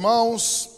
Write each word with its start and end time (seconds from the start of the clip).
irmãos. 0.00 0.70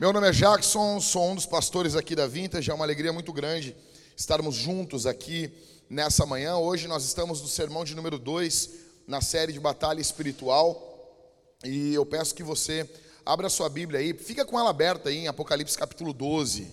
Meu 0.00 0.12
nome 0.12 0.28
é 0.28 0.32
Jackson, 0.32 1.00
sou 1.00 1.30
um 1.30 1.36
dos 1.36 1.46
pastores 1.46 1.94
aqui 1.94 2.16
da 2.16 2.26
Vintage. 2.26 2.68
É 2.68 2.74
uma 2.74 2.84
alegria 2.84 3.12
muito 3.12 3.32
grande 3.32 3.76
estarmos 4.16 4.56
juntos 4.56 5.06
aqui 5.06 5.52
nessa 5.88 6.26
manhã. 6.26 6.56
Hoje 6.56 6.88
nós 6.88 7.04
estamos 7.04 7.40
no 7.40 7.46
sermão 7.46 7.84
de 7.84 7.94
número 7.94 8.18
2, 8.18 8.70
na 9.06 9.20
série 9.20 9.52
de 9.52 9.60
Batalha 9.60 10.00
Espiritual. 10.00 10.76
E 11.64 11.94
eu 11.94 12.04
peço 12.04 12.34
que 12.34 12.42
você 12.42 12.84
abra 13.24 13.48
sua 13.48 13.68
Bíblia 13.68 14.00
aí, 14.00 14.12
fica 14.12 14.44
com 14.44 14.58
ela 14.58 14.70
aberta 14.70 15.08
aí 15.08 15.18
em 15.18 15.28
Apocalipse 15.28 15.78
capítulo 15.78 16.12
12. 16.12 16.66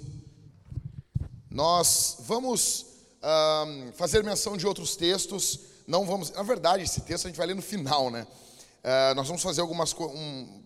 Nós 1.51 2.17
vamos 2.21 2.83
fazer 3.93 4.23
menção 4.23 4.57
de 4.57 4.65
outros 4.65 4.95
textos. 4.95 5.59
Não 5.85 6.03
vamos, 6.03 6.31
na 6.31 6.41
verdade, 6.41 6.81
esse 6.81 7.01
texto 7.01 7.25
a 7.25 7.29
gente 7.29 7.37
vai 7.37 7.45
ler 7.45 7.55
no 7.55 7.61
final, 7.61 8.09
né? 8.09 8.25
Uh, 8.85 9.15
nós 9.15 9.27
vamos 9.27 9.41
fazer 9.41 9.61
algumas 9.61 9.93
um, 9.93 10.64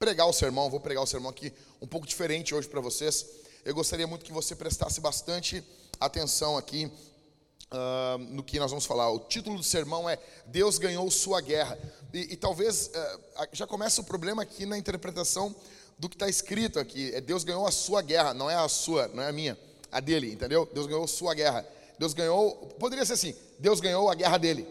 pregar 0.00 0.26
o 0.26 0.32
sermão, 0.32 0.70
vou 0.70 0.80
pregar 0.80 1.04
o 1.04 1.06
sermão 1.06 1.28
aqui 1.28 1.52
um 1.78 1.86
pouco 1.86 2.06
diferente 2.06 2.54
hoje 2.54 2.66
para 2.66 2.80
vocês. 2.80 3.26
Eu 3.62 3.74
gostaria 3.74 4.06
muito 4.06 4.24
que 4.24 4.32
você 4.32 4.56
prestasse 4.56 4.98
bastante 4.98 5.62
atenção 6.00 6.56
aqui 6.56 6.90
uh, 7.70 8.16
no 8.16 8.42
que 8.42 8.58
nós 8.58 8.70
vamos 8.70 8.86
falar. 8.86 9.10
O 9.10 9.18
título 9.18 9.58
do 9.58 9.62
sermão 9.62 10.08
é 10.08 10.18
Deus 10.46 10.78
ganhou 10.78 11.10
sua 11.10 11.42
guerra. 11.42 11.78
E, 12.14 12.32
e 12.32 12.36
talvez 12.36 12.86
uh, 12.86 13.48
já 13.52 13.66
começa 13.66 14.00
o 14.00 14.04
problema 14.04 14.40
aqui 14.40 14.64
na 14.64 14.78
interpretação 14.78 15.54
do 15.98 16.08
que 16.08 16.14
está 16.14 16.30
escrito 16.30 16.80
aqui. 16.80 17.14
É 17.14 17.20
Deus 17.20 17.44
ganhou 17.44 17.66
a 17.66 17.70
sua 17.70 18.00
guerra, 18.00 18.32
não 18.32 18.48
é 18.48 18.54
a 18.54 18.68
sua, 18.68 19.06
não 19.08 19.22
é 19.22 19.28
a 19.28 19.32
minha, 19.32 19.58
a 19.92 20.00
dele, 20.00 20.32
entendeu? 20.32 20.66
Deus 20.72 20.86
ganhou 20.86 21.06
sua 21.06 21.34
guerra. 21.34 21.62
Deus 21.98 22.14
ganhou, 22.14 22.52
poderia 22.78 23.04
ser 23.04 23.12
assim, 23.12 23.36
Deus 23.58 23.80
ganhou 23.80 24.10
a 24.10 24.14
guerra 24.14 24.38
dele. 24.38 24.66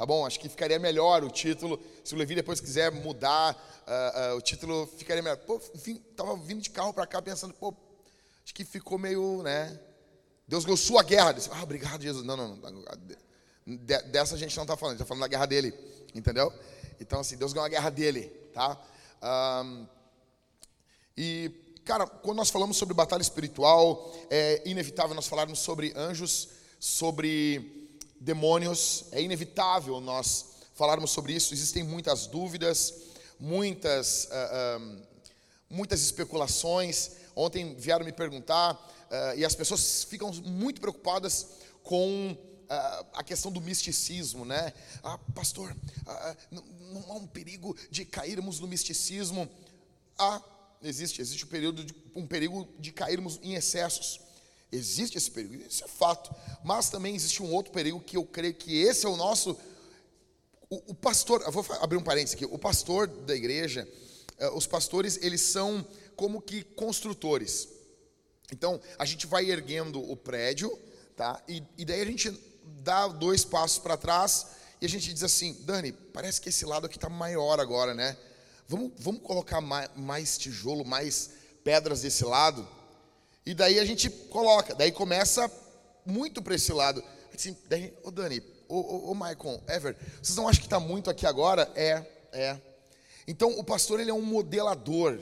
Tá 0.00 0.06
bom? 0.06 0.24
Acho 0.24 0.40
que 0.40 0.48
ficaria 0.48 0.78
melhor 0.78 1.22
o 1.22 1.28
título. 1.28 1.78
Se 2.02 2.14
o 2.14 2.16
Levi 2.16 2.34
depois 2.34 2.58
quiser 2.58 2.90
mudar 2.90 3.54
uh, 3.86 4.32
uh, 4.32 4.36
o 4.38 4.40
título, 4.40 4.86
ficaria 4.96 5.22
melhor. 5.22 5.36
Pô, 5.36 5.60
enfim, 5.74 6.02
tava 6.16 6.34
vindo 6.38 6.62
de 6.62 6.70
carro 6.70 6.94
para 6.94 7.06
cá 7.06 7.20
pensando, 7.20 7.52
pô, 7.52 7.74
acho 8.42 8.54
que 8.54 8.64
ficou 8.64 8.98
meio, 8.98 9.42
né? 9.42 9.78
Deus 10.48 10.64
ganhou 10.64 10.78
sua 10.78 11.02
guerra. 11.02 11.32
Disse, 11.32 11.50
ah, 11.52 11.62
obrigado, 11.62 12.00
Jesus. 12.00 12.24
Não, 12.24 12.34
não, 12.34 12.56
não. 12.56 12.82
Dessa 14.10 14.36
a 14.36 14.38
gente 14.38 14.56
não 14.56 14.64
está 14.64 14.74
falando, 14.74 14.94
a 14.94 14.96
gente 14.96 15.02
está 15.02 15.04
falando 15.04 15.20
da 15.20 15.28
guerra 15.28 15.44
dele. 15.44 15.74
Entendeu? 16.14 16.50
Então, 16.98 17.20
assim, 17.20 17.36
Deus 17.36 17.52
ganhou 17.52 17.66
a 17.66 17.68
guerra 17.68 17.90
dele, 17.90 18.22
tá? 18.54 18.80
Um, 19.62 19.86
e, 21.14 21.50
cara, 21.84 22.06
quando 22.06 22.38
nós 22.38 22.48
falamos 22.48 22.78
sobre 22.78 22.94
batalha 22.94 23.20
espiritual, 23.20 24.10
é 24.30 24.62
inevitável 24.64 25.14
nós 25.14 25.26
falarmos 25.26 25.58
sobre 25.58 25.92
anjos, 25.94 26.48
sobre 26.78 27.79
demônios, 28.20 29.06
é 29.12 29.22
inevitável 29.22 29.98
nós 30.00 30.50
falarmos 30.74 31.10
sobre 31.10 31.32
isso. 31.32 31.54
Existem 31.54 31.82
muitas 31.82 32.26
dúvidas, 32.26 32.94
muitas, 33.38 34.26
uh, 34.26 34.80
uh, 34.80 35.02
muitas 35.70 36.02
especulações. 36.02 37.12
Ontem 37.34 37.74
vieram 37.74 38.04
me 38.04 38.12
perguntar, 38.12 38.74
uh, 38.74 39.38
e 39.38 39.44
as 39.44 39.54
pessoas 39.54 40.04
ficam 40.04 40.30
muito 40.32 40.80
preocupadas 40.80 41.46
com 41.82 42.36
a 43.14 43.24
questão 43.24 43.50
do 43.50 43.60
misticismo, 43.60 44.44
né? 44.44 44.72
Ah, 45.02 45.18
pastor, 45.34 45.76
não, 46.52 46.62
há 47.08 47.14
um 47.14 47.26
perigo 47.26 47.76
de 47.90 48.04
cairmos 48.04 48.60
no 48.60 48.68
misticismo. 48.68 49.50
Ah, 50.16 50.40
existe, 50.80 51.20
existe 51.20 51.44
um, 51.44 51.48
período 51.48 51.82
de, 51.82 51.92
um 52.14 52.24
perigo 52.24 52.72
de 52.78 52.92
cairmos 52.92 53.40
em 53.42 53.54
excessos. 53.54 54.20
Existe 54.72 55.18
esse 55.18 55.30
perigo, 55.30 55.64
isso 55.68 55.84
é 55.84 55.88
fato. 55.88 56.34
Mas 56.64 56.90
também 56.90 57.14
existe 57.14 57.42
um 57.42 57.52
outro 57.52 57.72
perigo 57.72 58.00
que 58.00 58.16
eu 58.16 58.24
creio 58.24 58.54
que 58.54 58.80
esse 58.82 59.04
é 59.04 59.08
o 59.08 59.16
nosso. 59.16 59.58
O, 60.68 60.92
o 60.92 60.94
pastor, 60.94 61.42
vou 61.50 61.64
abrir 61.80 61.96
um 61.96 62.02
parênteses 62.02 62.36
aqui. 62.36 62.44
O 62.44 62.58
pastor 62.58 63.06
da 63.06 63.34
igreja, 63.34 63.88
eh, 64.38 64.50
os 64.50 64.66
pastores, 64.66 65.18
eles 65.22 65.40
são 65.40 65.84
como 66.14 66.40
que 66.40 66.62
construtores. 66.62 67.68
Então, 68.52 68.80
a 68.98 69.04
gente 69.04 69.26
vai 69.26 69.50
erguendo 69.50 70.00
o 70.00 70.16
prédio, 70.16 70.76
tá? 71.16 71.42
E, 71.48 71.62
e 71.76 71.84
daí 71.84 72.00
a 72.00 72.04
gente 72.04 72.30
dá 72.82 73.08
dois 73.08 73.44
passos 73.44 73.78
para 73.78 73.96
trás 73.96 74.46
e 74.80 74.86
a 74.86 74.88
gente 74.88 75.12
diz 75.12 75.22
assim: 75.22 75.54
Dani, 75.62 75.92
parece 75.92 76.40
que 76.40 76.48
esse 76.48 76.64
lado 76.64 76.86
aqui 76.86 76.96
está 76.96 77.08
maior 77.08 77.58
agora, 77.58 77.94
né? 77.94 78.16
Vamos, 78.68 78.92
vamos 78.98 79.22
colocar 79.22 79.60
mais, 79.60 79.90
mais 79.96 80.38
tijolo, 80.38 80.84
mais 80.84 81.30
pedras 81.64 82.02
desse 82.02 82.24
lado. 82.24 82.66
E 83.44 83.54
daí 83.54 83.78
a 83.78 83.84
gente 83.84 84.10
coloca, 84.10 84.74
daí 84.74 84.92
começa 84.92 85.50
muito 86.04 86.42
para 86.42 86.54
esse 86.54 86.72
lado. 86.72 87.02
Assim, 87.34 87.56
daí, 87.68 87.94
ô 88.02 88.10
Dani, 88.10 88.42
ô, 88.68 88.76
ô, 88.76 89.10
ô 89.10 89.14
Michael, 89.14 89.62
Ever, 89.68 89.96
vocês 90.22 90.36
não 90.36 90.48
acham 90.48 90.60
que 90.60 90.66
está 90.66 90.78
muito 90.78 91.08
aqui 91.10 91.26
agora? 91.26 91.70
É, 91.74 92.04
é. 92.32 92.60
Então 93.26 93.58
o 93.58 93.64
pastor 93.64 94.00
ele 94.00 94.10
é 94.10 94.14
um 94.14 94.22
modelador. 94.22 95.18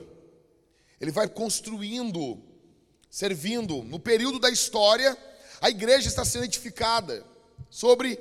Ele 1.01 1.13
vai 1.13 1.29
construindo, 1.29 2.43
servindo. 3.11 3.85
No 3.85 4.01
período 4.01 4.39
da 4.39 4.51
história, 4.51 5.17
a 5.61 5.71
igreja 5.71 6.09
está 6.09 6.25
sendo 6.25 6.45
edificada 6.45 7.25
sobre 7.71 8.19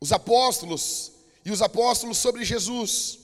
os 0.00 0.12
apóstolos 0.12 1.12
e 1.44 1.50
os 1.50 1.60
apóstolos 1.60 2.18
sobre 2.18 2.44
Jesus. 2.44 3.18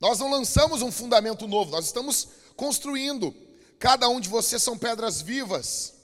Nós 0.00 0.18
não 0.18 0.30
lançamos 0.30 0.82
um 0.82 0.92
fundamento 0.92 1.46
novo, 1.46 1.70
nós 1.70 1.86
estamos 1.86 2.28
construindo. 2.56 3.34
Cada 3.78 4.08
um 4.08 4.20
de 4.20 4.28
vocês 4.28 4.62
são 4.62 4.78
pedras 4.78 5.20
vivas, 5.20 5.94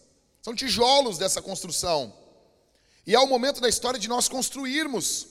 são 0.42 0.54
tijolos 0.54 1.18
dessa 1.18 1.40
construção. 1.40 2.14
E 3.06 3.14
é 3.14 3.18
o 3.18 3.26
momento 3.26 3.60
da 3.60 3.68
história 3.68 3.98
de 3.98 4.08
nós 4.08 4.28
construirmos 4.28 5.26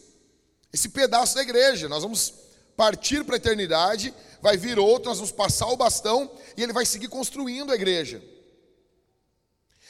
esse 0.73 0.89
pedaço 0.89 1.35
da 1.35 1.41
igreja. 1.41 1.87
Nós 1.87 2.03
vamos 2.03 2.33
partir 2.75 3.23
para 3.23 3.35
a 3.35 3.37
eternidade, 3.37 4.13
vai 4.41 4.57
vir 4.57 4.79
outro, 4.79 5.09
nós 5.09 5.17
vamos 5.17 5.31
passar 5.31 5.67
o 5.67 5.77
bastão 5.77 6.31
e 6.57 6.63
ele 6.63 6.73
vai 6.73 6.85
seguir 6.85 7.07
construindo 7.07 7.71
a 7.71 7.75
igreja. 7.75 8.23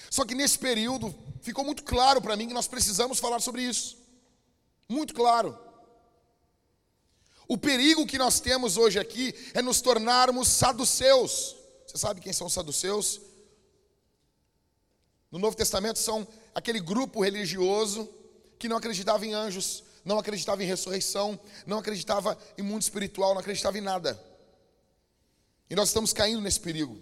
Só 0.09 0.25
que 0.25 0.35
nesse 0.35 0.59
período 0.59 1.15
ficou 1.41 1.63
muito 1.63 1.83
claro 1.83 2.21
para 2.21 2.35
mim 2.35 2.47
que 2.47 2.53
nós 2.53 2.67
precisamos 2.67 3.19
falar 3.19 3.39
sobre 3.39 3.61
isso. 3.61 3.97
Muito 4.89 5.13
claro. 5.13 5.57
O 7.47 7.57
perigo 7.57 8.05
que 8.05 8.17
nós 8.17 8.39
temos 8.39 8.77
hoje 8.77 8.99
aqui 8.99 9.33
é 9.53 9.61
nos 9.61 9.79
tornarmos 9.81 10.47
saduceus. 10.47 11.55
Você 11.91 11.97
sabe 11.97 12.21
quem 12.21 12.31
são 12.31 12.47
os 12.47 12.53
saduceus? 12.53 13.19
No 15.29 15.37
Novo 15.37 15.57
Testamento 15.57 15.99
são 15.99 16.25
aquele 16.55 16.79
grupo 16.79 17.21
religioso 17.21 18.07
que 18.57 18.69
não 18.69 18.77
acreditava 18.77 19.25
em 19.25 19.33
anjos, 19.33 19.83
não 20.05 20.17
acreditava 20.17 20.63
em 20.63 20.65
ressurreição, 20.65 21.37
não 21.65 21.79
acreditava 21.79 22.37
em 22.57 22.61
mundo 22.61 22.81
espiritual, 22.81 23.33
não 23.33 23.41
acreditava 23.41 23.77
em 23.77 23.81
nada. 23.81 24.17
E 25.69 25.75
nós 25.75 25.89
estamos 25.89 26.13
caindo 26.13 26.39
nesse 26.39 26.61
perigo. 26.61 26.97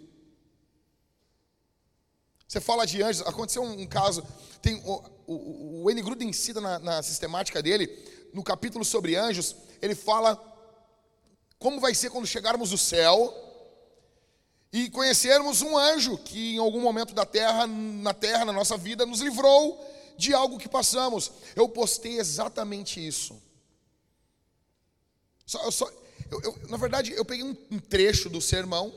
Você 2.47 2.59
fala 2.59 2.87
de 2.87 3.03
anjos, 3.03 3.21
aconteceu 3.27 3.61
um, 3.61 3.85
caso, 3.85 4.25
tem 4.59 4.81
o, 4.83 5.03
o, 5.27 5.83
o 5.83 5.91
N. 5.91 6.01
Gruden 6.01 6.33
cita 6.33 6.59
na, 6.59 6.79
na 6.79 7.03
sistemática 7.03 7.61
dele, 7.61 7.85
no 8.33 8.43
capítulo 8.43 8.83
sobre 8.83 9.15
anjos, 9.15 9.55
ele 9.83 9.93
fala 9.93 10.35
como 11.59 11.79
vai 11.79 11.93
ser 11.93 12.09
quando 12.09 12.25
chegarmos 12.25 12.71
no 12.71 12.77
céu 12.77 13.48
e 14.71 14.89
conhecermos 14.89 15.61
um 15.61 15.77
anjo 15.77 16.17
que 16.17 16.55
em 16.55 16.59
algum 16.59 16.81
momento 16.81 17.13
da 17.13 17.25
terra, 17.25 17.65
na 17.65 18.13
terra, 18.13 18.45
na 18.45 18.53
nossa 18.53 18.77
vida, 18.77 19.05
nos 19.05 19.19
livrou 19.19 19.83
de 20.17 20.33
algo 20.33 20.59
que 20.59 20.69
passamos. 20.69 21.31
Eu 21.55 21.67
postei 21.67 22.19
exatamente 22.19 23.05
isso. 23.05 23.41
Só, 25.45 25.63
eu 25.63 25.71
só, 25.71 25.91
eu, 26.29 26.41
eu, 26.41 26.59
na 26.69 26.77
verdade, 26.77 27.11
eu 27.13 27.25
peguei 27.25 27.43
um, 27.43 27.55
um 27.71 27.79
trecho 27.79 28.29
do 28.29 28.39
sermão 28.39 28.93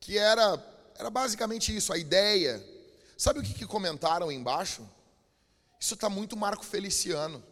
que 0.00 0.18
era, 0.18 0.60
era 0.96 1.10
basicamente 1.10 1.74
isso, 1.74 1.92
a 1.92 1.98
ideia. 1.98 2.64
Sabe 3.16 3.38
o 3.38 3.42
que, 3.42 3.54
que 3.54 3.66
comentaram 3.66 4.32
embaixo? 4.32 4.88
Isso 5.78 5.94
está 5.94 6.08
muito 6.08 6.36
Marco 6.36 6.64
Feliciano. 6.64 7.42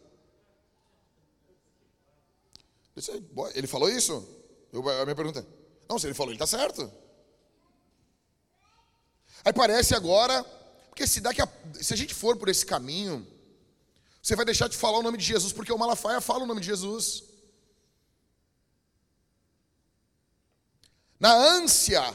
Ele 3.53 3.67
falou 3.67 3.89
isso? 3.89 4.27
Eu, 4.73 4.87
a 4.89 5.03
minha 5.03 5.15
pergunta. 5.15 5.45
Não, 5.87 5.97
se 5.97 6.07
ele 6.07 6.13
falou, 6.13 6.31
ele 6.31 6.41
está 6.41 6.47
certo. 6.47 6.91
Aí 9.47 9.53
parece 9.53 9.95
agora, 9.95 10.43
porque 10.89 11.07
se, 11.07 11.21
daqui 11.21 11.41
a, 11.41 11.47
se 11.81 11.93
a 11.93 11.95
gente 11.95 12.13
for 12.13 12.35
por 12.35 12.49
esse 12.49 12.65
caminho, 12.65 13.25
você 14.21 14.35
vai 14.35 14.43
deixar 14.43 14.67
de 14.67 14.75
falar 14.75 14.99
o 14.99 15.01
nome 15.01 15.17
de 15.17 15.23
Jesus, 15.23 15.53
porque 15.53 15.71
o 15.71 15.77
Malafaia 15.77 16.19
fala 16.19 16.43
o 16.43 16.45
nome 16.45 16.59
de 16.59 16.67
Jesus. 16.67 17.23
Na 21.17 21.31
ânsia 21.31 22.13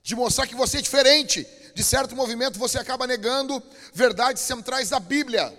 de 0.00 0.14
mostrar 0.14 0.46
que 0.46 0.54
você 0.54 0.78
é 0.78 0.80
diferente 0.80 1.44
de 1.74 1.82
certo 1.82 2.14
movimento, 2.14 2.56
você 2.56 2.78
acaba 2.78 3.04
negando 3.04 3.60
verdades 3.92 4.40
centrais 4.40 4.90
da 4.90 5.00
Bíblia. 5.00 5.52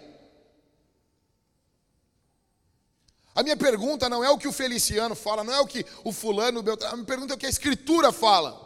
A 3.35 3.43
minha 3.43 3.57
pergunta 3.57 4.07
não 4.07 4.23
é 4.23 4.29
o 4.29 4.37
que 4.37 4.47
o 4.47 4.53
Feliciano 4.53 5.13
fala, 5.13 5.43
não 5.43 5.53
é 5.53 5.59
o 5.59 5.67
que 5.67 5.85
o 6.05 6.13
fulano, 6.13 6.61
o 6.61 6.63
Beltrano, 6.63 6.93
a 6.93 6.95
minha 6.95 7.05
pergunta 7.05 7.33
é 7.33 7.35
o 7.35 7.37
que 7.37 7.47
a 7.47 7.49
Escritura 7.49 8.13
fala. 8.13 8.64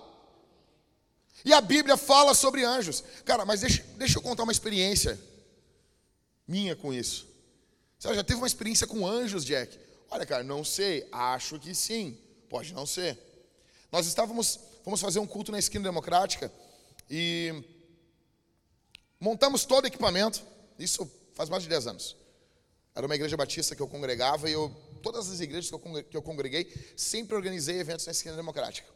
E 1.46 1.54
a 1.54 1.62
Bíblia 1.62 1.98
fala 1.98 2.34
sobre 2.34 2.64
anjos. 2.64 3.04
Cara, 3.26 3.46
mas 3.46 3.62
deixa, 3.62 3.84
deixa 3.98 4.18
eu 4.18 4.22
contar 4.22 4.44
uma 4.44 4.52
experiência 4.52 5.20
minha 6.48 6.76
com 6.76 6.94
isso. 6.94 7.28
Você 7.98 8.14
já 8.14 8.24
teve 8.24 8.40
uma 8.40 8.48
experiência 8.48 8.88
com 8.88 9.08
anjos, 9.08 9.46
Jack? 9.46 9.78
Olha, 10.10 10.26
cara, 10.26 10.44
não 10.44 10.64
sei, 10.64 11.08
acho 11.12 11.60
que 11.60 11.76
sim, 11.76 12.18
pode 12.50 12.74
não 12.74 12.86
ser. 12.86 13.18
Nós 13.92 14.08
estávamos, 14.08 14.60
fomos 14.84 15.00
fazer 15.00 15.20
um 15.20 15.28
culto 15.28 15.52
na 15.52 15.60
esquina 15.60 15.84
democrática 15.84 16.52
e 17.10 17.64
montamos 19.20 19.66
todo 19.66 19.84
o 19.84 19.88
equipamento, 19.88 20.42
isso 20.78 21.10
faz 21.34 21.50
mais 21.50 21.64
de 21.64 21.70
10 21.70 21.88
anos. 21.88 22.16
Era 22.96 23.06
uma 23.06 23.16
igreja 23.16 23.38
batista 23.38 23.76
que 23.76 23.82
eu 23.82 23.88
congregava 23.88 24.50
e 24.50 24.54
eu, 24.54 24.70
todas 25.02 25.30
as 25.30 25.40
igrejas 25.40 25.70
que 26.10 26.18
eu 26.18 26.22
congreguei, 26.22 26.74
sempre 26.98 27.36
organizei 27.36 27.80
eventos 27.80 28.06
na 28.06 28.12
esquina 28.12 28.36
democrática. 28.36 28.90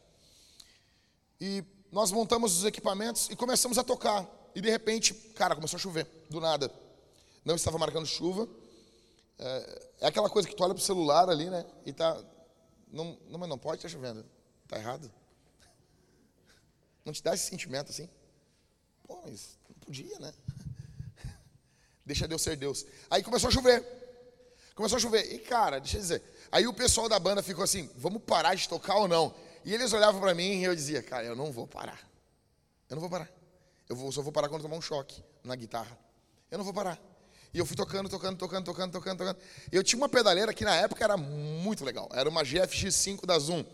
E 1.40 1.62
nós 1.94 2.10
montamos 2.10 2.58
os 2.58 2.64
equipamentos 2.64 3.30
e 3.30 3.36
começamos 3.36 3.78
a 3.78 3.84
tocar. 3.84 4.28
E 4.52 4.60
de 4.60 4.68
repente, 4.68 5.14
cara, 5.14 5.54
começou 5.54 5.76
a 5.76 5.80
chover, 5.80 6.04
do 6.28 6.40
nada. 6.40 6.68
Não 7.44 7.54
estava 7.54 7.78
marcando 7.78 8.04
chuva. 8.04 8.48
É, 9.38 9.82
é 10.00 10.06
aquela 10.08 10.28
coisa 10.28 10.48
que 10.48 10.56
tu 10.56 10.64
olha 10.64 10.74
pro 10.74 10.82
celular 10.82 11.30
ali, 11.30 11.48
né? 11.48 11.64
E 11.86 11.92
tá. 11.92 12.20
Não, 12.90 13.16
não 13.28 13.38
mas 13.38 13.48
não 13.48 13.56
pode 13.56 13.76
estar 13.76 13.88
tá 13.88 13.92
chovendo. 13.92 14.26
Tá 14.66 14.76
errado. 14.76 15.08
Não 17.04 17.12
te 17.12 17.22
dá 17.22 17.32
esse 17.32 17.48
sentimento 17.48 17.90
assim? 17.90 18.08
Pô, 19.06 19.20
mas 19.24 19.56
não 19.68 19.76
podia, 19.76 20.18
né? 20.18 20.34
Deixa 22.04 22.26
Deus 22.26 22.42
ser 22.42 22.56
Deus. 22.56 22.84
Aí 23.08 23.22
começou 23.22 23.46
a 23.50 23.52
chover. 23.52 23.84
Começou 24.74 24.96
a 24.96 25.00
chover. 25.00 25.32
E, 25.32 25.38
cara, 25.38 25.78
deixa 25.78 25.98
eu 25.98 26.00
dizer. 26.00 26.22
Aí 26.50 26.66
o 26.66 26.74
pessoal 26.74 27.08
da 27.08 27.20
banda 27.20 27.40
ficou 27.40 27.62
assim: 27.62 27.88
vamos 27.94 28.20
parar 28.24 28.56
de 28.56 28.68
tocar 28.68 28.96
ou 28.96 29.06
não? 29.06 29.32
E 29.64 29.72
eles 29.72 29.92
olhavam 29.92 30.20
para 30.20 30.34
mim 30.34 30.60
e 30.60 30.64
eu 30.64 30.74
dizia: 30.74 31.02
cara, 31.02 31.24
eu 31.24 31.34
não 31.34 31.50
vou 31.50 31.66
parar. 31.66 32.00
Eu 32.88 32.96
não 32.96 33.00
vou 33.00 33.10
parar. 33.10 33.30
Eu 33.88 33.96
vou, 33.96 34.10
só 34.12 34.22
vou 34.22 34.32
parar 34.32 34.48
quando 34.48 34.62
tomar 34.62 34.76
um 34.76 34.82
choque 34.82 35.22
na 35.42 35.56
guitarra. 35.56 35.98
Eu 36.50 36.58
não 36.58 36.64
vou 36.64 36.74
parar. 36.74 36.98
E 37.52 37.58
eu 37.58 37.64
fui 37.64 37.76
tocando, 37.76 38.08
tocando, 38.08 38.36
tocando, 38.36 38.64
tocando, 38.64 38.92
tocando, 38.92 39.18
tocando. 39.18 39.38
Eu 39.70 39.82
tinha 39.84 39.96
uma 39.96 40.08
pedaleira 40.08 40.52
que 40.52 40.64
na 40.64 40.74
época 40.74 41.04
era 41.04 41.16
muito 41.16 41.84
legal. 41.84 42.08
Era 42.12 42.28
uma 42.28 42.42
GFX5 42.42 43.24
da 43.24 43.38
Zoom. 43.38 43.64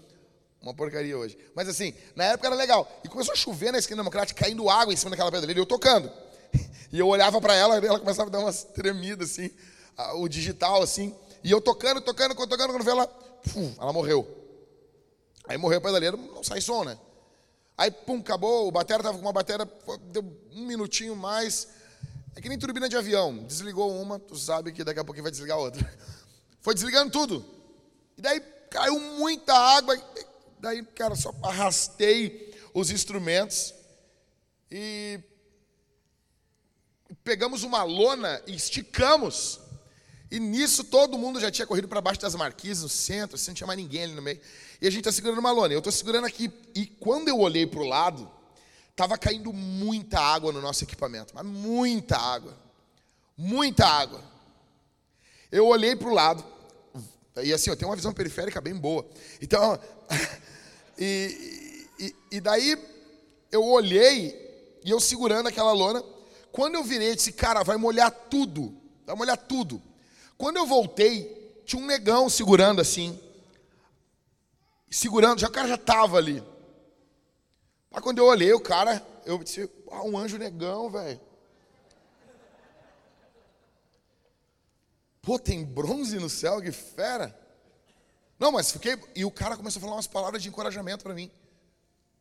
Uma 0.60 0.74
porcaria 0.74 1.16
hoje. 1.16 1.38
Mas 1.54 1.66
assim, 1.66 1.94
na 2.14 2.24
época 2.24 2.48
era 2.48 2.56
legal. 2.56 2.86
E 3.02 3.08
começou 3.08 3.32
a 3.32 3.36
chover 3.36 3.72
na 3.72 3.78
esquina 3.78 4.02
democrática, 4.02 4.38
caindo 4.38 4.68
água 4.68 4.92
em 4.92 4.96
cima 4.96 5.10
daquela 5.10 5.30
pedaleira. 5.30 5.58
E 5.58 5.62
eu 5.62 5.66
tocando. 5.66 6.10
E 6.92 6.98
eu 6.98 7.06
olhava 7.06 7.40
para 7.40 7.54
ela 7.54 7.78
e 7.78 7.86
ela 7.86 8.00
começava 8.00 8.28
a 8.28 8.32
dar 8.32 8.40
umas 8.40 8.64
tremidas 8.64 9.30
assim. 9.30 9.48
O 10.16 10.26
digital 10.28 10.82
assim. 10.82 11.14
E 11.44 11.48
eu 11.48 11.60
tocando, 11.60 12.00
tocando, 12.00 12.34
tocando. 12.34 12.72
Quando 12.72 12.82
veio 12.82 12.96
ela, 12.96 13.06
pum, 13.06 13.72
ela 13.78 13.92
morreu. 13.92 14.39
Aí 15.50 15.58
morreu 15.58 15.78
a 15.78 15.80
pedaleira, 15.80 16.16
não 16.16 16.44
sai 16.44 16.60
som, 16.60 16.84
né? 16.84 16.96
Aí, 17.76 17.90
pum, 17.90 18.20
acabou. 18.20 18.68
O 18.68 18.70
batera 18.70 19.02
tava 19.02 19.18
com 19.18 19.24
uma 19.24 19.32
bateria, 19.32 19.68
deu 20.12 20.22
um 20.52 20.64
minutinho 20.64 21.16
mais. 21.16 21.66
É 22.36 22.40
que 22.40 22.48
nem 22.48 22.56
turbina 22.56 22.88
de 22.88 22.96
avião. 22.96 23.42
Desligou 23.42 24.00
uma, 24.00 24.16
tu 24.16 24.36
sabe 24.36 24.70
que 24.70 24.84
daqui 24.84 25.00
a 25.00 25.04
pouquinho 25.04 25.24
vai 25.24 25.32
desligar 25.32 25.58
outra. 25.58 25.92
Foi 26.62 26.72
desligando 26.72 27.10
tudo. 27.10 27.44
E 28.16 28.22
daí 28.22 28.38
caiu 28.70 29.00
muita 29.00 29.52
água. 29.52 30.00
Daí, 30.60 30.84
cara, 30.84 31.16
só 31.16 31.34
arrastei 31.42 32.54
os 32.72 32.92
instrumentos 32.92 33.74
e 34.70 35.18
pegamos 37.24 37.64
uma 37.64 37.82
lona 37.82 38.40
e 38.46 38.54
esticamos. 38.54 39.58
E 40.30 40.38
nisso 40.38 40.84
todo 40.84 41.18
mundo 41.18 41.40
já 41.40 41.50
tinha 41.50 41.66
corrido 41.66 41.88
para 41.88 42.00
baixo 42.00 42.20
das 42.20 42.36
marquises, 42.36 42.84
no 42.84 42.88
centro, 42.88 43.34
assim, 43.34 43.50
não 43.50 43.56
tinha 43.56 43.66
mais 43.66 43.80
ninguém 43.80 44.04
ali 44.04 44.14
no 44.14 44.22
meio. 44.22 44.40
E 44.80 44.86
a 44.86 44.90
gente 44.90 45.00
está 45.00 45.12
segurando 45.12 45.38
uma 45.38 45.52
lona. 45.52 45.74
Eu 45.74 45.78
estou 45.78 45.92
segurando 45.92 46.26
aqui. 46.26 46.50
E 46.74 46.86
quando 46.86 47.28
eu 47.28 47.38
olhei 47.38 47.66
para 47.66 47.80
o 47.80 47.86
lado, 47.86 48.30
estava 48.90 49.18
caindo 49.18 49.52
muita 49.52 50.18
água 50.18 50.52
no 50.52 50.60
nosso 50.60 50.84
equipamento. 50.84 51.34
Mas 51.34 51.44
muita 51.44 52.16
água. 52.16 52.56
Muita 53.36 53.86
água. 53.86 54.22
Eu 55.52 55.66
olhei 55.66 55.94
para 55.94 56.08
o 56.08 56.14
lado. 56.14 56.44
E 57.42 57.52
assim, 57.52 57.70
eu 57.70 57.76
tenho 57.76 57.90
uma 57.90 57.96
visão 57.96 58.12
periférica 58.12 58.60
bem 58.60 58.74
boa. 58.74 59.06
Então, 59.40 59.78
e, 60.98 61.86
e, 61.98 62.14
e 62.32 62.40
daí 62.40 62.76
eu 63.52 63.64
olhei 63.64 64.78
e 64.84 64.90
eu 64.90 65.00
segurando 65.00 65.48
aquela 65.48 65.72
lona. 65.72 66.02
Quando 66.52 66.74
eu 66.74 66.84
virei, 66.84 67.10
eu 67.10 67.14
disse, 67.14 67.32
cara, 67.32 67.62
vai 67.62 67.76
molhar 67.76 68.10
tudo. 68.10 68.74
Vai 69.06 69.14
molhar 69.14 69.36
tudo. 69.36 69.80
Quando 70.38 70.56
eu 70.56 70.66
voltei, 70.66 71.62
tinha 71.64 71.82
um 71.82 71.86
negão 71.86 72.28
segurando 72.28 72.80
assim. 72.80 73.18
Segurando, 74.90 75.38
já 75.38 75.46
o 75.46 75.52
cara 75.52 75.68
já 75.68 75.76
estava 75.76 76.16
ali. 76.16 76.42
Mas 77.90 78.02
quando 78.02 78.18
eu 78.18 78.26
olhei 78.26 78.52
o 78.52 78.60
cara, 78.60 79.04
eu 79.24 79.38
disse, 79.38 79.70
ah, 79.90 80.02
um 80.02 80.18
anjo 80.18 80.36
negão, 80.36 80.90
velho. 80.90 81.20
Pô, 85.22 85.38
tem 85.38 85.64
bronze 85.64 86.18
no 86.18 86.28
céu, 86.28 86.60
que 86.60 86.72
fera. 86.72 87.38
Não, 88.38 88.50
mas 88.50 88.72
fiquei. 88.72 88.98
E 89.14 89.24
o 89.24 89.30
cara 89.30 89.56
começou 89.56 89.78
a 89.78 89.82
falar 89.82 89.96
umas 89.96 90.06
palavras 90.06 90.42
de 90.42 90.48
encorajamento 90.48 91.04
para 91.04 91.14
mim. 91.14 91.30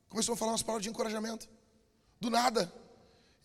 Começou 0.10 0.34
a 0.34 0.38
falar 0.38 0.52
umas 0.52 0.62
palavras 0.62 0.84
de 0.84 0.90
encorajamento. 0.90 1.48
Do 2.20 2.30
nada. 2.30 2.72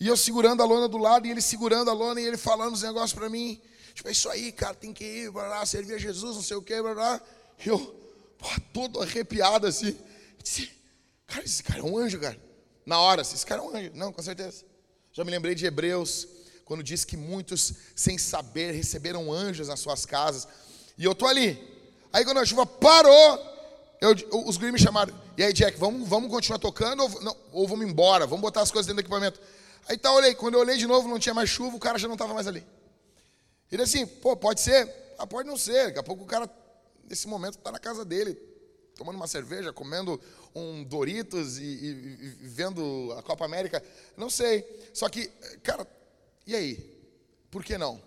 E 0.00 0.08
eu 0.08 0.16
segurando 0.16 0.62
a 0.62 0.66
lona 0.66 0.88
do 0.88 0.98
lado, 0.98 1.26
e 1.26 1.30
ele 1.30 1.40
segurando 1.40 1.88
a 1.88 1.94
lona, 1.94 2.20
e 2.20 2.26
ele 2.26 2.36
falando 2.36 2.74
os 2.74 2.82
negócios 2.82 3.12
para 3.12 3.30
mim. 3.30 3.62
Tipo, 3.94 4.08
é 4.08 4.12
isso 4.12 4.28
aí, 4.28 4.50
cara, 4.50 4.74
tem 4.74 4.92
que 4.92 5.04
ir, 5.04 5.30
blá, 5.30 5.46
blá, 5.46 5.64
servir 5.64 5.94
a 5.94 5.98
Jesus, 5.98 6.34
não 6.34 6.42
sei 6.42 6.56
o 6.56 6.62
quê, 6.62 6.82
blá, 6.82 6.94
blá. 6.94 7.20
E 7.64 7.68
eu, 7.68 8.03
todo 8.72 9.00
arrepiado 9.00 9.66
assim. 9.66 9.96
Disse, 10.42 10.70
cara, 11.26 11.44
esse 11.44 11.62
cara 11.62 11.80
é 11.80 11.82
um 11.82 11.96
anjo, 11.98 12.20
cara. 12.20 12.38
Na 12.84 12.98
hora, 13.00 13.22
assim, 13.22 13.34
esse 13.34 13.46
cara 13.46 13.62
é 13.62 13.64
um 13.64 13.76
anjo. 13.76 13.90
Não, 13.94 14.12
com 14.12 14.22
certeza. 14.22 14.64
Já 15.12 15.24
me 15.24 15.30
lembrei 15.30 15.54
de 15.54 15.64
Hebreus, 15.64 16.26
quando 16.64 16.82
diz 16.82 17.04
que 17.04 17.16
muitos, 17.16 17.72
sem 17.94 18.18
saber, 18.18 18.72
receberam 18.72 19.32
anjos 19.32 19.68
nas 19.68 19.80
suas 19.80 20.04
casas. 20.04 20.48
E 20.98 21.04
eu 21.04 21.14
tô 21.14 21.26
ali. 21.26 21.58
Aí 22.12 22.24
quando 22.24 22.38
a 22.38 22.44
chuva 22.44 22.66
parou, 22.66 23.54
eu, 24.00 24.14
os 24.46 24.56
guris 24.56 24.72
me 24.72 24.78
chamaram. 24.78 25.14
E 25.36 25.42
aí, 25.42 25.52
Jack, 25.52 25.78
vamos, 25.78 26.08
vamos 26.08 26.30
continuar 26.30 26.58
tocando 26.58 27.02
ou, 27.02 27.22
não, 27.22 27.36
ou 27.52 27.66
vamos 27.66 27.86
embora? 27.86 28.26
Vamos 28.26 28.42
botar 28.42 28.62
as 28.62 28.70
coisas 28.70 28.86
dentro 28.86 29.02
do 29.02 29.06
equipamento. 29.06 29.40
Aí 29.88 29.96
tá, 29.96 30.12
olhei. 30.12 30.34
Quando 30.34 30.54
eu 30.54 30.60
olhei 30.60 30.76
de 30.76 30.86
novo, 30.86 31.08
não 31.08 31.18
tinha 31.18 31.34
mais 31.34 31.50
chuva, 31.50 31.76
o 31.76 31.80
cara 31.80 31.98
já 31.98 32.06
não 32.06 32.14
estava 32.14 32.34
mais 32.34 32.46
ali. 32.46 32.64
Ele 33.70 33.82
assim, 33.82 34.06
pô, 34.06 34.36
pode 34.36 34.60
ser? 34.60 34.88
Ah, 35.18 35.26
pode 35.26 35.48
não 35.48 35.56
ser. 35.56 35.86
Daqui 35.86 35.98
a 35.98 36.02
pouco 36.02 36.22
o 36.22 36.26
cara, 36.26 36.48
nesse 37.08 37.26
momento, 37.28 37.58
está 37.58 37.70
na 37.70 37.78
casa 37.78 38.04
dele, 38.04 38.34
tomando 38.96 39.16
uma 39.16 39.26
cerveja, 39.26 39.72
comendo 39.72 40.20
um 40.54 40.84
Doritos 40.84 41.58
e, 41.58 41.64
e, 41.64 41.88
e, 42.42 42.48
vendo 42.48 43.14
a 43.18 43.22
Copa 43.22 43.44
América. 43.44 43.82
Não 44.16 44.30
sei. 44.30 44.64
Só 44.92 45.08
que, 45.08 45.26
cara, 45.62 45.86
e 46.46 46.54
aí? 46.54 46.94
Por 47.50 47.64
que 47.64 47.76
não? 47.76 48.00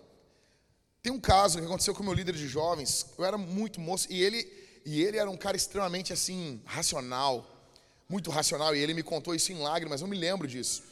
Tem 1.02 1.12
um 1.12 1.20
caso 1.20 1.58
que 1.58 1.64
aconteceu 1.64 1.94
com 1.94 2.02
o 2.02 2.04
meu 2.04 2.14
líder 2.14 2.34
de 2.34 2.48
jovens. 2.48 3.06
Eu 3.16 3.24
era 3.24 3.38
muito 3.38 3.80
moço 3.80 4.06
e 4.10 4.22
ele, 4.22 4.50
e 4.84 5.02
ele 5.02 5.16
era 5.16 5.30
um 5.30 5.36
cara 5.36 5.56
extremamente 5.56 6.12
assim, 6.12 6.60
racional. 6.64 7.46
Muito 8.08 8.30
racional. 8.30 8.74
E 8.74 8.78
ele 8.78 8.94
me 8.94 9.02
contou 9.02 9.34
isso 9.34 9.52
em 9.52 9.58
lágrimas. 9.58 10.00
Eu 10.00 10.08
me 10.08 10.16
lembro 10.16 10.46
disso. 10.46 10.82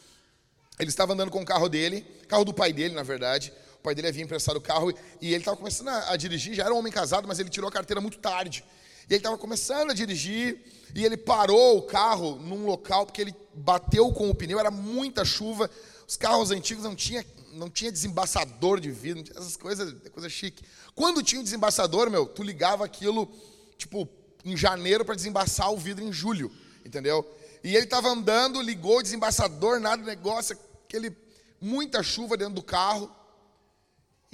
Ele 0.78 0.90
estava 0.90 1.14
andando 1.14 1.30
com 1.30 1.40
o 1.40 1.44
carro 1.44 1.68
dele, 1.68 2.02
carro 2.28 2.44
do 2.44 2.52
pai 2.52 2.72
dele, 2.72 2.94
na 2.94 3.02
verdade 3.02 3.52
pai 3.86 3.94
dele 3.94 4.08
havia 4.08 4.24
emprestado 4.24 4.56
o 4.56 4.60
carro 4.60 4.92
e 5.20 5.28
ele 5.28 5.36
estava 5.36 5.56
começando 5.56 5.88
a, 5.88 6.10
a, 6.12 6.16
dirigir, 6.16 6.54
já 6.54 6.64
era 6.64 6.74
um 6.74 6.78
homem 6.78 6.92
casado, 6.92 7.28
mas 7.28 7.38
ele 7.38 7.48
tirou 7.48 7.68
a 7.68 7.72
carteira 7.72 8.00
muito 8.00 8.18
tarde. 8.18 8.64
E 9.08 9.12
ele 9.12 9.18
estava 9.18 9.38
começando 9.38 9.92
a 9.92 9.94
dirigir 9.94 10.60
e 10.92 11.04
ele 11.04 11.16
parou 11.16 11.78
o 11.78 11.82
carro 11.82 12.34
num 12.34 12.66
local 12.66 13.06
porque 13.06 13.20
ele 13.20 13.34
bateu 13.54 14.12
com 14.12 14.28
o 14.28 14.34
pneu, 14.34 14.58
era 14.58 14.72
muita 14.72 15.24
chuva. 15.24 15.70
Os 16.06 16.16
carros 16.16 16.50
antigos 16.50 16.82
não 16.82 16.96
tinha, 16.96 17.24
não 17.52 17.70
tinha 17.70 17.92
desembaçador 17.92 18.80
de 18.80 18.90
vidro, 18.90 19.22
tinha 19.22 19.38
essas 19.38 19.56
coisas, 19.56 19.94
coisa 20.10 20.28
chique. 20.28 20.64
Quando 20.92 21.22
tinha 21.22 21.40
um 21.40 21.44
desembaçador, 21.44 22.10
meu, 22.10 22.26
tu 22.26 22.42
ligava 22.42 22.84
aquilo, 22.84 23.30
tipo, 23.78 24.08
em 24.44 24.56
janeiro 24.56 25.04
para 25.04 25.14
desembaçar 25.14 25.72
o 25.72 25.76
vidro 25.76 26.04
em 26.04 26.12
julho, 26.12 26.50
entendeu? 26.84 27.24
E 27.62 27.76
ele 27.76 27.84
estava 27.84 28.08
andando, 28.08 28.60
ligou 28.60 28.98
o 28.98 29.02
desembaçador, 29.02 29.78
nada, 29.78 30.02
negócio, 30.02 30.58
aquele 30.84 31.16
muita 31.60 32.02
chuva 32.02 32.36
dentro 32.36 32.54
do 32.54 32.62
carro. 32.62 33.10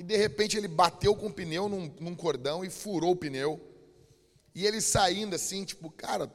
E 0.03 0.05
de 0.05 0.17
repente 0.17 0.57
ele 0.57 0.67
bateu 0.67 1.15
com 1.15 1.29
o 1.29 1.33
pneu 1.33 1.69
num, 1.69 1.87
num 2.01 2.17
cordão 2.17 2.65
e 2.65 2.69
furou 2.69 3.13
o 3.13 3.17
pneu. 3.17 3.61
E 4.53 4.67
ele 4.67 4.81
saindo 4.81 5.37
assim, 5.37 5.65
tipo, 5.65 5.89
cara, 5.93 6.29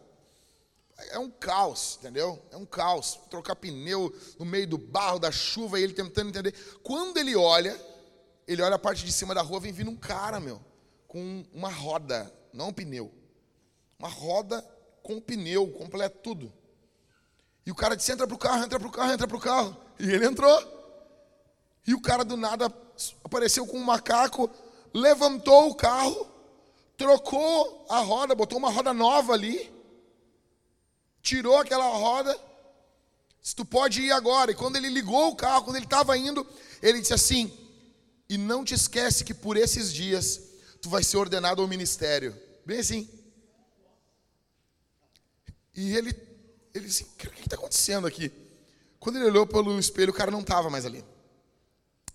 é 1.09 1.19
um 1.19 1.29
caos, 1.29 1.97
entendeu? 1.99 2.41
É 2.49 2.55
um 2.55 2.65
caos. 2.65 3.19
Trocar 3.29 3.57
pneu 3.57 4.15
no 4.39 4.45
meio 4.45 4.65
do 4.69 4.77
barro, 4.77 5.19
da 5.19 5.33
chuva, 5.33 5.77
e 5.77 5.83
ele 5.83 5.91
tentando 5.91 6.29
entender. 6.29 6.55
Quando 6.81 7.17
ele 7.17 7.35
olha, 7.35 7.77
ele 8.47 8.61
olha 8.61 8.75
a 8.75 8.79
parte 8.79 9.03
de 9.03 9.11
cima 9.11 9.35
da 9.35 9.41
rua, 9.41 9.59
vem 9.59 9.73
vindo 9.73 9.91
um 9.91 9.97
cara, 9.97 10.39
meu, 10.39 10.61
com 11.05 11.43
uma 11.53 11.69
roda, 11.69 12.33
não 12.53 12.69
um 12.69 12.73
pneu. 12.73 13.13
Uma 13.99 14.07
roda 14.07 14.65
com 15.03 15.19
pneu, 15.19 15.67
completo 15.71 16.19
tudo. 16.23 16.53
E 17.65 17.71
o 17.71 17.75
cara 17.75 17.97
disse: 17.97 18.13
entra 18.13 18.25
pro 18.25 18.37
carro, 18.37 18.63
entra 18.63 18.79
pro 18.79 18.89
carro, 18.89 19.11
entra 19.11 19.27
pro 19.27 19.41
carro. 19.41 19.75
E 19.99 20.09
ele 20.09 20.25
entrou. 20.25 20.77
E 21.85 21.93
o 21.93 22.01
cara 22.01 22.23
do 22.23 22.37
nada 22.37 22.69
apareceu 23.23 23.65
com 23.65 23.77
um 23.77 23.83
macaco, 23.83 24.49
levantou 24.93 25.69
o 25.69 25.75
carro, 25.75 26.27
trocou 26.97 27.85
a 27.89 27.99
roda, 27.99 28.35
botou 28.35 28.57
uma 28.57 28.69
roda 28.69 28.93
nova 28.93 29.33
ali, 29.33 29.71
tirou 31.21 31.57
aquela 31.57 31.87
roda, 31.87 32.37
disse, 33.41 33.55
tu 33.55 33.63
pode 33.63 34.01
ir 34.01 34.11
agora. 34.11 34.51
E 34.51 34.55
quando 34.55 34.77
ele 34.77 34.89
ligou 34.89 35.29
o 35.29 35.35
carro, 35.35 35.63
quando 35.63 35.75
ele 35.75 35.85
estava 35.85 36.17
indo, 36.17 36.45
ele 36.81 36.99
disse 36.99 37.13
assim: 37.13 37.55
E 38.27 38.37
não 38.37 38.63
te 38.63 38.73
esquece 38.73 39.23
que 39.23 39.33
por 39.33 39.57
esses 39.57 39.93
dias 39.93 40.41
tu 40.81 40.87
tu 40.87 40.89
vai 40.89 41.03
ser 41.03 41.17
ordenado 41.17 41.61
ao 41.61 41.67
ministério. 41.67 42.33
Bem 42.65 42.79
assim. 42.79 43.09
E 45.75 45.95
ele, 45.95 46.15
ele 46.73 46.85
disse: 46.85 47.03
O 47.03 47.07
que 47.17 47.27
está 47.41 47.55
acontecendo 47.57 48.07
aqui? 48.07 48.31
Quando 48.99 49.17
ele 49.17 49.25
olhou 49.25 49.45
pelo 49.45 49.77
espelho, 49.77 50.11
o 50.11 50.15
cara 50.15 50.31
não 50.31 50.39
estava 50.39 50.69
mais 50.69 50.85
ali. 50.85 51.03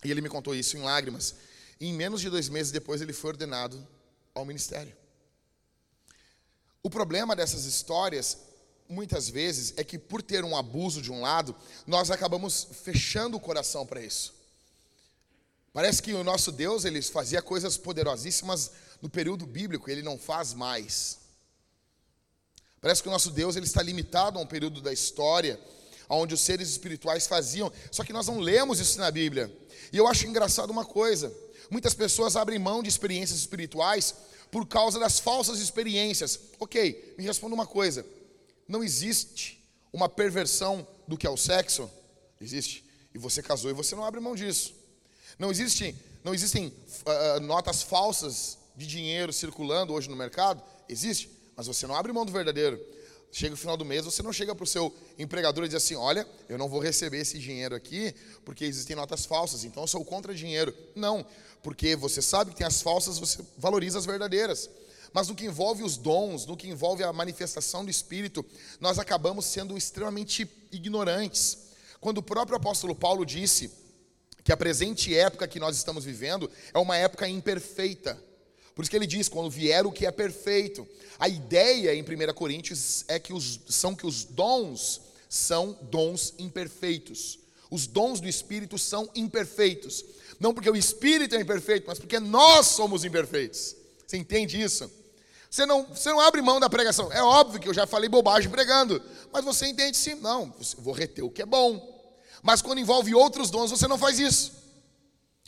E 0.03 0.11
ele 0.11 0.21
me 0.21 0.29
contou 0.29 0.53
isso 0.55 0.77
em 0.77 0.81
lágrimas. 0.81 1.35
E 1.79 1.87
em 1.87 1.93
menos 1.93 2.21
de 2.21 2.29
dois 2.29 2.49
meses 2.49 2.71
depois, 2.71 3.01
ele 3.01 3.13
foi 3.13 3.31
ordenado 3.31 3.87
ao 4.33 4.45
ministério. 4.45 4.95
O 6.81 6.89
problema 6.89 7.35
dessas 7.35 7.65
histórias, 7.65 8.37
muitas 8.89 9.29
vezes, 9.29 9.73
é 9.77 9.83
que 9.83 9.97
por 9.97 10.21
ter 10.21 10.43
um 10.43 10.55
abuso 10.55 11.01
de 11.01 11.11
um 11.11 11.21
lado, 11.21 11.55
nós 11.87 12.11
acabamos 12.11 12.67
fechando 12.83 13.37
o 13.37 13.39
coração 13.39 13.85
para 13.85 14.01
isso. 14.01 14.33
Parece 15.71 16.01
que 16.01 16.13
o 16.13 16.23
nosso 16.23 16.51
Deus, 16.51 16.85
ele 16.85 17.01
fazia 17.01 17.41
coisas 17.41 17.77
poderosíssimas 17.77 18.71
no 19.01 19.09
período 19.09 19.45
bíblico, 19.45 19.89
ele 19.89 20.03
não 20.03 20.17
faz 20.17 20.53
mais. 20.53 21.19
Parece 22.79 23.01
que 23.01 23.07
o 23.07 23.11
nosso 23.11 23.31
Deus, 23.31 23.55
ele 23.55 23.65
está 23.65 23.81
limitado 23.81 24.37
a 24.37 24.41
um 24.41 24.45
período 24.45 24.81
da 24.81 24.91
história 24.91 25.59
onde 26.09 26.33
os 26.33 26.41
seres 26.41 26.69
espirituais 26.69 27.27
faziam, 27.27 27.71
só 27.91 28.03
que 28.03 28.13
nós 28.13 28.27
não 28.27 28.39
lemos 28.39 28.79
isso 28.79 28.99
na 28.99 29.09
Bíblia. 29.09 29.51
E 29.91 29.97
eu 29.97 30.07
acho 30.07 30.27
engraçado 30.27 30.69
uma 30.69 30.85
coisa: 30.85 31.33
muitas 31.69 31.93
pessoas 31.93 32.35
abrem 32.35 32.59
mão 32.59 32.83
de 32.83 32.89
experiências 32.89 33.39
espirituais 33.39 34.15
por 34.51 34.67
causa 34.67 34.99
das 34.99 35.19
falsas 35.19 35.59
experiências. 35.59 36.39
Ok, 36.59 37.15
me 37.17 37.23
responda 37.23 37.55
uma 37.55 37.65
coisa: 37.65 38.05
não 38.67 38.83
existe 38.83 39.63
uma 39.91 40.09
perversão 40.09 40.87
do 41.07 41.17
que 41.17 41.27
é 41.27 41.29
o 41.29 41.37
sexo? 41.37 41.89
Existe. 42.39 42.83
E 43.13 43.17
você 43.17 43.43
casou 43.43 43.69
e 43.69 43.73
você 43.73 43.95
não 43.95 44.03
abre 44.03 44.19
mão 44.19 44.35
disso. 44.35 44.73
Não, 45.37 45.51
existe, 45.51 45.95
não 46.23 46.33
existem 46.33 46.67
uh, 46.67 47.39
notas 47.41 47.83
falsas 47.83 48.57
de 48.75 48.87
dinheiro 48.87 49.31
circulando 49.31 49.93
hoje 49.93 50.09
no 50.09 50.15
mercado? 50.15 50.61
Existe, 50.89 51.29
mas 51.55 51.67
você 51.67 51.85
não 51.85 51.95
abre 51.95 52.11
mão 52.11 52.25
do 52.25 52.31
verdadeiro. 52.31 52.79
Chega 53.35 53.55
o 53.55 53.57
final 53.57 53.75
do 53.75 53.83
mês, 53.83 54.05
você 54.05 54.21
não 54.21 54.31
chega 54.31 54.53
para 54.53 54.63
o 54.63 54.67
seu 54.67 54.93
empregador 55.17 55.65
e 55.65 55.67
diz 55.67 55.77
assim: 55.77 55.95
Olha, 55.95 56.27
eu 56.47 56.55
não 56.55 56.69
vou 56.69 56.79
receber 56.79 57.17
esse 57.17 57.39
dinheiro 57.39 57.73
aqui 57.73 58.13
porque 58.45 58.63
existem 58.63 58.95
notas 58.95 59.25
falsas, 59.25 59.63
então 59.63 59.81
eu 59.81 59.87
sou 59.87 60.05
contra 60.05 60.35
dinheiro. 60.35 60.71
Não, 60.95 61.25
porque 61.63 61.95
você 61.95 62.21
sabe 62.21 62.51
que 62.51 62.57
tem 62.57 62.67
as 62.67 62.83
falsas, 62.83 63.17
você 63.17 63.43
valoriza 63.57 63.97
as 63.97 64.05
verdadeiras. 64.05 64.69
Mas 65.11 65.29
no 65.29 65.35
que 65.35 65.45
envolve 65.45 65.81
os 65.81 65.97
dons, 65.97 66.45
no 66.45 66.55
que 66.55 66.69
envolve 66.69 67.03
a 67.03 67.11
manifestação 67.11 67.83
do 67.83 67.89
Espírito, 67.89 68.45
nós 68.79 68.99
acabamos 68.99 69.47
sendo 69.47 69.75
extremamente 69.75 70.47
ignorantes. 70.71 71.57
Quando 71.99 72.19
o 72.19 72.23
próprio 72.23 72.57
apóstolo 72.57 72.93
Paulo 72.93 73.25
disse 73.25 73.71
que 74.43 74.51
a 74.51 74.57
presente 74.57 75.15
época 75.17 75.47
que 75.47 75.59
nós 75.59 75.75
estamos 75.75 76.05
vivendo 76.05 76.51
é 76.71 76.77
uma 76.77 76.97
época 76.97 77.27
imperfeita. 77.27 78.15
Por 78.75 78.81
isso 78.81 78.91
que 78.91 78.97
ele 78.97 79.07
diz: 79.07 79.29
quando 79.29 79.49
vier 79.49 79.85
o 79.85 79.91
que 79.91 80.05
é 80.05 80.11
perfeito. 80.11 80.87
A 81.19 81.29
ideia 81.29 81.93
em 81.93 82.01
1 82.01 82.33
Coríntios 82.33 83.05
é 83.07 83.19
que 83.19 83.33
os, 83.33 83.59
são 83.69 83.95
que 83.95 84.05
os 84.05 84.23
dons 84.23 85.01
são 85.29 85.77
dons 85.83 86.33
imperfeitos. 86.37 87.39
Os 87.69 87.87
dons 87.87 88.19
do 88.19 88.27
Espírito 88.27 88.77
são 88.77 89.09
imperfeitos. 89.15 90.03
Não 90.39 90.53
porque 90.53 90.69
o 90.69 90.75
Espírito 90.75 91.35
é 91.35 91.41
imperfeito, 91.41 91.85
mas 91.87 91.99
porque 91.99 92.19
nós 92.19 92.67
somos 92.67 93.03
imperfeitos. 93.05 93.75
Você 94.05 94.17
entende 94.17 94.61
isso? 94.61 94.91
Você 95.49 95.65
não, 95.65 95.85
você 95.85 96.09
não 96.09 96.19
abre 96.19 96.41
mão 96.41 96.59
da 96.59 96.69
pregação. 96.69 97.11
É 97.11 97.21
óbvio 97.21 97.59
que 97.59 97.69
eu 97.69 97.73
já 97.73 97.85
falei 97.85 98.09
bobagem 98.09 98.49
pregando, 98.49 99.01
mas 99.31 99.45
você 99.45 99.67
entende 99.67 99.95
sim. 99.95 100.15
Não, 100.15 100.53
vou 100.79 100.93
reter 100.93 101.23
o 101.23 101.29
que 101.29 101.43
é 101.43 101.45
bom. 101.45 102.11
Mas 102.41 102.61
quando 102.61 102.79
envolve 102.79 103.13
outros 103.15 103.49
dons, 103.49 103.71
você 103.71 103.87
não 103.87 103.97
faz 103.97 104.19
isso. 104.19 104.51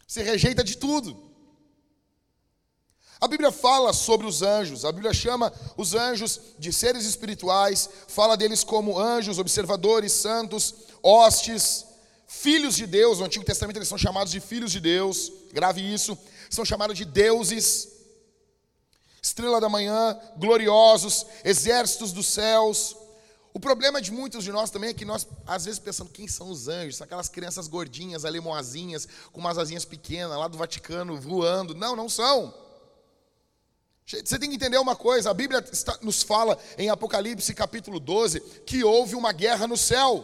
Você 0.08 0.24
rejeita 0.24 0.64
de 0.64 0.78
tudo. 0.78 1.25
A 3.20 3.28
Bíblia 3.28 3.52
fala 3.52 3.94
sobre 3.94 4.28
os 4.28 4.42
anjos, 4.42 4.84
a 4.84 4.92
Bíblia 4.92 5.14
chama 5.14 5.52
os 5.78 5.94
anjos 5.94 6.40
de 6.60 6.74
seres 6.74 7.06
espirituais, 7.06 7.90
fala 8.08 8.36
deles 8.36 8.64
como 8.64 9.00
anjos, 9.00 9.40
observadores, 9.40 10.12
santos, 10.12 10.74
hostes, 11.02 11.86
filhos 12.28 12.76
de 12.76 12.86
Deus. 12.86 13.20
No 13.20 13.26
Antigo 13.26 13.46
Testamento 13.46 13.78
eles 13.78 13.88
são 13.88 13.98
chamados 13.98 14.32
de 14.32 14.40
filhos 14.40 14.72
de 14.72 14.82
Deus, 14.82 15.32
grave 15.54 15.82
isso, 15.82 16.18
são 16.50 16.66
chamados 16.66 16.98
de 16.98 17.06
deuses, 17.06 17.88
estrela 19.22 19.62
da 19.62 19.70
manhã, 19.70 20.20
gloriosos, 20.38 21.26
exércitos 21.44 22.12
dos 22.12 22.28
céus. 22.28 22.96
O 23.54 23.60
problema 23.60 24.02
de 24.02 24.12
muitos 24.12 24.44
de 24.44 24.52
nós 24.52 24.70
também 24.70 24.90
é 24.90 24.94
que 24.94 25.06
nós, 25.06 25.26
às 25.48 25.64
vezes, 25.64 25.80
pensamos 25.80 26.12
quem 26.12 26.28
são 26.28 26.50
os 26.50 26.68
anjos? 26.68 26.98
São 26.98 27.06
aquelas 27.06 27.30
crianças 27.30 27.70
gordinhas, 27.70 28.26
alemoazinhas, 28.26 29.08
com 29.32 29.40
umas 29.40 29.58
asinhas 29.58 29.86
pequenas, 29.86 30.38
lá 30.38 30.50
do 30.50 30.58
Vaticano, 30.58 31.18
voando. 31.18 31.74
Não, 31.74 31.96
não 31.96 32.10
são. 32.10 32.54
Você 34.06 34.38
tem 34.38 34.50
que 34.50 34.56
entender 34.56 34.78
uma 34.78 34.96
coisa: 34.96 35.32
a 35.32 35.34
Bíblia 35.34 35.64
está, 35.72 35.98
nos 36.02 36.22
fala 36.22 36.58
em 36.78 36.90
Apocalipse 36.90 37.54
capítulo 37.56 38.00
12 38.00 38.40
que 38.66 38.84
houve 38.84 39.16
uma 39.16 39.32
guerra 39.32 39.66
no 39.66 39.76
céu. 39.76 40.24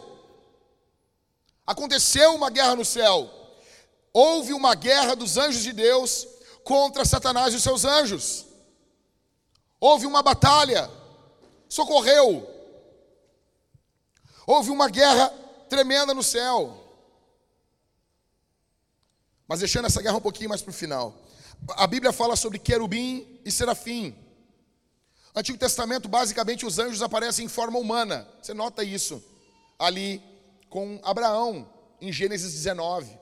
Aconteceu 1.66 2.34
uma 2.34 2.48
guerra 2.48 2.76
no 2.76 2.84
céu. 2.84 3.28
Houve 4.12 4.52
uma 4.52 4.74
guerra 4.74 5.16
dos 5.16 5.36
anjos 5.36 5.62
de 5.62 5.72
Deus 5.72 6.28
contra 6.62 7.04
Satanás 7.04 7.52
e 7.52 7.56
os 7.56 7.62
seus 7.62 7.84
anjos. 7.84 8.46
Houve 9.80 10.06
uma 10.06 10.22
batalha. 10.22 10.88
Socorreu. 11.68 12.48
Houve 14.46 14.70
uma 14.70 14.88
guerra 14.88 15.28
tremenda 15.68 16.14
no 16.14 16.22
céu. 16.22 16.78
Mas 19.48 19.60
deixando 19.60 19.86
essa 19.86 20.02
guerra 20.02 20.18
um 20.18 20.20
pouquinho 20.20 20.50
mais 20.50 20.62
para 20.62 20.70
o 20.70 20.74
final. 20.74 21.21
A 21.70 21.86
Bíblia 21.86 22.12
fala 22.12 22.36
sobre 22.36 22.58
querubim 22.58 23.40
e 23.44 23.50
serafim. 23.50 24.14
Antigo 25.34 25.56
Testamento, 25.56 26.08
basicamente, 26.08 26.66
os 26.66 26.78
anjos 26.78 27.02
aparecem 27.02 27.46
em 27.46 27.48
forma 27.48 27.78
humana. 27.78 28.28
Você 28.40 28.52
nota 28.52 28.84
isso 28.84 29.22
ali 29.78 30.22
com 30.68 31.00
Abraão, 31.02 31.68
em 32.00 32.12
Gênesis 32.12 32.52
19. 32.52 33.18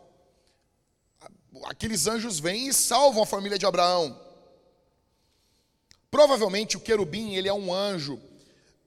Aqueles 1.65 2.07
anjos 2.07 2.41
vêm 2.41 2.69
e 2.69 2.73
salvam 2.73 3.23
a 3.23 3.27
família 3.27 3.59
de 3.59 3.67
Abraão. 3.67 4.19
Provavelmente 6.11 6.77
o 6.77 6.81
querubim, 6.81 7.35
ele 7.35 7.49
é 7.49 7.53
um 7.53 7.73
anjo 7.73 8.21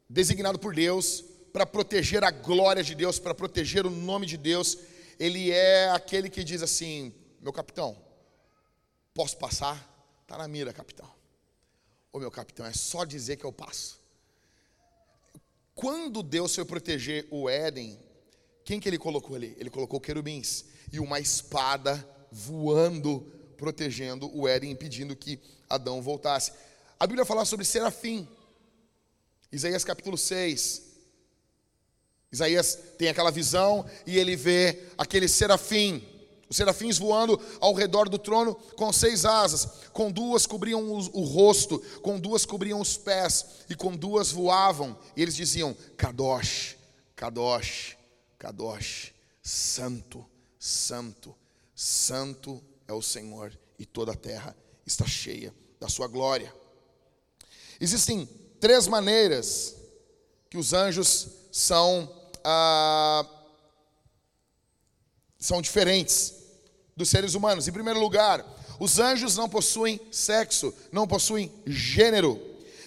designado 0.10 0.60
por 0.60 0.74
Deus 0.74 1.24
para 1.53 1.65
proteger 1.65 2.24
a 2.24 2.31
glória 2.31 2.83
de 2.83 2.95
Deus, 2.95 3.19
para 3.19 3.33
proteger 3.33 3.86
o 3.86 3.89
nome 3.89 4.25
de 4.25 4.38
Deus. 4.38 4.77
Ele 5.19 5.51
é 5.51 5.89
aquele 5.91 6.29
que 6.29 6.43
diz 6.43 6.62
assim: 6.62 7.13
meu 7.39 7.53
capitão, 7.53 7.95
posso 9.13 9.38
passar? 9.38 9.89
Está 10.22 10.38
na 10.38 10.48
mira, 10.48 10.74
capitão. 10.74 11.10
Ô 12.12 12.20
meu 12.20 12.32
capitão, 12.32 12.65
é 12.65 12.74
só 12.74 13.03
dizer 13.05 13.38
que 13.38 13.46
eu 13.46 13.51
passo. 13.51 14.01
Quando 15.75 16.22
Deus 16.22 16.53
foi 16.53 16.65
proteger 16.65 17.27
o 17.32 17.50
Éden, 17.50 18.00
quem 18.63 18.79
que 18.79 18.88
ele 18.88 18.98
colocou 18.98 19.36
ali? 19.36 19.55
Ele 19.60 19.70
colocou 19.70 20.00
querubins 20.00 20.65
e 20.91 21.00
uma 21.00 21.20
espada 21.20 22.08
voando, 22.32 23.22
protegendo 23.58 24.29
o 24.38 24.48
Éden, 24.48 24.72
impedindo 24.72 25.15
que 25.15 25.39
Adão 25.70 26.01
voltasse. 26.01 26.51
A 27.00 27.08
Bíblia 27.08 27.25
fala 27.25 27.46
sobre 27.46 27.65
serafim. 27.65 28.27
Isaías 29.51 29.84
capítulo 29.84 30.17
6. 30.17 30.93
Isaías 32.32 32.79
tem 32.98 33.10
aquela 33.10 33.32
visão 33.32 33.88
e 34.08 34.17
ele 34.17 34.36
vê 34.36 34.88
aquele 34.98 35.27
serafim, 35.27 36.03
os 36.53 36.57
serafins 36.57 37.00
voando 37.00 37.41
ao 37.60 37.74
redor 37.74 38.07
do 38.07 38.19
trono 38.19 38.53
com 38.75 38.93
seis 38.93 39.25
asas, 39.25 39.67
com 39.91 40.12
duas 40.12 40.45
cobriam 40.45 40.83
o, 40.83 41.00
o, 41.19 41.24
rosto, 41.24 41.79
com 42.03 42.19
duas 42.19 42.45
cobriam 42.45 42.79
os 42.79 42.95
pés 42.95 43.43
e 43.67 43.75
com 43.75 43.98
duas 43.98 44.31
voavam. 44.31 44.95
E 45.17 45.24
eles 45.24 45.36
diziam: 45.36 45.75
Kadosh, 45.98 46.77
Kadosh, 47.15 47.98
Kadosh, 48.38 49.15
Santo, 49.41 50.24
Santo, 50.60 51.36
Santo 51.74 52.63
é 52.88 52.93
o 52.93 53.01
Senhor 53.01 53.57
e 53.79 53.86
toda 53.86 54.12
a 54.12 54.15
terra 54.15 54.55
está 54.86 55.07
cheia 55.07 55.51
da 55.79 55.89
sua 55.89 56.07
glória. 56.07 56.53
Existem 57.81 58.27
três 58.60 58.88
maneiras 58.88 59.75
que 60.51 60.57
os 60.60 60.72
anjos 60.72 61.29
são 61.51 62.07
ah, 62.43 63.27
são 65.43 65.62
diferentes 65.62 66.42
dos 66.95 67.09
seres 67.09 67.33
humanos. 67.33 67.67
Em 67.67 67.71
primeiro 67.71 68.00
lugar, 68.00 68.45
os 68.79 69.00
anjos 69.00 69.35
não 69.35 69.50
possuem 69.50 70.00
sexo, 70.12 70.73
não 70.91 71.07
possuem 71.07 71.51
gênero. 71.65 72.39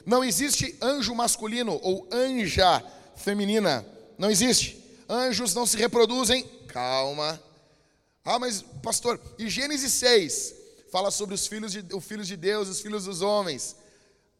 Não 0.04 0.22
existe 0.22 0.76
anjo 0.80 1.14
masculino 1.14 1.80
ou 1.82 2.08
anja 2.12 2.82
feminina. 3.16 3.84
Não 4.18 4.30
existe. 4.30 4.82
Anjos 5.08 5.54
não 5.54 5.66
se 5.66 5.76
reproduzem. 5.76 6.44
Calma. 6.68 7.40
Ah, 8.24 8.38
mas 8.38 8.62
pastor, 8.82 9.20
e 9.38 9.48
Gênesis 9.48 9.92
6 9.92 10.54
fala 10.90 11.10
sobre 11.10 11.34
os 11.34 11.46
filhos 11.46 11.72
de, 11.72 11.84
os 11.94 12.04
filhos 12.04 12.26
de 12.26 12.36
Deus, 12.36 12.68
os 12.68 12.80
filhos 12.80 13.04
dos 13.04 13.22
homens. 13.22 13.76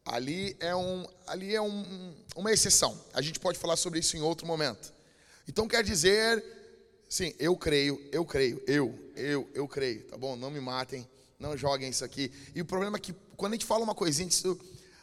Ali 0.04 0.56
é, 0.60 0.74
um, 0.74 1.06
ali 1.26 1.54
é 1.54 1.60
um, 1.60 2.14
uma 2.36 2.52
exceção. 2.52 2.98
A 3.12 3.20
gente 3.20 3.40
pode 3.40 3.58
falar 3.58 3.76
sobre 3.76 3.98
isso 3.98 4.16
em 4.16 4.20
outro 4.20 4.46
momento. 4.46 4.92
Então 5.48 5.68
quer 5.68 5.82
dizer, 5.82 6.44
sim, 7.08 7.34
eu 7.38 7.56
creio, 7.56 8.00
eu 8.12 8.24
creio, 8.24 8.62
eu, 8.66 8.98
eu, 9.14 9.48
eu 9.54 9.68
creio, 9.68 10.02
tá 10.04 10.16
bom? 10.16 10.36
Não 10.36 10.50
me 10.50 10.60
matem, 10.60 11.06
Não 11.38 11.56
joguem 11.56 11.90
isso 11.90 12.04
aqui. 12.04 12.30
E 12.54 12.60
o 12.60 12.64
problema 12.64 12.96
é 12.96 13.00
que 13.00 13.14
quando 13.36 13.52
a 13.52 13.56
gente 13.56 13.66
fala 13.66 13.84
uma 13.84 13.94
coisinha, 13.94 14.28
isso, 14.28 14.58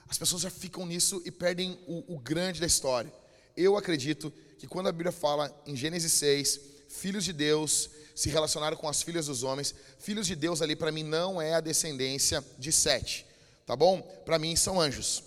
as 0.07 0.17
pessoas 0.17 0.41
já 0.41 0.49
ficam 0.49 0.85
nisso 0.85 1.21
e 1.25 1.31
perdem 1.31 1.79
o, 1.87 2.15
o 2.15 2.19
grande 2.19 2.59
da 2.59 2.67
história. 2.67 3.11
Eu 3.55 3.77
acredito 3.77 4.33
que 4.57 4.67
quando 4.67 4.87
a 4.87 4.91
Bíblia 4.91 5.11
fala 5.11 5.53
em 5.65 5.75
Gênesis 5.75 6.11
6, 6.13 6.59
filhos 6.89 7.23
de 7.23 7.33
Deus 7.33 7.89
se 8.15 8.29
relacionaram 8.29 8.77
com 8.77 8.87
as 8.87 9.01
filhas 9.01 9.25
dos 9.25 9.43
homens, 9.43 9.73
filhos 9.99 10.27
de 10.27 10.35
Deus 10.35 10.61
ali 10.61 10.75
para 10.75 10.91
mim 10.91 11.03
não 11.03 11.41
é 11.41 11.53
a 11.53 11.61
descendência 11.61 12.43
de 12.57 12.71
Sete, 12.71 13.25
tá 13.65 13.75
bom? 13.75 14.01
Para 14.25 14.37
mim 14.37 14.55
são 14.55 14.79
anjos, 14.79 15.23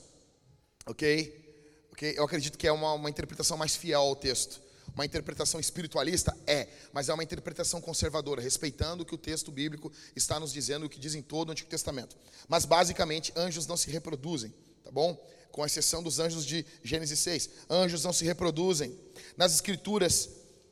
ok? 0.86 1.44
Ok? 1.92 2.14
Eu 2.16 2.24
acredito 2.24 2.58
que 2.58 2.66
é 2.66 2.72
uma, 2.72 2.92
uma 2.92 3.10
interpretação 3.10 3.56
mais 3.56 3.74
fiel 3.74 4.00
ao 4.00 4.14
texto. 4.14 4.60
Uma 4.96 5.04
interpretação 5.04 5.60
espiritualista? 5.60 6.34
É, 6.46 6.66
mas 6.90 7.10
é 7.10 7.14
uma 7.14 7.22
interpretação 7.22 7.82
conservadora, 7.82 8.40
respeitando 8.40 9.02
o 9.02 9.06
que 9.06 9.14
o 9.14 9.18
texto 9.18 9.52
bíblico 9.52 9.92
está 10.16 10.40
nos 10.40 10.50
dizendo, 10.50 10.86
o 10.86 10.88
que 10.88 10.98
diz 10.98 11.14
em 11.14 11.20
todo 11.20 11.50
o 11.50 11.52
Antigo 11.52 11.68
Testamento. 11.68 12.16
Mas 12.48 12.64
basicamente, 12.64 13.30
anjos 13.36 13.66
não 13.66 13.76
se 13.76 13.90
reproduzem, 13.90 14.54
tá 14.82 14.90
bom? 14.90 15.14
Com 15.52 15.66
exceção 15.66 16.02
dos 16.02 16.18
anjos 16.18 16.46
de 16.46 16.64
Gênesis 16.82 17.18
6. 17.18 17.50
Anjos 17.68 18.04
não 18.04 18.12
se 18.12 18.24
reproduzem. 18.24 18.98
Nas 19.36 19.52
Escrituras, 19.52 20.30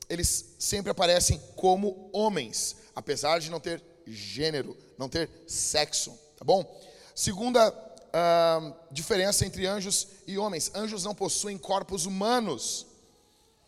eles 0.09 0.55
sempre 0.59 0.91
aparecem 0.91 1.39
como 1.55 2.09
homens, 2.11 2.77
apesar 2.95 3.41
de 3.41 3.51
não 3.51 3.61
ter 3.61 3.83
gênero, 4.07 4.75
não 4.97 5.09
ter 5.09 5.29
sexo, 5.47 6.19
tá 6.39 6.45
bom? 6.47 6.83
Segunda 7.15 7.69
uh, 7.69 8.75
diferença 8.91 9.45
entre 9.45 9.67
anjos 9.67 10.09
e 10.27 10.39
homens: 10.39 10.71
anjos 10.75 11.05
não 11.05 11.15
possuem 11.15 11.59
corpos 11.59 12.07
humanos. 12.07 12.87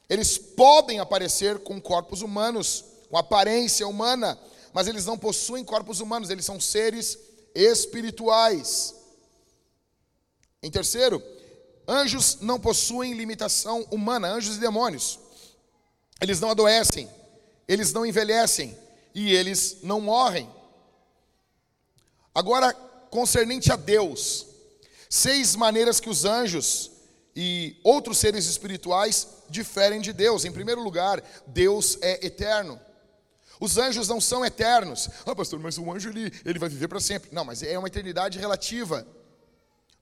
Eles 0.09 0.39
podem 0.39 1.01
aparecer 1.01 1.59
com 1.61 1.81
corpos 1.81 2.23
humanos, 2.23 2.85
com 3.11 3.17
aparência 3.17 3.87
humana, 3.87 4.39
mas 4.73 4.87
eles 4.87 5.05
não 5.05 5.19
possuem 5.19 5.65
corpos 5.65 6.01
humanos, 6.01 6.31
eles 6.31 6.45
são 6.45 6.61
seres 6.61 7.19
espirituais. 7.55 8.95
Em 10.63 10.71
terceiro, 10.71 11.23
anjos 11.89 12.39
não 12.41 12.61
possuem 12.61 13.15
limitação 13.15 13.87
humana, 13.91 14.29
anjos 14.29 14.57
e 14.57 14.61
demônios. 14.61 15.19
Eles 16.21 16.41
não 16.41 16.51
adoecem, 16.51 17.09
eles 17.67 17.93
não 17.93 18.07
envelhecem 18.07 18.77
e 19.15 19.33
eles 19.35 19.79
não 19.83 20.01
morrem. 20.01 20.49
Agora, 22.35 22.73
concernente 23.11 23.73
a 23.73 23.77
Deus, 23.77 24.47
seis 25.09 25.57
maneiras 25.57 26.01
que 26.01 26.11
os 26.11 26.25
anjos 26.25 26.91
e 27.35 27.81
outros 27.83 28.19
seres 28.19 28.47
espirituais 28.47 29.29
diferem 29.49 30.01
de 30.01 30.13
Deus. 30.13 30.45
Em 30.45 30.53
primeiro 30.53 30.83
lugar, 30.83 31.23
Deus 31.47 31.99
é 32.01 32.27
eterno. 32.27 32.81
Os 33.61 33.79
anjos 33.79 34.09
não 34.09 34.21
são 34.21 34.45
eternos. 34.45 35.09
Ah, 35.25 35.35
pastor, 35.35 35.59
mas 35.59 35.79
o 35.79 35.91
anjo 35.91 36.11
ele, 36.11 36.33
ele 36.45 36.59
vai 36.59 36.69
viver 36.69 36.89
para 36.89 37.01
sempre. 37.01 37.31
Não, 37.33 37.45
mas 37.45 37.63
é 37.63 37.79
uma 37.79 37.89
eternidade 37.89 38.39
relativa. 38.39 39.07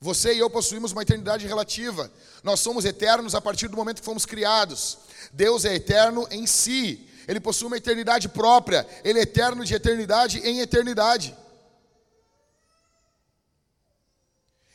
Você 0.01 0.35
e 0.35 0.39
eu 0.39 0.51
possuímos 0.51 0.93
uma 0.93 1.03
eternidade 1.03 1.47
relativa. 1.47 2.11
Nós 2.43 2.61
somos 2.61 2.85
eternos 2.85 3.35
a 3.35 3.41
partir 3.41 3.69
do 3.69 3.77
momento 3.77 4.01
que 4.01 4.05
fomos 4.05 4.27
criados. 4.27 4.99
Deus 5.33 5.65
é 5.65 5.75
eterno 5.75 6.27
em 6.31 6.47
si. 6.47 7.09
Ele 7.27 7.41
possui 7.41 7.69
uma 7.69 7.77
eternidade 7.77 8.29
própria. 8.29 8.87
Ele 9.03 9.19
é 9.19 9.23
eterno 9.23 9.65
de 9.65 9.75
eternidade 9.75 10.41
em 10.41 10.61
eternidade. 10.61 11.35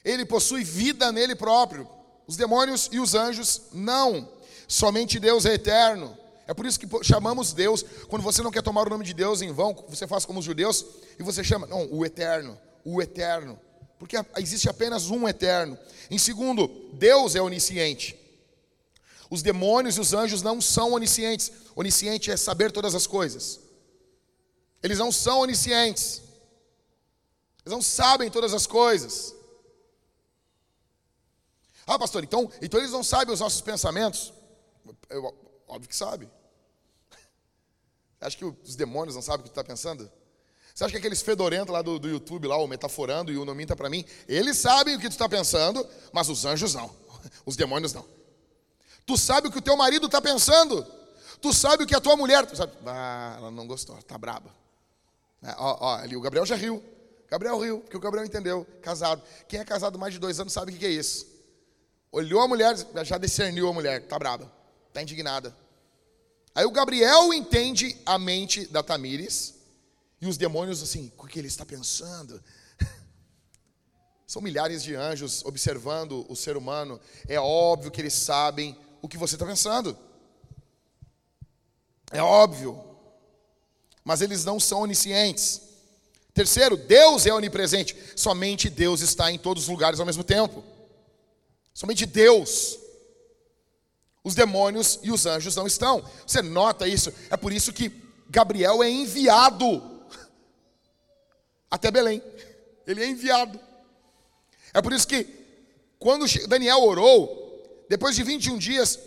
Ele 0.04 0.26
possui 0.26 0.64
vida 0.64 1.12
nele 1.12 1.36
próprio. 1.36 1.88
Os 2.26 2.38
demônios 2.38 2.90
e 2.92 3.00
os 3.00 3.14
anjos 3.14 3.64
não. 3.74 4.28
Somente 4.70 5.20
Deus 5.20 5.48
é 5.48 5.56
eterno. 5.56 6.16
É 6.46 6.54
por 6.54 6.64
isso 6.64 6.80
que 6.80 6.88
chamamos 7.04 7.54
Deus, 7.54 7.84
quando 8.08 8.22
você 8.22 8.44
não 8.44 8.52
quer 8.52 8.62
tomar 8.62 8.86
o 8.86 8.90
nome 8.90 9.04
de 9.04 9.16
Deus 9.16 9.42
em 9.42 9.52
vão, 9.52 9.74
você 9.90 10.06
faz 10.06 10.26
como 10.26 10.40
os 10.40 10.46
judeus 10.46 10.86
e 11.18 11.24
você 11.24 11.44
chama, 11.44 11.66
não, 11.66 11.92
o 11.92 12.06
eterno, 12.06 12.56
o 12.86 13.02
eterno. 13.02 13.60
Porque 13.98 14.16
existe 14.38 14.70
apenas 14.70 15.10
um 15.10 15.28
eterno. 15.28 15.78
Em 16.10 16.20
segundo, 16.20 16.68
Deus 16.94 17.36
é 17.36 17.42
onisciente. 17.42 18.16
Os 19.28 19.42
demônios 19.42 19.98
e 19.98 20.02
os 20.02 20.14
anjos 20.14 20.44
não 20.44 20.62
são 20.62 20.94
oniscientes. 20.94 21.52
Onisciente 21.76 22.30
é 22.30 22.38
saber 22.38 22.72
todas 22.72 22.94
as 22.94 23.08
coisas. 23.08 23.60
Eles 24.84 25.00
não 25.00 25.12
são 25.12 25.40
oniscientes. 25.40 26.22
Eles 27.66 27.74
não 27.74 27.82
sabem 27.82 28.30
todas 28.30 28.54
as 28.54 28.68
coisas. 28.68 29.36
Ah, 31.88 31.98
pastor, 31.98 32.24
então, 32.24 32.52
então 32.62 32.80
eles 32.80 32.92
não 32.92 33.04
sabem 33.04 33.34
os 33.34 33.40
nossos 33.40 33.62
pensamentos? 33.62 34.32
Eu, 35.10 35.34
óbvio 35.68 35.90
que 35.90 35.96
sabe. 35.96 36.30
Acha 38.22 38.38
que 38.38 38.46
os 38.46 38.76
demônios 38.76 39.16
não 39.16 39.22
sabem 39.22 39.42
o 39.42 39.44
que 39.44 39.50
tu 39.50 39.60
está 39.60 39.64
pensando? 39.64 40.12
Você 40.74 40.84
acha 40.84 40.92
que 40.92 40.98
aqueles 40.98 41.22
fedorentos 41.22 41.74
lá 41.74 41.82
do, 41.82 41.98
do 42.00 42.08
YouTube, 42.08 42.48
lá, 42.48 42.58
o 42.58 42.68
Metaforando 42.68 43.32
e 43.32 43.38
o 43.38 43.46
Não 43.46 43.56
Minta 43.56 43.76
Pra 43.76 43.90
Mim, 43.90 44.06
eles 44.28 44.58
sabem 44.58 44.96
o 44.96 45.00
que 45.00 45.08
tu 45.08 45.14
está 45.14 45.28
pensando, 45.28 45.86
mas 46.12 46.30
os 46.30 46.46
anjos 46.46 46.74
não. 46.74 46.90
Os 47.46 47.56
demônios 47.56 47.94
não. 47.94 48.06
Tu 49.06 49.18
sabe 49.18 49.48
o 49.48 49.52
que 49.52 49.58
o 49.58 49.62
teu 49.62 49.76
marido 49.76 50.06
está 50.06 50.22
pensando. 50.22 50.86
Tu 51.42 51.54
sabe 51.54 51.84
o 51.84 51.88
que 51.88 51.96
a 51.96 52.00
tua 52.00 52.16
mulher... 52.16 52.46
Tu 52.46 52.56
sabe, 52.56 52.74
ah, 52.86 53.36
ela 53.38 53.52
não 53.52 53.66
gostou, 53.68 53.96
tá 54.04 54.18
braba. 54.18 54.54
É, 55.42 55.56
ó, 55.58 55.78
ó, 55.80 55.96
ali 55.96 56.16
o 56.16 56.22
Gabriel 56.22 56.46
já 56.46 56.56
riu. 56.56 56.84
Gabriel 57.30 57.60
riu, 57.60 57.80
porque 57.80 57.98
o 57.98 58.00
Gabriel 58.00 58.26
entendeu. 58.26 58.66
Casado. 58.82 59.22
Quem 59.48 59.60
é 59.60 59.66
casado 59.66 59.98
mais 59.98 60.14
de 60.14 60.20
dois 60.20 60.40
anos 60.40 60.54
sabe 60.54 60.72
o 60.72 60.78
que 60.78 60.86
é 60.86 60.90
isso. 60.90 61.28
Olhou 62.12 62.42
a 62.42 62.48
mulher, 62.48 62.76
já 63.04 63.18
discerniu 63.18 63.70
a 63.70 63.74
mulher, 63.74 64.08
tá 64.08 64.18
braba. 64.18 64.59
Está 64.90 65.02
indignada. 65.02 65.56
Aí 66.54 66.66
o 66.66 66.72
Gabriel 66.72 67.34
entende 67.34 67.96
a 68.06 68.20
mente 68.20 68.66
da 68.68 68.84
Tamires. 68.84 69.56
E 70.22 70.28
os 70.28 70.38
demônios, 70.38 70.84
assim, 70.84 71.12
o 71.18 71.26
que 71.26 71.40
ele 71.40 71.48
está 71.48 71.66
pensando? 71.66 72.44
São 74.28 74.42
milhares 74.42 74.84
de 74.84 74.96
anjos 74.96 75.44
observando 75.46 76.26
o 76.28 76.36
ser 76.36 76.58
humano. 76.58 77.00
É 77.28 77.40
óbvio 77.40 77.92
que 77.92 78.02
eles 78.02 78.14
sabem 78.14 78.78
o 79.02 79.08
que 79.08 79.18
você 79.18 79.36
está 79.36 79.46
pensando. 79.46 79.98
É 82.12 82.22
óbvio. 82.22 82.84
Mas 84.04 84.22
eles 84.22 84.44
não 84.44 84.60
são 84.60 84.82
oniscientes. 84.82 85.62
Terceiro, 86.34 86.76
Deus 86.76 87.26
é 87.26 87.34
onipresente. 87.34 87.96
Somente 88.16 88.70
Deus 88.70 89.02
está 89.02 89.32
em 89.32 89.38
todos 89.38 89.64
os 89.64 89.70
lugares 89.70 90.00
ao 90.00 90.06
mesmo 90.06 90.24
tempo. 90.24 90.64
Somente 91.74 92.06
Deus. 92.06 92.79
Os 94.30 94.36
demônios 94.36 95.00
e 95.02 95.12
os 95.12 95.26
anjos 95.26 95.56
não 95.56 95.66
estão. 95.66 96.08
Você 96.24 96.40
nota 96.40 96.88
isso? 96.88 97.12
É 97.32 97.36
por 97.36 97.52
isso 97.52 97.74
que 97.74 97.92
Gabriel 98.30 98.84
é 98.84 98.88
enviado 98.88 99.82
até 101.72 101.90
Belém. 101.90 102.22
Ele 102.86 103.04
é 103.04 103.08
enviado. 103.08 103.60
É 104.72 104.84
por 104.84 104.94
isso 104.94 105.08
que 105.08 105.26
quando 105.98 106.28
Daniel 106.48 106.84
orou, 106.84 107.84
depois 107.90 108.16
de 108.16 108.22
21 108.22 108.60
dias, 108.60 109.00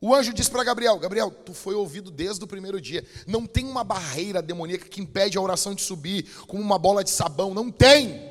o 0.00 0.12
anjo 0.12 0.34
disse 0.34 0.50
para 0.50 0.64
Gabriel: 0.64 0.98
Gabriel, 0.98 1.30
tu 1.30 1.54
foi 1.54 1.76
ouvido 1.76 2.10
desde 2.10 2.42
o 2.42 2.48
primeiro 2.48 2.80
dia. 2.80 3.06
Não 3.28 3.46
tem 3.46 3.64
uma 3.64 3.84
barreira 3.84 4.42
demoníaca 4.42 4.88
que 4.88 5.00
impede 5.00 5.38
a 5.38 5.40
oração 5.40 5.72
de 5.72 5.82
subir 5.82 6.28
como 6.48 6.60
uma 6.60 6.80
bola 6.80 7.04
de 7.04 7.10
sabão. 7.10 7.54
Não 7.54 7.70
tem. 7.70 8.28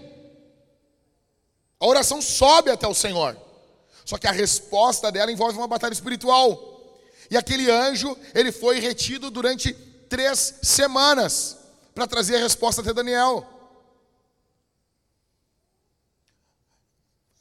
A 1.79 1.87
oração 1.87 2.21
sobe 2.21 2.69
até 2.69 2.85
o 2.85 2.93
Senhor. 2.93 3.44
Só 4.05 4.19
que 4.19 4.27
a 4.27 4.31
resposta 4.31 5.11
dela 5.11 5.31
envolve 5.31 5.57
uma 5.57 5.67
batalha 5.67 5.93
espiritual. 5.93 6.73
E 7.29 7.35
aquele 7.35 7.69
anjo, 7.71 8.15
ele 8.35 8.51
foi 8.51 8.79
retido 8.79 9.31
durante 9.31 9.73
três 10.07 10.59
semanas 10.61 11.57
para 11.93 12.05
trazer 12.05 12.35
a 12.35 12.39
resposta 12.39 12.81
até 12.81 12.93
Daniel. 12.93 13.49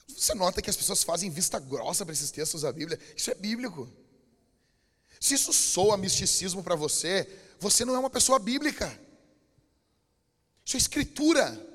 Você 0.09 0.33
nota 0.35 0.62
que 0.62 0.70
as 0.70 0.77
pessoas 0.77 1.05
fazem 1.05 1.29
vista 1.29 1.59
grossa 1.59 2.05
para 2.05 2.14
esses 2.14 2.31
textos 2.31 2.62
da 2.62 2.72
Bíblia. 2.72 2.98
Isso 3.14 3.31
é 3.31 3.35
bíblico. 3.35 3.92
Se 5.20 5.35
isso 5.35 5.53
soa 5.53 5.98
misticismo 5.98 6.62
para 6.62 6.74
você, 6.74 7.29
você 7.59 7.85
não 7.85 7.94
é 7.94 7.98
uma 7.98 8.09
pessoa 8.09 8.38
bíblica. 8.38 8.98
Isso 10.64 10.77
é 10.77 10.81
escritura. 10.81 11.74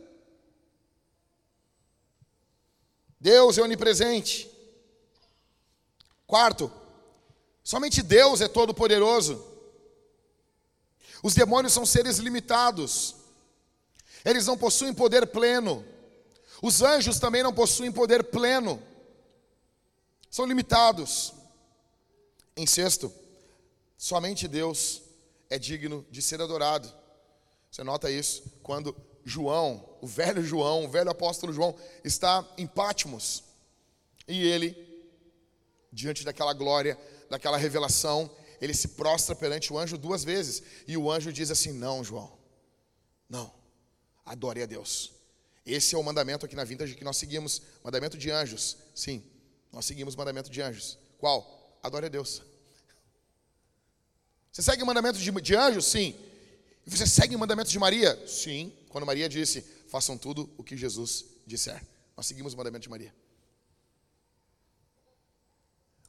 Deus 3.20 3.60
é 3.60 3.62
onipresente. 3.62 4.50
Quarto, 6.30 6.72
somente 7.64 8.04
Deus 8.04 8.40
é 8.40 8.48
todo-poderoso. 8.48 9.44
Os 11.24 11.34
demônios 11.34 11.74
são 11.74 11.88
seres 11.88 12.18
limitados. 12.20 13.16
Eles 14.24 14.46
não 14.46 14.56
possuem 14.56 14.94
poder 14.94 15.26
pleno. 15.26 15.84
Os 16.62 16.84
anjos 16.84 17.18
também 17.18 17.42
não 17.42 17.52
possuem 17.52 17.92
poder 17.92 18.26
pleno. 18.26 18.80
São 20.30 20.46
limitados. 20.46 21.34
Em 22.56 22.68
sexto, 22.68 23.12
somente 23.98 24.48
Deus 24.48 25.02
é 25.50 25.58
digno 25.58 26.06
de 26.12 26.22
ser 26.22 26.40
adorado. 26.44 26.94
Você 27.72 27.84
nota 27.84 28.12
isso 28.12 28.44
quando 28.62 28.96
João, 29.26 29.84
o 30.00 30.06
velho 30.06 30.44
João, 30.44 30.86
o 30.86 30.90
velho 30.90 31.10
apóstolo 31.10 31.52
João, 31.52 31.76
está 32.04 32.48
em 32.56 32.68
Pátimos. 32.68 33.44
E 34.28 34.44
ele 34.48 34.89
diante 35.92 36.24
daquela 36.24 36.54
glória, 36.54 36.98
daquela 37.30 37.58
revelação, 37.58 38.30
ele 38.62 38.74
se 38.74 38.90
prostra 38.90 39.36
perante 39.36 39.72
o 39.72 39.78
anjo 39.78 39.98
duas 39.98 40.24
vezes. 40.24 40.62
E 40.88 40.98
o 40.98 41.12
anjo 41.12 41.32
diz 41.32 41.52
assim: 41.52 41.72
Não, 41.72 42.04
João, 42.04 42.32
não. 43.30 43.54
Adore 44.26 44.62
a 44.62 44.66
Deus. 44.66 45.12
Esse 45.66 45.96
é 45.96 45.98
o 45.98 46.04
mandamento 46.04 46.46
aqui 46.46 46.56
na 46.56 46.64
Vintage 46.64 46.96
que 46.96 47.04
nós 47.04 47.18
seguimos. 47.18 47.62
Mandamento 47.84 48.18
de 48.18 48.32
anjos. 48.32 48.78
Sim, 48.94 49.24
nós 49.72 49.86
seguimos 49.86 50.16
o 50.16 50.18
mandamento 50.18 50.50
de 50.50 50.62
anjos. 50.62 50.98
Qual? 51.18 51.80
Adore 51.82 52.08
a 52.08 52.10
Deus. 52.10 52.42
Você 54.52 54.62
segue 54.62 54.84
o 54.84 54.86
mandamento 54.86 55.20
de, 55.20 55.32
de 55.32 55.56
anjos? 55.56 55.86
Sim. 55.86 56.16
Você 56.86 57.06
segue 57.06 57.36
o 57.36 57.40
mandamento 57.40 57.70
de 57.70 57.80
Maria? 57.80 58.28
Sim. 58.28 58.74
Quando 58.90 59.06
Maria 59.06 59.30
disse: 59.30 59.62
façam 59.88 60.18
tudo 60.18 60.50
o 60.58 60.64
que 60.64 60.76
Jesus 60.76 61.26
disser. 61.46 61.82
Nós 62.18 62.26
seguimos 62.26 62.54
o 62.54 62.58
mandamento 62.58 62.84
de 62.84 62.90
Maria. 62.90 63.14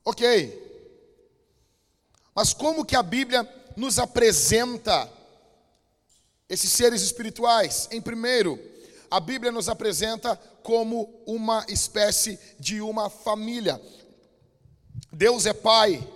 Ok. 0.04 0.68
Mas 2.34 2.52
como 2.52 2.84
que 2.84 2.96
a 2.96 3.02
Bíblia 3.02 3.48
nos 3.76 3.98
apresenta 3.98 5.10
esses 6.48 6.70
seres 6.70 7.02
espirituais? 7.02 7.88
Em 7.90 8.00
primeiro, 8.00 8.58
a 9.10 9.18
Bíblia 9.20 9.50
nos 9.50 9.68
apresenta 9.68 10.36
como 10.62 11.22
uma 11.26 11.64
espécie 11.68 12.38
de 12.58 12.80
uma 12.80 13.10
família. 13.10 13.80
Deus 15.12 15.46
é 15.46 15.52
Pai, 15.52 16.06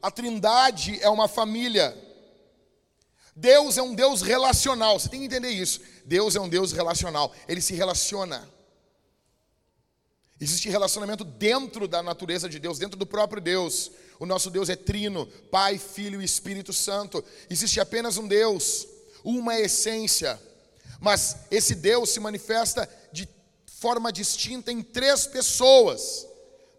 a 0.00 0.10
Trindade 0.10 0.98
é 1.02 1.08
uma 1.08 1.26
família. 1.26 1.96
Deus 3.34 3.76
é 3.76 3.82
um 3.82 3.94
Deus 3.94 4.22
relacional, 4.22 4.98
você 4.98 5.08
tem 5.08 5.20
que 5.20 5.26
entender 5.26 5.50
isso. 5.50 5.80
Deus 6.04 6.36
é 6.36 6.40
um 6.40 6.48
Deus 6.48 6.72
relacional, 6.72 7.32
ele 7.48 7.60
se 7.60 7.74
relaciona. 7.74 8.48
Existe 10.44 10.68
relacionamento 10.68 11.24
dentro 11.24 11.88
da 11.88 12.02
natureza 12.02 12.50
de 12.50 12.58
Deus, 12.58 12.78
dentro 12.78 12.98
do 12.98 13.06
próprio 13.06 13.40
Deus. 13.40 13.90
O 14.18 14.26
nosso 14.26 14.50
Deus 14.50 14.68
é 14.68 14.76
trino, 14.76 15.26
Pai, 15.50 15.78
Filho 15.78 16.20
e 16.20 16.24
Espírito 16.26 16.70
Santo. 16.70 17.24
Existe 17.48 17.80
apenas 17.80 18.18
um 18.18 18.28
Deus, 18.28 18.86
uma 19.24 19.58
essência. 19.58 20.38
Mas 21.00 21.38
esse 21.50 21.74
Deus 21.74 22.10
se 22.10 22.20
manifesta 22.20 22.86
de 23.10 23.26
forma 23.64 24.12
distinta 24.12 24.70
em 24.70 24.82
três 24.82 25.26
pessoas. 25.26 26.26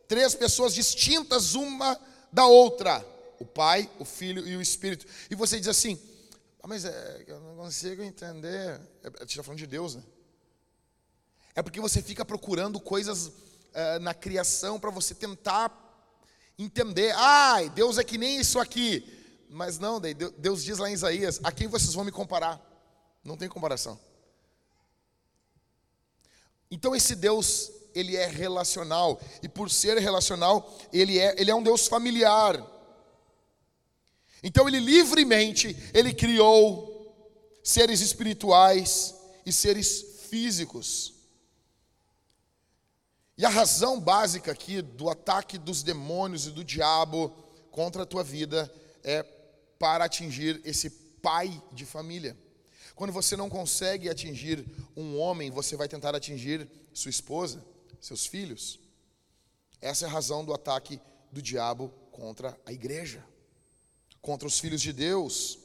Três 0.07 0.35
pessoas 0.35 0.71
distintas 0.75 1.55
uma 1.55 1.99
da 2.31 2.45
outra: 2.45 3.03
o 3.39 3.45
Pai, 3.45 3.89
o 3.97 4.05
Filho 4.05 4.47
e 4.47 4.55
o 4.55 4.61
Espírito. 4.61 5.07
E 5.27 5.33
você 5.33 5.57
diz 5.57 5.69
assim: 5.69 5.99
ah, 6.61 6.67
mas 6.67 6.85
é, 6.85 7.23
eu 7.25 7.39
não 7.39 7.55
consigo 7.55 8.03
entender. 8.03 8.79
É, 9.01 9.09
você 9.09 9.23
está 9.23 9.41
falando 9.41 9.57
de 9.57 9.65
Deus, 9.65 9.95
né? 9.95 10.03
É 11.55 11.63
porque 11.63 11.81
você 11.81 11.99
fica 11.99 12.23
procurando 12.23 12.79
coisas 12.79 13.31
uh, 13.75 13.99
na 13.99 14.13
criação 14.13 14.79
para 14.79 14.89
você 14.89 15.13
tentar 15.13 15.71
entender. 16.57 17.13
Ai, 17.15 17.69
Deus 17.69 17.97
é 17.97 18.03
que 18.03 18.17
nem 18.17 18.39
isso 18.39 18.59
aqui. 18.59 19.11
Mas 19.49 19.77
não, 19.77 19.99
Deus 19.99 20.63
diz 20.63 20.77
lá 20.77 20.89
em 20.89 20.93
Isaías: 20.93 21.39
a 21.43 21.51
quem 21.51 21.67
vocês 21.67 21.93
vão 21.93 22.03
me 22.03 22.11
comparar? 22.11 22.59
Não 23.23 23.37
tem 23.37 23.47
comparação. 23.49 23.99
Então 26.69 26.95
esse 26.95 27.15
Deus, 27.15 27.71
ele 27.93 28.15
é 28.15 28.27
relacional. 28.27 29.19
E 29.41 29.47
por 29.47 29.69
ser 29.69 29.97
relacional, 29.97 30.77
ele 30.91 31.19
é, 31.19 31.35
ele 31.39 31.51
é 31.51 31.55
um 31.55 31.63
Deus 31.63 31.87
familiar. 31.87 32.61
Então 34.43 34.67
ele 34.67 34.79
livremente, 34.79 35.75
ele 35.93 36.13
criou 36.13 36.93
seres 37.63 38.01
espirituais 38.01 39.15
e 39.45 39.51
seres 39.51 40.27
físicos. 40.29 41.14
E 43.37 43.45
a 43.45 43.49
razão 43.49 43.99
básica 43.99 44.51
aqui 44.51 44.81
do 44.81 45.09
ataque 45.09 45.57
dos 45.57 45.83
demônios 45.83 46.47
e 46.47 46.51
do 46.51 46.63
diabo 46.63 47.29
contra 47.69 48.03
a 48.03 48.05
tua 48.05 48.23
vida 48.23 48.71
é 49.03 49.23
para 49.77 50.05
atingir 50.05 50.61
esse 50.63 50.89
pai 50.89 51.61
de 51.73 51.85
família. 51.85 52.37
Quando 52.95 53.11
você 53.11 53.35
não 53.35 53.49
consegue 53.49 54.09
atingir 54.09 54.65
um 54.95 55.19
homem, 55.19 55.51
você 55.51 55.75
vai 55.75 55.89
tentar 55.89 56.15
atingir 56.15 56.69
sua 56.93 57.09
esposa, 57.09 57.61
seus 57.99 58.25
filhos. 58.25 58.79
Essa 59.81 60.05
é 60.05 60.07
a 60.07 60.11
razão 60.11 60.45
do 60.45 60.53
ataque 60.53 61.01
do 61.29 61.41
diabo 61.41 61.89
contra 62.11 62.57
a 62.65 62.71
igreja, 62.71 63.21
contra 64.21 64.47
os 64.47 64.57
filhos 64.57 64.81
de 64.81 64.93
Deus. 64.93 65.59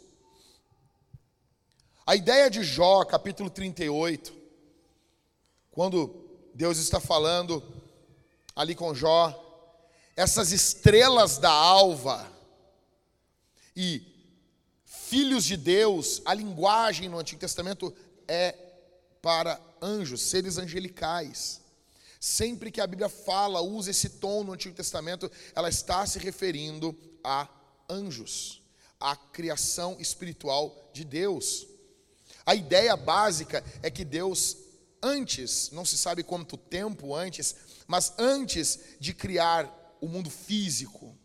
A 2.04 2.16
ideia 2.16 2.50
de 2.50 2.64
Jó, 2.64 3.04
capítulo 3.04 3.48
38, 3.48 4.35
quando 5.70 6.19
Deus 6.55 6.79
está 6.79 7.01
falando 7.01 7.63
ali 8.55 8.75
com 8.75 8.95
Jó, 8.95 9.47
essas 10.17 10.53
estrelas 10.53 11.39
da 11.39 11.51
alva 11.51 12.31
e 13.75 14.07
filhos 14.85 15.45
de 15.45 15.57
Deus, 15.57 16.21
a 16.25 16.35
linguagem 16.35 17.09
no 17.09 17.19
Antigo 17.19 17.41
Testamento 17.41 17.95
é 18.29 18.55
para 19.23 19.61
anjos, 19.81 20.23
seres 20.23 20.59
angelicais. 20.59 21.61
Sempre 22.21 22.71
que 22.71 22.81
a 22.81 22.87
Bíblia 22.87 23.09
fala, 23.09 23.63
usa 23.63 23.91
esse 23.91 24.11
tom 24.11 24.45
no 24.45 24.53
Antigo 24.53 24.75
Testamento, 24.75 25.31
ela 25.55 25.69
está 25.69 26.05
se 26.05 26.19
referindo 26.19 26.97
a 27.25 27.49
anjos, 27.89 28.63
a 29.01 29.17
criação 29.17 29.97
espiritual 29.99 30.77
de 30.93 31.05
Deus. 31.05 31.67
A 32.45 32.55
ideia 32.55 32.97
básica 32.97 33.65
é 33.83 33.91
que 33.91 34.05
Deus 34.05 34.57
antes, 35.03 35.71
não 35.71 35.85
se 35.85 35.97
sabe 35.97 36.23
quanto 36.23 36.57
tempo 36.57 37.15
antes, 37.15 37.55
mas 37.87 38.13
antes 38.19 38.79
de 38.99 39.13
criar 39.13 39.97
o 40.01 40.09
mundo 40.09 40.31
físico, 40.31 41.17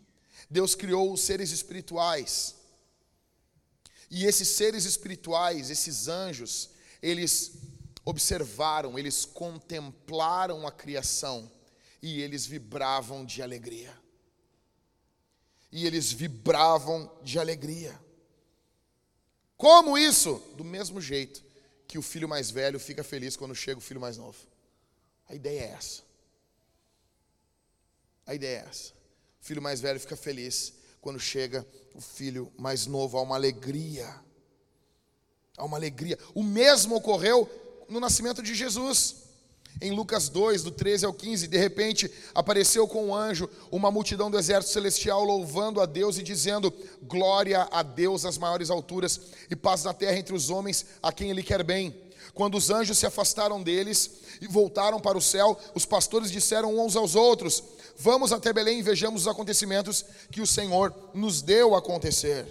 Deus 0.49 0.75
criou 0.75 1.11
os 1.11 1.21
seres 1.21 1.51
espirituais. 1.51 2.55
E 4.09 4.25
esses 4.25 4.49
seres 4.49 4.85
espirituais, 4.85 5.69
esses 5.69 6.07
anjos, 6.07 6.69
eles 7.01 7.53
observaram, 8.03 8.97
eles 8.97 9.25
contemplaram 9.25 10.67
a 10.67 10.71
criação 10.71 11.51
e 12.01 12.21
eles 12.21 12.45
vibravam 12.45 13.25
de 13.25 13.41
alegria. 13.41 13.95
E 15.71 15.85
eles 15.85 16.11
vibravam 16.11 17.11
de 17.23 17.39
alegria. 17.39 17.99
Como 19.57 19.97
isso? 19.97 20.41
Do 20.55 20.63
mesmo 20.63 21.01
jeito 21.01 21.44
que 21.87 21.97
o 21.97 22.01
filho 22.01 22.27
mais 22.27 22.49
velho 22.49 22.79
fica 22.79 23.03
feliz 23.03 23.35
quando 23.35 23.55
chega 23.55 23.77
o 23.77 23.81
filho 23.81 23.99
mais 23.99 24.17
novo. 24.17 24.37
A 25.27 25.35
ideia 25.35 25.61
é 25.61 25.71
essa. 25.71 26.03
A 28.25 28.33
ideia 28.33 28.59
é 28.59 28.69
essa. 28.69 28.93
O 29.41 29.45
filho 29.45 29.61
mais 29.61 29.79
velho 29.79 29.99
fica 29.99 30.15
feliz 30.15 30.73
quando 31.01 31.19
chega 31.19 31.65
o 31.93 32.01
filho 32.01 32.51
mais 32.57 32.85
novo. 32.87 33.17
Há 33.17 33.21
uma 33.21 33.35
alegria. 33.35 34.13
Há 35.57 35.63
uma 35.63 35.77
alegria. 35.77 36.17
O 36.33 36.43
mesmo 36.43 36.95
ocorreu 36.95 37.49
no 37.87 37.99
nascimento 37.99 38.41
de 38.41 38.55
Jesus. 38.55 39.24
Em 39.81 39.91
Lucas 39.91 40.29
2, 40.29 40.63
do 40.63 40.71
13 40.71 41.05
ao 41.05 41.13
15, 41.13 41.47
de 41.47 41.57
repente 41.57 42.09
apareceu 42.33 42.87
com 42.87 43.07
um 43.07 43.15
anjo 43.15 43.49
uma 43.69 43.91
multidão 43.91 44.31
do 44.31 44.39
exército 44.39 44.71
celestial 44.71 45.23
louvando 45.23 45.81
a 45.81 45.85
Deus 45.85 46.17
e 46.17 46.23
dizendo: 46.23 46.73
Glória 47.03 47.67
a 47.69 47.83
Deus 47.83 48.23
nas 48.23 48.37
maiores 48.37 48.69
alturas 48.69 49.19
e 49.49 49.55
paz 49.55 49.83
na 49.83 49.93
terra 49.93 50.17
entre 50.17 50.33
os 50.33 50.49
homens 50.49 50.85
a 51.03 51.11
quem 51.11 51.29
Ele 51.29 51.43
quer 51.43 51.61
bem. 51.61 51.93
Quando 52.33 52.55
os 52.55 52.69
anjos 52.69 52.97
se 52.97 53.05
afastaram 53.05 53.61
deles 53.61 54.11
e 54.41 54.47
voltaram 54.47 54.99
para 54.99 55.17
o 55.17 55.21
céu, 55.21 55.57
os 55.73 55.85
pastores 55.85 56.31
disseram 56.31 56.79
uns 56.79 56.95
aos 56.95 57.13
outros: 57.13 57.61
Vamos 57.97 58.31
até 58.31 58.53
Belém 58.53 58.79
e 58.79 58.83
vejamos 58.83 59.23
os 59.23 59.27
acontecimentos 59.27 60.05
que 60.31 60.41
o 60.41 60.47
Senhor 60.47 60.93
nos 61.13 61.41
deu 61.41 61.75
a 61.75 61.79
acontecer. 61.79 62.45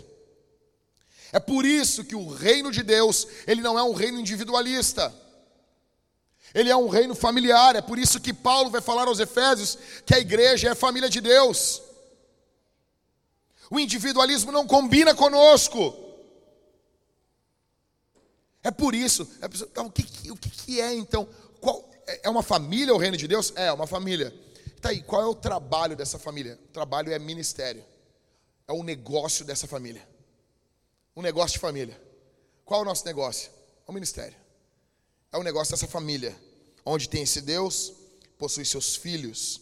É 1.33 1.41
por 1.41 1.65
isso 1.65 2.05
que 2.05 2.15
o 2.15 2.29
reino 2.29 2.71
de 2.71 2.83
Deus, 2.83 3.27
ele 3.47 3.63
não 3.63 3.79
é 3.79 3.83
um 3.83 3.95
reino 3.95 4.21
individualista. 4.21 5.24
Ele 6.55 6.71
é 6.71 6.77
um 6.77 6.89
reino 6.89 7.17
familiar, 7.17 7.75
é 7.75 7.83
por 7.83 7.99
isso 7.99 8.21
que 8.21 8.33
Paulo 8.33 8.71
vai 8.71 8.81
falar 8.81 9.09
aos 9.09 9.19
Efésios 9.19 9.77
que 10.07 10.15
a 10.15 10.21
igreja 10.21 10.69
é 10.69 10.71
a 10.71 10.77
família 10.77 11.11
de 11.11 11.21
Deus. 11.21 11.83
O 13.69 13.81
individualismo 13.81 14.53
não 14.53 14.65
combina 14.65 15.17
conosco. 15.17 15.93
É 18.63 18.71
por 18.71 18.95
isso. 18.95 19.29
É 19.43 19.49
por 19.49 19.57
isso 19.57 19.65
então, 19.65 19.87
o, 19.87 19.91
que, 19.91 20.31
o 20.31 20.37
que 20.37 20.81
é 20.81 20.95
então? 20.95 21.29
Qual, 21.61 21.91
é 22.07 22.31
uma 22.31 22.43
família 22.43 22.95
o 22.95 22.99
reino 22.99 23.17
de 23.17 23.27
Deus? 23.27 23.53
É, 23.57 23.73
uma 23.73 23.89
família. 23.89 24.33
Tá 24.81 24.91
aí, 24.91 25.03
qual 25.03 25.23
é 25.23 25.27
o 25.27 25.35
trabalho 25.35 25.97
dessa 25.97 26.21
família? 26.21 26.57
O 26.67 26.73
trabalho 26.73 27.13
é 27.13 27.19
ministério. 27.19 27.85
É 28.69 28.73
o 28.73 28.85
negócio 28.85 29.45
dessa 29.45 29.67
família. 29.67 30.07
Um 31.17 31.23
negócio 31.23 31.55
de 31.55 31.59
família. 31.59 32.01
Qual 32.65 32.81
é 32.81 32.83
o 32.85 32.87
nosso 32.87 33.05
negócio? 33.05 33.51
É 33.87 33.91
o 33.91 33.93
ministério 33.93 34.44
é 35.35 35.37
o 35.37 35.43
negócio 35.43 35.73
dessa 35.73 35.89
família, 35.89 36.41
onde 36.87 37.09
tem 37.09 37.25
esse 37.25 37.41
Deus, 37.41 37.93
possui 38.39 38.65
seus 38.65 38.95
filhos, 38.95 39.61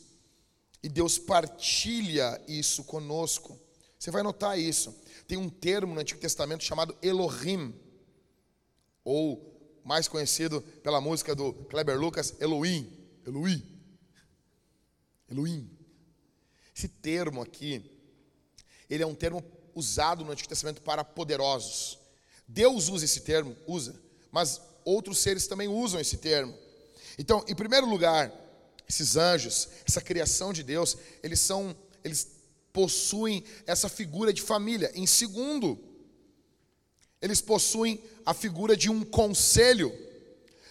e 0.83 0.89
Deus 0.89 1.19
partilha 1.19 2.39
isso 2.47 2.85
conosco. 2.85 3.59
Você 3.99 4.11
vai 4.11 4.23
notar 4.23 4.59
isso. 4.59 4.95
Tem 5.27 5.39
um 5.39 5.49
termo 5.49 5.95
no 5.95 6.01
Antigo 6.01 6.21
Testamento 6.21 6.63
chamado 6.63 6.95
Elohim, 7.01 7.75
ou 9.03 9.81
mais 9.83 10.07
conhecido 10.07 10.61
pela 10.83 11.01
música 11.01 11.35
do 11.35 11.55
Kleber 11.55 11.99
Lucas, 11.99 12.35
Elohim. 12.39 12.93
Elohim. 13.25 13.63
Elohim. 15.31 15.71
Esse 16.77 16.89
termo 16.89 17.41
aqui, 17.41 17.99
ele 18.91 19.03
é 19.03 19.07
um 19.07 19.15
termo 19.15 19.43
usado 19.75 20.23
no 20.23 20.33
Antigo 20.33 20.51
Testamento 20.51 20.83
para 20.83 21.03
poderosos. 21.03 21.99
Deus 22.47 22.91
usa 22.91 23.07
esse 23.07 23.23
termo, 23.23 23.57
usa, 23.67 23.99
mas 24.31 24.61
outros 24.85 25.19
seres 25.19 25.47
também 25.47 25.69
usam 25.69 26.01
esse 26.01 26.17
termo. 26.17 26.57
Então, 27.19 27.45
em 27.49 27.55
primeiro 27.55 27.87
lugar, 27.87 28.33
esses 28.89 29.17
anjos, 29.17 29.69
essa 29.87 30.01
criação 30.01 30.53
de 30.53 30.63
Deus, 30.63 30.97
eles 31.23 31.41
são, 31.41 31.75
eles 32.05 32.29
possuem 32.73 33.45
essa 33.67 33.89
figura 33.89 34.33
de 34.33 34.43
família. 34.43 34.91
Em 34.95 35.07
segundo, 35.07 35.79
eles 37.21 37.41
possuem 37.41 38.03
a 38.25 38.35
figura 38.35 38.77
de 38.77 38.91
um 38.91 39.05
conselho. 39.05 39.93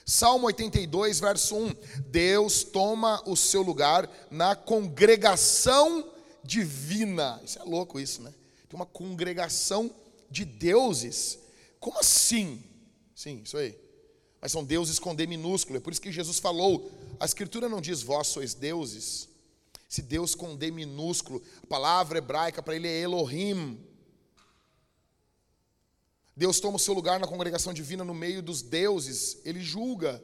Salmo 0.06 0.47
82, 0.47 1.19
verso 1.19 1.56
1: 1.56 1.76
Deus 2.08 2.63
toma 2.63 3.21
o 3.26 3.36
seu 3.36 3.62
lugar 3.62 4.10
na 4.30 4.56
congregação 4.56 6.12
divina. 6.43 7.39
Isso 7.43 7.60
é 7.60 7.63
louco, 7.63 8.00
isso, 8.00 8.21
né? 8.21 8.34
Tem 8.67 8.80
uma 8.80 8.86
congregação 8.86 9.93
de 10.30 10.43
deuses. 10.43 11.39
Como 11.80 12.00
assim? 12.00 12.63
Sim, 13.15 13.41
isso 13.43 13.58
aí. 13.58 13.78
Mas 14.42 14.52
são 14.52 14.64
deuses 14.64 14.98
com 14.98 15.14
D 15.14 15.28
minúsculo. 15.28 15.78
É 15.78 15.80
por 15.80 15.94
isso 15.94 16.02
que 16.02 16.12
Jesus 16.12 16.40
falou: 16.40 16.92
a 17.20 17.26
Escritura 17.26 17.70
não 17.70 17.80
diz 17.80 18.02
vós 18.02 18.28
sois 18.28 18.54
deuses. 18.56 19.30
Esse 19.90 20.02
Deus 20.02 20.34
com 20.34 20.56
D 20.56 20.72
minúsculo, 20.72 21.42
a 21.62 21.68
palavra 21.68 22.18
hebraica 22.18 22.64
para 22.64 22.76
ele 22.76 22.88
é 22.88 23.02
Elohim. 23.02 23.78
Deus 26.36 26.60
toma 26.60 26.78
o 26.78 26.80
seu 26.80 26.94
lugar 26.94 27.20
na 27.20 27.28
congregação 27.28 27.74
divina 27.74 28.04
no 28.04 28.14
meio 28.14 28.42
dos 28.42 28.62
deuses, 28.62 29.38
ele 29.46 29.62
julga. 29.62 30.24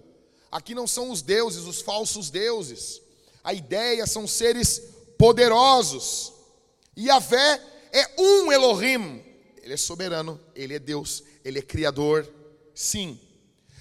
Aqui 0.49 0.73
não 0.73 0.87
são 0.87 1.11
os 1.11 1.21
deuses, 1.21 1.65
os 1.65 1.81
falsos 1.81 2.29
deuses. 2.29 3.01
A 3.43 3.53
ideia 3.53 4.07
são 4.07 4.25
seres 4.25 4.81
poderosos. 5.17 6.33
E 6.95 7.09
a 7.09 7.19
fé 7.19 7.61
é 7.91 8.21
um 8.21 8.51
Elohim. 8.51 9.23
Ele 9.61 9.73
é 9.73 9.77
soberano, 9.77 10.39
ele 10.55 10.73
é 10.73 10.79
Deus, 10.79 11.23
ele 11.43 11.59
é 11.59 11.61
criador. 11.61 12.27
Sim. 12.73 13.19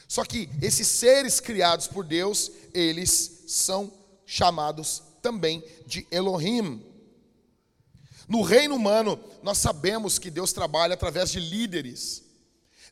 Só 0.09 0.25
que 0.25 0.49
esses 0.63 0.87
seres 0.87 1.41
criados 1.41 1.87
por 1.87 2.05
Deus, 2.05 2.51
eles 2.73 3.45
são 3.49 3.93
chamados 4.25 5.03
também 5.21 5.65
de 5.87 6.07
Elohim. 6.11 6.85
No 8.29 8.43
reino 8.43 8.75
humano, 8.75 9.19
nós 9.43 9.59
sabemos 9.59 10.19
que 10.19 10.31
Deus 10.31 10.53
trabalha 10.53 10.95
através 10.95 11.31
de 11.31 11.41
líderes. 11.41 12.26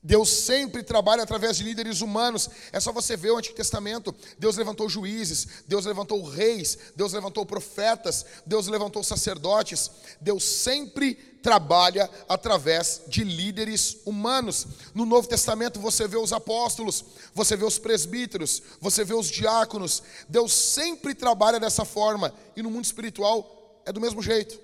Deus 0.06 0.28
sempre 0.28 0.82
trabalha 0.82 1.22
através 1.22 1.56
de 1.56 1.64
líderes 1.64 2.02
humanos. 2.02 2.50
É 2.70 2.78
só 2.78 2.92
você 2.92 3.16
ver 3.16 3.30
o 3.30 3.38
Antigo 3.38 3.56
Testamento. 3.56 4.14
Deus 4.38 4.54
levantou 4.54 4.86
juízes, 4.86 5.64
Deus 5.66 5.86
levantou 5.86 6.22
reis, 6.22 6.76
Deus 6.94 7.14
levantou 7.14 7.46
profetas, 7.46 8.26
Deus 8.44 8.66
levantou 8.66 9.02
sacerdotes. 9.02 9.90
Deus 10.20 10.44
sempre 10.44 11.14
trabalha 11.14 12.10
através 12.28 13.00
de 13.08 13.24
líderes 13.24 13.96
humanos. 14.04 14.66
No 14.92 15.06
Novo 15.06 15.26
Testamento 15.26 15.80
você 15.80 16.06
vê 16.06 16.18
os 16.18 16.34
apóstolos, 16.34 17.02
você 17.32 17.56
vê 17.56 17.64
os 17.64 17.78
presbíteros, 17.78 18.62
você 18.82 19.04
vê 19.04 19.14
os 19.14 19.28
diáconos. 19.28 20.02
Deus 20.28 20.52
sempre 20.52 21.14
trabalha 21.14 21.58
dessa 21.58 21.86
forma. 21.86 22.34
E 22.54 22.62
no 22.62 22.70
mundo 22.70 22.84
espiritual 22.84 23.80
é 23.86 23.92
do 23.92 24.02
mesmo 24.02 24.22
jeito. 24.22 24.60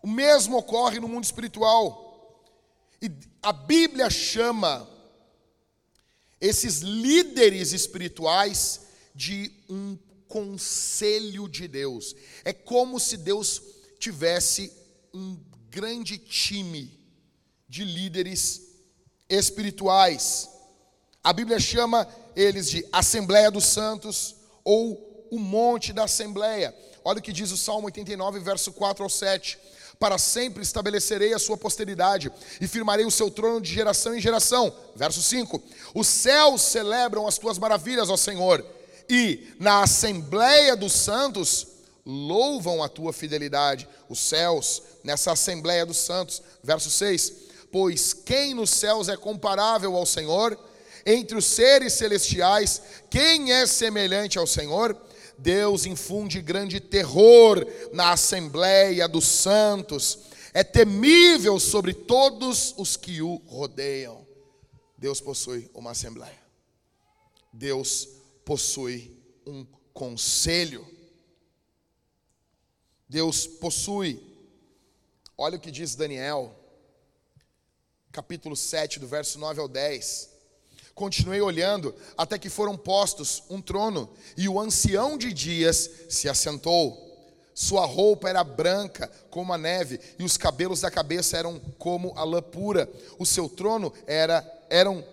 O 0.00 0.06
mesmo 0.06 0.56
ocorre 0.56 1.00
no 1.00 1.08
mundo 1.08 1.24
espiritual. 1.24 2.08
E 3.00 3.10
a 3.42 3.52
Bíblia 3.52 4.08
chama 4.08 4.88
esses 6.40 6.78
líderes 6.80 7.72
espirituais 7.72 8.82
de 9.14 9.52
um 9.68 9.98
conselho 10.28 11.48
de 11.48 11.66
Deus. 11.66 12.14
É 12.44 12.52
como 12.52 13.00
se 13.00 13.16
Deus 13.16 13.60
tivesse 13.98 14.72
um 15.12 15.38
grande 15.68 16.18
time 16.18 16.98
de 17.68 17.84
líderes 17.84 18.62
espirituais. 19.28 20.48
A 21.22 21.32
Bíblia 21.32 21.58
chama 21.58 22.08
eles 22.36 22.70
de 22.70 22.86
Assembleia 22.92 23.50
dos 23.50 23.64
Santos 23.64 24.36
ou 24.64 25.28
o 25.30 25.38
Monte 25.38 25.92
da 25.92 26.04
Assembleia. 26.04 26.74
Olha 27.04 27.18
o 27.18 27.22
que 27.22 27.32
diz 27.32 27.50
o 27.50 27.56
Salmo 27.56 27.86
89, 27.86 28.38
verso 28.40 28.72
4 28.72 29.02
ao 29.02 29.10
7 29.10 29.58
para 30.02 30.18
sempre 30.18 30.64
estabelecerei 30.64 31.32
a 31.32 31.38
sua 31.38 31.56
posteridade 31.56 32.28
e 32.60 32.66
firmarei 32.66 33.06
o 33.06 33.10
seu 33.10 33.30
trono 33.30 33.60
de 33.60 33.72
geração 33.72 34.12
em 34.12 34.20
geração. 34.20 34.74
Verso 34.96 35.22
5: 35.22 35.62
Os 35.94 36.08
céus 36.08 36.60
celebram 36.60 37.24
as 37.24 37.38
tuas 37.38 37.56
maravilhas, 37.56 38.10
ó 38.10 38.16
Senhor, 38.16 38.66
e 39.08 39.54
na 39.60 39.84
assembleia 39.84 40.74
dos 40.74 40.92
santos 40.92 41.68
louvam 42.04 42.82
a 42.82 42.88
tua 42.88 43.12
fidelidade. 43.12 43.88
Os 44.08 44.18
céus, 44.18 44.82
nessa 45.04 45.30
assembleia 45.30 45.86
dos 45.86 45.98
santos. 45.98 46.42
Verso 46.64 46.90
6: 46.90 47.32
Pois 47.70 48.12
quem 48.12 48.54
nos 48.54 48.70
céus 48.70 49.08
é 49.08 49.16
comparável 49.16 49.94
ao 49.94 50.04
Senhor? 50.04 50.58
Entre 51.06 51.38
os 51.38 51.44
seres 51.44 51.92
celestiais, 51.92 52.82
quem 53.08 53.52
é 53.52 53.66
semelhante 53.66 54.36
ao 54.36 54.48
Senhor? 54.48 54.96
Deus 55.38 55.86
infunde 55.86 56.40
grande 56.40 56.80
terror 56.80 57.66
na 57.92 58.12
assembleia 58.12 59.08
dos 59.08 59.26
santos, 59.26 60.18
é 60.54 60.62
temível 60.62 61.58
sobre 61.58 61.94
todos 61.94 62.74
os 62.76 62.96
que 62.96 63.22
o 63.22 63.36
rodeiam. 63.46 64.26
Deus 64.96 65.20
possui 65.20 65.70
uma 65.74 65.90
assembleia, 65.92 66.40
Deus 67.52 68.08
possui 68.44 69.16
um 69.46 69.66
conselho, 69.92 70.86
Deus 73.08 73.46
possui, 73.46 74.22
olha 75.36 75.56
o 75.56 75.60
que 75.60 75.70
diz 75.70 75.94
Daniel, 75.94 76.54
capítulo 78.12 78.54
7, 78.54 79.00
do 79.00 79.08
verso 79.08 79.38
9 79.38 79.60
ao 79.60 79.68
10. 79.68 80.31
Continuei 80.94 81.40
olhando 81.40 81.94
até 82.16 82.38
que 82.38 82.50
foram 82.50 82.76
postos 82.76 83.42
um 83.48 83.60
trono, 83.60 84.10
e 84.36 84.48
o 84.48 84.60
ancião 84.60 85.16
de 85.16 85.32
dias 85.32 85.90
se 86.08 86.28
assentou. 86.28 87.10
Sua 87.54 87.84
roupa 87.84 88.28
era 88.28 88.44
branca 88.44 89.10
como 89.30 89.52
a 89.52 89.58
neve, 89.58 90.00
e 90.18 90.24
os 90.24 90.36
cabelos 90.36 90.80
da 90.80 90.90
cabeça 90.90 91.36
eram 91.36 91.60
como 91.78 92.12
a 92.16 92.24
lã 92.24 92.42
pura. 92.42 92.90
O 93.18 93.26
seu 93.26 93.48
trono 93.48 93.92
era 94.06 94.46
eram 94.68 95.04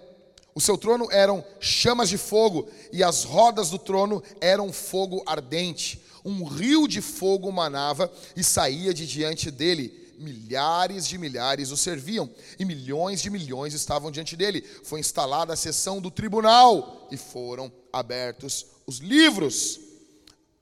o 0.56 0.62
seu 0.62 0.78
trono 0.78 1.08
eram 1.12 1.46
chamas 1.62 2.10
de 2.10 2.18
fogo, 2.18 2.68
e 2.92 3.02
as 3.02 3.24
rodas 3.24 3.70
do 3.70 3.80
trono 3.80 4.22
eram 4.42 4.74
fogo 4.74 5.24
ardente. 5.26 6.02
Um 6.26 6.44
rio 6.44 6.86
de 6.88 7.00
fogo 7.02 7.50
manava 7.52 8.12
e 8.36 8.44
saía 8.44 8.94
de 8.94 9.08
diante 9.08 9.50
dele 9.50 10.09
milhares 10.20 11.08
de 11.08 11.18
milhares 11.18 11.72
o 11.72 11.78
serviam, 11.78 12.30
e 12.60 12.66
milhões 12.66 13.22
de 13.22 13.30
milhões 13.30 13.74
estavam 13.74 14.12
diante 14.12 14.36
dele. 14.36 14.62
Foi 14.84 15.00
instalada 15.00 15.54
a 15.54 15.58
sessão 15.58 16.02
do 16.02 16.12
tribunal, 16.12 17.08
e 17.10 17.18
foram 17.18 17.72
abertos 17.92 18.66
os 18.86 18.98
livros. 18.98 19.80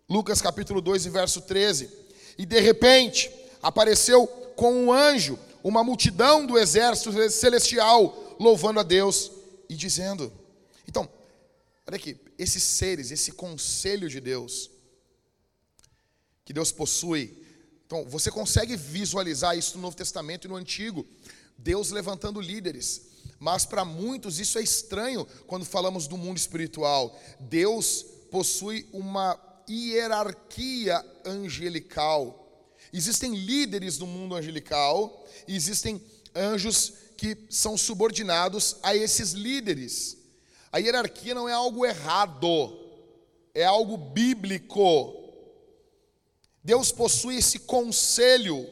Lucas 0.08 0.42
capítulo 0.42 0.80
2 0.80 1.08
e 1.08 1.10
verso 1.10 1.42
13. 1.42 1.90
E 2.38 2.46
de 2.46 2.60
repente 2.60 3.32
apareceu 3.62 4.28
com 4.56 4.86
um 4.86 4.94
anjo 4.94 5.38
uma 5.64 5.84
multidão 5.84 6.46
do 6.46 6.58
exército 6.58 7.12
celestial, 7.30 8.38
louvando 8.40 8.80
a 8.80 8.84
Deus 8.84 9.32
e 9.68 9.76
dizendo. 9.76 10.32
Então, 10.88 11.10
olha 11.86 11.98
aqui, 11.98 12.18
esses 12.38 12.64
seres, 12.64 13.12
esse 13.12 13.34
conselho 13.34 14.08
de 14.08 14.22
Deus, 14.22 14.70
que 16.46 16.54
Deus 16.54 16.72
possui, 16.72 17.46
então, 17.88 18.04
você 18.04 18.30
consegue 18.30 18.76
visualizar 18.76 19.58
isso 19.58 19.78
no 19.78 19.84
Novo 19.84 19.96
Testamento 19.96 20.44
e 20.46 20.50
no 20.50 20.58
Antigo, 20.58 21.08
Deus 21.58 21.90
levantando 21.90 22.42
líderes. 22.42 23.04
Mas 23.40 23.66
para 23.66 23.86
muitos 23.86 24.40
isso 24.40 24.60
é 24.60 24.62
estranho 24.62 25.26
quando 25.48 25.64
falamos 25.64 26.06
do 26.06 26.18
mundo 26.18 26.36
espiritual. 26.36 27.18
Deus 27.40 28.06
possui 28.30 28.86
uma 28.92 29.40
hierarquia 29.70 31.02
angelical. 31.26 32.68
Existem 32.92 33.34
líderes 33.34 33.98
no 34.00 34.06
mundo 34.06 34.36
angelical, 34.36 35.26
existem 35.48 36.02
anjos 36.36 36.92
que 37.16 37.38
são 37.50 37.78
subordinados 37.78 38.76
a 38.84 38.94
esses 38.94 39.32
líderes. 39.32 40.18
A 40.74 40.80
hierarquia 40.80 41.34
não 41.34 41.48
é 41.48 41.54
algo 41.54 41.86
errado, 41.86 42.78
é 43.54 43.64
algo 43.64 43.96
bíblico. 43.96 45.27
Deus 46.68 46.92
possui 46.92 47.38
esse 47.38 47.60
conselho, 47.60 48.70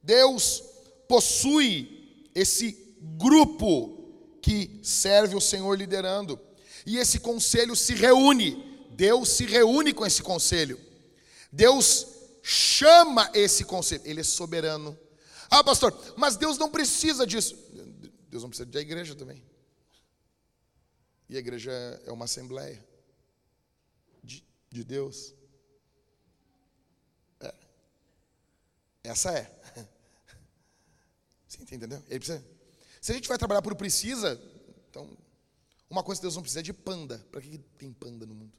Deus 0.00 0.62
possui 1.08 2.30
esse 2.32 2.94
grupo 3.16 4.14
que 4.40 4.78
serve 4.84 5.34
o 5.34 5.40
Senhor 5.40 5.76
liderando. 5.76 6.38
E 6.86 6.96
esse 6.96 7.18
conselho 7.18 7.74
se 7.74 7.92
reúne, 7.92 8.86
Deus 8.90 9.30
se 9.30 9.44
reúne 9.46 9.92
com 9.92 10.06
esse 10.06 10.22
conselho. 10.22 10.80
Deus 11.50 12.06
chama 12.40 13.28
esse 13.34 13.64
conselho, 13.64 14.02
ele 14.04 14.20
é 14.20 14.24
soberano. 14.24 14.96
Ah, 15.50 15.64
pastor, 15.64 15.92
mas 16.16 16.36
Deus 16.36 16.56
não 16.56 16.70
precisa 16.70 17.26
disso. 17.26 17.56
Deus 18.30 18.44
não 18.44 18.48
precisa 18.48 18.70
da 18.70 18.80
igreja 18.80 19.16
também. 19.16 19.42
E 21.28 21.34
a 21.34 21.40
igreja 21.40 21.72
é 22.06 22.12
uma 22.12 22.26
assembleia 22.26 22.80
de, 24.22 24.44
de 24.70 24.84
Deus. 24.84 25.34
Essa 29.08 29.32
é. 29.32 29.50
Você 31.48 31.62
entendeu? 31.62 32.02
Ele 32.08 32.18
precisa. 32.18 32.44
Se 33.00 33.12
a 33.12 33.14
gente 33.14 33.28
vai 33.28 33.38
trabalhar 33.38 33.62
por 33.62 33.74
precisa, 33.74 34.40
Então, 34.90 35.16
uma 35.88 36.02
coisa 36.02 36.20
que 36.20 36.24
Deus 36.24 36.34
não 36.34 36.42
precisa 36.42 36.60
é 36.60 36.62
de 36.62 36.72
panda. 36.74 37.18
Para 37.32 37.40
que 37.40 37.58
tem 37.78 37.92
panda 37.92 38.26
no 38.26 38.34
mundo? 38.34 38.52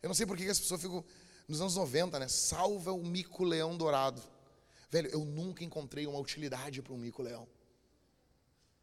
Eu 0.00 0.08
não 0.08 0.14
sei 0.14 0.26
por 0.26 0.36
que 0.36 0.48
as 0.48 0.60
pessoas 0.60 0.80
ficam, 0.80 1.04
nos 1.48 1.60
anos 1.60 1.74
90, 1.74 2.18
né? 2.18 2.28
Salva 2.28 2.92
o 2.92 3.04
mico-leão 3.04 3.76
dourado. 3.76 4.22
Velho, 4.90 5.10
eu 5.10 5.24
nunca 5.24 5.64
encontrei 5.64 6.06
uma 6.06 6.18
utilidade 6.18 6.82
para 6.82 6.92
um 6.92 6.98
mico-leão. 6.98 7.48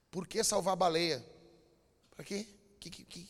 Por 0.10 0.28
que 0.28 0.44
salvar 0.44 0.74
a 0.74 0.76
baleia? 0.76 1.26
Para 2.10 2.26
quê? 2.26 2.46
Que, 2.80 2.89
que, 2.89 3.06
que? 3.06 3.30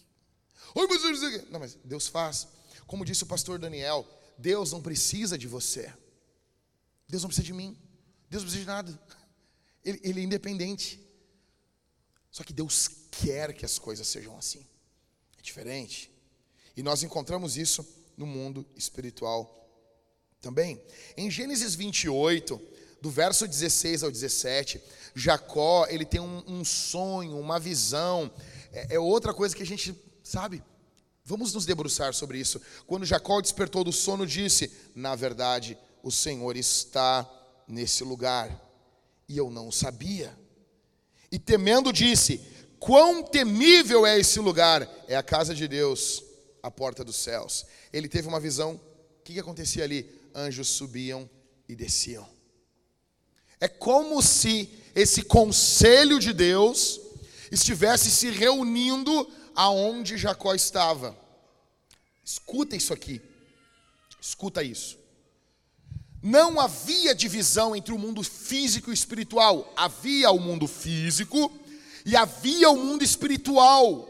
Mas... 0.73 1.49
Não, 1.49 1.59
mas 1.59 1.75
Deus 1.83 2.07
faz. 2.07 2.47
Como 2.87 3.05
disse 3.05 3.23
o 3.23 3.27
pastor 3.27 3.59
Daniel, 3.59 4.07
Deus 4.41 4.71
não 4.71 4.81
precisa 4.81 5.37
de 5.37 5.47
você. 5.47 5.93
Deus 7.07 7.23
não 7.23 7.29
precisa 7.29 7.45
de 7.45 7.53
mim. 7.53 7.77
Deus 8.29 8.43
não 8.43 8.49
precisa 8.49 8.63
de 8.63 8.67
nada. 8.67 8.99
Ele, 9.83 9.99
ele 10.03 10.19
é 10.19 10.23
independente. 10.23 10.99
Só 12.29 12.43
que 12.43 12.53
Deus 12.53 12.87
quer 13.09 13.51
que 13.51 13.65
as 13.65 13.79
coisas 13.79 14.07
sejam 14.07 14.37
assim. 14.37 14.63
É 15.39 15.41
diferente. 15.41 16.11
E 16.77 16.83
nós 16.83 17.01
encontramos 17.01 17.57
isso 17.57 17.83
no 18.15 18.27
mundo 18.27 18.63
espiritual 18.75 19.67
também. 20.39 20.79
Em 21.17 21.31
Gênesis 21.31 21.73
28, 21.73 22.61
do 23.01 23.09
verso 23.09 23.47
16 23.47 24.03
ao 24.03 24.11
17, 24.11 24.79
Jacó, 25.15 25.87
ele 25.87 26.05
tem 26.05 26.21
um, 26.21 26.43
um 26.45 26.63
sonho, 26.63 27.39
uma 27.39 27.59
visão. 27.59 28.31
É, 28.71 28.95
é 28.95 28.99
outra 28.99 29.33
coisa 29.33 29.55
que 29.55 29.63
a 29.63 29.65
gente, 29.65 29.95
sabe, 30.23 30.63
Vamos 31.31 31.53
nos 31.53 31.65
debruçar 31.65 32.13
sobre 32.13 32.39
isso. 32.39 32.59
Quando 32.85 33.05
Jacó 33.05 33.39
despertou 33.39 33.85
do 33.85 33.91
sono, 33.93 34.27
disse: 34.27 34.69
Na 34.93 35.15
verdade, 35.15 35.77
o 36.03 36.11
Senhor 36.11 36.57
está 36.57 37.25
nesse 37.65 38.03
lugar, 38.03 38.61
e 39.29 39.37
eu 39.37 39.49
não 39.49 39.71
sabia. 39.71 40.37
E 41.31 41.39
temendo, 41.39 41.93
disse: 41.93 42.41
Quão 42.77 43.23
temível 43.23 44.05
é 44.05 44.19
esse 44.19 44.41
lugar! 44.41 44.85
É 45.07 45.15
a 45.15 45.23
casa 45.23 45.55
de 45.55 45.69
Deus, 45.69 46.21
a 46.61 46.69
porta 46.69 47.01
dos 47.01 47.15
céus. 47.15 47.65
Ele 47.93 48.09
teve 48.09 48.27
uma 48.27 48.37
visão. 48.37 48.73
O 48.73 49.23
que, 49.23 49.35
que 49.35 49.39
acontecia 49.39 49.85
ali? 49.85 50.05
Anjos 50.35 50.67
subiam 50.67 51.29
e 51.65 51.77
desciam. 51.77 52.27
É 53.57 53.69
como 53.69 54.21
se 54.21 54.69
esse 54.93 55.21
conselho 55.21 56.19
de 56.19 56.33
Deus 56.33 56.99
estivesse 57.49 58.11
se 58.11 58.29
reunindo 58.31 59.31
aonde 59.55 60.17
Jacó 60.17 60.53
estava. 60.53 61.20
Escuta 62.31 62.77
isso 62.77 62.93
aqui. 62.93 63.21
Escuta 64.21 64.63
isso. 64.63 64.97
Não 66.23 66.61
havia 66.61 67.13
divisão 67.13 67.75
entre 67.75 67.93
o 67.93 67.97
mundo 67.97 68.23
físico 68.23 68.89
e 68.89 68.93
espiritual. 68.93 69.73
Havia 69.75 70.31
o 70.31 70.39
mundo 70.39 70.65
físico 70.65 71.51
e 72.05 72.15
havia 72.15 72.69
o 72.69 72.77
mundo 72.77 73.03
espiritual. 73.03 74.07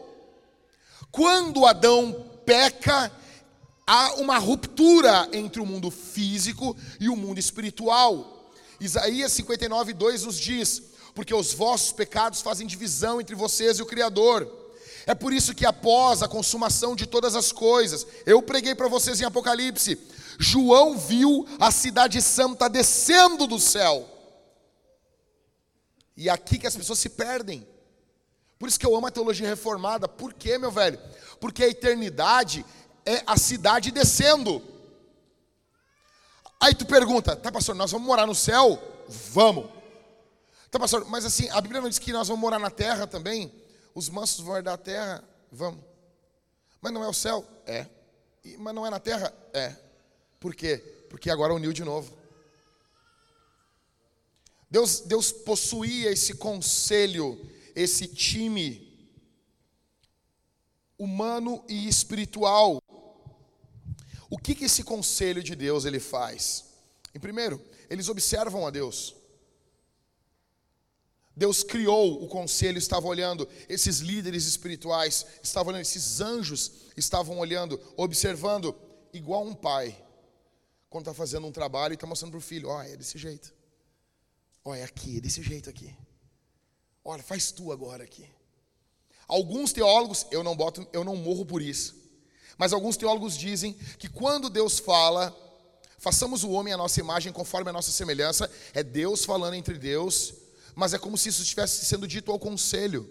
Quando 1.10 1.66
Adão 1.66 2.24
peca, 2.46 3.10
há 3.84 4.14
uma 4.14 4.38
ruptura 4.38 5.28
entre 5.32 5.60
o 5.60 5.66
mundo 5.66 5.90
físico 5.90 6.76
e 7.00 7.08
o 7.08 7.16
mundo 7.16 7.40
espiritual. 7.40 8.52
Isaías 8.78 9.32
59, 9.32 9.94
2 9.94 10.24
nos 10.26 10.38
diz: 10.38 10.80
Porque 11.12 11.34
os 11.34 11.52
vossos 11.52 11.90
pecados 11.90 12.40
fazem 12.40 12.68
divisão 12.68 13.20
entre 13.20 13.34
vocês 13.34 13.80
e 13.80 13.82
o 13.82 13.86
Criador 13.86 14.61
é 15.06 15.14
por 15.14 15.32
isso 15.32 15.54
que 15.54 15.66
após 15.66 16.22
a 16.22 16.28
consumação 16.28 16.94
de 16.94 17.06
todas 17.06 17.34
as 17.34 17.52
coisas, 17.52 18.06
eu 18.24 18.42
preguei 18.42 18.74
para 18.74 18.88
vocês 18.88 19.20
em 19.20 19.24
Apocalipse, 19.24 19.98
João 20.38 20.96
viu 20.96 21.46
a 21.58 21.70
cidade 21.70 22.20
santa 22.20 22.68
descendo 22.68 23.46
do 23.46 23.58
céu. 23.58 24.08
E 26.16 26.28
é 26.28 26.32
aqui 26.32 26.58
que 26.58 26.66
as 26.66 26.76
pessoas 26.76 26.98
se 26.98 27.08
perdem. 27.08 27.66
Por 28.58 28.68
isso 28.68 28.78
que 28.78 28.86
eu 28.86 28.94
amo 28.94 29.06
a 29.06 29.10
teologia 29.10 29.48
reformada. 29.48 30.06
Por 30.06 30.32
quê, 30.32 30.56
meu 30.58 30.70
velho? 30.70 30.98
Porque 31.40 31.64
a 31.64 31.68
eternidade 31.68 32.64
é 33.04 33.22
a 33.26 33.36
cidade 33.36 33.90
descendo. 33.90 34.62
Aí 36.60 36.74
tu 36.74 36.86
pergunta, 36.86 37.34
tá 37.34 37.50
pastor, 37.50 37.74
nós 37.74 37.90
vamos 37.90 38.06
morar 38.06 38.26
no 38.26 38.34
céu? 38.34 38.80
Vamos. 39.08 39.68
Tá 40.70 40.78
pastor, 40.78 41.04
mas 41.08 41.24
assim, 41.24 41.50
a 41.50 41.60
Bíblia 41.60 41.80
não 41.80 41.88
diz 41.88 41.98
que 41.98 42.12
nós 42.12 42.28
vamos 42.28 42.40
morar 42.40 42.58
na 42.58 42.70
terra 42.70 43.06
também? 43.06 43.52
Os 43.94 44.08
mansos 44.08 44.44
vão 44.44 44.56
herdar 44.56 44.74
a 44.74 44.78
terra? 44.78 45.24
Vamos. 45.50 45.84
Mas 46.80 46.92
não 46.92 47.04
é 47.04 47.08
o 47.08 47.14
céu? 47.14 47.46
É. 47.66 47.86
Mas 48.58 48.74
não 48.74 48.86
é 48.86 48.90
na 48.90 48.98
terra? 48.98 49.32
É. 49.52 49.76
Por 50.40 50.54
quê? 50.54 50.78
Porque 51.08 51.30
agora 51.30 51.54
uniu 51.54 51.72
de 51.72 51.84
novo. 51.84 52.16
Deus, 54.70 55.00
Deus 55.00 55.30
possuía 55.30 56.10
esse 56.10 56.34
conselho, 56.34 57.38
esse 57.74 58.08
time 58.08 58.90
humano 60.98 61.64
e 61.68 61.86
espiritual. 61.86 62.82
O 64.30 64.38
que, 64.38 64.54
que 64.54 64.64
esse 64.64 64.82
conselho 64.82 65.42
de 65.42 65.54
Deus 65.54 65.84
ele 65.84 66.00
faz? 66.00 66.64
Em 67.14 67.20
primeiro, 67.20 67.62
eles 67.90 68.08
observam 68.08 68.66
a 68.66 68.70
Deus. 68.70 69.14
Deus 71.34 71.62
criou 71.62 72.22
o 72.22 72.28
conselho, 72.28 72.76
estava 72.76 73.06
olhando, 73.06 73.48
esses 73.68 74.00
líderes 74.00 74.44
espirituais 74.44 75.26
estavam 75.42 75.72
olhando, 75.72 75.82
esses 75.82 76.20
anjos 76.20 76.72
estavam 76.96 77.38
olhando, 77.38 77.80
observando, 77.96 78.74
igual 79.12 79.44
um 79.44 79.54
pai, 79.54 79.96
quando 80.90 81.04
está 81.04 81.14
fazendo 81.14 81.46
um 81.46 81.52
trabalho 81.52 81.92
e 81.92 81.94
está 81.94 82.06
mostrando 82.06 82.32
para 82.32 82.38
o 82.38 82.42
filho: 82.42 82.68
ó, 82.68 82.82
é 82.82 82.96
desse 82.96 83.16
jeito, 83.16 83.52
ó, 84.62 84.74
é 84.74 84.82
aqui, 84.82 85.16
é 85.16 85.20
desse 85.20 85.42
jeito 85.42 85.70
aqui, 85.70 85.94
olha, 87.02 87.22
faz 87.22 87.50
tu 87.50 87.72
agora 87.72 88.04
aqui. 88.04 88.28
Alguns 89.26 89.72
teólogos, 89.72 90.26
eu 90.30 90.42
não 90.42 90.54
boto, 90.54 90.86
eu 90.92 91.02
não 91.02 91.16
morro 91.16 91.46
por 91.46 91.62
isso, 91.62 91.94
mas 92.58 92.74
alguns 92.74 92.98
teólogos 92.98 93.38
dizem 93.38 93.72
que 93.98 94.06
quando 94.06 94.50
Deus 94.50 94.78
fala, 94.78 95.34
façamos 95.96 96.44
o 96.44 96.50
homem 96.50 96.74
a 96.74 96.76
nossa 96.76 97.00
imagem 97.00 97.32
conforme 97.32 97.70
a 97.70 97.72
nossa 97.72 97.90
semelhança, 97.90 98.50
é 98.74 98.82
Deus 98.82 99.24
falando 99.24 99.54
entre 99.54 99.78
Deus 99.78 100.41
mas 100.74 100.94
é 100.94 100.98
como 100.98 101.18
se 101.18 101.28
isso 101.28 101.42
estivesse 101.42 101.84
sendo 101.84 102.06
dito 102.06 102.30
ao 102.30 102.38
conselho. 102.38 103.08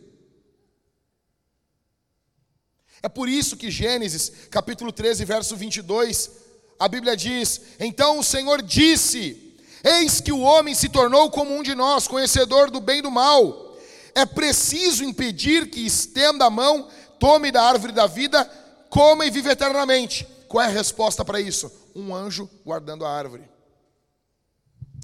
É 3.04 3.10
por 3.10 3.28
isso 3.28 3.58
que 3.58 3.72
Gênesis, 3.72 4.32
capítulo 4.50 4.92
13, 4.92 5.26
verso 5.26 5.56
22, 5.56 6.32
a 6.80 6.88
Bíblia 6.88 7.16
diz: 7.16 7.62
Então 7.80 8.20
o 8.20 8.24
Senhor 8.24 8.62
disse: 8.62 9.56
Eis 9.84 10.22
que 10.22 10.32
o 10.32 10.42
homem 10.42 10.76
se 10.76 10.90
tornou 10.90 11.30
como 11.32 11.56
um 11.56 11.64
de 11.64 11.74
nós, 11.74 12.08
conhecedor 12.08 12.70
do 12.70 12.80
bem 12.80 13.00
e 13.00 13.02
do 13.02 13.12
mal. 13.12 13.78
É 14.14 14.26
preciso 14.26 15.04
impedir 15.04 15.70
que 15.70 15.86
estenda 15.86 16.46
a 16.46 16.50
mão, 16.50 16.90
tome 17.20 17.52
da 17.52 17.64
árvore 17.64 17.94
da 17.94 18.06
vida, 18.06 18.46
coma 18.90 19.26
e 19.26 19.32
vive 19.32 19.50
eternamente. 19.50 20.28
Qual 20.48 20.64
é 20.64 20.68
a 20.68 20.70
resposta 20.70 21.24
para 21.24 21.40
isso? 21.40 21.72
Um 21.96 22.14
anjo 22.14 22.50
guardando 22.64 23.06
a 23.06 23.12
árvore. 23.12 23.50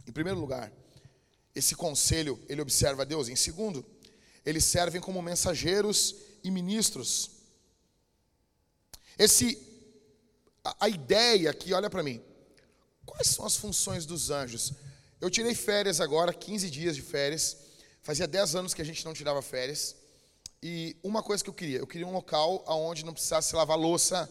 Em 0.06 0.12
primeiro 0.12 0.40
lugar, 0.40 0.72
esse 1.58 1.76
conselho, 1.76 2.40
ele 2.48 2.62
observa 2.62 3.02
a 3.02 3.06
Deus. 3.06 3.30
Em 3.30 3.36
segundo, 3.36 3.84
eles 4.46 4.64
servem 4.64 5.02
como 5.02 5.22
mensageiros 5.22 6.16
e 6.44 6.52
ministros. 6.52 7.32
Esse 9.18 9.58
a, 10.64 10.86
a 10.86 10.90
ideia 10.90 11.50
aqui, 11.50 11.74
olha 11.74 11.90
para 11.90 12.04
mim. 12.04 12.22
Quais 13.06 13.28
são 13.30 13.46
as 13.46 13.56
funções 13.56 14.06
dos 14.06 14.30
anjos? 14.30 14.74
Eu 15.20 15.32
tirei 15.32 15.56
férias 15.56 16.00
agora, 16.00 16.32
15 16.32 16.70
dias 16.70 16.96
de 16.96 17.02
férias. 17.02 17.58
Fazia 18.04 18.28
10 18.28 18.56
anos 18.56 18.74
que 18.76 18.82
a 18.82 18.86
gente 18.86 19.04
não 19.04 19.14
tirava 19.14 19.42
férias. 19.42 19.96
E 20.62 20.96
uma 21.02 21.24
coisa 21.24 21.44
que 21.44 21.50
eu 21.50 21.54
queria, 21.54 21.80
eu 21.80 21.88
queria 21.88 22.06
um 22.06 22.14
local 22.14 22.64
onde 22.68 23.04
não 23.04 23.14
precisasse 23.14 23.56
lavar 23.56 23.78
louça 23.78 24.30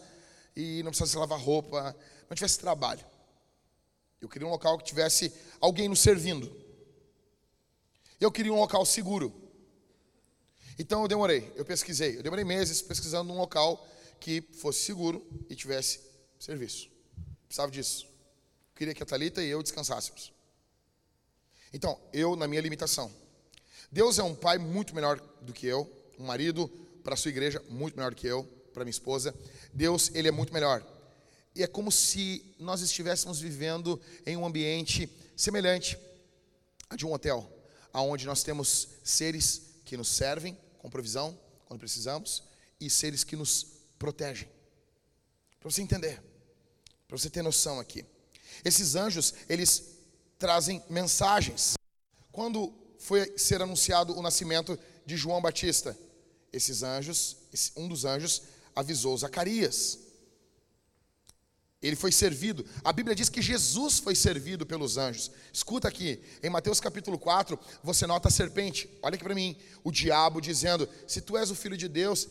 e 0.55 0.81
não 0.83 0.91
precisasse 0.91 1.17
lavar 1.17 1.39
roupa, 1.39 1.95
não 2.29 2.35
tivesse 2.35 2.57
trabalho. 2.57 3.05
Eu 4.21 4.29
queria 4.29 4.47
um 4.47 4.51
local 4.51 4.77
que 4.77 4.85
tivesse 4.85 5.33
alguém 5.59 5.89
nos 5.89 5.99
servindo. 5.99 6.66
Eu 8.19 8.31
queria 8.31 8.51
um 8.51 8.59
local 8.59 8.85
seguro. 8.85 9.33
Então 10.79 11.03
eu 11.03 11.07
demorei, 11.07 11.51
eu 11.55 11.63
pesquisei. 11.63 12.17
Eu 12.17 12.23
demorei 12.23 12.43
meses 12.43 12.81
pesquisando 12.81 13.31
um 13.31 13.37
local 13.37 13.87
que 14.19 14.41
fosse 14.53 14.81
seguro 14.81 15.25
e 15.49 15.55
tivesse 15.55 15.99
serviço. 16.39 16.89
Precisava 17.47 17.71
disso. 17.71 18.05
Eu 18.05 18.75
queria 18.75 18.93
que 18.93 19.03
a 19.03 19.05
Thalita 19.05 19.43
e 19.43 19.49
eu 19.49 19.61
descansássemos. 19.61 20.33
Então, 21.73 21.99
eu 22.11 22.35
na 22.35 22.47
minha 22.47 22.61
limitação. 22.61 23.11
Deus 23.91 24.17
é 24.19 24.23
um 24.23 24.35
pai 24.35 24.57
muito 24.57 24.95
melhor 24.95 25.19
do 25.41 25.53
que 25.53 25.67
eu, 25.67 25.89
um 26.17 26.25
marido 26.25 26.67
para 27.03 27.13
a 27.13 27.17
sua 27.17 27.29
igreja 27.29 27.63
muito 27.69 27.95
melhor 27.95 28.11
do 28.11 28.17
que 28.17 28.27
eu, 28.27 28.43
para 28.73 28.83
minha 28.83 28.91
esposa. 28.91 29.33
Deus, 29.73 30.09
ele 30.13 30.27
é 30.27 30.31
muito 30.31 30.53
melhor. 30.53 30.85
E 31.55 31.63
é 31.63 31.67
como 31.67 31.91
se 31.91 32.55
nós 32.59 32.81
estivéssemos 32.81 33.39
vivendo 33.39 33.99
em 34.25 34.35
um 34.37 34.45
ambiente 34.45 35.09
semelhante 35.35 35.97
a 36.89 36.95
de 36.95 37.05
um 37.05 37.13
hotel 37.13 37.56
aonde 37.97 38.27
nós 38.27 38.43
temos 38.43 38.89
seres 39.03 39.63
que 39.83 39.97
nos 39.97 40.09
servem 40.09 40.55
com 40.77 40.87
provisão 40.87 41.35
quando 41.65 41.79
precisamos 41.79 42.43
e 42.79 42.91
seres 42.91 43.23
que 43.23 43.35
nos 43.35 43.65
protegem. 43.97 44.47
Para 45.59 45.71
você 45.71 45.81
entender, 45.81 46.21
para 47.07 47.17
você 47.17 47.27
ter 47.27 47.41
noção 47.41 47.79
aqui. 47.79 48.05
Esses 48.63 48.93
anjos, 48.93 49.33
eles 49.49 49.97
trazem 50.37 50.83
mensagens. 50.87 51.73
Quando 52.31 52.71
foi 52.99 53.35
ser 53.35 53.63
anunciado 53.63 54.15
o 54.15 54.21
nascimento 54.21 54.77
de 55.03 55.17
João 55.17 55.41
Batista. 55.41 55.97
Esses 56.53 56.83
anjos, 56.83 57.35
um 57.75 57.87
dos 57.87 58.05
anjos 58.05 58.43
avisou 58.75 59.17
Zacarias. 59.17 59.97
Ele 61.81 61.95
foi 61.95 62.11
servido. 62.11 62.65
A 62.83 62.91
Bíblia 62.91 63.15
diz 63.15 63.29
que 63.29 63.41
Jesus 63.41 63.99
foi 63.99 64.15
servido 64.15 64.65
pelos 64.65 64.97
anjos. 64.97 65.29
Escuta 65.53 65.87
aqui, 65.87 66.19
em 66.41 66.49
Mateus 66.49 66.79
capítulo 66.79 67.19
4, 67.19 67.57
você 67.83 68.07
nota 68.07 68.29
a 68.29 68.31
serpente. 68.31 68.89
Olha 69.01 69.15
aqui 69.15 69.23
para 69.23 69.35
mim, 69.35 69.55
o 69.83 69.91
diabo 69.91 70.41
dizendo: 70.41 70.89
"Se 71.07 71.21
tu 71.21 71.37
és 71.37 71.51
o 71.51 71.55
filho 71.55 71.77
de 71.77 71.87
Deus, 71.87 72.27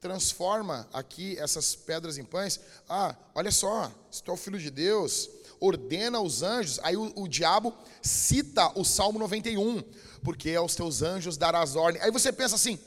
transforma 0.00 0.88
aqui 0.92 1.36
essas 1.38 1.74
pedras 1.74 2.16
em 2.16 2.24
pães". 2.24 2.60
Ah, 2.88 3.16
olha 3.34 3.50
só, 3.50 3.92
se 4.08 4.22
tu 4.22 4.30
é 4.30 4.34
o 4.34 4.36
filho 4.36 4.58
de 4.58 4.70
Deus, 4.70 5.28
ordena 5.58 6.18
aos 6.18 6.42
anjos. 6.42 6.78
Aí 6.84 6.96
o, 6.96 7.12
o 7.16 7.26
diabo 7.26 7.74
cita 8.00 8.70
o 8.78 8.84
Salmo 8.84 9.18
91, 9.18 9.82
porque 10.22 10.54
aos 10.54 10.76
teus 10.76 11.02
anjos 11.02 11.36
darás 11.36 11.74
ordem. 11.74 12.00
Aí 12.02 12.12
você 12.12 12.32
pensa 12.32 12.54
assim: 12.54 12.78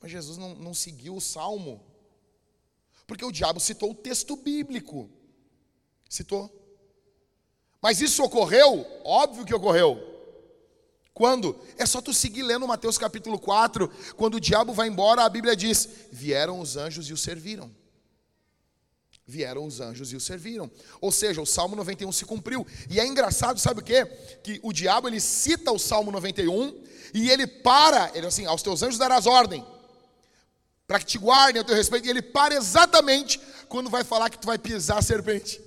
"Mas 0.00 0.10
Jesus 0.10 0.38
não, 0.38 0.54
não 0.54 0.72
seguiu 0.72 1.14
o 1.14 1.20
salmo?" 1.20 1.84
Porque 3.06 3.24
o 3.24 3.32
diabo 3.32 3.60
citou 3.60 3.90
o 3.90 3.94
texto 3.94 4.34
bíblico. 4.34 5.17
Citou. 6.08 6.50
Mas 7.80 8.00
isso 8.00 8.22
ocorreu? 8.22 8.86
Óbvio 9.04 9.44
que 9.44 9.54
ocorreu. 9.54 10.04
Quando? 11.12 11.58
É 11.76 11.84
só 11.84 12.00
tu 12.00 12.14
seguir 12.14 12.42
lendo 12.42 12.66
Mateus 12.66 12.96
capítulo 12.96 13.38
4, 13.38 13.90
quando 14.16 14.36
o 14.36 14.40
diabo 14.40 14.72
vai 14.72 14.88
embora, 14.88 15.24
a 15.24 15.28
Bíblia 15.28 15.56
diz: 15.56 15.88
vieram 16.12 16.60
os 16.60 16.76
anjos 16.76 17.08
e 17.08 17.12
o 17.12 17.16
serviram. 17.16 17.70
Vieram 19.26 19.66
os 19.66 19.80
anjos 19.80 20.12
e 20.12 20.16
o 20.16 20.20
serviram. 20.20 20.70
Ou 21.00 21.12
seja, 21.12 21.42
o 21.42 21.46
Salmo 21.46 21.76
91 21.76 22.10
se 22.12 22.24
cumpriu. 22.24 22.66
E 22.88 22.98
é 22.98 23.06
engraçado, 23.06 23.60
sabe 23.60 23.80
o 23.80 23.84
quê? 23.84 24.06
Que 24.42 24.58
o 24.62 24.72
diabo 24.72 25.06
ele 25.06 25.20
cita 25.20 25.70
o 25.70 25.78
Salmo 25.78 26.10
91 26.10 26.82
e 27.12 27.30
ele 27.30 27.46
para, 27.46 28.10
ele 28.14 28.26
assim, 28.26 28.46
aos 28.46 28.62
teus 28.62 28.82
anjos 28.82 28.98
darás 28.98 29.26
ordem, 29.26 29.66
para 30.86 30.98
que 30.98 31.06
te 31.06 31.18
guardem 31.18 31.60
a 31.60 31.64
teu 31.64 31.74
respeito, 31.74 32.06
e 32.06 32.10
ele 32.10 32.22
para 32.22 32.54
exatamente 32.54 33.40
quando 33.68 33.90
vai 33.90 34.04
falar 34.04 34.30
que 34.30 34.38
tu 34.38 34.46
vai 34.46 34.58
pisar 34.58 34.98
a 34.98 35.02
serpente. 35.02 35.60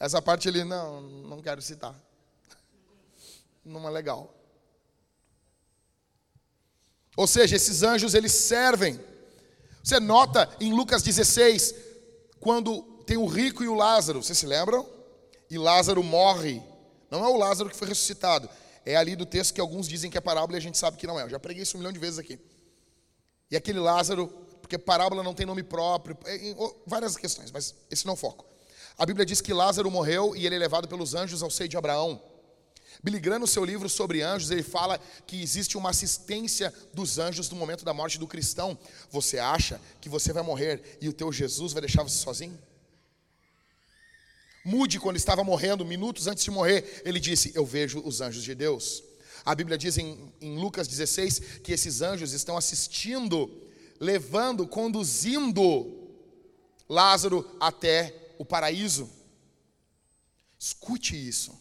Essa 0.00 0.22
parte 0.22 0.48
ele, 0.48 0.64
não, 0.64 1.02
não 1.02 1.42
quero 1.42 1.60
citar. 1.60 1.94
Não 3.62 3.86
é 3.86 3.90
legal. 3.90 4.34
Ou 7.14 7.26
seja, 7.26 7.54
esses 7.54 7.82
anjos 7.82 8.14
eles 8.14 8.32
servem. 8.32 8.98
Você 9.84 10.00
nota 10.00 10.48
em 10.58 10.72
Lucas 10.72 11.02
16, 11.02 11.74
quando 12.40 12.82
tem 13.04 13.18
o 13.18 13.26
rico 13.26 13.62
e 13.62 13.68
o 13.68 13.74
Lázaro, 13.74 14.22
vocês 14.22 14.38
se 14.38 14.46
lembram? 14.46 14.88
E 15.50 15.58
Lázaro 15.58 16.02
morre. 16.02 16.62
Não 17.10 17.22
é 17.22 17.28
o 17.28 17.36
Lázaro 17.36 17.68
que 17.68 17.76
foi 17.76 17.88
ressuscitado. 17.88 18.48
É 18.86 18.96
ali 18.96 19.14
do 19.14 19.26
texto 19.26 19.52
que 19.52 19.60
alguns 19.60 19.86
dizem 19.86 20.10
que 20.10 20.16
é 20.16 20.20
parábola 20.20 20.56
e 20.56 20.60
a 20.60 20.62
gente 20.62 20.78
sabe 20.78 20.96
que 20.96 21.06
não 21.06 21.20
é. 21.20 21.24
Eu 21.24 21.28
já 21.28 21.38
preguei 21.38 21.62
isso 21.62 21.76
um 21.76 21.80
milhão 21.80 21.92
de 21.92 21.98
vezes 21.98 22.18
aqui. 22.18 22.40
E 23.50 23.56
aquele 23.56 23.80
Lázaro, 23.80 24.28
porque 24.62 24.78
parábola 24.78 25.22
não 25.22 25.34
tem 25.34 25.44
nome 25.44 25.62
próprio, 25.62 26.16
é, 26.24 26.54
várias 26.86 27.16
questões, 27.16 27.50
mas 27.50 27.74
esse 27.90 28.06
não 28.06 28.12
é 28.12 28.14
o 28.14 28.16
foco. 28.16 28.49
A 29.00 29.06
Bíblia 29.06 29.24
diz 29.24 29.40
que 29.40 29.54
Lázaro 29.54 29.90
morreu 29.90 30.36
e 30.36 30.44
ele 30.44 30.56
é 30.56 30.58
levado 30.58 30.86
pelos 30.86 31.14
anjos 31.14 31.42
ao 31.42 31.50
seio 31.50 31.70
de 31.70 31.74
Abraão. 31.74 32.22
Billy 33.02 33.18
Graham, 33.18 33.38
no 33.38 33.46
seu 33.46 33.64
livro 33.64 33.88
sobre 33.88 34.20
anjos, 34.20 34.50
ele 34.50 34.62
fala 34.62 35.00
que 35.26 35.40
existe 35.42 35.78
uma 35.78 35.88
assistência 35.88 36.70
dos 36.92 37.18
anjos 37.18 37.48
no 37.48 37.56
momento 37.56 37.82
da 37.82 37.94
morte 37.94 38.18
do 38.18 38.26
cristão. 38.26 38.78
Você 39.10 39.38
acha 39.38 39.80
que 40.02 40.08
você 40.10 40.34
vai 40.34 40.42
morrer 40.42 40.98
e 41.00 41.08
o 41.08 41.14
teu 41.14 41.32
Jesus 41.32 41.72
vai 41.72 41.80
deixar 41.80 42.02
você 42.02 42.18
sozinho? 42.18 42.58
Mude, 44.66 45.00
quando 45.00 45.16
estava 45.16 45.42
morrendo, 45.42 45.82
minutos 45.82 46.26
antes 46.26 46.44
de 46.44 46.50
morrer, 46.50 47.00
ele 47.02 47.18
disse: 47.18 47.52
Eu 47.54 47.64
vejo 47.64 48.02
os 48.04 48.20
anjos 48.20 48.44
de 48.44 48.54
Deus. 48.54 49.02
A 49.46 49.54
Bíblia 49.54 49.78
diz 49.78 49.96
em, 49.96 50.30
em 50.42 50.58
Lucas 50.58 50.86
16 50.86 51.38
que 51.64 51.72
esses 51.72 52.02
anjos 52.02 52.34
estão 52.34 52.54
assistindo, 52.54 53.50
levando, 53.98 54.66
conduzindo 54.66 56.06
Lázaro 56.86 57.50
até 57.58 58.19
o 58.40 58.44
paraíso. 58.44 59.06
Escute 60.58 61.14
isso. 61.14 61.60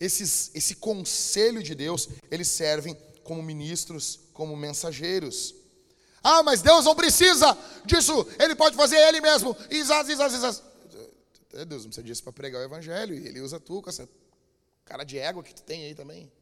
Esses, 0.00 0.50
esse 0.52 0.74
conselho 0.74 1.62
de 1.62 1.76
Deus, 1.76 2.08
eles 2.28 2.48
servem 2.48 2.96
como 3.22 3.40
ministros, 3.40 4.18
como 4.32 4.56
mensageiros. 4.56 5.54
Ah, 6.24 6.42
mas 6.42 6.60
Deus 6.60 6.84
não 6.84 6.96
precisa 6.96 7.56
disso, 7.84 8.26
Ele 8.36 8.56
pode 8.56 8.74
fazer 8.74 8.96
Ele 8.96 9.20
mesmo. 9.20 9.56
Isas, 9.70 10.08
isas, 10.08 10.32
isas. 10.32 10.62
Deus 11.50 11.84
não 11.84 11.90
precisa 11.90 12.02
disso 12.02 12.24
para 12.24 12.32
pregar 12.32 12.60
o 12.60 12.64
Evangelho, 12.64 13.14
e 13.14 13.28
Ele 13.28 13.40
usa 13.40 13.60
tu 13.60 13.80
com 13.80 13.90
essa 13.90 14.08
cara 14.84 15.04
de 15.04 15.18
égua 15.18 15.44
que 15.44 15.54
tu 15.54 15.62
tem 15.62 15.84
aí 15.84 15.94
também. 15.94 16.32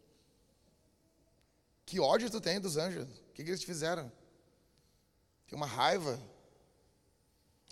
Que 1.85 2.01
ódio 2.01 2.31
tu 2.31 2.41
tem 2.41 2.59
dos 2.59 2.79
anjos? 2.79 3.05
O 3.05 3.33
que, 3.35 3.45
que 3.45 3.51
eles 3.51 3.61
te 3.61 3.67
fizeram? 3.67 4.11
Tem 5.47 5.55
uma 5.55 5.67
raiva. 5.67 6.19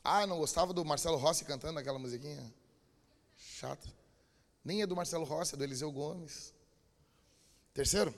Ah, 0.04 0.26
não 0.26 0.38
gostava 0.38 0.74
do 0.74 0.84
Marcelo 0.84 1.16
Rossi 1.16 1.46
cantando 1.46 1.78
aquela 1.78 1.98
musiquinha? 1.98 2.52
Chato. 3.38 3.88
Nem 4.62 4.82
é 4.82 4.86
do 4.86 4.94
Marcelo 4.94 5.24
Rossi, 5.24 5.54
é 5.54 5.56
do 5.56 5.64
Eliseu 5.64 5.90
Gomes. 5.90 6.52
Terceiro, 7.72 8.14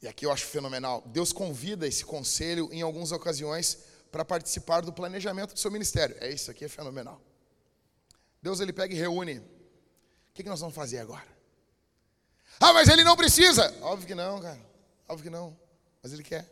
e 0.00 0.08
aqui 0.08 0.24
eu 0.24 0.32
acho 0.32 0.46
fenomenal, 0.46 1.02
Deus 1.06 1.32
convida 1.32 1.86
esse 1.86 2.04
conselho 2.04 2.68
em 2.72 2.82
algumas 2.82 3.12
ocasiões 3.12 3.78
para 4.10 4.24
participar 4.24 4.82
do 4.82 4.92
planejamento 4.92 5.54
do 5.54 5.58
seu 5.58 5.70
ministério. 5.70 6.16
É 6.20 6.28
isso 6.28 6.50
aqui, 6.50 6.64
é 6.64 6.68
fenomenal. 6.68 7.20
Deus 8.40 8.60
ele 8.60 8.72
pega 8.72 8.94
e 8.94 8.96
reúne. 8.96 9.38
O 9.38 10.34
que, 10.34 10.42
que 10.42 10.48
nós 10.48 10.60
vamos 10.60 10.74
fazer 10.74 10.98
agora? 10.98 11.26
Ah, 12.60 12.72
mas 12.72 12.88
ele 12.88 13.04
não 13.04 13.16
precisa. 13.16 13.74
Óbvio 13.82 14.06
que 14.06 14.14
não, 14.14 14.40
cara. 14.40 14.60
Óbvio 15.08 15.24
que 15.24 15.30
não. 15.30 15.56
Mas 16.02 16.12
ele 16.12 16.22
quer. 16.22 16.50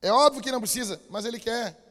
É 0.00 0.12
óbvio 0.12 0.42
que 0.42 0.52
não 0.52 0.60
precisa, 0.60 1.00
mas 1.08 1.24
ele 1.24 1.40
quer. 1.40 1.85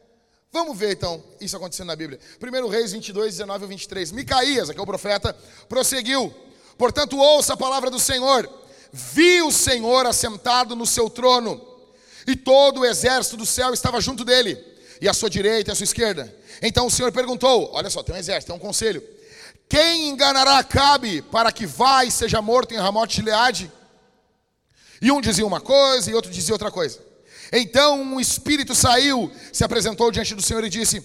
Vamos 0.56 0.78
ver 0.78 0.94
então 0.94 1.22
isso 1.42 1.58
acontecendo 1.58 1.88
na 1.88 1.98
Bíblia. 1.98 2.18
1 2.42 2.70
Reis 2.70 2.94
22, 2.94 3.34
19 3.34 3.66
e 3.66 3.68
23. 3.68 4.14
Micaías, 4.14 4.70
aqui 4.70 4.80
é 4.80 4.82
o 4.82 4.86
profeta, 4.86 5.36
prosseguiu. 5.68 6.34
Portanto, 6.78 7.18
ouça 7.18 7.56
a 7.56 7.58
palavra 7.58 7.92
do 7.92 8.00
Senhor. 8.00 8.50
Vi 8.94 9.42
o 9.42 9.52
Senhor 9.52 10.06
assentado 10.06 10.74
no 10.74 10.86
seu 10.86 11.10
trono, 11.10 11.62
e 12.26 12.38
todo 12.38 12.80
o 12.80 12.86
exército 12.86 13.36
do 13.36 13.46
céu 13.46 13.74
estava 13.74 14.00
junto 14.00 14.24
dele, 14.24 14.58
e 15.02 15.10
à 15.10 15.14
sua 15.14 15.30
direita 15.30 15.72
e 15.72 15.74
à 15.74 15.76
sua 15.76 15.84
esquerda. 15.84 16.34
Então 16.62 16.88
o 16.88 16.90
Senhor 16.90 17.12
perguntou: 17.12 17.70
Olha 17.74 17.90
só, 17.90 18.02
tem 18.02 18.16
um 18.16 18.18
exército, 18.18 18.54
tem 18.54 18.56
um 18.56 18.66
conselho. 18.66 19.04
Quem 19.68 20.08
enganará 20.08 20.58
Acabe 20.60 21.22
para 21.22 21.52
que 21.52 21.66
vá 21.66 22.06
e 22.06 22.12
seja 22.12 22.42
morto 22.42 22.74
em 22.74 22.78
Ramote 22.78 23.18
de 23.18 23.24
Leade? 23.24 23.70
E 25.02 25.12
um 25.12 25.20
dizia 25.20 25.46
uma 25.46 25.60
coisa 25.60 26.10
e 26.10 26.14
outro 26.14 26.32
dizia 26.32 26.56
outra 26.56 26.72
coisa. 26.72 27.05
Então 27.52 28.02
um 28.02 28.20
espírito 28.20 28.74
saiu, 28.74 29.32
se 29.52 29.64
apresentou 29.64 30.12
diante 30.12 30.36
do 30.36 30.42
Senhor 30.42 30.64
e 30.64 30.70
disse: 30.70 31.04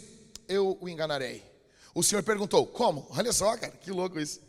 Eu 0.49 0.77
o 0.81 0.89
enganarei. 0.89 1.45
O 1.95 2.03
Senhor 2.03 2.23
perguntou: 2.23 2.67
Como? 2.67 3.07
Olha 3.11 3.33
só, 3.33 3.57
cara, 3.57 3.73
que 3.73 3.91
louco 3.91 4.19
isso. 4.19 4.41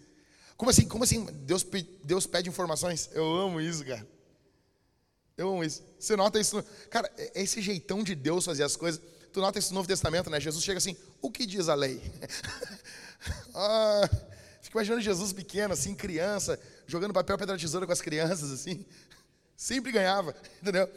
Como 0.57 0.69
assim? 0.69 0.87
Como 0.87 1.03
assim? 1.03 1.25
Deus, 1.25 1.65
Deus 2.03 2.27
pede 2.27 2.49
informações? 2.49 3.09
Eu 3.13 3.25
amo 3.35 3.59
isso, 3.59 3.83
cara. 3.83 4.07
Eu 5.35 5.49
amo 5.49 5.63
isso. 5.63 5.83
Você 5.97 6.15
nota 6.15 6.39
isso? 6.39 6.63
Cara, 6.89 7.11
é, 7.17 7.39
é 7.39 7.43
esse 7.43 7.61
jeitão 7.61 8.03
de 8.03 8.13
Deus 8.13 8.45
fazer 8.45 8.63
as 8.63 8.75
coisas. 8.75 9.01
Tu 9.33 9.39
nota 9.39 9.57
isso 9.57 9.69
no 9.69 9.75
Novo 9.75 9.87
Testamento, 9.87 10.29
né? 10.29 10.39
Jesus 10.39 10.63
chega 10.63 10.77
assim: 10.77 10.95
O 11.21 11.31
que 11.31 11.45
diz 11.45 11.67
a 11.67 11.73
lei? 11.73 12.01
ah, 13.55 14.09
fico 14.61 14.77
imaginando 14.77 15.01
Jesus 15.01 15.33
pequeno, 15.33 15.73
assim, 15.73 15.95
criança, 15.95 16.59
jogando 16.85 17.13
papel, 17.13 17.37
pedra, 17.37 17.57
tesoura 17.57 17.85
com 17.85 17.93
as 17.93 18.01
crianças, 18.01 18.51
assim. 18.51 18.85
Sempre 19.57 19.91
ganhava, 19.91 20.35
entendeu? 20.61 20.89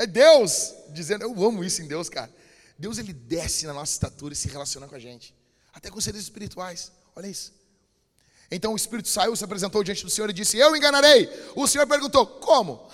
É 0.00 0.06
Deus 0.06 0.72
dizendo, 0.88 1.24
eu 1.24 1.44
amo 1.44 1.62
isso 1.62 1.82
em 1.82 1.86
Deus, 1.86 2.08
cara. 2.08 2.34
Deus 2.78 2.96
ele 2.96 3.12
desce 3.12 3.66
na 3.66 3.74
nossa 3.74 3.92
estatura 3.92 4.32
e 4.32 4.36
se 4.36 4.48
relaciona 4.48 4.88
com 4.88 4.94
a 4.94 4.98
gente, 4.98 5.34
até 5.74 5.90
com 5.90 6.00
seres 6.00 6.22
espirituais. 6.22 6.90
Olha 7.14 7.26
isso. 7.26 7.52
Então 8.50 8.72
o 8.72 8.76
espírito 8.76 9.10
saiu, 9.10 9.36
se 9.36 9.44
apresentou 9.44 9.84
diante 9.84 10.02
do 10.02 10.10
Senhor 10.10 10.30
e 10.30 10.32
disse: 10.32 10.56
Eu 10.56 10.74
enganarei. 10.74 11.28
O 11.54 11.66
Senhor 11.68 11.86
perguntou: 11.86 12.26
Como? 12.26 12.88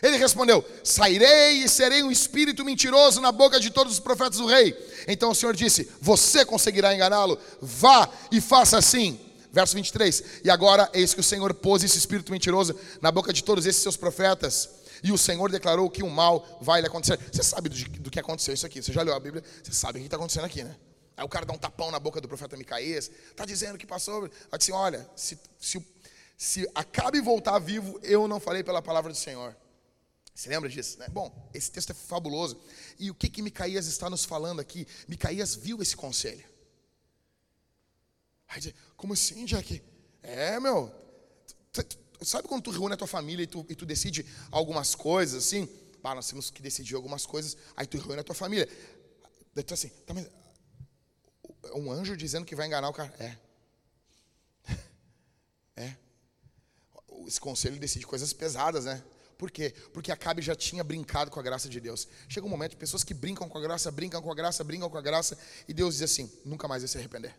Ele 0.00 0.16
respondeu: 0.16 0.64
Sairei 0.84 1.64
e 1.64 1.68
serei 1.68 2.04
um 2.04 2.10
espírito 2.12 2.64
mentiroso 2.64 3.20
na 3.20 3.32
boca 3.32 3.58
de 3.58 3.72
todos 3.72 3.94
os 3.94 3.98
profetas 3.98 4.38
do 4.38 4.46
rei. 4.46 4.76
Então 5.08 5.32
o 5.32 5.34
Senhor 5.34 5.56
disse: 5.56 5.90
Você 6.00 6.44
conseguirá 6.44 6.94
enganá-lo? 6.94 7.36
Vá 7.60 8.08
e 8.30 8.40
faça 8.40 8.78
assim. 8.78 9.18
Verso 9.50 9.74
23. 9.74 10.22
E 10.44 10.50
agora 10.50 10.88
eis 10.94 11.14
que 11.14 11.20
o 11.20 11.24
Senhor 11.24 11.52
pôs 11.52 11.82
esse 11.82 11.98
espírito 11.98 12.30
mentiroso 12.30 12.78
na 13.02 13.10
boca 13.10 13.32
de 13.32 13.42
todos 13.42 13.66
esses 13.66 13.82
seus 13.82 13.96
profetas 13.96 14.83
e 15.04 15.12
o 15.12 15.18
Senhor 15.18 15.50
declarou 15.50 15.90
que 15.90 16.02
o 16.02 16.08
mal 16.08 16.58
vai 16.62 16.80
lhe 16.80 16.86
acontecer. 16.86 17.18
Você 17.30 17.42
sabe 17.42 17.68
do, 17.68 17.76
do 18.00 18.10
que 18.10 18.18
aconteceu 18.18 18.54
isso 18.54 18.64
aqui, 18.64 18.82
você 18.82 18.90
já 18.90 19.02
leu 19.02 19.14
a 19.14 19.20
Bíblia, 19.20 19.44
você 19.62 19.70
sabe 19.70 19.98
o 19.98 20.00
que 20.00 20.06
está 20.06 20.16
acontecendo 20.16 20.46
aqui, 20.46 20.64
né? 20.64 20.74
Aí 21.14 21.22
o 21.22 21.28
cara 21.28 21.44
dá 21.44 21.52
um 21.52 21.58
tapão 21.58 21.90
na 21.90 22.00
boca 22.00 22.22
do 22.22 22.26
profeta 22.26 22.56
Micaías, 22.56 23.10
está 23.30 23.44
dizendo 23.44 23.76
que 23.76 23.86
passou. 23.86 24.24
Ela 24.24 24.58
disse: 24.58 24.72
Olha, 24.72 25.06
se, 25.14 25.38
se, 25.60 25.86
se 26.38 26.70
acabe 26.74 27.20
voltar 27.20 27.58
vivo, 27.58 28.00
eu 28.02 28.26
não 28.26 28.40
falei 28.40 28.64
pela 28.64 28.80
palavra 28.80 29.12
do 29.12 29.16
Senhor. 29.18 29.54
Você 30.34 30.48
lembra 30.48 30.70
disso? 30.70 30.98
Né? 30.98 31.06
Bom, 31.10 31.50
esse 31.52 31.70
texto 31.70 31.90
é 31.90 31.94
fabuloso. 31.94 32.58
E 32.98 33.10
o 33.10 33.14
que, 33.14 33.28
que 33.28 33.42
Micaías 33.42 33.86
está 33.86 34.08
nos 34.08 34.24
falando 34.24 34.58
aqui? 34.58 34.88
Micaías 35.06 35.54
viu 35.54 35.82
esse 35.82 35.94
conselho. 35.94 36.44
Aí 38.48 38.58
diz, 38.58 38.74
como 38.96 39.12
assim, 39.12 39.44
Jack? 39.44 39.82
É, 40.22 40.58
meu, 40.58 40.90
sabe 42.24 42.48
quando 42.48 42.62
tu 42.62 42.70
reúne 42.70 42.94
a 42.94 42.96
tua 42.96 43.06
família 43.06 43.44
e 43.44 43.46
tu, 43.46 43.64
e 43.68 43.74
tu 43.74 43.84
decide 43.86 44.24
algumas 44.50 44.94
coisas, 44.94 45.44
assim? 45.44 45.66
Pá, 46.02 46.14
nós 46.14 46.28
temos 46.28 46.50
que 46.50 46.60
decidir 46.60 46.94
algumas 46.94 47.24
coisas, 47.24 47.56
aí 47.76 47.86
tu 47.86 47.98
reúne 47.98 48.20
a 48.20 48.24
tua 48.24 48.34
família. 48.34 48.68
Daí 49.54 49.64
tu 49.64 49.74
assim, 49.74 49.88
tá, 50.06 50.12
mas 50.12 50.28
um 51.74 51.90
anjo 51.90 52.16
dizendo 52.16 52.44
que 52.44 52.54
vai 52.54 52.66
enganar 52.66 52.88
o 52.88 52.92
cara. 52.92 53.12
É. 53.18 53.36
É. 55.76 55.96
Esse 57.26 57.40
conselho 57.40 57.80
decide 57.80 58.06
coisas 58.06 58.32
pesadas, 58.32 58.84
né? 58.84 59.02
Por 59.36 59.50
quê? 59.50 59.74
Porque 59.92 60.12
Acabe 60.12 60.40
já 60.40 60.54
tinha 60.54 60.84
brincado 60.84 61.30
com 61.30 61.40
a 61.40 61.42
graça 61.42 61.68
de 61.68 61.80
Deus. 61.80 62.06
Chega 62.28 62.46
um 62.46 62.50
momento, 62.50 62.76
pessoas 62.76 63.02
que 63.02 63.12
brincam 63.12 63.48
com 63.48 63.58
a 63.58 63.60
graça, 63.60 63.90
brincam 63.90 64.22
com 64.22 64.30
a 64.30 64.34
graça, 64.34 64.62
brincam 64.62 64.88
com 64.88 64.96
a 64.96 65.02
graça, 65.02 65.36
e 65.66 65.74
Deus 65.74 65.94
diz 65.94 66.02
assim: 66.02 66.30
nunca 66.44 66.68
mais 66.68 66.82
vai 66.82 66.88
se 66.88 66.98
arrepender. 66.98 67.34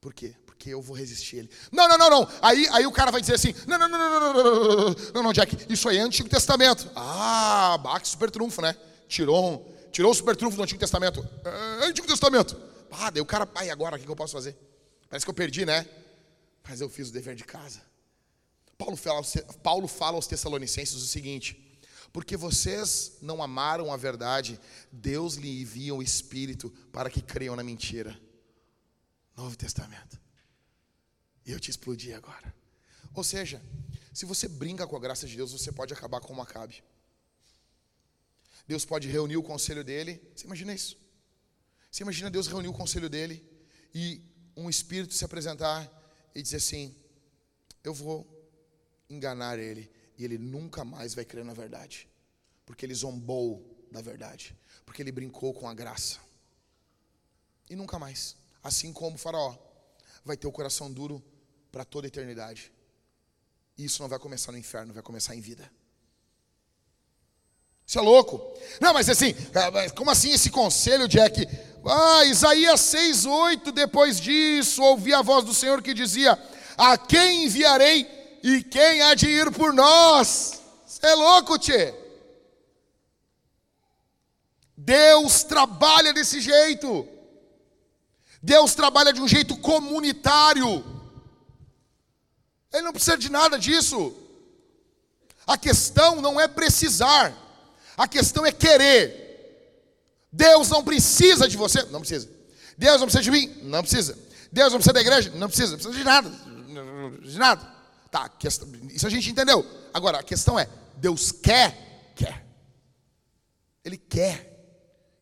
Por 0.00 0.14
quê? 0.14 0.34
Porque 0.60 0.74
eu 0.74 0.82
vou 0.82 0.94
resistir 0.94 1.36
ele. 1.36 1.50
Não, 1.72 1.88
não, 1.88 1.96
não, 1.96 2.10
não. 2.10 2.28
Aí, 2.42 2.68
aí 2.70 2.86
o 2.86 2.92
cara 2.92 3.10
vai 3.10 3.22
dizer 3.22 3.32
assim: 3.32 3.54
não, 3.66 3.78
não, 3.78 3.88
não, 3.88 3.98
não, 3.98 4.10
não, 4.10 4.20
não, 4.20 4.54
não, 4.54 4.96
não, 5.14 5.22
não, 5.22 5.32
Jack, 5.32 5.56
isso 5.72 5.88
aí 5.88 5.96
é 5.96 6.02
Antigo 6.02 6.28
Testamento. 6.28 6.86
Ah, 6.94 7.78
baque 7.82 8.06
super 8.06 8.30
trunfo, 8.30 8.60
né? 8.60 8.76
Tirou, 9.08 9.74
tirou 9.90 10.12
o 10.12 10.14
super 10.14 10.36
trunfo 10.36 10.58
do 10.58 10.62
Antigo 10.62 10.78
Testamento. 10.78 11.26
É 11.80 11.86
Antigo 11.86 12.06
Testamento. 12.06 12.60
Ah, 12.90 13.08
daí 13.08 13.22
o 13.22 13.24
cara, 13.24 13.46
pai, 13.46 13.70
agora 13.70 13.96
o 13.96 13.98
que 13.98 14.06
eu 14.06 14.14
posso 14.14 14.34
fazer? 14.34 14.54
Parece 15.08 15.24
que 15.24 15.30
eu 15.30 15.34
perdi, 15.34 15.64
né? 15.64 15.86
Mas 16.68 16.82
eu 16.82 16.90
fiz 16.90 17.08
o 17.08 17.12
dever 17.12 17.34
de 17.34 17.44
casa. 17.44 17.80
Paulo 18.76 18.96
fala, 18.96 19.22
Paulo 19.62 19.88
fala 19.88 20.16
aos 20.16 20.26
Tessalonicenses 20.26 21.02
o 21.02 21.06
seguinte: 21.06 21.80
porque 22.12 22.36
vocês 22.36 23.16
não 23.22 23.42
amaram 23.42 23.90
a 23.90 23.96
verdade, 23.96 24.60
Deus 24.92 25.36
lhe 25.36 25.62
envia 25.62 25.94
o 25.94 26.02
Espírito 26.02 26.68
para 26.92 27.08
que 27.08 27.22
creiam 27.22 27.56
na 27.56 27.64
mentira. 27.64 28.14
Novo 29.34 29.56
Testamento. 29.56 30.20
E 31.46 31.52
eu 31.52 31.60
te 31.60 31.70
explodi 31.70 32.12
agora. 32.12 32.54
Ou 33.14 33.24
seja, 33.24 33.62
se 34.12 34.24
você 34.24 34.48
brinca 34.48 34.86
com 34.86 34.96
a 34.96 35.00
graça 35.00 35.26
de 35.26 35.36
Deus, 35.36 35.52
você 35.52 35.72
pode 35.72 35.92
acabar 35.92 36.20
como 36.20 36.42
Acabe. 36.42 36.82
Deus 38.66 38.84
pode 38.84 39.08
reunir 39.08 39.36
o 39.36 39.42
conselho 39.42 39.82
dele. 39.82 40.20
Você 40.34 40.46
imagina 40.46 40.72
isso? 40.72 40.96
Você 41.90 42.02
imagina 42.02 42.30
Deus 42.30 42.46
reunir 42.46 42.68
o 42.68 42.72
conselho 42.72 43.08
dele 43.08 43.44
e 43.94 44.22
um 44.56 44.70
espírito 44.70 45.14
se 45.14 45.24
apresentar 45.24 45.90
e 46.34 46.42
dizer 46.42 46.58
assim: 46.58 46.94
Eu 47.82 47.92
vou 47.92 48.26
enganar 49.08 49.58
ele 49.58 49.90
e 50.16 50.24
ele 50.24 50.38
nunca 50.38 50.84
mais 50.84 51.14
vai 51.14 51.24
crer 51.24 51.44
na 51.44 51.54
verdade, 51.54 52.08
porque 52.64 52.86
ele 52.86 52.94
zombou 52.94 53.88
da 53.90 54.00
verdade, 54.00 54.56
porque 54.86 55.02
ele 55.02 55.10
brincou 55.10 55.52
com 55.52 55.68
a 55.68 55.74
graça. 55.74 56.20
E 57.68 57.74
nunca 57.74 57.98
mais, 57.98 58.36
assim 58.62 58.92
como 58.92 59.16
o 59.16 59.18
Faraó, 59.18 59.56
vai 60.24 60.36
ter 60.36 60.46
o 60.46 60.52
coração 60.52 60.92
duro 60.92 61.22
para 61.70 61.84
toda 61.84 62.06
a 62.06 62.08
eternidade. 62.08 62.72
Isso 63.76 64.02
não 64.02 64.08
vai 64.08 64.18
começar 64.18 64.52
no 64.52 64.58
inferno, 64.58 64.92
vai 64.92 65.02
começar 65.02 65.34
em 65.34 65.40
vida. 65.40 65.70
Isso 67.86 67.98
é 67.98 68.02
louco. 68.02 68.40
Não, 68.80 68.92
mas 68.92 69.08
assim, 69.08 69.34
ah, 69.54 69.90
como 69.96 70.10
assim 70.10 70.30
esse 70.30 70.50
conselho, 70.50 71.08
Jack? 71.08 71.46
Ah, 71.84 72.24
Isaías 72.24 72.80
6, 72.82 73.26
8, 73.26 73.72
depois 73.72 74.20
disso, 74.20 74.82
ouvi 74.82 75.12
a 75.12 75.22
voz 75.22 75.44
do 75.44 75.54
Senhor 75.54 75.82
que 75.82 75.94
dizia: 75.94 76.38
A 76.76 76.96
quem 76.96 77.46
enviarei 77.46 78.38
e 78.42 78.62
quem 78.62 79.02
há 79.02 79.14
de 79.14 79.26
ir 79.28 79.50
por 79.50 79.72
nós? 79.72 80.62
Você 80.86 81.06
é 81.06 81.14
louco, 81.14 81.58
tchê. 81.58 81.94
Deus 84.76 85.42
trabalha 85.42 86.12
desse 86.12 86.40
jeito. 86.40 87.08
Deus 88.42 88.74
trabalha 88.74 89.12
de 89.12 89.20
um 89.20 89.28
jeito 89.28 89.56
comunitário. 89.56 90.99
Ele 92.72 92.82
não 92.82 92.92
precisa 92.92 93.16
de 93.16 93.30
nada 93.30 93.58
disso. 93.58 94.14
A 95.46 95.58
questão 95.58 96.20
não 96.20 96.40
é 96.40 96.46
precisar, 96.46 97.36
a 97.96 98.06
questão 98.06 98.46
é 98.46 98.52
querer. 98.52 99.28
Deus 100.32 100.68
não 100.68 100.84
precisa 100.84 101.48
de 101.48 101.56
você, 101.56 101.82
não 101.84 102.00
precisa. 102.00 102.28
Deus 102.78 103.00
não 103.00 103.08
precisa 103.08 103.22
de 103.22 103.30
mim, 103.30 103.46
não 103.62 103.82
precisa. 103.82 104.16
Deus 104.52 104.72
não 104.72 104.78
precisa 104.78 104.92
da 104.92 105.00
igreja, 105.00 105.30
não 105.30 105.48
precisa, 105.48 105.72
não 105.72 105.78
precisa 105.78 105.98
de 105.98 106.04
nada, 106.04 106.30
de 107.22 107.38
nada. 107.38 107.80
Tá, 108.10 108.30
isso 108.90 109.06
a 109.06 109.10
gente 109.10 109.30
entendeu. 109.30 109.64
Agora, 109.94 110.18
a 110.18 110.22
questão 110.22 110.58
é: 110.58 110.68
Deus 110.96 111.30
quer? 111.30 112.12
Quer. 112.16 112.44
Ele 113.84 113.96
quer 113.96 114.50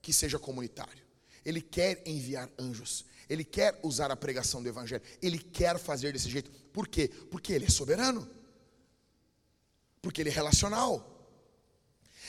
que 0.01 0.12
seja 0.12 0.38
comunitário. 0.38 1.03
Ele 1.44 1.61
quer 1.61 2.03
enviar 2.07 2.49
anjos. 2.59 3.05
Ele 3.28 3.44
quer 3.44 3.78
usar 3.82 4.11
a 4.11 4.16
pregação 4.16 4.62
do 4.62 4.68
Evangelho. 4.68 5.03
Ele 5.20 5.38
quer 5.38 5.78
fazer 5.78 6.12
desse 6.12 6.30
jeito. 6.30 6.51
Por 6.72 6.88
quê? 6.88 7.08
Porque 7.30 7.52
Ele 7.52 7.66
é 7.66 7.70
soberano. 7.70 8.28
Porque 10.02 10.20
Ele 10.20 10.30
é 10.30 10.32
relacional. 10.32 11.14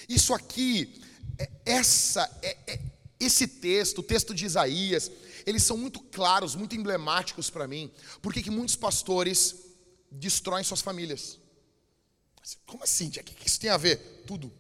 Isso 0.08 0.34
aqui, 0.34 1.02
é, 1.38 1.50
essa, 1.66 2.30
é, 2.42 2.58
é, 2.74 2.80
esse 3.20 3.48
texto, 3.48 4.00
o 4.00 4.04
texto 4.04 4.34
de 4.34 4.46
Isaías, 4.46 5.12
eles 5.46 5.64
são 5.64 5.78
muito 5.78 6.00
claros, 6.00 6.56
muito 6.56 6.76
emblemáticos 6.76 7.50
para 7.50 7.68
mim. 7.68 7.92
Porque 8.22 8.42
que 8.42 8.50
muitos 8.50 8.76
pastores 8.76 9.56
destroem 10.12 10.64
suas 10.64 10.82
famílias. 10.82 11.40
Como 12.66 12.84
assim? 12.84 13.08
O 13.08 13.12
que 13.12 13.48
isso 13.48 13.60
tem 13.60 13.70
a 13.70 13.78
ver? 13.78 14.24
Tudo. 14.26 14.52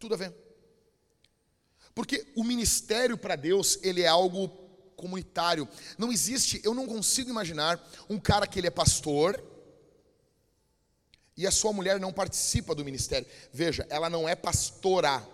Tudo 0.00 0.14
a 0.14 0.16
ver. 0.16 0.34
Porque 1.94 2.26
o 2.34 2.44
ministério 2.44 3.16
para 3.16 3.36
Deus, 3.36 3.78
ele 3.82 4.02
é 4.02 4.08
algo 4.08 4.65
comunitário. 4.96 5.68
Não 5.98 6.12
existe, 6.12 6.60
eu 6.64 6.74
não 6.74 6.86
consigo 6.86 7.30
imaginar 7.30 7.80
um 8.08 8.18
cara 8.18 8.46
que 8.46 8.58
ele 8.58 8.66
é 8.66 8.70
pastor 8.70 9.42
e 11.36 11.46
a 11.46 11.50
sua 11.50 11.72
mulher 11.72 12.00
não 12.00 12.12
participa 12.12 12.74
do 12.74 12.84
ministério. 12.84 13.26
Veja, 13.52 13.86
ela 13.90 14.08
não 14.08 14.28
é 14.28 14.34
pastora. 14.34 15.26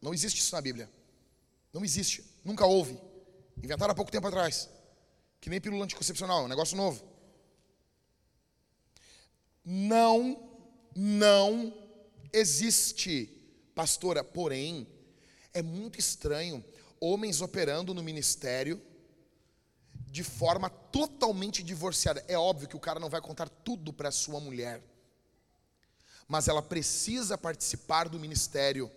Não 0.00 0.14
existe 0.14 0.40
isso 0.40 0.54
na 0.54 0.60
Bíblia. 0.60 0.88
Não 1.72 1.84
existe. 1.84 2.24
Nunca 2.44 2.64
houve. 2.66 2.98
Inventaram 3.62 3.92
há 3.92 3.94
pouco 3.94 4.12
tempo 4.12 4.26
atrás. 4.28 4.68
Que 5.40 5.50
nem 5.50 5.60
pílula 5.60 5.84
anticoncepcional, 5.84 6.42
é 6.42 6.44
um 6.44 6.48
negócio 6.48 6.76
novo 6.76 7.14
não, 9.64 10.38
não 10.94 11.72
existe. 12.32 13.30
Pastora, 13.74 14.22
porém, 14.22 14.86
é 15.52 15.62
muito 15.62 15.98
estranho 15.98 16.64
homens 17.04 17.40
operando 17.40 17.92
no 17.92 18.02
ministério 18.02 18.80
de 20.10 20.24
forma 20.24 20.70
totalmente 20.70 21.62
divorciada. 21.62 22.24
É 22.28 22.38
óbvio 22.38 22.68
que 22.68 22.76
o 22.76 22.80
cara 22.80 22.98
não 23.00 23.10
vai 23.10 23.20
contar 23.20 23.48
tudo 23.48 23.92
para 23.92 24.10
sua 24.10 24.40
mulher, 24.40 24.82
mas 26.26 26.48
ela 26.48 26.62
precisa 26.62 27.36
participar 27.36 28.08
do 28.08 28.18
ministério. 28.18 28.90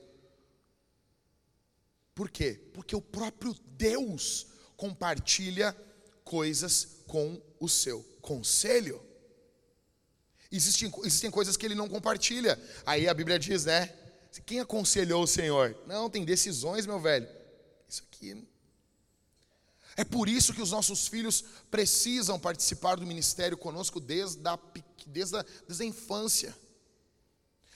Por 2.15 2.29
quê? 2.29 2.59
Porque 2.73 2.95
o 2.95 3.01
próprio 3.01 3.53
Deus 3.71 4.47
compartilha 4.75 5.75
coisas 6.23 7.03
com 7.07 7.41
o 7.59 7.67
seu 7.67 8.03
conselho. 8.21 9.03
Existem, 10.51 10.91
existem 11.03 11.29
coisas 11.29 11.57
que 11.57 11.65
ele 11.65 11.75
não 11.75 11.89
compartilha. 11.89 12.59
Aí 12.85 13.07
a 13.07 13.13
Bíblia 13.13 13.37
diz, 13.37 13.65
né? 13.65 13.93
Quem 14.45 14.59
aconselhou 14.59 15.23
o 15.23 15.27
Senhor? 15.27 15.75
Não, 15.85 16.09
tem 16.09 16.23
decisões, 16.23 16.85
meu 16.85 16.99
velho. 16.99 17.36
Isso 17.87 18.03
aqui. 18.03 18.47
É 19.95 20.03
por 20.03 20.29
isso 20.29 20.53
que 20.53 20.61
os 20.61 20.71
nossos 20.71 21.07
filhos 21.07 21.43
precisam 21.71 22.39
participar 22.39 22.95
do 22.95 23.05
ministério 23.05 23.57
conosco 23.57 23.99
desde 23.99 24.47
a, 24.47 24.59
desde 25.07 25.37
a, 25.37 25.45
desde 25.67 25.83
a 25.83 25.87
infância. 25.87 26.55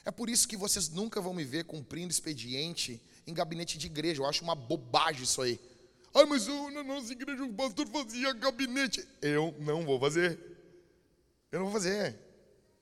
É 0.05 0.11
por 0.11 0.29
isso 0.29 0.47
que 0.47 0.57
vocês 0.57 0.89
nunca 0.89 1.19
vão 1.21 1.33
me 1.33 1.43
ver 1.43 1.65
cumprindo 1.65 2.11
expediente 2.11 3.01
em 3.25 3.33
gabinete 3.33 3.77
de 3.77 3.87
igreja. 3.87 4.21
Eu 4.21 4.27
acho 4.27 4.43
uma 4.43 4.55
bobagem 4.55 5.23
isso 5.23 5.41
aí. 5.41 5.59
Ah, 6.13 6.25
mas 6.25 6.47
eu, 6.47 6.69
na 6.71 6.83
nossa 6.83 7.11
igreja 7.11 7.43
o 7.43 7.53
pastor 7.53 7.87
fazia 7.87 8.33
gabinete. 8.33 9.07
Eu 9.21 9.55
não 9.59 9.85
vou 9.85 9.99
fazer. 9.99 10.39
Eu 11.51 11.59
não 11.59 11.67
vou 11.67 11.73
fazer. 11.73 12.19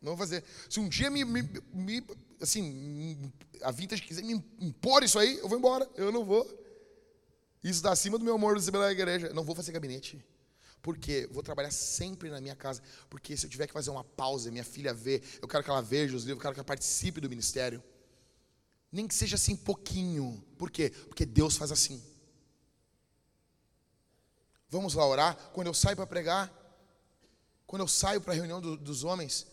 Não 0.02 0.16
vou 0.16 0.18
fazer. 0.18 0.44
Se 0.70 0.80
um 0.80 0.90
dia 0.90 1.10
me, 1.10 1.24
me, 1.24 1.44
me 1.74 2.04
assim, 2.42 3.32
a 3.62 3.72
Vintage 3.72 4.02
quiser 4.02 4.24
me 4.24 4.44
impor 4.60 5.04
isso 5.04 5.20
aí, 5.20 5.38
eu 5.38 5.48
vou 5.48 5.58
embora. 5.58 5.90
Eu 5.96 6.12
não 6.12 6.26
vou. 6.26 6.59
Isso 7.64 7.80
está 7.80 7.92
acima 7.92 8.18
do 8.18 8.24
meu 8.24 8.36
amor 8.36 8.56
receber 8.56 8.80
da 8.80 8.92
igreja. 8.92 9.34
Não 9.34 9.44
vou 9.44 9.56
fazer 9.56 9.72
gabinete. 9.72 10.24
Por 10.82 10.98
quê? 10.98 11.28
Vou 11.32 11.44
trabalhar 11.44 11.72
sempre 11.72 12.30
na 12.30 12.40
minha 12.40 12.56
casa. 12.56 12.82
Porque 13.10 13.36
se 13.36 13.46
eu 13.46 13.50
tiver 13.50 13.68
que 13.68 13.74
fazer 13.74 13.90
uma 13.90 14.04
pausa, 14.04 14.50
minha 14.50 14.64
filha 14.64 14.94
vê, 14.94 15.22
eu 15.42 15.48
quero 15.48 15.64
que 15.64 15.70
ela 15.70 15.82
veja 15.82 16.16
os 16.16 16.24
livros, 16.24 16.38
eu 16.38 16.42
quero 16.42 16.54
que 16.54 16.60
ela 16.60 16.66
participe 16.66 17.20
do 17.20 17.30
ministério. 17.30 17.84
Nem 18.92 19.08
que 19.08 19.14
seja 19.14 19.36
assim 19.36 19.56
pouquinho. 19.56 20.44
Por 20.58 20.72
quê? 20.72 20.90
Porque 20.90 21.26
Deus 21.26 21.58
faz 21.58 21.72
assim. 21.72 22.02
Vamos 24.70 24.94
lá 24.94 25.06
orar. 25.06 25.36
Quando 25.54 25.68
eu 25.68 25.74
saio 25.74 25.96
para 25.96 26.08
pregar, 26.08 26.52
quando 27.68 27.82
eu 27.82 27.88
saio 27.88 28.22
para 28.22 28.34
a 28.34 28.36
reunião 28.36 28.62
do, 28.62 28.78
dos 28.78 29.04
homens, 29.04 29.46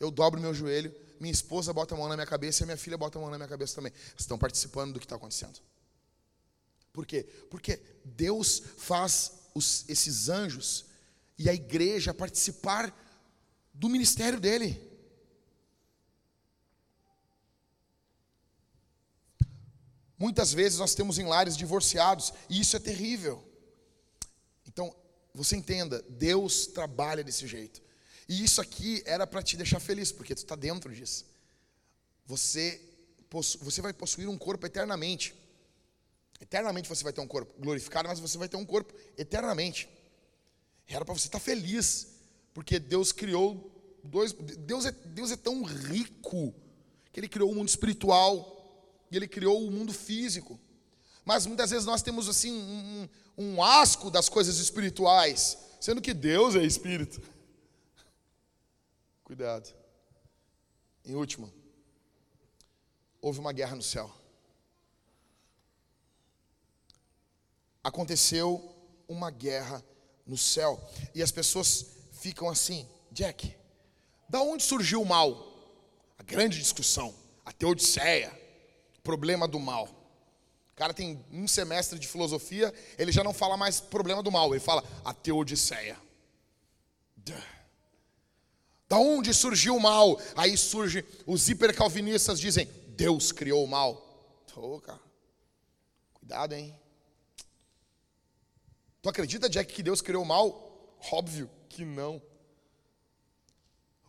eu 0.00 0.10
dobro 0.10 0.40
meu 0.40 0.52
joelho, 0.52 0.94
minha 1.20 1.32
esposa 1.32 1.72
bota 1.72 1.94
a 1.94 1.98
mão 1.98 2.08
na 2.08 2.16
minha 2.16 2.26
cabeça 2.26 2.64
e 2.64 2.66
minha 2.66 2.76
filha 2.76 2.98
bota 2.98 3.18
a 3.18 3.20
mão 3.20 3.30
na 3.30 3.38
minha 3.38 3.48
cabeça 3.48 3.76
também. 3.76 3.92
Estão 4.18 4.36
participando 4.36 4.94
do 4.94 4.98
que 4.98 5.06
está 5.06 5.14
acontecendo. 5.14 5.60
Por 6.92 7.06
quê? 7.06 7.24
Porque 7.50 7.80
Deus 8.04 8.62
faz 8.76 9.32
os, 9.54 9.84
esses 9.88 10.28
anjos 10.28 10.86
e 11.38 11.48
a 11.48 11.54
igreja 11.54 12.12
participar 12.12 12.94
do 13.72 13.88
ministério 13.88 14.38
dele. 14.38 14.92
Muitas 20.18 20.52
vezes 20.52 20.78
nós 20.78 20.94
temos 20.94 21.18
em 21.18 21.24
lares 21.24 21.56
divorciados 21.56 22.32
e 22.48 22.60
isso 22.60 22.76
é 22.76 22.78
terrível. 22.78 23.42
Então, 24.66 24.94
você 25.34 25.56
entenda, 25.56 26.00
Deus 26.08 26.66
trabalha 26.66 27.24
desse 27.24 27.46
jeito. 27.46 27.82
E 28.28 28.44
isso 28.44 28.60
aqui 28.60 29.02
era 29.04 29.26
para 29.26 29.42
te 29.42 29.56
deixar 29.56 29.80
feliz, 29.80 30.12
porque 30.12 30.34
tu 30.34 30.38
está 30.38 30.54
dentro 30.54 30.94
disso. 30.94 31.26
Você, 32.24 32.80
você 33.60 33.82
vai 33.82 33.92
possuir 33.92 34.28
um 34.28 34.38
corpo 34.38 34.64
eternamente. 34.64 35.34
Eternamente 36.42 36.88
você 36.88 37.04
vai 37.04 37.12
ter 37.12 37.20
um 37.20 37.26
corpo 37.26 37.54
glorificado, 37.56 38.08
mas 38.08 38.18
você 38.18 38.36
vai 38.36 38.48
ter 38.48 38.56
um 38.56 38.66
corpo 38.66 38.92
eternamente. 39.16 39.88
Era 40.88 41.04
para 41.04 41.14
você 41.14 41.28
estar 41.28 41.38
tá 41.38 41.44
feliz, 41.44 42.16
porque 42.52 42.80
Deus 42.80 43.12
criou 43.12 43.70
dois. 44.02 44.32
Deus 44.32 44.84
é, 44.84 44.90
Deus 44.90 45.30
é 45.30 45.36
tão 45.36 45.62
rico 45.62 46.52
que 47.12 47.20
Ele 47.20 47.28
criou 47.28 47.48
o 47.48 47.54
mundo 47.54 47.68
espiritual 47.68 48.98
e 49.08 49.16
Ele 49.16 49.28
criou 49.28 49.64
o 49.64 49.70
mundo 49.70 49.92
físico. 49.92 50.58
Mas 51.24 51.46
muitas 51.46 51.70
vezes 51.70 51.86
nós 51.86 52.02
temos 52.02 52.28
assim 52.28 52.50
um, 52.50 53.08
um 53.38 53.62
asco 53.62 54.10
das 54.10 54.28
coisas 54.28 54.58
espirituais, 54.58 55.56
sendo 55.80 56.02
que 56.02 56.12
Deus 56.12 56.56
é 56.56 56.64
espírito. 56.64 57.22
Cuidado. 59.22 59.72
Em 61.04 61.14
último, 61.14 61.52
houve 63.20 63.38
uma 63.38 63.52
guerra 63.52 63.76
no 63.76 63.82
céu. 63.82 64.12
Aconteceu 67.82 68.74
uma 69.08 69.30
guerra 69.30 69.84
no 70.26 70.36
céu. 70.36 70.80
E 71.14 71.22
as 71.22 71.30
pessoas 71.30 71.86
ficam 72.12 72.48
assim, 72.48 72.88
Jack, 73.10 73.54
da 74.28 74.40
onde 74.40 74.62
surgiu 74.62 75.02
o 75.02 75.06
mal? 75.06 75.50
A 76.18 76.22
grande 76.22 76.58
discussão, 76.58 77.14
a 77.44 77.52
teodiceia, 77.52 78.32
problema 79.02 79.48
do 79.48 79.58
mal. 79.58 79.88
O 80.72 80.74
cara 80.76 80.94
tem 80.94 81.22
um 81.30 81.46
semestre 81.46 81.98
de 81.98 82.08
filosofia, 82.08 82.72
ele 82.96 83.12
já 83.12 83.22
não 83.22 83.34
fala 83.34 83.56
mais 83.56 83.80
problema 83.80 84.22
do 84.22 84.32
mal, 84.32 84.54
ele 84.54 84.60
fala 84.60 84.82
a 85.04 85.12
teodiceia. 85.12 85.98
Da 88.88 88.98
onde 88.98 89.32
surgiu 89.34 89.76
o 89.76 89.80
mal? 89.80 90.20
Aí 90.36 90.56
surge 90.56 91.04
os 91.26 91.48
hipercalvinistas 91.48 92.38
dizem, 92.38 92.66
Deus 92.88 93.32
criou 93.32 93.64
o 93.64 93.68
mal. 93.68 94.44
Ô, 94.54 94.80
cara, 94.80 95.00
cuidado, 96.14 96.54
hein? 96.54 96.78
Tu 99.02 99.08
acredita, 99.08 99.50
Jack, 99.50 99.74
que 99.74 99.82
Deus 99.82 100.00
criou 100.00 100.22
o 100.22 100.26
mal? 100.26 100.96
Óbvio 101.10 101.50
que 101.68 101.84
não. 101.84 102.22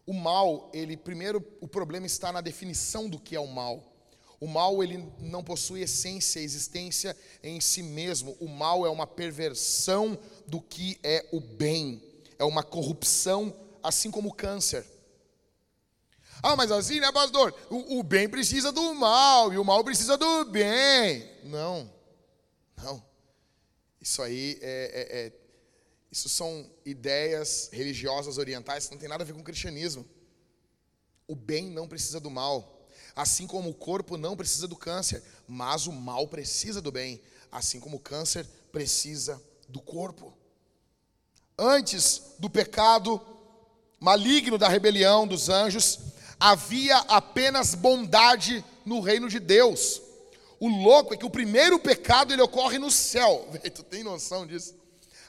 O 0.06 0.14
mal, 0.14 0.70
ele 0.72 0.96
primeiro 0.96 1.44
o 1.60 1.68
problema 1.68 2.06
está 2.06 2.32
na 2.32 2.42
definição 2.42 3.10
do 3.10 3.20
que 3.20 3.36
é 3.36 3.40
o 3.40 3.48
mal. 3.48 3.92
O 4.40 4.46
mal 4.48 4.84
ele 4.84 5.04
não 5.20 5.44
possui 5.44 5.82
essência, 5.82 6.40
existência 6.40 7.18
em 7.42 7.60
si 7.60 7.82
mesmo. 7.82 8.38
O 8.40 8.48
mal 8.48 8.86
é 8.86 8.90
uma 8.90 9.08
perversão 9.08 10.20
do 10.46 10.62
que 10.62 11.00
é 11.02 11.28
o 11.32 11.40
bem. 11.40 12.04
É 12.38 12.44
uma 12.44 12.62
corrupção, 12.62 13.56
assim 13.82 14.12
como 14.12 14.30
o 14.30 14.34
câncer. 14.34 14.86
Ah, 16.44 16.56
mas 16.56 16.72
assim, 16.72 17.00
né, 17.00 17.12
pastor? 17.12 17.56
O, 17.70 18.00
o 18.00 18.04
bem 18.04 18.30
precisa 18.30 18.72
do 18.72 18.94
mal 18.94 19.54
e 19.54 19.58
o 19.58 19.64
mal 19.64 19.84
precisa 19.84 20.18
do 20.18 20.46
bem. 20.46 21.28
Não, 21.46 21.90
não. 22.78 23.13
Isso 24.04 24.22
aí 24.22 24.60
é, 24.62 24.92
é, 24.94 25.18
é, 25.18 25.32
isso 26.12 26.28
são 26.28 26.70
ideias 26.86 27.70
religiosas 27.72 28.38
orientais 28.38 28.86
que 28.86 28.92
não 28.92 29.00
tem 29.00 29.08
nada 29.08 29.24
a 29.24 29.26
ver 29.26 29.32
com 29.32 29.40
o 29.40 29.46
cristianismo. 29.46 30.06
O 31.26 31.34
bem 31.34 31.70
não 31.70 31.88
precisa 31.88 32.20
do 32.20 32.30
mal, 32.30 32.86
assim 33.16 33.48
como 33.48 33.70
o 33.70 33.74
corpo 33.74 34.18
não 34.18 34.36
precisa 34.36 34.68
do 34.68 34.76
câncer, 34.76 35.24
mas 35.48 35.88
o 35.88 35.94
mal 35.94 36.28
precisa 36.28 36.82
do 36.82 36.92
bem, 36.92 37.22
assim 37.50 37.80
como 37.80 37.96
o 37.96 38.00
câncer 38.00 38.46
precisa 38.74 39.42
do 39.70 39.80
corpo. 39.80 40.38
Antes 41.58 42.34
do 42.38 42.50
pecado 42.50 43.22
maligno 44.02 44.58
da 44.58 44.68
rebelião 44.68 45.26
dos 45.26 45.48
anjos, 45.48 45.98
havia 46.38 46.98
apenas 47.08 47.74
bondade 47.74 48.66
no 48.86 49.00
reino 49.00 49.30
de 49.30 49.40
Deus. 49.40 50.02
O 50.64 50.70
louco 50.70 51.14
é 51.14 51.18
que 51.18 51.26
o 51.26 51.30
primeiro 51.30 51.78
pecado 51.78 52.32
ele 52.32 52.42
ocorre 52.42 52.80
no 52.80 52.90
céu. 52.90 53.46
Véio, 53.52 53.70
tu 53.70 53.84
tem 53.84 54.02
noção 54.02 54.48
disso? 54.48 54.74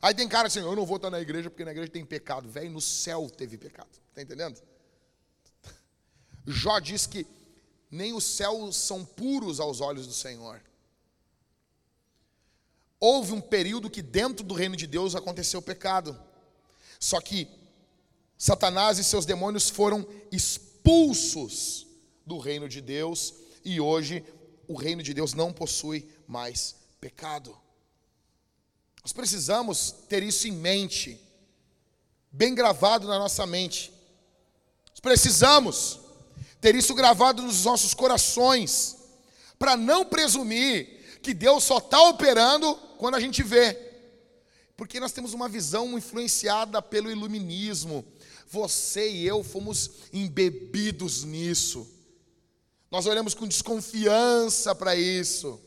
Aí 0.01 0.15
tem 0.15 0.29
cara 0.29 0.47
assim, 0.47 0.61
eu 0.61 0.77
não 0.77 0.87
vou 0.87 0.95
estar 0.95 1.11
na 1.11 1.21
igreja 1.21 1.51
porque 1.51 1.65
na 1.65 1.73
igreja 1.73 1.91
tem 1.91 2.05
pecado. 2.05 2.49
Velho, 2.49 2.71
no 2.71 2.81
céu 2.81 3.29
teve 3.29 3.59
pecado. 3.59 3.89
Tá 4.15 4.23
entendendo? 4.23 4.63
Jó 6.47 6.79
diz 6.79 7.09
que 7.09 7.27
nem 7.91 8.13
os 8.13 8.23
céus 8.23 8.77
são 8.77 9.05
puros 9.05 9.59
aos 9.59 9.81
olhos 9.81 10.07
do 10.07 10.13
Senhor. 10.13 10.63
Houve 13.01 13.33
um 13.33 13.41
período 13.41 13.91
que 13.91 14.03
dentro 14.03 14.47
do 14.47 14.55
reino 14.55 14.77
de 14.77 14.87
Deus 14.87 15.17
aconteceu 15.17 15.61
pecado. 15.61 16.17
Só 17.01 17.21
que 17.21 17.49
Satanás 18.39 19.01
e 19.01 19.03
seus 19.03 19.27
demônios 19.27 19.69
foram 19.69 20.07
expulsos 20.31 21.89
do 22.25 22.39
reino 22.39 22.69
de 22.69 22.81
Deus 22.81 23.35
e 23.65 23.81
hoje 23.81 24.23
o 24.69 24.75
reino 24.75 25.03
de 25.03 25.15
Deus 25.15 25.35
não 25.35 25.53
possui 25.53 26.09
mais 26.27 26.77
pecado. 27.01 27.57
Nós 29.03 29.13
precisamos 29.13 29.93
ter 30.09 30.23
isso 30.23 30.49
em 30.49 30.53
mente, 30.53 31.21
bem 32.33 32.55
gravado 32.55 33.07
na 33.07 33.19
nossa 33.19 33.47
mente. 33.47 33.93
Nós 34.91 35.01
precisamos 35.01 36.01
ter 36.61 36.75
isso 36.75 36.95
gravado 36.95 37.43
nos 37.43 37.65
nossos 37.65 37.93
corações, 37.93 38.97
para 39.59 39.77
não 39.77 40.05
presumir 40.05 41.21
que 41.23 41.35
Deus 41.35 41.65
só 41.65 41.79
está 41.79 42.01
operando 42.09 42.75
quando 42.99 43.17
a 43.17 43.21
gente 43.21 43.43
vê. 43.43 43.79
Porque 44.77 44.99
nós 44.99 45.13
temos 45.13 45.35
uma 45.35 45.49
visão 45.49 45.97
influenciada 45.97 46.81
pelo 46.83 47.11
iluminismo. 47.11 48.05
Você 48.49 49.11
e 49.11 49.27
eu 49.27 49.45
fomos 49.45 49.91
embebidos 50.13 51.23
nisso. 51.25 51.87
Nós 52.95 53.07
olhamos 53.07 53.35
com 53.35 53.49
desconfiança 53.49 54.73
para 54.73 54.95
isso. 54.95 55.61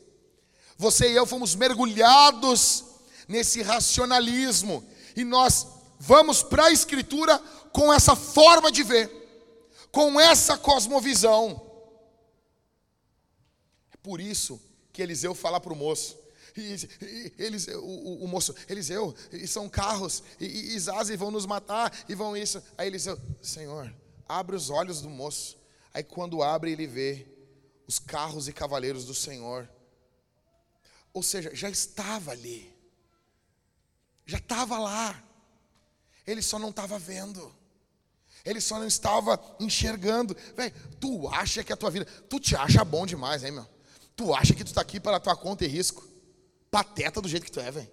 Você 0.78 1.12
e 1.12 1.14
eu 1.14 1.26
fomos 1.26 1.54
mergulhados 1.54 2.82
nesse 3.28 3.60
racionalismo 3.60 4.82
e 5.14 5.24
nós 5.24 5.66
vamos 5.98 6.42
para 6.42 6.64
a 6.64 6.72
Escritura 6.72 7.38
com 7.70 7.92
essa 7.92 8.16
forma 8.16 8.72
de 8.72 8.82
ver, 8.82 9.10
com 9.92 10.18
essa 10.18 10.56
cosmovisão. 10.56 11.60
É 13.92 13.98
por 14.02 14.22
isso 14.22 14.58
que 14.90 15.02
Eliseu 15.02 15.34
fala 15.34 15.60
para 15.60 15.74
o 15.74 15.76
moço. 15.76 16.18
Eliseu, 17.36 17.84
o, 17.84 18.24
o, 18.24 18.26
moço, 18.26 18.54
Eliseu, 18.70 19.14
e 19.32 19.46
são 19.46 19.68
carros, 19.68 20.22
e, 20.40 20.46
e 20.46 20.76
Isaze 20.76 21.14
vão 21.14 21.30
nos 21.30 21.44
matar, 21.44 21.92
e 22.08 22.14
vão 22.14 22.34
isso. 22.34 22.62
Aí 22.78 22.86
Eliseu, 22.86 23.20
Senhor, 23.42 23.94
abre 24.26 24.56
os 24.56 24.70
olhos 24.70 25.02
do 25.02 25.10
moço. 25.10 25.57
Aí 25.98 26.04
quando 26.04 26.44
abre, 26.44 26.70
ele 26.70 26.86
vê 26.86 27.26
os 27.84 27.98
carros 27.98 28.46
e 28.46 28.52
cavaleiros 28.52 29.04
do 29.04 29.12
Senhor. 29.12 29.68
Ou 31.12 31.24
seja, 31.24 31.52
já 31.52 31.68
estava 31.68 32.30
ali. 32.30 32.72
Já 34.24 34.38
estava 34.38 34.78
lá. 34.78 35.20
Ele 36.24 36.40
só 36.40 36.56
não 36.56 36.70
estava 36.70 37.00
vendo. 37.00 37.52
Ele 38.44 38.60
só 38.60 38.78
não 38.78 38.86
estava 38.86 39.42
enxergando. 39.58 40.36
Velho, 40.54 40.72
tu 41.00 41.26
acha 41.26 41.64
que 41.64 41.72
a 41.72 41.76
tua 41.76 41.90
vida. 41.90 42.04
Tu 42.04 42.38
te 42.38 42.54
acha 42.54 42.84
bom 42.84 43.04
demais, 43.04 43.42
hein, 43.42 43.50
meu? 43.50 43.66
Tu 44.14 44.32
acha 44.32 44.54
que 44.54 44.62
tu 44.62 44.68
está 44.68 44.82
aqui 44.82 45.00
para 45.00 45.18
tua 45.18 45.34
conta 45.34 45.64
e 45.64 45.68
risco. 45.68 46.08
Pateta 46.70 47.20
do 47.20 47.28
jeito 47.28 47.44
que 47.44 47.50
tu 47.50 47.58
é, 47.58 47.72
velho. 47.72 47.90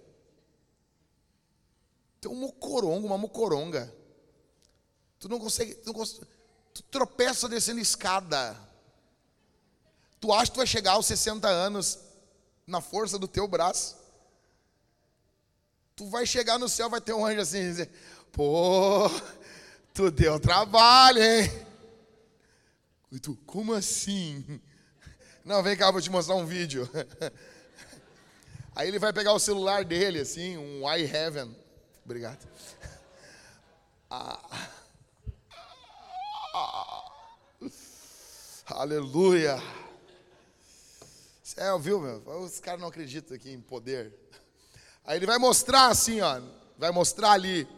Tu 2.20 2.28
é 2.28 2.30
um 2.30 2.36
mocorongo, 2.36 3.04
uma 3.04 3.18
mocoronga. 3.18 3.92
Tu 5.18 5.28
não 5.28 5.40
consegue. 5.40 5.74
Tu 5.74 5.86
não 5.86 5.94
consegue 5.94 6.35
Tu 6.76 6.82
tropeça 6.82 7.48
descendo 7.48 7.80
escada. 7.80 8.54
Tu 10.20 10.30
acha 10.30 10.46
que 10.46 10.54
tu 10.54 10.58
vai 10.58 10.66
chegar 10.66 10.92
aos 10.92 11.06
60 11.06 11.48
anos 11.48 11.98
na 12.66 12.82
força 12.82 13.18
do 13.18 13.26
teu 13.26 13.48
braço? 13.48 13.96
Tu 15.94 16.06
vai 16.08 16.26
chegar 16.26 16.58
no 16.58 16.68
céu, 16.68 16.90
vai 16.90 17.00
ter 17.00 17.14
um 17.14 17.24
anjo 17.24 17.40
assim 17.40 17.60
e 17.60 17.68
dizer: 17.68 17.90
Pô, 18.30 19.08
tu 19.94 20.10
deu 20.10 20.38
trabalho, 20.38 21.22
hein? 21.22 21.50
E 23.10 23.18
tu, 23.18 23.34
como 23.46 23.72
assim? 23.72 24.60
Não, 25.42 25.62
vem 25.62 25.76
cá, 25.76 25.90
vou 25.90 26.02
te 26.02 26.10
mostrar 26.10 26.34
um 26.34 26.44
vídeo. 26.44 26.86
Aí 28.76 28.88
ele 28.88 28.98
vai 28.98 29.14
pegar 29.14 29.32
o 29.32 29.38
celular 29.38 29.82
dele, 29.82 30.20
assim, 30.20 30.58
um 30.58 30.82
iHeaven. 30.92 31.56
Obrigado. 32.04 32.46
Ah. 34.10 34.75
Aleluia. 38.68 39.62
É, 41.56 41.78
viu, 41.78 42.00
meu? 42.00 42.18
Os 42.42 42.58
caras 42.58 42.80
não 42.80 42.88
acreditam 42.88 43.36
aqui 43.36 43.52
em 43.52 43.60
poder. 43.60 44.12
Aí 45.04 45.18
ele 45.18 45.26
vai 45.26 45.38
mostrar 45.38 45.86
assim, 45.86 46.20
ó. 46.20 46.42
Vai 46.76 46.90
mostrar 46.90 47.30
ali. 47.30 47.68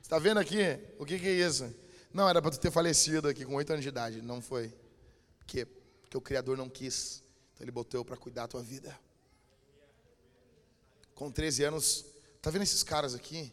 Está 0.00 0.20
vendo 0.20 0.38
aqui? 0.38 0.78
O 1.00 1.04
que, 1.04 1.18
que 1.18 1.26
é 1.26 1.32
isso? 1.32 1.74
Não, 2.14 2.28
era 2.28 2.40
para 2.40 2.52
tu 2.52 2.60
ter 2.60 2.70
falecido 2.70 3.26
aqui 3.26 3.44
com 3.44 3.56
oito 3.56 3.72
anos 3.72 3.82
de 3.82 3.88
idade. 3.88 4.22
Não 4.22 4.40
foi. 4.40 4.68
Por 5.40 5.46
quê? 5.46 5.66
Porque 5.66 6.16
o 6.16 6.20
Criador 6.20 6.56
não 6.56 6.68
quis. 6.68 7.24
Então 7.52 7.64
ele 7.64 7.72
botou 7.72 8.04
para 8.04 8.16
cuidar 8.16 8.42
da 8.42 8.48
tua 8.48 8.62
vida. 8.62 8.96
Com 11.12 11.28
13 11.28 11.64
anos, 11.64 12.06
tá 12.40 12.50
vendo 12.50 12.62
esses 12.62 12.84
caras 12.84 13.16
aqui? 13.16 13.52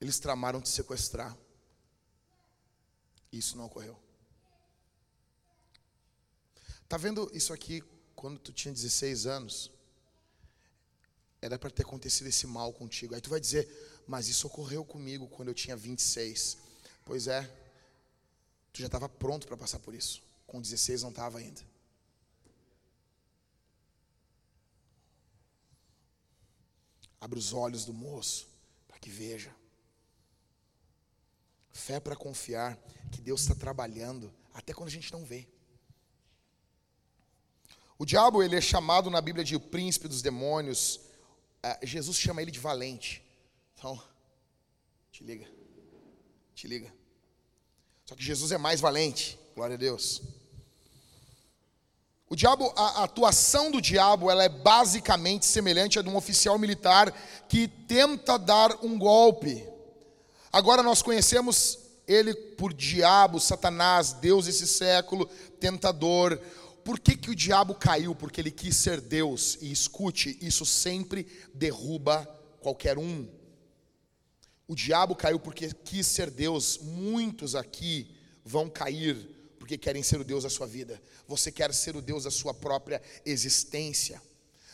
Eles 0.00 0.20
tramaram 0.20 0.60
te 0.60 0.68
sequestrar. 0.68 1.36
Isso 3.32 3.56
não 3.56 3.64
ocorreu. 3.64 3.98
Tá 6.92 6.98
vendo 6.98 7.30
isso 7.32 7.54
aqui 7.54 7.82
quando 8.14 8.38
tu 8.38 8.52
tinha 8.52 8.70
16 8.70 9.24
anos? 9.24 9.70
Era 11.40 11.58
para 11.58 11.70
ter 11.70 11.84
acontecido 11.84 12.26
esse 12.26 12.46
mal 12.46 12.70
contigo. 12.70 13.14
Aí 13.14 13.20
tu 13.22 13.30
vai 13.30 13.40
dizer, 13.40 13.66
mas 14.06 14.28
isso 14.28 14.46
ocorreu 14.46 14.84
comigo 14.84 15.26
quando 15.26 15.48
eu 15.48 15.54
tinha 15.54 15.74
26. 15.74 16.58
Pois 17.06 17.28
é, 17.28 17.44
tu 18.74 18.80
já 18.80 18.88
estava 18.88 19.08
pronto 19.08 19.46
para 19.46 19.56
passar 19.56 19.78
por 19.78 19.94
isso. 19.94 20.22
Com 20.46 20.60
16 20.60 21.00
não 21.00 21.08
estava 21.08 21.38
ainda. 21.38 21.62
Abre 27.18 27.38
os 27.38 27.54
olhos 27.54 27.86
do 27.86 27.94
moço 27.94 28.46
para 28.86 28.98
que 28.98 29.08
veja. 29.08 29.56
Fé 31.72 31.98
para 31.98 32.14
confiar 32.14 32.76
que 33.10 33.22
Deus 33.22 33.40
está 33.40 33.54
trabalhando 33.54 34.30
até 34.52 34.74
quando 34.74 34.88
a 34.88 34.92
gente 34.92 35.10
não 35.10 35.24
vê. 35.24 35.48
O 38.02 38.04
diabo 38.04 38.42
ele 38.42 38.56
é 38.56 38.60
chamado 38.60 39.08
na 39.08 39.20
Bíblia 39.20 39.44
de 39.44 39.56
príncipe 39.60 40.08
dos 40.08 40.22
demônios. 40.22 40.98
É, 41.62 41.86
Jesus 41.86 42.18
chama 42.18 42.42
ele 42.42 42.50
de 42.50 42.58
valente. 42.58 43.22
Então, 43.78 44.02
te 45.12 45.22
liga, 45.22 45.46
te 46.52 46.66
liga. 46.66 46.92
Só 48.04 48.16
que 48.16 48.24
Jesus 48.24 48.50
é 48.50 48.58
mais 48.58 48.80
valente. 48.80 49.38
Glória 49.54 49.74
a 49.74 49.78
Deus. 49.78 50.20
O 52.28 52.34
diabo, 52.34 52.72
a, 52.74 53.04
atuação 53.04 53.70
do 53.70 53.80
diabo, 53.80 54.28
ela 54.28 54.42
é 54.42 54.48
basicamente 54.48 55.46
semelhante 55.46 55.96
a 55.96 56.02
de 56.02 56.08
um 56.08 56.16
oficial 56.16 56.58
militar 56.58 57.12
que 57.48 57.68
tenta 57.68 58.36
dar 58.36 58.84
um 58.84 58.98
golpe. 58.98 59.64
Agora 60.52 60.82
nós 60.82 61.02
conhecemos 61.02 61.78
ele 62.04 62.34
por 62.34 62.74
diabo, 62.74 63.38
Satanás, 63.38 64.12
Deus 64.12 64.46
desse 64.46 64.66
século, 64.66 65.26
tentador. 65.60 66.36
Por 66.84 66.98
que, 66.98 67.16
que 67.16 67.30
o 67.30 67.34
diabo 67.34 67.74
caiu? 67.74 68.14
Porque 68.14 68.40
ele 68.40 68.50
quis 68.50 68.76
ser 68.76 69.00
Deus. 69.00 69.56
E 69.60 69.70
escute, 69.70 70.38
isso 70.40 70.66
sempre 70.66 71.26
derruba 71.54 72.24
qualquer 72.60 72.98
um. 72.98 73.28
O 74.66 74.74
diabo 74.74 75.14
caiu 75.14 75.38
porque 75.38 75.72
quis 75.72 76.06
ser 76.06 76.30
Deus. 76.30 76.78
Muitos 76.78 77.54
aqui 77.54 78.14
vão 78.44 78.68
cair 78.68 79.16
porque 79.58 79.78
querem 79.78 80.02
ser 80.02 80.20
o 80.20 80.24
Deus 80.24 80.42
da 80.42 80.50
sua 80.50 80.66
vida. 80.66 81.00
Você 81.28 81.52
quer 81.52 81.72
ser 81.72 81.94
o 81.94 82.02
Deus 82.02 82.24
da 82.24 82.30
sua 82.30 82.52
própria 82.52 83.00
existência. 83.24 84.20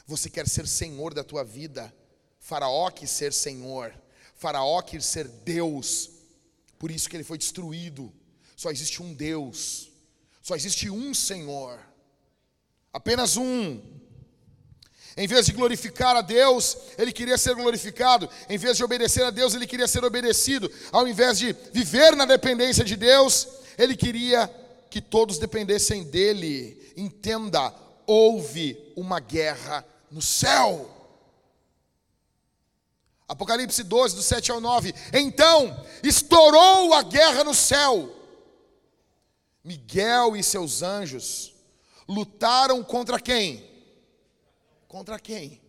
Você 0.07 0.31
quer 0.31 0.49
ser 0.49 0.67
senhor 0.67 1.13
da 1.13 1.23
tua 1.23 1.45
vida. 1.45 1.95
Faraó 2.39 2.91
quis 2.91 3.11
ser 3.11 3.33
senhor. 3.33 3.95
Faraó 4.35 4.81
quis 4.81 5.05
ser 5.05 5.29
Deus. 5.29 6.11
Por 6.79 6.91
isso 6.91 7.09
que 7.09 7.17
ele 7.17 7.25
foi 7.25 7.37
destruído. 7.37 8.13
Só 8.57 8.71
existe 8.71 9.03
um 9.03 9.13
Deus. 9.13 9.91
Só 10.43 10.57
existe 10.57 10.89
um 10.89 11.13
Senhor. 11.13 11.79
Apenas 12.99 13.37
um. 13.37 13.81
Em 15.17 15.29
vez 15.29 15.47
de 15.47 15.53
glorificar 15.53 16.17
a 16.17 16.21
Deus, 16.21 16.77
ele 16.99 17.13
queria 17.13 17.39
ser 17.39 17.55
glorificado. 17.55 18.29
Em 18.51 18.59
vez 18.59 18.77
de 18.77 18.83
obedecer 18.83 19.23
a 19.23 19.31
Deus, 19.31 19.55
ele 19.55 19.69
queria 19.69 19.87
ser 19.87 20.05
obedecido. 20.05 20.69
Ao 20.91 21.07
invés 21.07 21.39
de 21.39 21.55
viver 21.73 22.17
na 22.17 22.25
dependência 22.25 22.85
de 22.85 22.97
Deus, 22.97 23.47
ele 23.79 23.97
queria 23.97 24.53
que 24.91 25.01
todos 25.01 25.39
dependessem 25.39 26.03
dele. 26.03 26.93
Entenda, 26.97 27.73
houve 28.05 28.77
uma 28.97 29.21
guerra 29.21 29.87
no 30.11 30.21
céu. 30.21 30.91
Apocalipse 33.29 33.85
12, 33.85 34.17
do 34.17 34.23
7 34.23 34.51
ao 34.51 34.61
9. 34.61 34.93
Então 35.13 35.85
estourou 36.03 36.93
a 36.95 37.03
guerra 37.03 37.45
no 37.45 37.55
céu. 37.55 38.13
Miguel 39.63 40.37
e 40.37 40.43
seus 40.43 40.83
anjos 40.83 41.58
lutaram 42.09 42.83
contra 42.83 43.21
quem? 43.21 43.69
Contra 44.87 45.19
quem? 45.19 45.61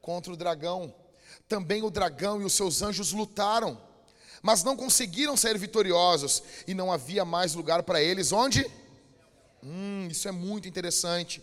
Contra 0.00 0.32
o 0.32 0.36
dragão. 0.36 0.94
Também 1.48 1.82
o 1.82 1.90
dragão 1.90 2.40
e 2.40 2.44
os 2.44 2.54
seus 2.54 2.80
anjos 2.80 3.12
lutaram, 3.12 3.80
mas 4.42 4.64
não 4.64 4.76
conseguiram 4.76 5.36
sair 5.36 5.58
vitoriosos, 5.58 6.42
e 6.66 6.74
não 6.74 6.90
havia 6.90 7.24
mais 7.24 7.54
lugar 7.54 7.82
para 7.82 8.02
eles 8.02 8.32
onde? 8.32 8.68
Hum, 9.62 10.08
isso 10.10 10.26
é 10.26 10.32
muito 10.32 10.66
interessante. 10.66 11.42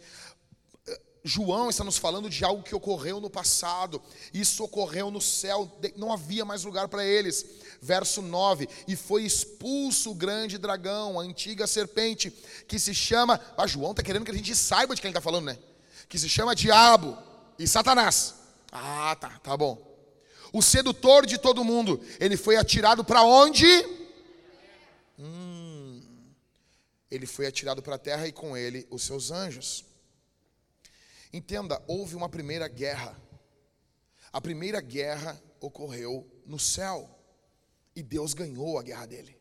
João 1.24 1.70
está 1.70 1.84
nos 1.84 1.98
falando 1.98 2.30
de 2.30 2.44
algo 2.44 2.64
que 2.64 2.74
ocorreu 2.74 3.20
no 3.20 3.30
passado, 3.30 4.02
isso 4.34 4.64
ocorreu 4.64 5.12
no 5.12 5.22
céu, 5.22 5.70
não 5.96 6.12
havia 6.12 6.46
mais 6.46 6.64
lugar 6.64 6.88
para 6.88 7.06
eles. 7.06 7.46
Verso 7.82 8.22
9: 8.22 8.68
E 8.88 8.96
foi 8.96 9.24
expulso 9.24 10.12
o 10.12 10.16
grande 10.16 10.58
dragão, 10.58 11.20
a 11.20 11.24
antiga 11.24 11.66
serpente, 11.66 12.32
que 12.68 12.78
se 12.78 12.94
chama. 12.94 13.40
Ah, 13.58 13.68
João 13.68 13.92
está 13.92 14.04
querendo 14.04 14.26
que 14.26 14.32
a 14.32 14.36
gente 14.36 14.56
saiba 14.56 14.96
de 14.96 15.02
quem 15.02 15.10
está 15.10 15.22
falando, 15.22 15.46
né? 15.46 15.58
Que 16.08 16.20
se 16.20 16.28
chama 16.28 16.56
Diabo 16.56 17.18
e 17.58 17.68
Satanás. 17.68 18.36
Ah, 18.72 19.16
tá, 19.20 19.40
tá 19.40 19.56
bom. 19.56 19.88
O 20.52 20.62
sedutor 20.62 21.26
de 21.26 21.38
todo 21.38 21.64
mundo, 21.64 22.02
ele 22.20 22.36
foi 22.36 22.58
atirado 22.58 23.04
para 23.04 23.22
onde? 23.22 23.66
Hum, 25.18 26.02
ele 27.10 27.26
foi 27.26 27.46
atirado 27.46 27.82
para 27.82 27.96
a 27.96 28.00
terra 28.00 28.28
e 28.28 28.32
com 28.32 28.58
ele 28.58 28.88
os 28.90 29.04
seus 29.04 29.32
anjos. 29.32 29.86
Entenda, 31.32 31.82
houve 31.88 32.16
uma 32.16 32.28
primeira 32.28 32.68
guerra. 32.68 33.16
A 34.34 34.42
primeira 34.42 34.82
guerra 34.82 35.40
ocorreu 35.60 36.28
no 36.46 36.60
céu. 36.60 37.19
E 37.96 38.04
Deus 38.04 38.34
ganhou 38.34 38.78
a 38.78 38.84
guerra 38.84 39.06
dele. 39.06 39.38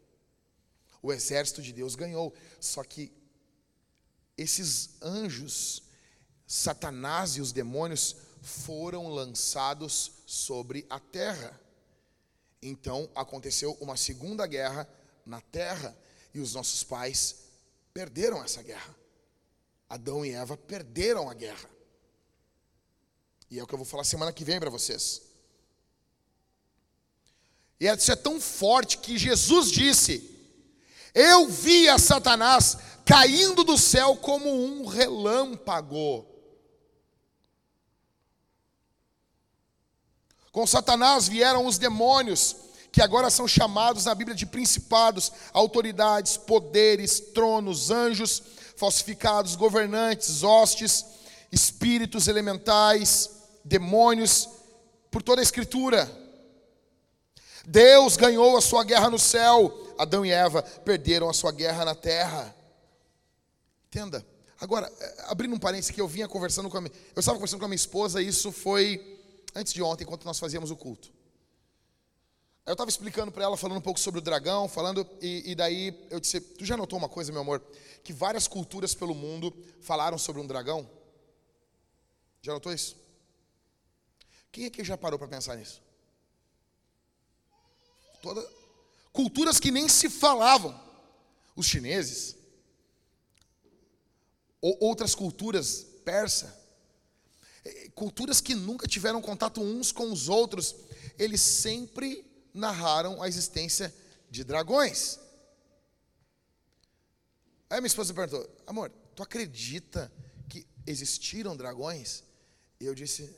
O 1.02 1.12
exército 1.12 1.62
de 1.62 1.72
Deus 1.72 1.94
ganhou. 1.94 2.34
Só 2.60 2.82
que 2.82 3.12
esses 4.36 4.90
anjos, 5.02 5.82
Satanás 6.46 7.36
e 7.36 7.40
os 7.40 7.52
demônios, 7.52 8.16
foram 8.42 9.08
lançados 9.08 10.12
sobre 10.26 10.86
a 10.88 10.98
terra. 10.98 11.58
Então 12.62 13.10
aconteceu 13.14 13.76
uma 13.80 13.96
segunda 13.96 14.46
guerra 14.46 14.88
na 15.24 15.40
terra. 15.40 15.96
E 16.34 16.40
os 16.40 16.54
nossos 16.54 16.84
pais 16.84 17.36
perderam 17.92 18.42
essa 18.42 18.62
guerra. 18.62 18.94
Adão 19.88 20.24
e 20.24 20.30
Eva 20.30 20.56
perderam 20.56 21.30
a 21.30 21.34
guerra. 21.34 21.68
E 23.50 23.58
é 23.58 23.62
o 23.62 23.66
que 23.66 23.74
eu 23.74 23.78
vou 23.78 23.86
falar 23.86 24.04
semana 24.04 24.32
que 24.32 24.44
vem 24.44 24.60
para 24.60 24.68
vocês. 24.68 25.22
E 27.80 27.86
isso 27.86 28.10
é 28.10 28.16
tão 28.16 28.40
forte 28.40 28.98
que 28.98 29.16
Jesus 29.16 29.70
disse: 29.70 30.28
Eu 31.14 31.48
vi 31.48 31.88
a 31.88 31.98
Satanás 31.98 32.76
caindo 33.04 33.64
do 33.64 33.78
céu 33.78 34.16
como 34.16 34.50
um 34.50 34.84
relâmpago. 34.84 36.26
Com 40.50 40.66
Satanás 40.66 41.28
vieram 41.28 41.66
os 41.66 41.78
demônios, 41.78 42.56
que 42.90 43.00
agora 43.00 43.30
são 43.30 43.46
chamados 43.46 44.06
na 44.06 44.14
Bíblia 44.14 44.36
de 44.36 44.44
principados, 44.44 45.30
autoridades, 45.52 46.36
poderes, 46.36 47.20
tronos, 47.20 47.90
anjos, 47.90 48.42
falsificados, 48.76 49.54
governantes, 49.54 50.42
hostes, 50.42 51.04
espíritos 51.52 52.28
elementais 52.28 53.30
demônios, 53.64 54.48
por 55.10 55.22
toda 55.22 55.40
a 55.40 55.42
Escritura. 55.42 56.27
Deus 57.68 58.16
ganhou 58.16 58.56
a 58.56 58.62
sua 58.62 58.82
guerra 58.82 59.10
no 59.10 59.18
céu, 59.18 59.94
Adão 59.98 60.24
e 60.24 60.30
Eva 60.30 60.62
perderam 60.62 61.28
a 61.28 61.34
sua 61.34 61.52
guerra 61.52 61.84
na 61.84 61.94
terra. 61.94 62.56
Entenda. 63.88 64.26
Agora, 64.58 64.90
eh, 64.98 65.24
abrindo 65.28 65.54
um 65.54 65.58
parênteses 65.58 65.90
que 65.90 66.00
eu 66.00 66.08
vinha 66.08 66.26
conversando 66.26 66.70
com 66.70 66.78
a 66.78 66.80
minha, 66.80 66.92
eu 67.14 67.20
estava 67.20 67.36
conversando 67.36 67.60
com 67.60 67.66
a 67.66 67.68
minha 67.68 67.76
esposa, 67.76 68.22
isso 68.22 68.50
foi 68.50 69.20
antes 69.54 69.74
de 69.74 69.82
ontem, 69.82 70.04
enquanto 70.04 70.24
nós 70.24 70.38
fazíamos 70.38 70.70
o 70.70 70.76
culto. 70.76 71.12
Eu 72.64 72.72
estava 72.72 72.88
explicando 72.88 73.30
para 73.30 73.44
ela, 73.44 73.56
falando 73.56 73.78
um 73.78 73.82
pouco 73.82 74.00
sobre 74.00 74.18
o 74.18 74.22
dragão, 74.22 74.66
falando, 74.66 75.06
e, 75.20 75.50
e, 75.50 75.54
daí 75.54 76.06
eu 76.10 76.18
disse: 76.18 76.40
Tu 76.40 76.64
já 76.64 76.76
notou 76.76 76.98
uma 76.98 77.08
coisa, 77.08 77.30
meu 77.30 77.42
amor? 77.42 77.62
Que 78.02 78.14
várias 78.14 78.48
culturas 78.48 78.94
pelo 78.94 79.14
mundo 79.14 79.54
falaram 79.82 80.16
sobre 80.16 80.40
um 80.40 80.46
dragão? 80.46 80.88
Já 82.40 82.54
notou 82.54 82.72
isso? 82.72 82.96
Quem 84.50 84.64
aqui 84.64 84.82
já 84.82 84.96
parou 84.96 85.18
para 85.18 85.28
pensar 85.28 85.56
nisso? 85.56 85.86
Toda... 88.20 88.46
Culturas 89.12 89.58
que 89.58 89.70
nem 89.70 89.88
se 89.88 90.08
falavam. 90.08 90.78
Os 91.56 91.66
chineses, 91.66 92.36
ou 94.60 94.76
outras 94.80 95.14
culturas, 95.14 95.84
persa, 96.04 96.56
é, 97.64 97.88
culturas 97.90 98.40
que 98.40 98.54
nunca 98.54 98.86
tiveram 98.86 99.20
contato 99.20 99.60
uns 99.60 99.90
com 99.90 100.12
os 100.12 100.28
outros, 100.28 100.74
eles 101.18 101.40
sempre 101.40 102.24
narraram 102.54 103.20
a 103.22 103.28
existência 103.28 103.94
de 104.30 104.44
dragões. 104.44 105.18
Aí 107.70 107.80
minha 107.80 107.88
esposa 107.88 108.14
perguntou: 108.14 108.48
Amor, 108.66 108.90
tu 109.14 109.22
acredita 109.22 110.12
que 110.48 110.66
existiram 110.86 111.56
dragões? 111.56 112.24
E 112.80 112.86
eu 112.86 112.94
disse: 112.94 113.36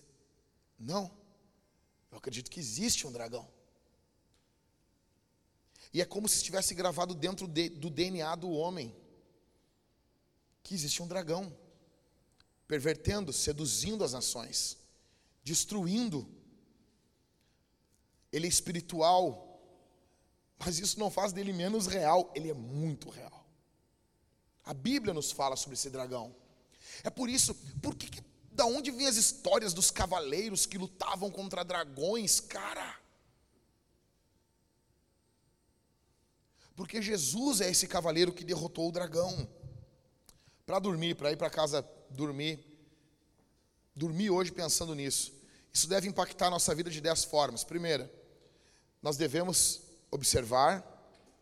Não, 0.79 1.11
eu 2.11 2.19
acredito 2.19 2.51
que 2.51 2.61
existe 2.61 3.07
um 3.07 3.13
dragão. 3.13 3.49
E 5.93 6.01
é 6.01 6.05
como 6.05 6.29
se 6.29 6.37
estivesse 6.37 6.75
gravado 6.75 7.15
dentro 7.15 7.49
de, 7.49 7.69
do 7.69 7.91
DNA 7.91 8.35
do 8.37 8.51
homem 8.51 8.95
que 10.63 10.75
existe 10.75 11.03
um 11.03 11.09
dragão 11.09 11.57
pervertendo, 12.69 13.33
seduzindo 13.33 14.05
as 14.05 14.13
nações, 14.13 14.79
destruindo. 15.43 16.29
Ele 18.31 18.47
é 18.47 18.49
espiritual, 18.49 19.61
mas 20.57 20.79
isso 20.79 20.99
não 21.01 21.11
faz 21.11 21.33
dele 21.33 21.53
menos 21.53 21.89
real, 21.89 22.31
ele 22.35 22.51
é 22.51 22.55
muito 22.55 23.11
real. 23.11 23.45
A 24.65 24.73
Bíblia 24.73 25.13
nos 25.13 25.33
fala 25.33 25.57
sobre 25.57 25.75
esse 25.75 25.91
dragão. 25.91 26.33
É 27.03 27.11
por 27.11 27.29
isso, 27.29 27.55
por 27.83 27.97
que, 27.97 28.09
que 28.09 28.23
da 28.53 28.67
onde 28.67 28.91
vêm 28.93 29.07
as 29.07 29.17
histórias 29.17 29.73
dos 29.73 29.91
cavaleiros 29.91 30.67
que 30.67 30.79
lutavam 30.79 31.31
contra 31.31 31.65
dragões, 31.65 32.39
cara? 32.39 33.00
Porque 36.81 37.03
Jesus 37.03 37.61
é 37.61 37.71
esse 37.71 37.87
cavaleiro 37.87 38.33
que 38.33 38.43
derrotou 38.43 38.89
o 38.89 38.91
dragão. 38.91 39.47
Para 40.65 40.79
dormir, 40.79 41.15
para 41.15 41.31
ir 41.31 41.37
para 41.37 41.51
casa 41.51 41.87
dormir, 42.09 42.59
dormir 43.95 44.31
hoje 44.31 44.51
pensando 44.51 44.95
nisso. 44.95 45.31
Isso 45.71 45.87
deve 45.87 46.09
impactar 46.09 46.47
a 46.47 46.51
nossa 46.51 46.75
vida 46.75 46.89
de 46.89 46.99
dez 46.99 47.23
formas. 47.23 47.65
Primeira, 47.65 48.11
nós 49.03 49.19
devemos 49.19 49.83
observar 50.11 50.83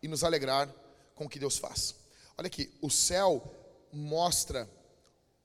e 0.03 0.09
nos 0.09 0.25
alegrar 0.25 0.67
com 1.15 1.23
o 1.23 1.29
que 1.29 1.39
Deus 1.39 1.57
faz. 1.57 1.95
Olha 2.37 2.47
aqui, 2.47 2.77
o 2.81 2.89
céu 2.89 3.41
mostra 3.93 4.69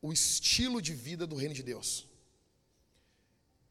o 0.03 0.13
estilo 0.13 0.83
de 0.83 0.93
vida 0.93 1.25
do 1.25 1.37
reino 1.37 1.55
de 1.55 1.63
Deus. 1.63 2.09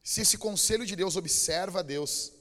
Se 0.02 0.22
esse 0.22 0.38
conselho 0.38 0.86
de 0.86 0.96
Deus 0.96 1.18
observa 1.18 1.84
Deus 1.84 2.32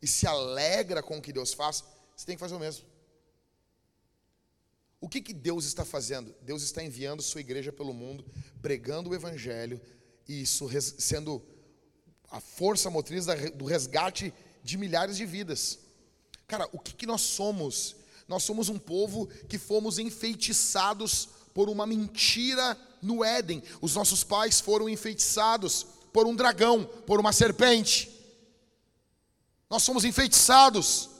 e 0.00 0.06
se 0.06 0.28
alegra 0.28 1.02
com 1.02 1.18
o 1.18 1.20
que 1.20 1.32
Deus 1.32 1.52
faz, 1.52 1.82
você 2.16 2.24
tem 2.24 2.36
que 2.36 2.40
fazer 2.40 2.54
o 2.54 2.60
mesmo. 2.60 2.91
O 5.02 5.08
que, 5.08 5.20
que 5.20 5.34
Deus 5.34 5.64
está 5.64 5.84
fazendo? 5.84 6.32
Deus 6.42 6.62
está 6.62 6.80
enviando 6.80 7.20
sua 7.22 7.40
igreja 7.40 7.72
pelo 7.72 7.92
mundo, 7.92 8.24
pregando 8.62 9.10
o 9.10 9.14
evangelho, 9.16 9.80
e 10.28 10.42
isso 10.42 10.70
sendo 10.96 11.42
a 12.30 12.38
força 12.38 12.88
motriz 12.88 13.26
do 13.56 13.64
resgate 13.64 14.32
de 14.62 14.78
milhares 14.78 15.16
de 15.16 15.26
vidas. 15.26 15.80
Cara, 16.46 16.68
o 16.72 16.78
que, 16.78 16.94
que 16.94 17.04
nós 17.04 17.20
somos? 17.20 17.96
Nós 18.28 18.44
somos 18.44 18.68
um 18.68 18.78
povo 18.78 19.26
que 19.48 19.58
fomos 19.58 19.98
enfeitiçados 19.98 21.28
por 21.52 21.68
uma 21.68 21.84
mentira 21.84 22.78
no 23.02 23.24
Éden. 23.24 23.60
Os 23.80 23.96
nossos 23.96 24.22
pais 24.22 24.60
foram 24.60 24.88
enfeitiçados 24.88 25.84
por 26.12 26.28
um 26.28 26.36
dragão, 26.36 26.84
por 26.84 27.18
uma 27.18 27.32
serpente. 27.32 28.08
Nós 29.68 29.82
somos 29.82 30.04
enfeitiçados. 30.04 31.10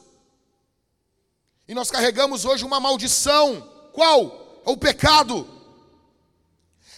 E 1.66 1.74
nós 1.74 1.90
carregamos 1.90 2.44
hoje 2.44 2.64
uma 2.64 2.78
maldição. 2.78 3.71
Qual? 3.92 4.62
O 4.64 4.76
pecado. 4.76 5.48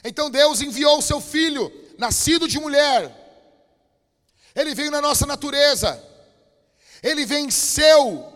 Então 0.03 0.31
Deus 0.31 0.61
enviou 0.61 0.99
o 0.99 1.03
seu 1.03 1.21
filho, 1.21 1.73
nascido 1.99 2.47
de 2.47 2.59
mulher. 2.59 3.21
Ele 4.55 4.75
veio 4.75 4.91
na 4.91 5.01
nossa 5.01 5.27
natureza. 5.27 6.03
Ele 7.03 7.25
venceu. 7.25 8.33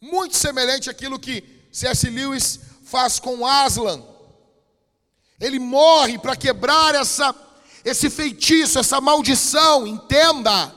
Muito 0.00 0.36
semelhante 0.36 0.88
àquilo 0.88 1.18
que 1.18 1.44
C.S. 1.70 2.08
Lewis 2.08 2.60
faz 2.84 3.18
com 3.18 3.46
Aslan. 3.46 4.02
Ele 5.38 5.58
morre 5.58 6.18
para 6.18 6.36
quebrar 6.36 6.94
essa 6.94 7.34
esse 7.84 8.10
feitiço, 8.10 8.78
essa 8.78 9.00
maldição, 9.00 9.86
entenda. 9.86 10.74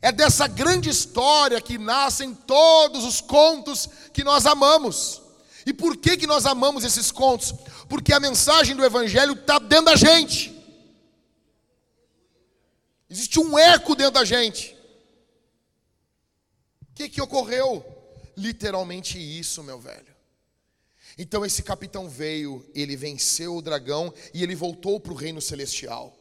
É 0.00 0.12
dessa 0.12 0.46
grande 0.46 0.90
história 0.90 1.60
que 1.60 1.78
nascem 1.78 2.34
todos 2.34 3.04
os 3.04 3.20
contos 3.20 3.88
que 4.12 4.22
nós 4.22 4.46
amamos. 4.46 5.22
E 5.66 5.72
por 5.72 5.96
que, 5.96 6.16
que 6.16 6.26
nós 6.26 6.46
amamos 6.46 6.84
esses 6.84 7.10
contos? 7.10 7.52
Porque 7.88 8.12
a 8.12 8.20
mensagem 8.20 8.76
do 8.76 8.84
Evangelho 8.84 9.32
está 9.32 9.58
dentro 9.58 9.86
da 9.86 9.96
gente. 9.96 10.52
Existe 13.08 13.38
um 13.38 13.58
eco 13.58 13.94
dentro 13.94 14.14
da 14.14 14.24
gente. 14.24 14.76
O 16.82 16.94
que, 16.94 17.08
que 17.08 17.20
ocorreu? 17.20 17.84
Literalmente 18.36 19.18
isso, 19.18 19.62
meu 19.62 19.78
velho. 19.78 20.14
Então 21.16 21.44
esse 21.44 21.62
capitão 21.62 22.08
veio, 22.08 22.68
ele 22.74 22.96
venceu 22.96 23.56
o 23.56 23.62
dragão 23.62 24.12
e 24.32 24.42
ele 24.42 24.54
voltou 24.54 24.98
para 24.98 25.12
o 25.12 25.16
reino 25.16 25.40
celestial. 25.40 26.16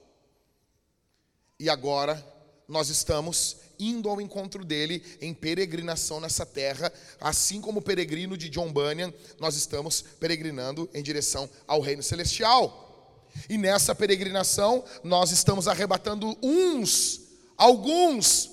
E 1.60 1.70
agora 1.70 2.24
nós 2.68 2.90
estamos 2.90 3.58
indo 3.90 4.10
ao 4.10 4.22
encontro 4.22 4.64
dele 4.64 5.04
em 5.22 5.34
peregrinação 5.34 6.20
nessa 6.20 6.46
terra, 6.46 6.92
assim 7.20 7.62
como 7.62 7.80
o 7.80 7.84
peregrino 7.84 8.38
de 8.38 8.50
John 8.50 8.72
Bunyan, 8.72 9.14
nós 9.40 9.56
estamos 9.56 10.02
peregrinando 10.20 10.90
em 10.94 11.04
direção 11.04 11.50
ao 11.68 11.82
reino 11.82 12.04
celestial. 12.04 13.30
E 13.50 13.58
nessa 13.58 13.96
peregrinação, 13.96 14.84
nós 15.04 15.32
estamos 15.32 15.68
arrebatando 15.68 16.38
uns, 16.42 17.22
alguns, 17.58 18.52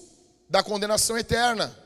da 0.48 0.64
condenação 0.64 1.16
eterna. 1.16 1.76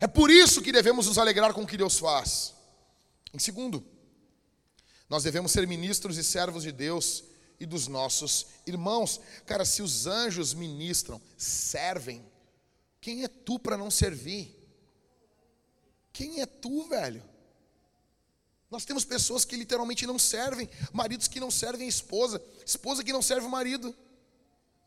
É 0.00 0.06
por 0.06 0.30
isso 0.30 0.62
que 0.62 0.72
devemos 0.72 1.06
nos 1.06 1.18
alegrar 1.18 1.52
com 1.52 1.62
o 1.62 1.66
que 1.66 1.76
Deus 1.76 1.98
faz. 1.98 2.54
Em 3.34 3.38
segundo, 3.38 3.84
nós 5.08 5.24
devemos 5.24 5.52
ser 5.52 5.66
ministros 5.66 6.16
e 6.16 6.24
servos 6.24 6.62
de 6.62 6.72
Deus 6.72 7.24
e 7.58 7.66
dos 7.66 7.88
nossos 7.88 8.46
irmãos. 8.66 9.20
Cara, 9.44 9.64
se 9.64 9.82
os 9.82 10.06
anjos 10.06 10.54
ministram, 10.54 11.20
servem, 11.36 12.24
quem 13.00 13.24
é 13.24 13.28
tu 13.28 13.58
para 13.58 13.76
não 13.76 13.90
servir? 13.90 14.54
Quem 16.12 16.40
é 16.40 16.46
tu, 16.46 16.88
velho? 16.88 17.22
Nós 18.70 18.84
temos 18.84 19.04
pessoas 19.04 19.44
que 19.44 19.56
literalmente 19.56 20.06
não 20.06 20.18
servem, 20.18 20.68
maridos 20.92 21.28
que 21.28 21.38
não 21.38 21.50
servem 21.50 21.86
esposa, 21.86 22.42
esposa 22.64 23.04
que 23.04 23.12
não 23.12 23.22
serve 23.22 23.46
o 23.46 23.50
marido. 23.50 23.94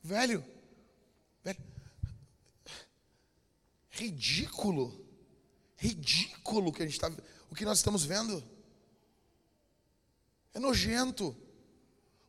Velho, 0.04 0.46
velho, 1.44 1.62
ridículo, 3.90 5.06
ridículo 5.78 6.74
que 6.74 6.84
a 6.84 6.86
gente 6.86 7.00
tá, 7.00 7.12
o 7.50 7.56
que 7.56 7.66
nós 7.66 7.80
estamos 7.80 8.04
vendo. 8.04 8.44
É 10.54 10.60
nojento 10.60 11.36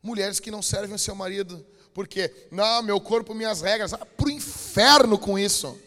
mulheres 0.01 0.39
que 0.39 0.51
não 0.51 0.61
servem 0.61 0.95
o 0.95 0.99
seu 0.99 1.15
marido, 1.15 1.65
porque, 1.93 2.47
não, 2.51 2.81
meu 2.81 2.99
corpo, 2.99 3.33
minhas 3.33 3.61
regras, 3.61 3.91
vai 3.91 4.05
para 4.05 4.27
o 4.27 4.31
inferno 4.31 5.17
com 5.17 5.37
isso. 5.37 5.77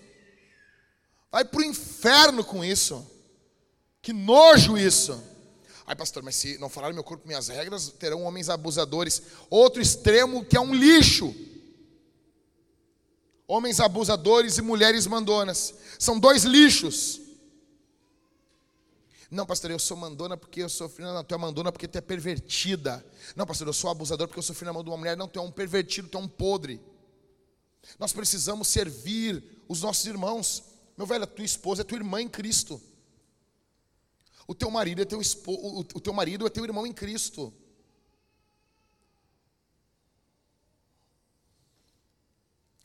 Vai 1.33 1.45
para 1.45 1.61
o 1.61 1.65
inferno 1.65 2.45
com 2.45 2.65
isso. 2.65 3.05
Que 4.01 4.13
nojo 4.13 4.77
isso. 4.77 5.21
Ai, 5.87 5.97
pastor, 5.97 6.23
mas 6.23 6.37
se 6.37 6.59
não 6.59 6.69
falar 6.69 6.93
meu 6.93 7.03
corpo, 7.03 7.27
minhas 7.27 7.49
regras, 7.49 7.89
terão 7.99 8.23
homens 8.23 8.49
abusadores. 8.49 9.23
Outro 9.51 9.83
extremo 9.83 10.45
que 10.45 10.57
é 10.57 10.61
um 10.61 10.75
lixo. 10.75 11.35
Homens 13.47 13.81
abusadores 13.81 14.57
e 14.59 14.63
mulheres 14.63 15.07
mandonas. 15.07 15.75
São 15.99 16.19
dois 16.19 16.45
lixos. 16.45 17.21
Não, 19.35 19.45
pastor, 19.45 19.73
eu 19.73 19.79
sou 19.81 19.97
mandona 19.97 20.37
porque 20.37 20.63
eu 20.63 20.69
sofri. 20.69 21.05
Não, 21.05 21.25
tu 21.25 21.35
é 21.35 21.39
mandona 21.39 21.73
porque 21.73 21.89
tu 21.89 21.99
é 21.99 22.01
pervertida. 22.01 23.05
Não, 23.35 23.45
pastor, 23.45 23.67
eu 23.67 23.73
sou 23.73 23.91
abusador 23.91 24.29
porque 24.29 24.39
eu 24.39 24.45
sofri 24.45 24.65
na 24.65 24.73
mão 24.73 24.85
de 24.85 24.91
uma 24.91 24.97
mulher. 24.97 25.17
Não, 25.17 25.27
tu 25.27 25.41
é 25.41 25.43
um 25.43 25.51
pervertido, 25.51 26.09
tu 26.09 26.17
é 26.17 26.21
um 26.21 26.29
podre. 26.29 26.81
Nós 27.99 28.13
precisamos 28.13 28.69
servir 28.69 29.65
os 29.69 29.83
nossos 29.83 30.07
irmãos. 30.07 30.63
Meu 30.97 31.07
velho, 31.07 31.25
a 31.25 31.27
tua 31.27 31.45
esposa 31.45 31.83
é 31.83 31.85
tua 31.85 31.99
irmã 31.99 32.23
em 32.23 32.29
Cristo. 32.29 32.81
O 34.47 34.55
teu 34.55 34.71
marido 34.71 35.03
é 35.03 35.05
teu, 35.05 35.21
espo... 35.21 35.53
o 35.53 36.01
teu 36.01 36.13
marido 36.13 36.47
é 36.47 36.51
teu 36.51 36.65
irmão 36.65 36.87
em 36.87 36.93
Cristo. 36.93 37.53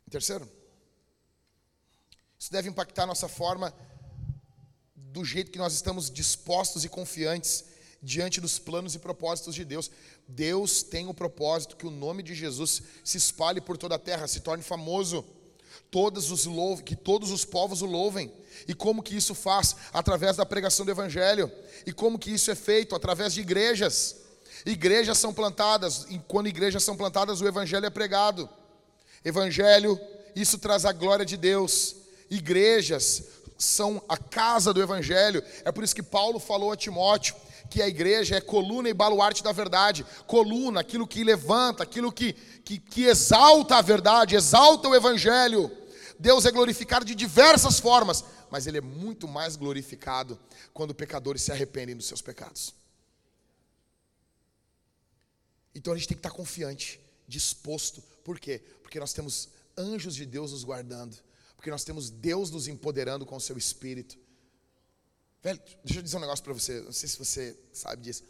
Terceiro, 0.09 0.49
isso 2.39 2.51
deve 2.51 2.67
impactar 2.67 3.03
a 3.03 3.07
nossa 3.07 3.27
forma 3.27 3.71
do 5.11 5.25
jeito 5.25 5.51
que 5.51 5.57
nós 5.57 5.73
estamos 5.73 6.09
dispostos 6.09 6.85
e 6.85 6.89
confiantes 6.89 7.65
diante 8.01 8.39
dos 8.39 8.57
planos 8.57 8.95
e 8.95 8.99
propósitos 8.99 9.55
de 9.55 9.65
Deus. 9.65 9.91
Deus 10.27 10.83
tem 10.83 11.07
o 11.07 11.13
propósito 11.13 11.75
que 11.75 11.87
o 11.87 11.91
nome 11.91 12.23
de 12.23 12.33
Jesus 12.33 12.81
se 13.03 13.17
espalhe 13.17 13.59
por 13.59 13.77
toda 13.77 13.95
a 13.95 13.99
terra, 13.99 14.27
se 14.27 14.39
torne 14.39 14.63
famoso, 14.63 15.25
todos 15.91 16.31
os 16.31 16.45
louve, 16.45 16.83
que 16.83 16.95
todos 16.95 17.31
os 17.31 17.43
povos 17.43 17.81
o 17.81 17.85
louvem. 17.85 18.31
E 18.67 18.73
como 18.73 19.03
que 19.03 19.15
isso 19.15 19.33
faz? 19.33 19.75
Através 19.91 20.37
da 20.37 20.45
pregação 20.45 20.85
do 20.85 20.91
evangelho. 20.91 21.51
E 21.85 21.91
como 21.91 22.19
que 22.19 22.31
isso 22.31 22.51
é 22.51 22.55
feito? 22.55 22.95
Através 22.95 23.33
de 23.33 23.41
igrejas. 23.41 24.15
Igrejas 24.65 25.17
são 25.17 25.33
plantadas, 25.33 26.05
e 26.09 26.19
quando 26.27 26.47
igrejas 26.47 26.83
são 26.83 26.95
plantadas, 26.95 27.41
o 27.41 27.47
evangelho 27.47 27.85
é 27.85 27.89
pregado. 27.89 28.49
Evangelho, 29.23 29.99
isso 30.35 30.57
traz 30.57 30.85
a 30.85 30.91
glória 30.91 31.25
de 31.25 31.37
Deus. 31.37 31.95
Igrejas, 32.29 33.23
são 33.59 34.01
a 34.07 34.17
casa 34.17 34.73
do 34.73 34.81
evangelho. 34.81 35.43
É 35.65 35.71
por 35.71 35.83
isso 35.83 35.93
que 35.93 36.01
Paulo 36.01 36.39
falou 36.39 36.71
a 36.71 36.77
Timóteo 36.77 37.35
que 37.69 37.81
a 37.81 37.87
igreja 37.87 38.37
é 38.37 38.41
coluna 38.41 38.89
e 38.89 38.93
baluarte 38.93 39.43
da 39.43 39.51
verdade. 39.51 40.05
Coluna, 40.25 40.79
aquilo 40.79 41.05
que 41.05 41.23
levanta, 41.23 41.83
aquilo 41.83 42.11
que, 42.11 42.33
que, 42.33 42.79
que 42.79 43.03
exalta 43.03 43.75
a 43.75 43.81
verdade, 43.81 44.35
exalta 44.35 44.87
o 44.87 44.95
evangelho. 44.95 45.71
Deus 46.17 46.45
é 46.45 46.51
glorificado 46.51 47.05
de 47.05 47.13
diversas 47.13 47.79
formas, 47.79 48.23
mas 48.49 48.65
Ele 48.65 48.79
é 48.79 48.81
muito 48.81 49.27
mais 49.27 49.55
glorificado 49.55 50.39
quando 50.73 50.95
pecadores 50.95 51.43
se 51.43 51.51
arrependem 51.51 51.95
dos 51.95 52.07
seus 52.07 52.21
pecados. 52.21 52.73
Então 55.75 55.93
a 55.93 55.95
gente 55.95 56.07
tem 56.07 56.17
que 56.17 56.27
estar 56.27 56.35
confiante, 56.35 56.99
disposto. 57.27 58.01
Por 58.23 58.39
quê? 58.39 58.61
Porque 58.81 58.99
nós 58.99 59.13
temos 59.13 59.49
anjos 59.77 60.15
de 60.15 60.25
Deus 60.25 60.51
nos 60.51 60.63
guardando. 60.63 61.15
Porque 61.59 61.69
nós 61.69 61.83
temos 61.83 62.09
Deus 62.09 62.49
nos 62.51 62.69
empoderando 62.69 63.25
com 63.25 63.35
o 63.35 63.41
seu 63.41 63.57
espírito. 63.57 64.17
Velho, 65.43 65.61
deixa 65.83 65.99
eu 65.99 66.01
dizer 66.01 66.15
um 66.15 66.21
negócio 66.21 66.41
para 66.41 66.53
você. 66.53 66.79
Não 66.79 66.93
sei 66.93 67.09
se 67.09 67.17
você 67.17 67.53
sabe 67.73 68.01
disso. 68.01 68.23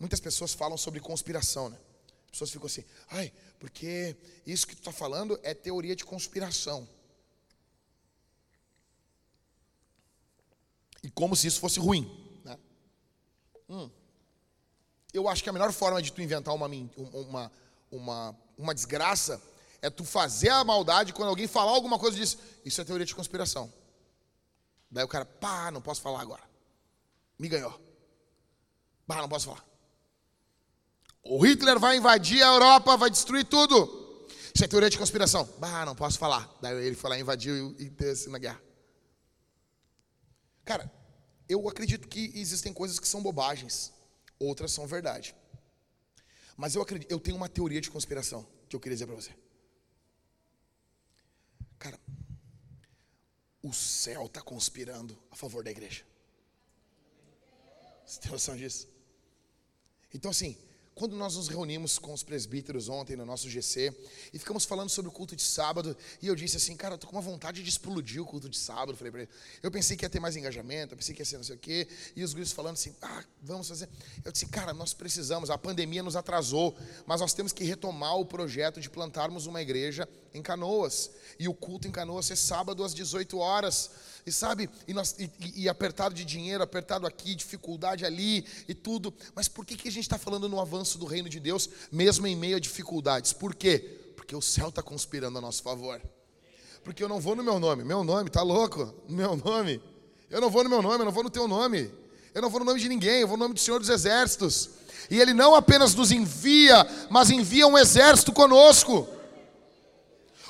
Muitas 0.00 0.18
pessoas 0.18 0.54
falam 0.54 0.78
sobre 0.78 0.98
conspiração, 0.98 1.68
né? 1.68 1.78
As 2.24 2.30
pessoas 2.30 2.50
ficam 2.50 2.64
assim, 2.64 2.84
ai, 3.10 3.30
porque 3.60 4.16
isso 4.46 4.66
que 4.66 4.74
tu 4.74 4.78
está 4.78 4.90
falando 4.90 5.38
é 5.42 5.52
teoria 5.52 5.94
de 5.94 6.06
conspiração. 6.06 6.88
E 11.02 11.10
como 11.10 11.36
se 11.36 11.48
isso 11.48 11.60
fosse 11.60 11.78
ruim. 11.78 12.40
Né? 12.46 12.58
Hum. 13.68 13.90
Eu 15.12 15.28
acho 15.28 15.42
que 15.42 15.50
a 15.50 15.52
melhor 15.52 15.70
forma 15.70 16.00
de 16.00 16.10
tu 16.10 16.22
inventar 16.22 16.54
uma, 16.54 16.66
uma, 16.96 17.52
uma, 17.90 18.36
uma 18.56 18.74
desgraça 18.74 19.38
é 19.82 19.90
tu 19.90 20.04
fazer 20.04 20.48
a 20.48 20.62
maldade 20.62 21.12
quando 21.12 21.28
alguém 21.28 21.48
falar 21.48 21.72
alguma 21.72 21.98
coisa 21.98 22.16
disso. 22.16 22.38
Isso 22.64 22.80
é 22.80 22.84
teoria 22.84 23.04
de 23.04 23.14
conspiração. 23.14 23.70
Daí 24.88 25.04
o 25.04 25.08
cara, 25.08 25.24
pá, 25.24 25.70
não 25.72 25.82
posso 25.82 26.00
falar 26.00 26.20
agora. 26.20 26.42
Me 27.36 27.48
ganhou. 27.48 27.78
Pá, 29.06 29.16
não 29.16 29.28
posso 29.28 29.46
falar. 29.46 29.66
O 31.24 31.44
Hitler 31.44 31.78
vai 31.80 31.96
invadir 31.96 32.42
a 32.42 32.46
Europa, 32.46 32.96
vai 32.96 33.10
destruir 33.10 33.44
tudo. 33.44 34.28
Isso 34.54 34.64
é 34.64 34.68
teoria 34.68 34.88
de 34.88 34.98
conspiração. 34.98 35.48
Bah, 35.58 35.84
não 35.84 35.96
posso 35.96 36.18
falar. 36.18 36.48
Daí 36.60 36.86
ele 36.86 36.94
foi 36.94 37.10
lá, 37.10 37.18
invadiu 37.18 37.74
e 37.78 37.90
desce 37.90 38.28
na 38.28 38.38
guerra. 38.38 38.62
Cara, 40.64 40.90
eu 41.48 41.68
acredito 41.68 42.06
que 42.06 42.30
existem 42.34 42.72
coisas 42.72 43.00
que 43.00 43.08
são 43.08 43.22
bobagens, 43.22 43.92
outras 44.38 44.70
são 44.70 44.86
verdade. 44.86 45.34
Mas 46.56 46.74
eu 46.74 46.82
acredito, 46.82 47.10
eu 47.10 47.18
tenho 47.18 47.36
uma 47.36 47.48
teoria 47.48 47.80
de 47.80 47.90
conspiração 47.90 48.46
que 48.68 48.76
eu 48.76 48.80
queria 48.80 48.94
dizer 48.94 49.06
para 49.06 49.16
você. 49.16 49.34
Cara, 51.78 51.98
o 53.62 53.72
céu 53.72 54.26
está 54.26 54.40
conspirando 54.40 55.16
a 55.30 55.36
favor 55.36 55.62
da 55.62 55.70
igreja. 55.70 56.04
Você 58.04 58.20
tem 58.20 58.30
noção 58.30 58.56
disso? 58.56 58.88
Então, 60.12 60.30
assim, 60.30 60.56
quando 61.02 61.16
nós 61.16 61.34
nos 61.34 61.48
reunimos 61.48 61.98
com 61.98 62.12
os 62.12 62.22
presbíteros 62.22 62.88
ontem 62.88 63.16
no 63.16 63.26
nosso 63.26 63.50
GC 63.50 63.92
e 64.32 64.38
ficamos 64.38 64.64
falando 64.64 64.88
sobre 64.88 65.08
o 65.08 65.12
culto 65.12 65.34
de 65.34 65.42
sábado, 65.42 65.96
e 66.22 66.28
eu 66.28 66.36
disse 66.36 66.58
assim, 66.58 66.76
cara, 66.76 66.94
eu 66.94 66.98
tô 66.98 67.08
com 67.08 67.16
uma 67.16 67.20
vontade 67.20 67.60
de 67.60 67.68
explodir 67.68 68.22
o 68.22 68.24
culto 68.24 68.48
de 68.48 68.56
sábado. 68.56 68.96
Falei 68.96 69.10
para 69.10 69.22
ele, 69.22 69.30
eu 69.64 69.68
pensei 69.68 69.96
que 69.96 70.04
ia 70.04 70.08
ter 70.08 70.20
mais 70.20 70.36
engajamento, 70.36 70.94
eu 70.94 70.96
pensei 70.96 71.12
que 71.12 71.20
ia 71.20 71.26
ser 71.26 71.38
não 71.38 71.42
sei 71.42 71.56
o 71.56 71.58
quê, 71.58 71.88
e 72.14 72.22
os 72.22 72.32
guris 72.32 72.52
falando 72.52 72.74
assim, 72.74 72.94
ah, 73.02 73.24
vamos 73.42 73.66
fazer. 73.66 73.88
Eu 74.24 74.30
disse, 74.30 74.46
cara, 74.46 74.72
nós 74.72 74.94
precisamos, 74.94 75.50
a 75.50 75.58
pandemia 75.58 76.04
nos 76.04 76.14
atrasou, 76.14 76.72
mas 77.04 77.20
nós 77.20 77.34
temos 77.34 77.50
que 77.50 77.64
retomar 77.64 78.16
o 78.16 78.24
projeto 78.24 78.80
de 78.80 78.88
plantarmos 78.88 79.46
uma 79.46 79.60
igreja 79.60 80.08
em 80.32 80.40
Canoas, 80.40 81.10
e 81.36 81.48
o 81.48 81.52
culto 81.52 81.88
em 81.88 81.90
Canoas 81.90 82.30
é 82.30 82.36
sábado 82.36 82.84
às 82.84 82.94
18 82.94 83.38
horas. 83.38 83.90
E 84.24 84.30
sabe, 84.30 84.70
e, 84.86 84.94
nós, 84.94 85.16
e, 85.18 85.30
e, 85.62 85.68
apertado 85.68 86.14
de 86.14 86.24
dinheiro, 86.24 86.62
apertado 86.62 87.06
aqui, 87.06 87.34
dificuldade 87.34 88.04
ali 88.04 88.46
e 88.68 88.74
tudo. 88.74 89.12
Mas 89.34 89.48
por 89.48 89.66
que, 89.66 89.76
que 89.76 89.88
a 89.88 89.92
gente 89.92 90.04
está 90.04 90.16
falando 90.16 90.48
no 90.48 90.60
avanço 90.60 90.96
do 90.96 91.06
reino 91.06 91.28
de 91.28 91.40
Deus, 91.40 91.68
mesmo 91.90 92.26
em 92.26 92.36
meio 92.36 92.56
a 92.56 92.60
dificuldades? 92.60 93.32
Por 93.32 93.52
quê? 93.52 94.12
Porque 94.16 94.36
o 94.36 94.40
céu 94.40 94.68
está 94.68 94.80
conspirando 94.80 95.38
a 95.38 95.40
nosso 95.40 95.62
favor. 95.62 96.00
Porque 96.84 97.02
eu 97.02 97.08
não 97.08 97.20
vou 97.20 97.34
no 97.34 97.42
meu 97.42 97.58
nome. 97.58 97.82
Meu 97.82 98.04
nome, 98.04 98.30
tá 98.30 98.42
louco? 98.42 98.94
Meu 99.08 99.36
nome. 99.36 99.82
Eu 100.30 100.40
não 100.40 100.50
vou 100.50 100.62
no 100.62 100.70
meu 100.70 100.80
nome, 100.80 101.00
eu 101.00 101.04
não 101.04 101.12
vou 101.12 101.24
no 101.24 101.30
teu 101.30 101.48
nome. 101.48 101.90
Eu 102.32 102.40
não 102.40 102.48
vou 102.48 102.60
no 102.60 102.66
nome 102.66 102.80
de 102.80 102.88
ninguém, 102.88 103.20
eu 103.20 103.28
vou 103.28 103.36
no 103.36 103.44
nome 103.44 103.54
do 103.54 103.60
Senhor 103.60 103.80
dos 103.80 103.88
Exércitos. 103.88 104.70
E 105.10 105.20
Ele 105.20 105.34
não 105.34 105.54
apenas 105.54 105.94
nos 105.94 106.12
envia, 106.12 106.86
mas 107.10 107.28
envia 107.28 107.66
um 107.66 107.76
exército 107.76 108.32
conosco. 108.32 109.06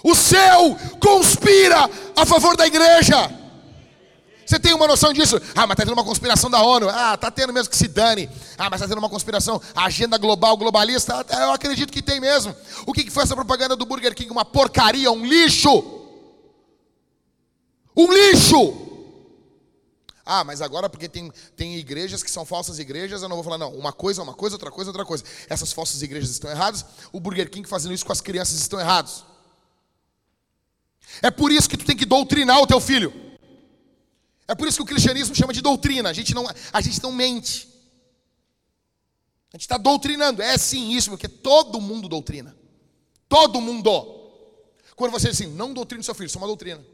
O 0.05 0.15
céu 0.15 0.77
conspira 1.01 1.89
a 2.15 2.27
favor 2.27 2.57
da 2.57 2.67
igreja. 2.67 3.42
Você 4.45 4.59
tem 4.59 4.75
uma 4.75 4.87
noção 4.87 5.13
disso? 5.13 5.37
Ah, 5.55 5.67
mas 5.67 5.71
está 5.73 5.85
tendo 5.85 5.93
uma 5.93 6.05
conspiração 6.05 6.51
da 6.51 6.63
ONU. 6.63 6.89
Ah, 6.89 7.15
está 7.15 7.31
tendo 7.31 7.53
mesmo 7.53 7.71
que 7.71 7.77
se 7.77 7.89
dane. 7.89 8.29
Ah, 8.59 8.69
mas 8.71 8.81
está 8.81 8.89
tendo 8.89 8.99
uma 8.99 9.09
conspiração, 9.09 9.61
agenda 9.75 10.19
global, 10.19 10.57
globalista. 10.57 11.25
Eu 11.31 11.53
acredito 11.53 11.93
que 11.93 12.03
tem 12.03 12.21
mesmo. 12.21 12.55
O 12.87 12.93
que 12.93 13.11
foi 13.11 13.23
essa 13.23 13.35
propaganda 13.35 13.77
do 13.77 13.87
Burger 13.87 14.15
King? 14.15 14.31
Uma 14.31 14.45
porcaria, 14.45 15.11
um 15.11 15.25
lixo. 15.25 16.01
Um 17.97 18.13
lixo. 18.13 18.91
Ah, 20.25 20.45
mas 20.45 20.63
agora 20.63 20.89
porque 20.89 21.09
tem, 21.09 21.33
tem 21.57 21.77
igrejas 21.77 22.23
que 22.23 22.31
são 22.31 22.45
falsas 22.45 22.79
igrejas, 22.79 23.23
eu 23.23 23.29
não 23.29 23.37
vou 23.37 23.45
falar, 23.45 23.59
não. 23.59 23.75
Uma 23.75 23.93
coisa 23.93 24.21
é 24.21 24.25
uma 24.25 24.35
coisa, 24.35 24.55
outra 24.55 24.71
coisa 24.71 24.89
é 24.89 24.93
outra 24.93 25.05
coisa. 25.05 25.25
Essas 25.49 25.73
falsas 25.73 26.01
igrejas 26.01 26.31
estão 26.31 26.51
erradas, 26.51 26.85
o 27.13 27.19
Burger 27.19 27.51
King 27.51 27.69
fazendo 27.69 27.93
isso 27.93 28.07
com 28.07 28.13
as 28.13 28.21
crianças 28.21 28.59
estão 28.59 28.79
errados. 28.79 29.25
É 31.21 31.31
por 31.31 31.51
isso 31.51 31.69
que 31.69 31.77
tu 31.77 31.85
tem 31.85 31.97
que 31.97 32.07
doutrinar 32.07 32.61
o 32.61 32.67
teu 32.67 32.81
filho. 32.81 33.13
É 34.53 34.55
por 34.55 34.69
isso 34.69 34.77
que 34.77 34.83
o 34.83 34.87
cristianismo 34.87 35.35
chama 35.35 35.51
de 35.51 35.63
doutrina. 35.63 36.11
A 36.11 36.13
gente 36.13 36.35
não, 36.35 36.47
a 36.47 36.81
gente 36.83 37.03
não 37.03 37.11
mente. 37.11 37.67
A 39.51 39.57
gente 39.57 39.63
está 39.63 39.79
doutrinando. 39.79 40.43
É 40.43 40.59
sim 40.59 40.91
isso, 40.93 41.09
porque 41.09 41.27
todo 41.27 41.81
mundo 41.81 42.07
doutrina. 42.07 42.55
Todo 43.31 43.63
mundo. 43.63 43.91
Quando 44.95 45.11
você 45.11 45.31
diz 45.31 45.41
assim, 45.41 45.51
não 45.51 45.73
doutrine 45.73 46.05
seu 46.05 46.15
filho, 46.15 46.27
isso 46.27 46.37
é 46.37 46.41
uma 46.43 46.47
doutrina. 46.47 46.85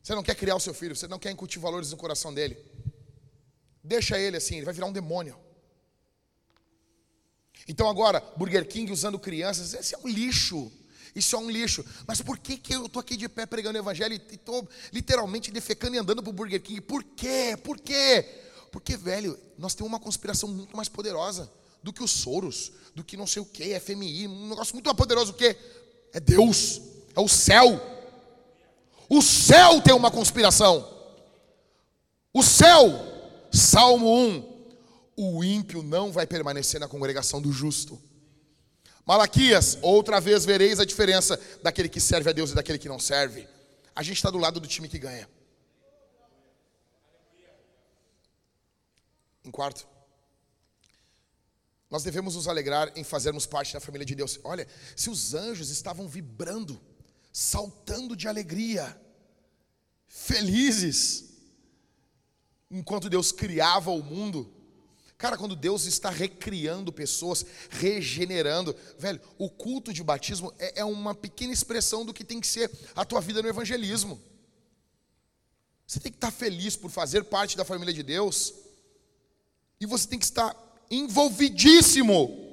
Você 0.00 0.14
não 0.14 0.22
quer 0.22 0.36
criar 0.36 0.54
o 0.54 0.60
seu 0.60 0.72
filho, 0.72 0.94
você 0.94 1.08
não 1.08 1.18
quer 1.18 1.32
incutir 1.32 1.58
valores 1.58 1.90
no 1.90 1.96
coração 1.96 2.32
dele. 2.32 2.56
Deixa 3.82 4.16
ele 4.20 4.36
assim, 4.36 4.54
ele 4.54 4.64
vai 4.64 4.72
virar 4.72 4.86
um 4.86 4.92
demônio. 4.92 5.36
Então 7.66 7.88
agora, 7.88 8.20
Burger 8.36 8.68
King 8.68 8.92
usando 8.92 9.18
crianças, 9.18 9.74
esse 9.74 9.96
é 9.96 9.98
um 9.98 10.06
lixo. 10.06 10.70
Isso 11.16 11.34
é 11.34 11.38
um 11.38 11.50
lixo. 11.50 11.82
Mas 12.06 12.20
por 12.20 12.38
que, 12.38 12.58
que 12.58 12.74
eu 12.74 12.84
estou 12.84 13.00
aqui 13.00 13.16
de 13.16 13.26
pé 13.26 13.46
pregando 13.46 13.78
o 13.78 13.80
evangelho 13.80 14.12
e 14.12 14.34
estou 14.34 14.68
literalmente 14.92 15.50
defecando 15.50 15.96
e 15.96 15.98
andando 15.98 16.22
para 16.22 16.28
o 16.28 16.32
Burger 16.32 16.60
King? 16.60 16.82
Por 16.82 17.02
quê? 17.02 17.58
Por 17.64 17.80
quê? 17.80 18.24
Porque, 18.70 18.98
velho, 18.98 19.38
nós 19.56 19.74
temos 19.74 19.90
uma 19.90 19.98
conspiração 19.98 20.50
muito 20.50 20.76
mais 20.76 20.90
poderosa 20.90 21.50
do 21.82 21.92
que 21.92 22.04
os 22.04 22.10
Soros, 22.10 22.70
do 22.94 23.02
que 23.02 23.16
não 23.16 23.26
sei 23.26 23.40
o 23.40 23.46
que, 23.46 23.80
FMI, 23.80 24.28
um 24.28 24.50
negócio 24.50 24.74
muito 24.74 24.84
mais 24.84 24.96
poderoso 24.96 25.32
do 25.32 25.38
que 25.38 25.56
é 26.12 26.20
Deus, 26.20 26.82
é 27.14 27.20
o 27.20 27.28
céu. 27.28 27.80
O 29.08 29.22
céu 29.22 29.80
tem 29.80 29.94
uma 29.94 30.10
conspiração. 30.10 30.86
O 32.34 32.42
céu, 32.42 32.90
Salmo 33.50 34.14
1, 34.14 34.56
o 35.16 35.42
ímpio 35.42 35.82
não 35.82 36.12
vai 36.12 36.26
permanecer 36.26 36.78
na 36.78 36.88
congregação 36.88 37.40
do 37.40 37.50
justo. 37.50 37.98
Malaquias, 39.06 39.78
outra 39.82 40.20
vez 40.20 40.44
vereis 40.44 40.80
a 40.80 40.84
diferença 40.84 41.40
daquele 41.62 41.88
que 41.88 42.00
serve 42.00 42.28
a 42.28 42.32
Deus 42.32 42.50
e 42.50 42.54
daquele 42.56 42.76
que 42.76 42.88
não 42.88 42.98
serve. 42.98 43.46
A 43.94 44.02
gente 44.02 44.16
está 44.16 44.30
do 44.30 44.38
lado 44.38 44.58
do 44.58 44.66
time 44.66 44.88
que 44.88 44.98
ganha. 44.98 45.28
Em 49.44 49.50
quarto, 49.52 49.86
nós 51.88 52.02
devemos 52.02 52.34
nos 52.34 52.48
alegrar 52.48 52.92
em 52.96 53.04
fazermos 53.04 53.46
parte 53.46 53.72
da 53.72 53.78
família 53.78 54.04
de 54.04 54.16
Deus. 54.16 54.40
Olha, 54.42 54.66
se 54.96 55.08
os 55.08 55.34
anjos 55.34 55.70
estavam 55.70 56.08
vibrando, 56.08 56.80
saltando 57.32 58.16
de 58.16 58.26
alegria, 58.26 59.00
felizes, 60.08 61.26
enquanto 62.68 63.08
Deus 63.08 63.30
criava 63.30 63.92
o 63.92 64.02
mundo, 64.02 64.52
Cara, 65.18 65.38
quando 65.38 65.56
Deus 65.56 65.86
está 65.86 66.10
recriando 66.10 66.92
pessoas, 66.92 67.44
regenerando, 67.70 68.76
velho, 68.98 69.20
o 69.38 69.48
culto 69.48 69.92
de 69.92 70.02
batismo 70.02 70.52
é, 70.58 70.80
é 70.80 70.84
uma 70.84 71.14
pequena 71.14 71.52
expressão 71.52 72.04
do 72.04 72.12
que 72.12 72.24
tem 72.24 72.40
que 72.40 72.46
ser 72.46 72.70
a 72.94 73.04
tua 73.04 73.20
vida 73.20 73.40
no 73.40 73.48
evangelismo. 73.48 74.20
Você 75.86 76.00
tem 76.00 76.12
que 76.12 76.18
estar 76.18 76.30
feliz 76.30 76.76
por 76.76 76.90
fazer 76.90 77.24
parte 77.24 77.56
da 77.56 77.64
família 77.64 77.94
de 77.94 78.02
Deus, 78.02 78.52
e 79.80 79.86
você 79.86 80.06
tem 80.06 80.18
que 80.18 80.24
estar 80.24 80.54
envolvidíssimo 80.90 82.44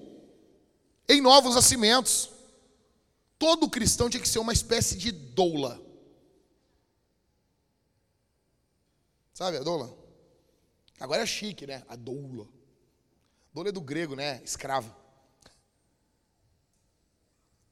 em 1.07 1.19
novos 1.19 1.55
nascimentos. 1.55 2.29
Todo 3.37 3.69
cristão 3.69 4.09
tinha 4.09 4.21
que 4.21 4.29
ser 4.29 4.39
uma 4.39 4.53
espécie 4.53 4.95
de 4.95 5.11
doula. 5.11 5.81
Sabe 9.33 9.57
a 9.57 9.63
doula? 9.63 10.02
Agora 11.03 11.21
é 11.21 11.25
chique, 11.25 11.67
né? 11.67 11.83
A 11.89 11.97
doula. 11.97 12.47
Doula 13.53 13.67
é 13.67 13.71
do 13.73 13.81
grego, 13.81 14.15
né? 14.15 14.41
Escrava. 14.41 14.95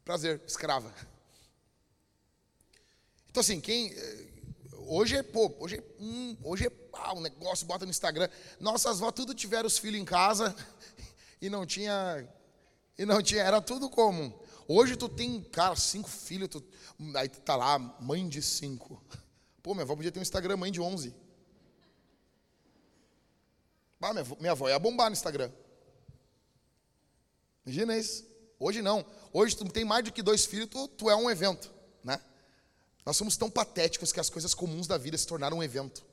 Prazer, 0.03 0.41
escrava. 0.45 0.93
Então 3.29 3.39
assim, 3.39 3.61
quem 3.61 3.95
hoje 4.79 5.15
é, 5.15 5.23
pô, 5.23 5.55
hoje 5.59 5.77
é, 5.77 5.83
hum, 5.97 6.35
hoje 6.43 6.67
é 6.67 6.71
ah, 6.91 7.13
um 7.13 7.21
negócio, 7.21 7.65
bota 7.65 7.85
no 7.85 7.91
Instagram. 7.91 8.27
Nossas 8.59 8.97
avós 8.97 9.13
tudo 9.13 9.33
tiveram 9.33 9.67
os 9.67 9.77
filhos 9.77 10.01
em 10.01 10.03
casa 10.03 10.53
e 11.41 11.49
não 11.49 11.65
tinha 11.65 12.27
e 12.97 13.05
não 13.05 13.23
tinha, 13.23 13.43
era 13.43 13.61
tudo 13.61 13.89
comum. 13.89 14.37
Hoje 14.67 14.97
tu 14.97 15.07
tem, 15.07 15.41
cara, 15.41 15.77
cinco 15.77 16.09
filhos, 16.09 16.49
tu, 16.49 16.61
aí 17.15 17.29
tu 17.29 17.39
tá 17.39 17.55
lá, 17.55 17.79
mãe 17.79 18.27
de 18.27 18.41
cinco. 18.41 19.01
Pô, 19.63 19.73
minha 19.73 19.83
avó 19.83 19.95
podia 19.95 20.11
ter 20.11 20.19
um 20.19 20.21
Instagram 20.21 20.57
mãe 20.57 20.69
de 20.69 20.81
onze. 20.81 21.15
Ah, 24.01 24.13
minha, 24.13 24.25
minha 24.39 24.51
avó 24.51 24.67
ia 24.67 24.79
bombar 24.79 25.09
no 25.09 25.13
Instagram. 25.13 25.51
Imagina 27.65 27.97
isso. 27.97 28.25
Hoje 28.59 28.81
não. 28.81 29.05
Hoje 29.31 29.55
tu 29.55 29.65
tem 29.65 29.85
mais 29.85 30.03
do 30.03 30.11
que 30.11 30.21
dois 30.21 30.45
filhos, 30.45 30.67
tu, 30.67 30.87
tu 30.87 31.09
é 31.09 31.15
um 31.15 31.29
evento, 31.29 31.71
né? 32.03 32.19
Nós 33.05 33.17
somos 33.17 33.37
tão 33.37 33.49
patéticos 33.49 34.11
que 34.11 34.19
as 34.19 34.29
coisas 34.29 34.53
comuns 34.53 34.87
da 34.87 34.97
vida 34.97 35.17
se 35.17 35.25
tornaram 35.25 35.57
um 35.57 35.63
evento. 35.63 36.03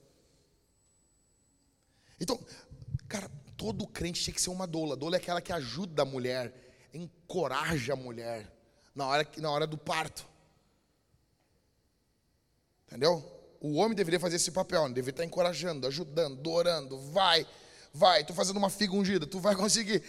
Então, 2.20 2.38
cara, 3.08 3.30
todo 3.56 3.86
crente 3.86 4.22
tinha 4.22 4.34
que 4.34 4.40
ser 4.40 4.50
uma 4.50 4.66
doula. 4.66 4.96
Doula 4.96 5.16
é 5.16 5.18
aquela 5.18 5.40
que 5.40 5.52
ajuda 5.52 6.02
a 6.02 6.04
mulher, 6.04 6.54
encoraja 6.92 7.92
a 7.92 7.96
mulher 7.96 8.50
na 8.94 9.06
hora, 9.06 9.28
na 9.36 9.50
hora 9.50 9.66
do 9.66 9.76
parto. 9.76 10.26
Entendeu? 12.86 13.22
O 13.60 13.74
homem 13.74 13.94
deveria 13.94 14.20
fazer 14.20 14.36
esse 14.36 14.50
papel, 14.50 14.84
ele 14.84 14.94
deveria 14.94 15.14
estar 15.14 15.24
encorajando, 15.24 15.86
ajudando, 15.86 16.46
orando, 16.48 16.98
vai, 17.10 17.46
vai, 17.98 18.24
tu 18.24 18.32
fazendo 18.32 18.56
uma 18.56 18.70
figa 18.70 18.94
ungida, 18.94 19.26
tu 19.26 19.40
vai 19.40 19.56
conseguir. 19.56 20.02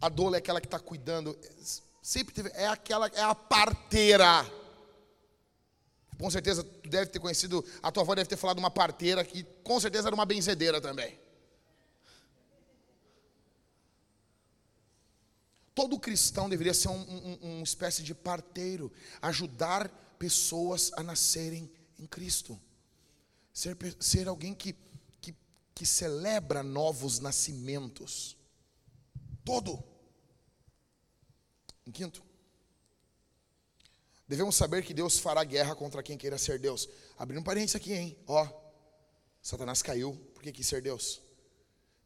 A 0.00 0.08
doula 0.08 0.36
é 0.36 0.38
aquela 0.38 0.60
que 0.60 0.66
está 0.66 0.78
cuidando, 0.78 1.36
sempre 2.00 2.32
teve, 2.32 2.50
é 2.54 2.66
aquela, 2.66 3.08
é 3.08 3.22
a 3.22 3.34
parteira. 3.34 4.46
Com 6.18 6.30
certeza 6.30 6.62
tu 6.62 6.88
deve 6.88 7.10
ter 7.10 7.18
conhecido, 7.18 7.64
a 7.82 7.90
tua 7.90 8.04
avó 8.04 8.14
deve 8.14 8.28
ter 8.28 8.36
falado 8.36 8.58
uma 8.58 8.70
parteira 8.70 9.24
que 9.24 9.42
com 9.64 9.80
certeza 9.80 10.08
era 10.08 10.14
uma 10.14 10.24
benzedeira 10.24 10.80
também. 10.80 11.18
Todo 15.74 15.98
cristão 15.98 16.48
deveria 16.48 16.72
ser 16.72 16.88
um, 16.88 17.00
um, 17.00 17.38
uma 17.56 17.64
espécie 17.64 18.04
de 18.04 18.14
parteiro, 18.14 18.92
ajudar 19.20 19.88
pessoas 20.20 20.92
a 20.96 21.02
nascerem 21.02 21.68
em 21.98 22.06
Cristo, 22.06 22.60
ser, 23.52 23.76
ser 23.98 24.28
alguém 24.28 24.54
que, 24.54 24.72
que, 25.74 25.84
que 25.84 25.86
celebra 25.86 26.62
novos 26.62 27.18
nascimentos. 27.18 28.36
Todo. 29.44 29.82
Em 31.86 31.90
quinto, 31.90 32.22
devemos 34.26 34.56
saber 34.56 34.84
que 34.84 34.94
Deus 34.94 35.18
fará 35.18 35.44
guerra 35.44 35.74
contra 35.74 36.02
quem 36.02 36.16
queira 36.16 36.38
ser 36.38 36.58
Deus. 36.58 36.88
Abrindo 37.18 37.40
um 37.40 37.44
parênteses 37.44 37.76
aqui, 37.76 37.92
hein? 37.92 38.18
Ó, 38.26 38.48
Satanás 39.42 39.82
caiu 39.82 40.14
porque 40.32 40.52
quis 40.52 40.66
ser 40.66 40.80
Deus. 40.80 41.20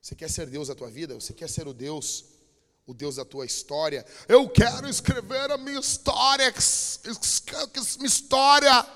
Você 0.00 0.14
quer 0.14 0.30
ser 0.30 0.46
Deus 0.46 0.68
da 0.68 0.74
tua 0.74 0.90
vida? 0.90 1.14
Você 1.14 1.32
quer 1.32 1.48
ser 1.48 1.68
o 1.68 1.72
Deus 1.72 2.38
o 2.88 2.94
Deus 2.94 3.16
da 3.16 3.24
tua 3.24 3.44
história. 3.44 4.04
Eu 4.26 4.48
quero 4.48 4.88
escrever 4.88 5.50
a 5.50 5.58
minha 5.58 5.78
história, 5.78 6.50
minha 7.04 8.06
história. 8.06 8.86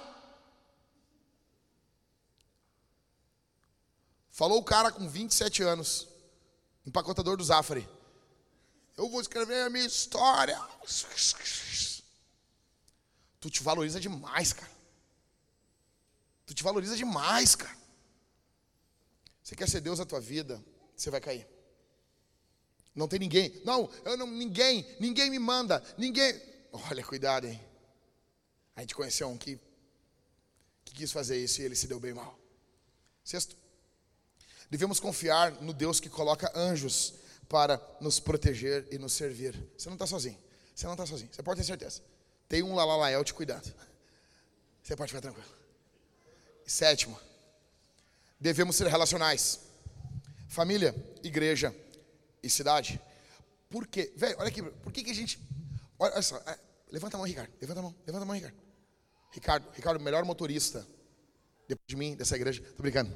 Falou 4.32 4.58
o 4.58 4.64
cara 4.64 4.90
com 4.90 5.06
27 5.06 5.62
anos, 5.62 6.08
empacotador 6.86 7.36
do 7.36 7.44
Zafari. 7.44 7.86
Eu 8.96 9.10
vou 9.10 9.20
escrever 9.20 9.66
a 9.66 9.70
minha 9.70 9.84
história. 9.84 10.58
Tu 13.38 13.50
te 13.50 13.62
valoriza 13.62 14.00
demais, 14.00 14.54
cara. 14.54 14.72
Tu 16.46 16.54
te 16.54 16.62
valoriza 16.62 16.96
demais, 16.96 17.54
cara. 17.54 17.76
Você 19.42 19.54
quer 19.54 19.68
ser 19.68 19.82
Deus 19.82 19.98
da 19.98 20.06
tua 20.06 20.20
vida, 20.20 20.64
você 20.96 21.10
vai 21.10 21.20
cair. 21.20 21.46
Não 22.94 23.06
tem 23.06 23.18
ninguém. 23.18 23.60
Não, 23.66 23.90
eu 24.02 24.16
não, 24.16 24.26
ninguém, 24.26 24.86
ninguém 24.98 25.28
me 25.28 25.38
manda, 25.38 25.82
ninguém. 25.98 26.40
Olha, 26.72 27.04
cuidado, 27.04 27.46
hein? 27.46 27.60
A 28.74 28.80
gente 28.80 28.94
conheceu 28.94 29.28
um 29.28 29.36
que, 29.36 29.60
que 30.86 30.94
quis 30.94 31.12
fazer 31.12 31.36
isso 31.36 31.60
e 31.60 31.64
ele 31.64 31.76
se 31.76 31.86
deu 31.86 32.00
bem 32.00 32.14
mal. 32.14 32.38
Sexto, 33.22 33.56
devemos 34.72 34.98
confiar 34.98 35.52
no 35.60 35.74
Deus 35.74 36.00
que 36.00 36.08
coloca 36.08 36.50
anjos 36.58 37.12
para 37.46 37.78
nos 38.00 38.18
proteger 38.18 38.88
e 38.90 38.96
nos 38.96 39.12
servir. 39.12 39.54
Você 39.76 39.90
não 39.90 39.96
está 39.96 40.06
sozinho. 40.06 40.38
Você 40.74 40.86
não 40.86 40.94
está 40.94 41.04
sozinho. 41.04 41.28
Você 41.30 41.42
pode 41.42 41.60
ter 41.60 41.66
certeza. 41.66 42.00
Tem 42.48 42.62
um 42.62 42.74
Lalalael 42.74 43.22
te 43.22 43.34
cuidado. 43.34 43.70
Você 44.82 44.96
pode 44.96 45.12
ficar 45.12 45.20
tranquilo. 45.20 45.46
sétimo, 46.66 47.20
devemos 48.40 48.74
ser 48.74 48.86
relacionais. 48.86 49.60
Família, 50.48 50.94
igreja, 51.22 51.74
e 52.42 52.48
cidade. 52.48 52.98
Por 53.68 53.86
quê? 53.86 54.10
Velho, 54.16 54.36
olha 54.38 54.48
aqui, 54.48 54.62
por 54.62 54.90
que, 54.90 55.04
que 55.04 55.10
a 55.10 55.14
gente. 55.14 55.38
Olha, 55.98 56.14
olha 56.14 56.22
só, 56.22 56.38
é, 56.38 56.58
levanta 56.90 57.18
a 57.18 57.18
mão, 57.18 57.26
Ricardo. 57.26 57.52
Levanta 57.60 57.80
a 57.80 57.82
mão, 57.82 57.94
levanta 58.06 58.24
a 58.24 58.26
mão, 58.26 58.34
Ricardo. 58.34 58.56
Ricardo, 59.32 59.70
Ricardo, 59.74 60.00
melhor 60.00 60.24
motorista 60.24 60.86
depois 61.68 61.86
de 61.86 61.96
mim, 61.96 62.16
dessa 62.16 62.36
igreja. 62.36 62.62
Tô 62.74 62.82
brincando. 62.82 63.14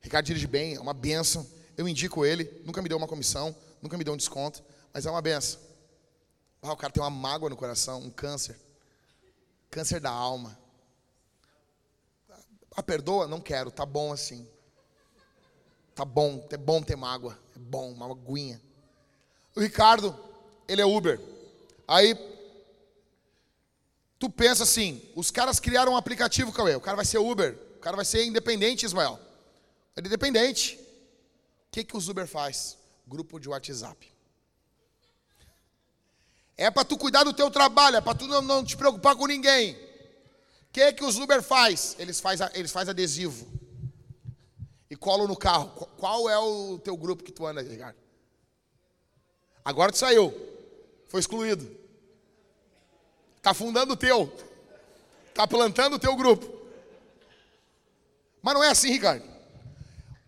Ricardo 0.00 0.26
dirige 0.26 0.46
bem, 0.46 0.74
é 0.74 0.80
uma 0.80 0.94
benção. 0.94 1.46
Eu 1.76 1.88
indico 1.88 2.24
ele, 2.24 2.62
nunca 2.64 2.82
me 2.82 2.88
deu 2.88 2.98
uma 2.98 3.06
comissão, 3.06 3.54
nunca 3.82 3.96
me 3.96 4.04
deu 4.04 4.14
um 4.14 4.16
desconto, 4.16 4.62
mas 4.92 5.06
é 5.06 5.10
uma 5.10 5.22
benção. 5.22 5.60
Ah, 6.60 6.72
o 6.72 6.76
cara 6.76 6.92
tem 6.92 7.02
uma 7.02 7.10
mágoa 7.10 7.48
no 7.48 7.56
coração, 7.56 8.00
um 8.00 8.10
câncer. 8.10 8.58
Câncer 9.70 10.00
da 10.00 10.10
alma. 10.10 10.58
Ah, 12.74 12.82
perdoa? 12.82 13.26
Não 13.26 13.40
quero, 13.40 13.70
tá 13.70 13.86
bom 13.86 14.12
assim. 14.12 14.46
Tá 15.94 16.04
bom, 16.04 16.46
é 16.50 16.56
bom 16.56 16.82
ter 16.82 16.96
mágoa. 16.96 17.38
É 17.54 17.58
bom, 17.58 17.92
uma 17.92 18.10
aguinha. 18.10 18.60
O 19.54 19.60
Ricardo, 19.60 20.16
ele 20.66 20.80
é 20.80 20.86
Uber. 20.86 21.20
Aí, 21.86 22.14
tu 24.18 24.30
pensa 24.30 24.62
assim, 24.62 25.02
os 25.16 25.30
caras 25.30 25.58
criaram 25.58 25.92
um 25.92 25.96
aplicativo, 25.96 26.52
Cauê. 26.52 26.74
O 26.76 26.80
cara 26.80 26.96
vai 26.96 27.04
ser 27.04 27.18
Uber. 27.18 27.58
O 27.76 27.80
cara 27.80 27.96
vai 27.96 28.04
ser 28.04 28.24
independente, 28.24 28.86
Ismael. 28.86 29.18
É 29.98 30.00
independente. 30.00 30.76
O 30.76 31.72
que, 31.72 31.82
que 31.82 31.96
os 31.96 32.08
Uber 32.08 32.26
faz? 32.26 32.78
Grupo 33.04 33.40
de 33.40 33.48
WhatsApp. 33.48 34.08
É 36.56 36.70
para 36.70 36.84
tu 36.84 36.96
cuidar 36.96 37.24
do 37.24 37.32
teu 37.32 37.50
trabalho, 37.50 37.96
é 37.96 38.00
para 38.00 38.16
tu 38.16 38.28
não, 38.28 38.40
não, 38.40 38.64
te 38.64 38.76
preocupar 38.76 39.16
com 39.16 39.26
ninguém. 39.26 39.74
O 39.74 40.72
que, 40.72 40.92
que 40.92 41.04
os 41.04 41.16
Uber 41.18 41.42
faz? 41.42 41.96
Eles 41.98 42.20
fazem 42.20 42.48
eles 42.54 42.70
faz 42.70 42.88
adesivo 42.88 43.48
e 44.88 44.94
colo 44.94 45.26
no 45.26 45.36
carro. 45.36 45.68
Qual 45.96 46.30
é 46.30 46.38
o 46.38 46.78
teu 46.78 46.96
grupo 46.96 47.24
que 47.24 47.32
tu 47.32 47.44
anda, 47.44 47.60
Ricardo? 47.60 47.98
Agora 49.64 49.90
tu 49.90 49.98
saiu. 49.98 50.32
Foi 51.08 51.18
excluído. 51.18 51.76
Está 53.36 53.52
fundando 53.52 53.94
o 53.94 53.96
teu. 53.96 54.32
Está 55.28 55.44
plantando 55.46 55.94
o 55.94 55.98
teu 55.98 56.14
grupo. 56.14 56.46
Mas 58.40 58.54
não 58.54 58.62
é 58.62 58.68
assim, 58.68 58.90
Ricardo. 58.90 59.37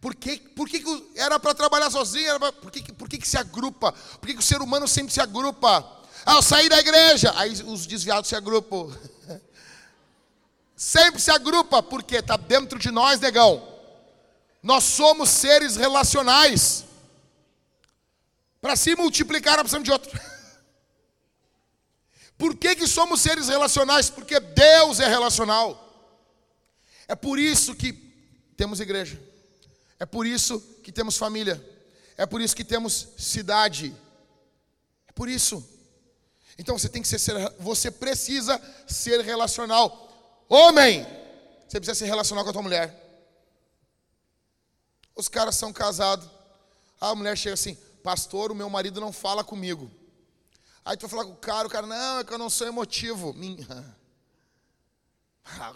Por 0.01 0.15
por 0.57 0.69
que, 0.69 0.81
que 0.81 1.11
era 1.15 1.39
para 1.39 1.55
trabalhar 1.55 1.91
sozinho? 1.91 2.39
Pra, 2.39 2.53
por 2.53 2.71
que, 2.71 2.93
por 2.93 3.09
que, 3.09 3.19
que 3.19 3.29
se 3.29 3.37
agrupa? 3.37 3.93
Por 3.93 4.27
que, 4.27 4.35
que 4.35 4.41
o 4.41 4.43
ser 4.43 4.63
humano 4.63 4.89
sempre 4.89 5.13
se 5.13 5.21
agrupa? 5.21 6.01
Ah, 6.25 6.37
eu 6.37 6.43
saí 6.43 6.69
da 6.69 6.79
igreja. 6.79 7.33
Aí 7.37 7.53
os 7.67 7.87
desviados 7.87 8.29
se 8.29 8.35
agrupam. 8.35 8.89
sempre 10.75 11.21
se 11.21 11.31
agrupa, 11.31 11.83
porque 11.83 12.17
está 12.17 12.39
dentro 12.39 12.79
de 12.79 12.91
nós, 12.91 13.21
negão. 13.21 13.69
Nós 14.63 14.85
somos 14.85 15.29
seres 15.29 15.77
relacionais. 15.77 16.87
Para 18.59 18.77
se 18.77 18.97
multiplicar, 18.97 19.57
nós 19.59 19.63
precisamos 19.63 19.85
de 19.85 19.93
outro. 19.93 20.19
Por 22.39 22.57
que, 22.57 22.75
que 22.75 22.87
somos 22.87 23.21
seres 23.21 23.49
relacionais? 23.49 24.09
Porque 24.09 24.41
Deus 24.41 24.99
é 24.99 25.07
relacional. 25.07 25.87
É 27.07 27.15
por 27.15 27.39
isso 27.39 27.75
que 27.75 27.93
temos 28.57 28.81
igreja. 28.81 29.30
É 30.01 30.07
por 30.07 30.27
isso 30.27 30.59
que 30.83 30.91
temos 30.91 31.19
família. 31.19 31.63
É 32.17 32.25
por 32.25 32.41
isso 32.41 32.57
que 32.57 32.65
temos 32.65 33.09
cidade. 33.19 33.95
É 35.07 35.13
por 35.13 35.29
isso. 35.29 35.63
Então 36.59 36.79
você 36.79 36.89
tem 36.89 37.03
que 37.03 37.09
ser, 37.09 37.21
você 37.59 37.91
precisa 37.91 38.61
ser 38.87 39.21
relacional. 39.21 40.09
Homem, 40.49 41.05
você 41.69 41.79
precisa 41.79 41.95
ser 41.95 42.07
relacional 42.07 42.45
com 42.45 42.51
a 42.51 42.53
tua 42.53 42.63
mulher. 42.63 42.97
Os 45.15 45.29
caras 45.29 45.57
são 45.57 45.73
casados. 45.73 46.29
A 46.99 47.15
mulher 47.15 47.37
chega 47.37 47.55
assim, 47.55 47.75
pastor, 48.03 48.51
o 48.51 48.55
meu 48.55 48.71
marido 48.71 49.01
não 49.01 49.13
fala 49.13 49.45
comigo. 49.45 49.91
Aí 50.83 50.97
tu 50.97 51.03
vai 51.03 51.11
falar 51.11 51.25
com 51.25 51.33
o 51.33 51.37
cara, 51.37 51.69
o 51.69 51.71
cara, 51.71 51.87
não, 51.87 52.21
é 52.21 52.25
que 52.25 52.33
eu 52.33 52.39
não 52.39 52.49
sou 52.49 52.67
emotivo. 52.67 53.37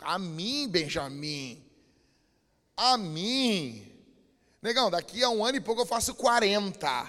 A 0.03 0.19
mim, 0.19 0.69
Benjamin. 0.69 1.63
A 2.77 2.97
mim. 2.97 3.94
Negão, 4.65 4.91
daqui 4.91 5.23
a 5.23 5.29
um 5.29 5.45
ano 5.45 5.59
e 5.59 5.61
pouco 5.61 5.83
eu 5.83 5.87
faço 5.87 6.15
40. 6.15 7.07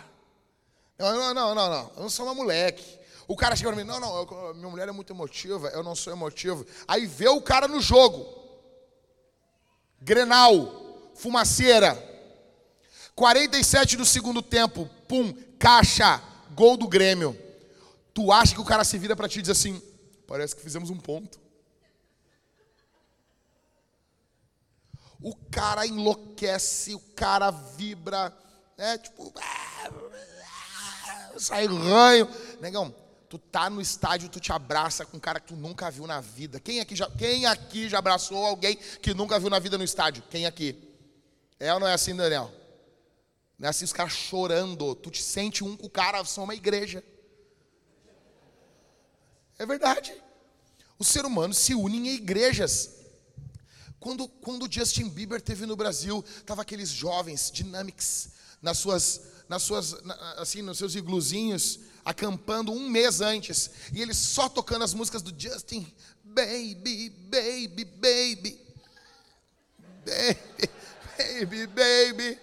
Não, 1.00 1.14
não, 1.14 1.34
não, 1.34 1.56
não, 1.56 1.70
não. 1.70 1.92
Eu 1.96 2.02
não 2.02 2.10
sou 2.10 2.26
uma 2.26 2.36
moleque. 2.36 2.84
O 3.30 3.36
cara 3.38 3.56
chega 3.56 3.70
pra 3.72 3.82
mim, 3.82 3.90
não, 3.90 3.98
não, 3.98 4.18
eu, 4.18 4.54
minha 4.56 4.68
mulher 4.68 4.90
é 4.90 4.92
muito 4.92 5.14
emotiva, 5.14 5.70
eu 5.70 5.82
não 5.82 5.96
sou 5.96 6.12
emotivo. 6.12 6.66
Aí 6.86 7.06
vê 7.06 7.30
o 7.30 7.42
cara 7.42 7.66
no 7.66 7.80
jogo. 7.80 8.28
Grenal, 10.02 11.14
fumaceira. 11.16 11.98
47 13.16 13.96
do 13.96 14.06
segundo 14.06 14.42
tempo, 14.42 14.90
pum, 15.08 15.34
caixa, 15.58 16.22
gol 16.54 16.76
do 16.76 16.90
Grêmio. 16.90 17.40
Tu 18.14 18.34
acha 18.34 18.54
que 18.54 18.60
o 18.60 18.66
cara 18.66 18.84
se 18.84 18.98
vira 18.98 19.16
para 19.16 19.30
ti 19.30 19.40
e 19.40 19.44
diz 19.44 19.52
assim: 19.52 19.82
parece 20.28 20.54
que 20.54 20.62
fizemos 20.62 20.90
um 20.90 20.98
ponto. 20.98 21.40
O 25.22 25.36
cara 25.52 25.86
enlouquece, 25.86 26.94
o 26.94 27.00
cara 27.00 27.52
vibra, 27.52 28.36
né? 28.78 28.98
Tipo, 28.98 29.34
sai 31.38 31.66
ranho. 31.66 32.28
Negão, 32.62 32.94
tu 33.30 33.38
tá 33.38 33.70
no 33.70 33.82
estádio, 33.82 34.30
tu 34.30 34.40
te 34.40 34.52
abraça 34.52 35.06
com 35.06 35.18
um 35.18 35.20
cara 35.20 35.40
que 35.40 35.48
tu 35.48 35.56
nunca 35.56 35.90
viu 35.90 36.06
na 36.06 36.22
vida. 36.22 36.60
Quem 36.60 36.80
aqui 36.80 36.96
já, 36.96 37.10
quem 37.10 37.46
aqui 37.46 37.90
já 37.90 38.00
abraçou 38.00 38.46
alguém 38.46 38.76
que 38.76 39.14
nunca 39.14 39.40
viu 39.40 39.50
na 39.50 39.60
vida 39.60 39.78
no 39.78 39.84
estádio? 39.84 40.24
Quem 40.30 40.46
aqui? 40.46 40.82
É 41.60 41.74
ou 41.74 41.80
não 41.80 41.88
é 41.88 41.94
assim, 41.94 42.16
Daniel? 42.16 42.52
Não 43.58 43.68
é 43.68 43.70
assim 43.70 43.86
os 43.86 43.94
caras 43.94 44.14
chorando. 44.14 44.96
Tu 44.96 45.12
te 45.12 45.24
sente 45.24 45.64
um 45.64 45.76
com 45.76 45.88
o 45.88 45.90
cara, 45.90 46.24
são 46.26 46.44
uma 46.44 46.56
igreja. 46.56 47.04
É 49.58 49.66
verdade. 49.66 50.14
O 51.00 51.04
ser 51.04 51.26
humano 51.26 51.54
se 51.54 51.74
une 51.74 51.98
em 51.98 52.08
igrejas. 52.16 52.95
Quando, 54.06 54.28
quando 54.28 54.72
Justin 54.72 55.10
Bieber 55.10 55.42
teve 55.42 55.66
no 55.66 55.76
Brasil, 55.76 56.24
tava 56.46 56.62
aqueles 56.62 56.90
jovens, 56.90 57.50
dynamics, 57.50 58.34
nas 58.62 58.78
suas, 58.78 59.20
nas 59.50 59.64
suas, 59.64 59.96
assim, 60.38 60.62
nos 60.62 60.78
seus 60.78 60.94
igluzinhos, 60.94 61.80
acampando 62.06 62.72
um 62.72 62.88
mês 62.88 63.20
antes, 63.20 63.72
e 63.92 64.04
eles 64.04 64.16
só 64.18 64.48
tocando 64.48 64.84
as 64.84 64.94
músicas 64.94 65.24
do 65.24 65.34
Justin, 65.36 65.92
baby, 66.24 67.10
baby, 67.10 67.84
baby, 67.84 68.60
baby, 70.06 70.70
baby, 71.18 71.66
baby. 71.66 72.40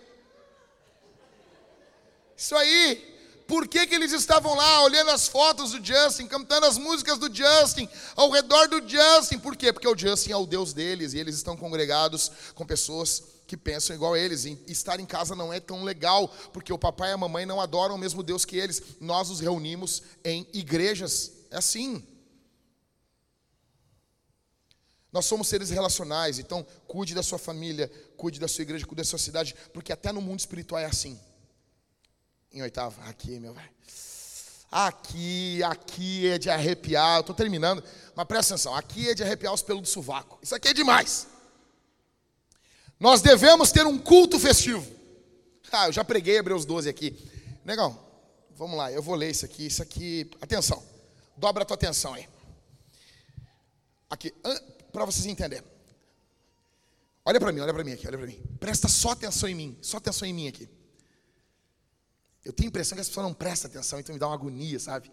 Isso 2.37 2.57
aí. 2.57 3.12
Por 3.53 3.69
que, 3.69 3.87
que 3.87 3.95
eles 3.95 4.13
estavam 4.13 4.55
lá 4.55 4.83
olhando 4.83 5.11
as 5.11 5.29
fotos 5.29 5.73
do 5.73 5.85
Justin, 5.85 6.27
cantando 6.27 6.65
as 6.65 6.79
músicas 6.79 7.19
do 7.19 7.27
Justin, 7.31 7.87
ao 8.17 8.31
redor 8.31 8.67
do 8.67 8.81
Justin? 8.89 9.39
Por 9.39 9.55
quê? 9.55 9.71
Porque 9.71 9.87
o 9.87 9.95
Justin 9.95 10.31
é 10.31 10.37
o 10.39 10.47
Deus 10.47 10.73
deles 10.73 11.13
e 11.13 11.19
eles 11.19 11.37
estão 11.37 11.55
congregados 11.55 12.33
com 12.55 12.65
pessoas 12.65 13.23
que 13.47 13.55
pensam 13.55 13.95
igual 13.95 14.15
a 14.15 14.19
eles. 14.19 14.47
E 14.47 14.59
estar 14.69 14.99
em 14.99 15.05
casa 15.05 15.37
não 15.37 15.53
é 15.53 15.61
tão 15.61 15.85
legal, 15.85 16.29
porque 16.51 16.73
o 16.73 16.79
papai 16.79 17.11
e 17.11 17.13
a 17.13 17.19
mamãe 17.19 17.45
não 17.45 17.61
adoram 17.61 17.97
o 17.97 17.99
mesmo 17.99 18.23
Deus 18.23 18.47
que 18.47 18.57
eles. 18.57 18.83
Nós 18.99 19.29
nos 19.29 19.41
reunimos 19.41 20.03
em 20.25 20.49
igrejas. 20.55 21.31
É 21.51 21.59
assim. 21.59 22.03
Nós 25.13 25.27
somos 25.27 25.47
seres 25.47 25.69
relacionais, 25.69 26.39
então 26.39 26.67
cuide 26.89 27.15
da 27.15 27.23
sua 27.23 27.39
família, 27.39 27.93
cuide 28.17 28.41
da 28.41 28.49
sua 28.49 28.63
igreja, 28.63 28.87
cuide 28.87 29.03
da 29.03 29.07
sua 29.07 29.19
cidade, 29.19 29.55
porque 29.75 29.93
até 29.93 30.11
no 30.11 30.23
mundo 30.23 30.41
espiritual 30.41 30.81
é 30.81 30.87
assim 30.87 31.21
em 32.53 32.63
oitavo. 32.63 33.01
Aqui, 33.03 33.39
meu 33.39 33.55
velho. 33.55 33.71
Aqui, 34.71 35.63
aqui 35.63 36.27
é 36.29 36.39
de 36.39 36.49
arrepiar. 36.49 37.17
Eu 37.17 37.21
estou 37.21 37.35
terminando, 37.35 37.83
mas 38.15 38.27
presta 38.27 38.55
atenção. 38.55 38.75
Aqui 38.75 39.11
é 39.11 39.15
de 39.15 39.23
arrepiar 39.23 39.53
os 39.53 39.63
pelos 39.63 39.83
do 39.83 39.89
sovaco. 39.89 40.39
Isso 40.43 40.55
aqui 40.55 40.69
é 40.69 40.75
demais. 40.75 41.27
Nós 42.99 43.21
devemos 43.21 43.71
ter 43.71 43.87
um 43.87 43.99
culto 43.99 44.39
festivo. 44.39 44.85
Ah, 45.75 45.87
eu 45.87 45.93
já 45.93 46.05
preguei 46.05 46.37
Hebreus 46.37 46.67
12 46.67 46.87
aqui. 46.87 47.17
Negão, 47.65 47.99
vamos 48.55 48.77
lá, 48.77 48.93
eu 48.93 49.01
vou 49.01 49.15
ler 49.15 49.31
isso 49.31 49.47
aqui. 49.47 49.65
Isso 49.65 49.83
aqui, 49.83 50.31
atenção. 50.39 50.83
Dobra 51.35 51.63
a 51.63 51.65
tua 51.65 51.77
atenção 51.77 52.13
aí. 52.13 52.29
Aqui, 54.11 54.35
para 54.93 55.07
vocês 55.07 55.25
entenderem. 55.25 55.65
Olha 57.25 57.41
para 57.41 57.51
mim, 57.53 57.61
olha 57.61 57.73
para 57.73 57.83
mim 57.83 57.93
aqui, 57.93 58.07
olha 58.07 58.19
para 58.19 58.27
mim. 58.27 58.39
Presta 58.61 58.87
só 58.87 59.13
atenção 59.13 59.49
em 59.49 59.55
mim, 59.55 59.79
só 59.81 59.97
atenção 59.97 60.29
em 60.29 60.35
mim 60.35 60.47
aqui. 60.47 60.69
Eu 62.45 62.53
tenho 62.53 62.69
a 62.69 62.71
impressão 62.71 62.97
que 62.97 63.01
as 63.03 63.09
pessoas 63.09 63.27
não 63.27 63.35
prestam 63.35 63.71
atenção, 63.71 64.01
então 64.01 64.13
me 64.13 64.19
dá 64.19 64.27
uma 64.27 64.35
agonia, 64.35 64.79
sabe? 64.79 65.11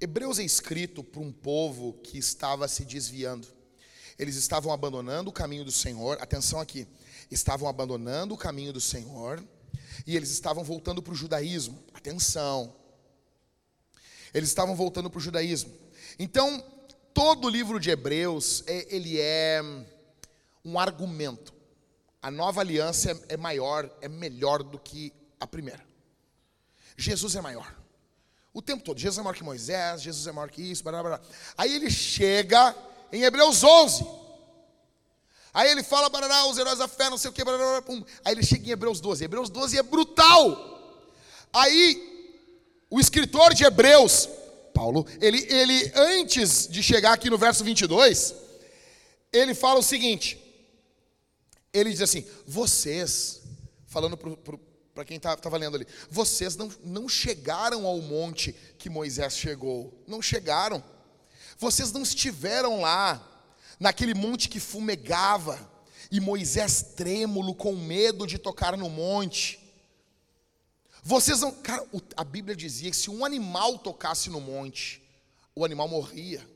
Hebreus 0.00 0.38
é 0.38 0.42
escrito 0.42 1.04
para 1.04 1.20
um 1.20 1.30
povo 1.30 1.92
que 2.02 2.18
estava 2.18 2.66
se 2.66 2.84
desviando. 2.84 3.46
Eles 4.18 4.36
estavam 4.36 4.72
abandonando 4.72 5.30
o 5.30 5.32
caminho 5.32 5.64
do 5.64 5.72
Senhor. 5.72 6.20
Atenção 6.20 6.60
aqui. 6.60 6.86
Estavam 7.30 7.68
abandonando 7.68 8.34
o 8.34 8.38
caminho 8.38 8.72
do 8.72 8.80
Senhor 8.80 9.42
e 10.06 10.16
eles 10.16 10.30
estavam 10.30 10.64
voltando 10.64 11.02
para 11.02 11.12
o 11.12 11.16
judaísmo. 11.16 11.82
Atenção. 11.92 12.74
Eles 14.32 14.48
estavam 14.48 14.74
voltando 14.74 15.10
para 15.10 15.18
o 15.18 15.20
judaísmo. 15.20 15.72
Então, 16.18 16.60
todo 17.12 17.46
o 17.46 17.50
livro 17.50 17.78
de 17.78 17.90
Hebreus, 17.90 18.64
é, 18.66 18.94
ele 18.94 19.20
é 19.20 19.62
um 20.64 20.78
argumento. 20.78 21.54
A 22.20 22.30
nova 22.30 22.60
aliança 22.60 23.12
é, 23.12 23.34
é 23.34 23.36
maior, 23.36 23.88
é 24.00 24.08
melhor 24.08 24.62
do 24.62 24.78
que 24.78 25.12
a 25.38 25.46
primeira. 25.46 25.93
Jesus 26.96 27.34
é 27.36 27.40
maior. 27.40 27.74
O 28.52 28.62
tempo 28.62 28.84
todo. 28.84 28.98
Jesus 28.98 29.18
é 29.18 29.22
maior 29.22 29.34
que 29.34 29.42
Moisés, 29.42 30.02
Jesus 30.02 30.26
é 30.26 30.32
maior 30.32 30.48
que 30.48 30.62
isso, 30.62 30.82
blá, 30.84 30.92
blá, 30.92 31.18
blá. 31.18 31.28
Aí 31.58 31.74
ele 31.74 31.90
chega 31.90 32.74
em 33.12 33.22
Hebreus 33.22 33.64
11. 33.64 34.06
Aí 35.52 35.70
ele 35.70 35.82
fala, 35.82 36.08
barará, 36.08 36.46
os 36.46 36.58
heróis 36.58 36.78
da 36.78 36.88
fé, 36.88 37.10
não 37.10 37.18
sei 37.18 37.30
o 37.30 37.32
que, 37.32 37.44
barará, 37.44 37.82
pum. 37.82 38.04
Aí 38.24 38.34
ele 38.34 38.44
chega 38.44 38.68
em 38.68 38.70
Hebreus 38.70 39.00
12. 39.00 39.24
Hebreus 39.24 39.50
12 39.50 39.78
é 39.78 39.82
brutal. 39.82 40.72
Aí, 41.52 42.36
o 42.90 42.98
escritor 42.98 43.54
de 43.54 43.64
Hebreus, 43.64 44.28
Paulo, 44.72 45.06
ele, 45.20 45.46
ele 45.48 45.92
antes 45.94 46.66
de 46.68 46.82
chegar 46.82 47.12
aqui 47.12 47.30
no 47.30 47.38
verso 47.38 47.62
22, 47.62 48.34
ele 49.32 49.54
fala 49.54 49.78
o 49.78 49.82
seguinte: 49.82 50.36
ele 51.72 51.90
diz 51.90 52.02
assim, 52.02 52.26
vocês, 52.46 53.42
falando 53.86 54.16
para 54.16 54.58
para 54.94 55.04
quem 55.04 55.16
estava 55.16 55.36
tá, 55.36 55.50
tá 55.50 55.56
lendo 55.56 55.76
ali, 55.76 55.86
vocês 56.08 56.54
não, 56.54 56.70
não 56.84 57.08
chegaram 57.08 57.84
ao 57.84 58.00
monte 58.00 58.54
que 58.78 58.88
Moisés 58.88 59.36
chegou, 59.36 59.92
não 60.06 60.22
chegaram, 60.22 60.82
vocês 61.58 61.90
não 61.90 62.02
estiveram 62.02 62.80
lá, 62.80 63.20
naquele 63.80 64.14
monte 64.14 64.48
que 64.48 64.60
fumegava, 64.60 65.58
e 66.12 66.20
Moisés 66.20 66.94
trêmulo, 66.94 67.54
com 67.54 67.74
medo 67.74 68.24
de 68.24 68.38
tocar 68.38 68.76
no 68.76 68.88
monte, 68.88 69.58
vocês 71.02 71.40
não, 71.40 71.50
cara, 71.50 71.84
a 72.16 72.22
Bíblia 72.22 72.54
dizia 72.54 72.90
que 72.90 72.96
se 72.96 73.10
um 73.10 73.24
animal 73.24 73.78
tocasse 73.78 74.30
no 74.30 74.40
monte, 74.40 75.02
o 75.56 75.64
animal 75.64 75.88
morria, 75.88 76.48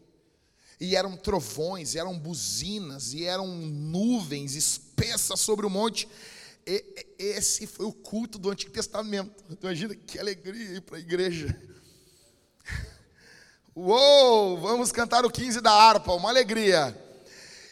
e 0.81 0.94
eram 0.94 1.16
trovões, 1.16 1.97
eram 1.97 2.16
buzinas, 2.16 3.12
e 3.12 3.24
eram 3.24 3.48
nuvens 3.48 4.55
espessas 4.55 5.40
sobre 5.40 5.66
o 5.66 5.70
monte, 5.70 6.09
esse 7.19 7.66
foi 7.66 7.86
o 7.86 7.93
culto 7.93 8.39
do 8.39 8.51
Antigo 8.51 8.70
Testamento. 8.70 9.43
Imagina 9.62 9.95
que 9.95 10.19
alegria 10.19 10.77
ir 10.77 10.81
para 10.82 10.97
a 10.97 11.01
igreja. 11.01 11.59
Uou, 13.74 14.59
vamos 14.59 14.93
cantar 14.93 15.24
o 15.24 15.31
15 15.31 15.61
da 15.61 15.73
harpa, 15.73 16.12
uma 16.12 16.28
alegria. 16.28 16.97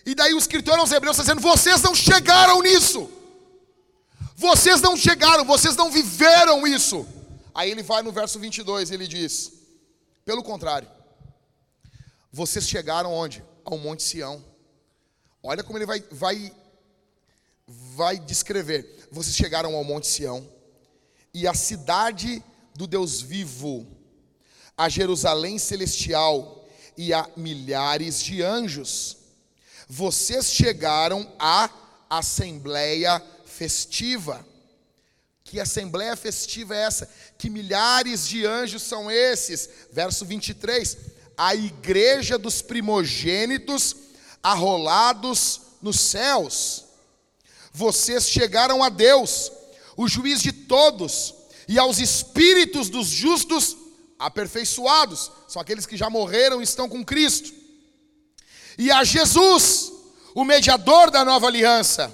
E 0.05 0.14
daí 0.14 0.32
o 0.32 0.39
escritor 0.39 0.78
aos 0.78 0.93
Hebreus 0.93 1.16
está 1.18 1.24
dizendo: 1.24 1.43
vocês 1.43 1.82
não 1.82 1.94
chegaram 1.94 2.62
nisso. 2.62 3.10
Vocês 4.36 4.81
não 4.81 4.97
chegaram, 4.97 5.44
vocês 5.44 5.77
não 5.77 5.90
viveram 5.90 6.66
isso. 6.66 7.06
Aí 7.55 7.70
ele 7.70 7.82
vai 7.82 8.02
no 8.02 8.12
verso 8.12 8.39
22, 8.39 8.90
ele 8.90 9.06
diz: 9.06 9.52
pelo 10.24 10.43
contrário, 10.43 10.89
vocês 12.32 12.68
chegaram 12.68 13.12
onde? 13.12 13.44
Ao 13.64 13.78
Monte 13.78 14.02
Sião. 14.02 14.44
Olha 15.43 15.62
como 15.62 15.78
ele 15.78 15.86
vai, 15.86 16.01
vai 16.10 16.52
vai 17.66 18.18
descrever: 18.18 19.09
vocês 19.10 19.34
chegaram 19.34 19.74
ao 19.74 19.84
Monte 19.84 20.06
Sião 20.06 20.48
e 21.34 21.47
à 21.47 21.55
cidade 21.55 22.43
do 22.74 22.86
Deus 22.86 23.20
vivo, 23.20 23.86
a 24.76 24.88
Jerusalém 24.88 25.59
celestial 25.59 26.64
e 26.97 27.12
a 27.12 27.28
milhares 27.36 28.22
de 28.22 28.43
anjos. 28.43 29.16
Vocês 29.88 30.52
chegaram 30.52 31.30
à 31.38 31.70
assembleia 32.09 33.22
festiva. 33.44 34.47
Que 35.44 35.60
assembleia 35.60 36.16
festiva 36.16 36.74
é 36.74 36.80
essa? 36.80 37.09
Que 37.38 37.48
milhares 37.48 38.26
de 38.26 38.44
anjos 38.44 38.82
são 38.82 39.10
esses? 39.10 39.68
Verso 39.93 40.24
23. 40.24 40.97
A 41.36 41.55
igreja 41.55 42.36
dos 42.36 42.62
primogênitos 42.62 43.94
arrolados 44.43 45.60
nos 45.80 46.01
céus 46.01 46.85
vocês 47.77 48.31
chegaram 48.31 48.82
a 48.82 48.89
Deus, 48.89 49.53
o 49.98 50.09
juiz 50.09 50.40
de 50.40 50.51
todos, 50.51 51.35
e 51.69 51.78
aos 51.78 51.98
espíritos 51.98 52.89
dos 52.89 53.07
justos 53.07 53.77
aperfeiçoados, 54.19 55.31
são 55.47 55.61
aqueles 55.61 55.85
que 55.85 55.94
já 55.94 56.09
morreram 56.09 56.62
e 56.62 56.65
estão 56.65 56.89
com 56.89 57.05
Cristo, 57.05 57.53
e 58.78 58.90
a 58.90 59.05
Jesus, 59.05 59.93
o 60.35 60.43
mediador 60.43 61.11
da 61.11 61.23
nova 61.23 61.48
aliança, 61.48 62.11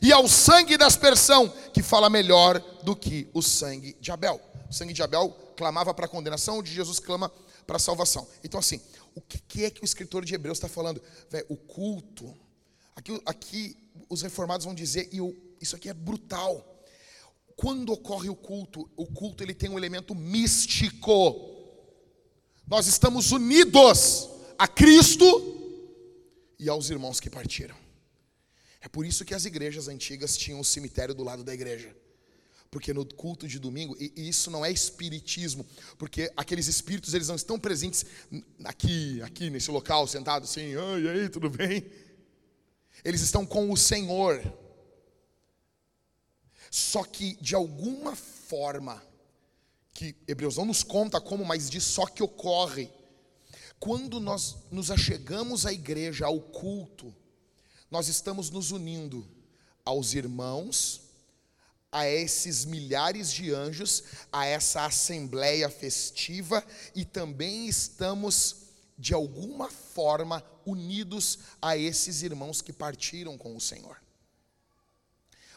e 0.00 0.12
ao 0.12 0.28
sangue 0.28 0.76
da 0.76 0.86
aspersão, 0.86 1.52
que 1.74 1.82
fala 1.82 2.08
melhor 2.08 2.60
do 2.84 2.94
que 2.94 3.28
o 3.34 3.42
sangue 3.42 3.96
de 4.00 4.12
Abel. 4.12 4.40
O 4.70 4.72
sangue 4.72 4.92
de 4.92 5.02
Abel 5.02 5.30
clamava 5.56 5.92
para 5.92 6.06
a 6.06 6.08
condenação, 6.08 6.58
o 6.58 6.62
de 6.62 6.72
Jesus 6.72 7.00
clama 7.00 7.30
para 7.66 7.76
a 7.76 7.80
salvação. 7.80 8.26
Então, 8.44 8.58
assim, 8.60 8.80
o 9.16 9.20
que 9.20 9.64
é 9.64 9.70
que 9.70 9.82
o 9.82 9.84
escritor 9.84 10.24
de 10.24 10.34
Hebreus 10.34 10.58
está 10.58 10.68
falando? 10.68 11.02
O 11.48 11.56
culto. 11.56 12.34
Aqui, 12.94 13.20
aqui 13.24 13.76
os 14.08 14.22
reformados 14.22 14.64
vão 14.64 14.74
dizer, 14.74 15.08
e 15.12 15.18
eu, 15.18 15.36
isso 15.60 15.76
aqui 15.76 15.88
é 15.88 15.94
brutal. 15.94 16.84
Quando 17.56 17.92
ocorre 17.92 18.28
o 18.28 18.34
culto, 18.34 18.90
o 18.96 19.06
culto 19.06 19.42
ele 19.42 19.54
tem 19.54 19.70
um 19.70 19.78
elemento 19.78 20.14
místico. 20.14 21.50
Nós 22.66 22.86
estamos 22.86 23.32
unidos 23.32 24.28
a 24.58 24.66
Cristo 24.66 25.26
e 26.58 26.68
aos 26.68 26.90
irmãos 26.90 27.20
que 27.20 27.28
partiram. 27.28 27.76
É 28.80 28.88
por 28.88 29.06
isso 29.06 29.24
que 29.24 29.34
as 29.34 29.44
igrejas 29.44 29.88
antigas 29.88 30.36
tinham 30.36 30.60
o 30.60 30.64
cemitério 30.64 31.14
do 31.14 31.22
lado 31.22 31.44
da 31.44 31.54
igreja. 31.54 31.94
Porque 32.70 32.94
no 32.94 33.04
culto 33.04 33.46
de 33.46 33.58
domingo, 33.58 33.94
e 34.00 34.28
isso 34.28 34.50
não 34.50 34.64
é 34.64 34.70
espiritismo, 34.72 35.66
porque 35.98 36.32
aqueles 36.34 36.66
espíritos 36.68 37.12
eles 37.12 37.28
não 37.28 37.36
estão 37.36 37.60
presentes 37.60 38.06
aqui, 38.64 39.20
aqui 39.20 39.50
nesse 39.50 39.70
local, 39.70 40.06
sentado 40.08 40.44
assim, 40.44 40.74
ai, 40.74 41.08
aí, 41.08 41.28
tudo 41.28 41.50
bem? 41.50 41.84
Eles 43.04 43.20
estão 43.20 43.44
com 43.44 43.70
o 43.70 43.76
Senhor. 43.76 44.40
Só 46.70 47.04
que 47.04 47.34
de 47.40 47.54
alguma 47.54 48.16
forma, 48.16 49.02
que 49.92 50.16
Hebreus 50.26 50.56
não 50.56 50.64
nos 50.64 50.82
conta 50.82 51.20
como, 51.20 51.44
mas 51.44 51.68
diz 51.68 51.84
só 51.84 52.06
que 52.06 52.22
ocorre. 52.22 52.90
Quando 53.78 54.20
nós 54.20 54.56
nos 54.70 54.90
achegamos 54.90 55.66
à 55.66 55.72
igreja, 55.72 56.26
ao 56.26 56.40
culto, 56.40 57.14
nós 57.90 58.08
estamos 58.08 58.48
nos 58.48 58.70
unindo 58.70 59.26
aos 59.84 60.14
irmãos, 60.14 61.02
a 61.90 62.08
esses 62.08 62.64
milhares 62.64 63.30
de 63.30 63.52
anjos, 63.52 64.02
a 64.32 64.46
essa 64.46 64.86
assembleia 64.86 65.68
festiva 65.68 66.64
e 66.94 67.04
também 67.04 67.66
estamos 67.68 68.56
de 68.96 69.12
alguma 69.12 69.68
forma 69.68 70.40
unidos 70.64 71.38
a 71.60 71.76
esses 71.76 72.22
irmãos 72.22 72.60
que 72.60 72.72
partiram 72.72 73.36
com 73.36 73.56
o 73.56 73.60
Senhor. 73.60 74.00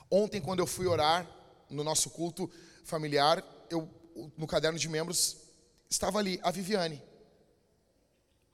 Ontem, 0.10 0.42
quando 0.42 0.60
eu 0.60 0.68
fui 0.68 0.88
orar 0.88 1.30
no 1.70 1.84
nosso 1.84 2.10
culto 2.10 2.50
familiar, 2.84 3.44
eu, 3.70 3.90
no 4.38 4.48
caderno 4.48 4.78
de 4.78 4.88
membros, 4.88 5.38
estava 5.90 6.20
ali 6.20 6.40
a 6.44 6.52
Viviane. 6.52 7.02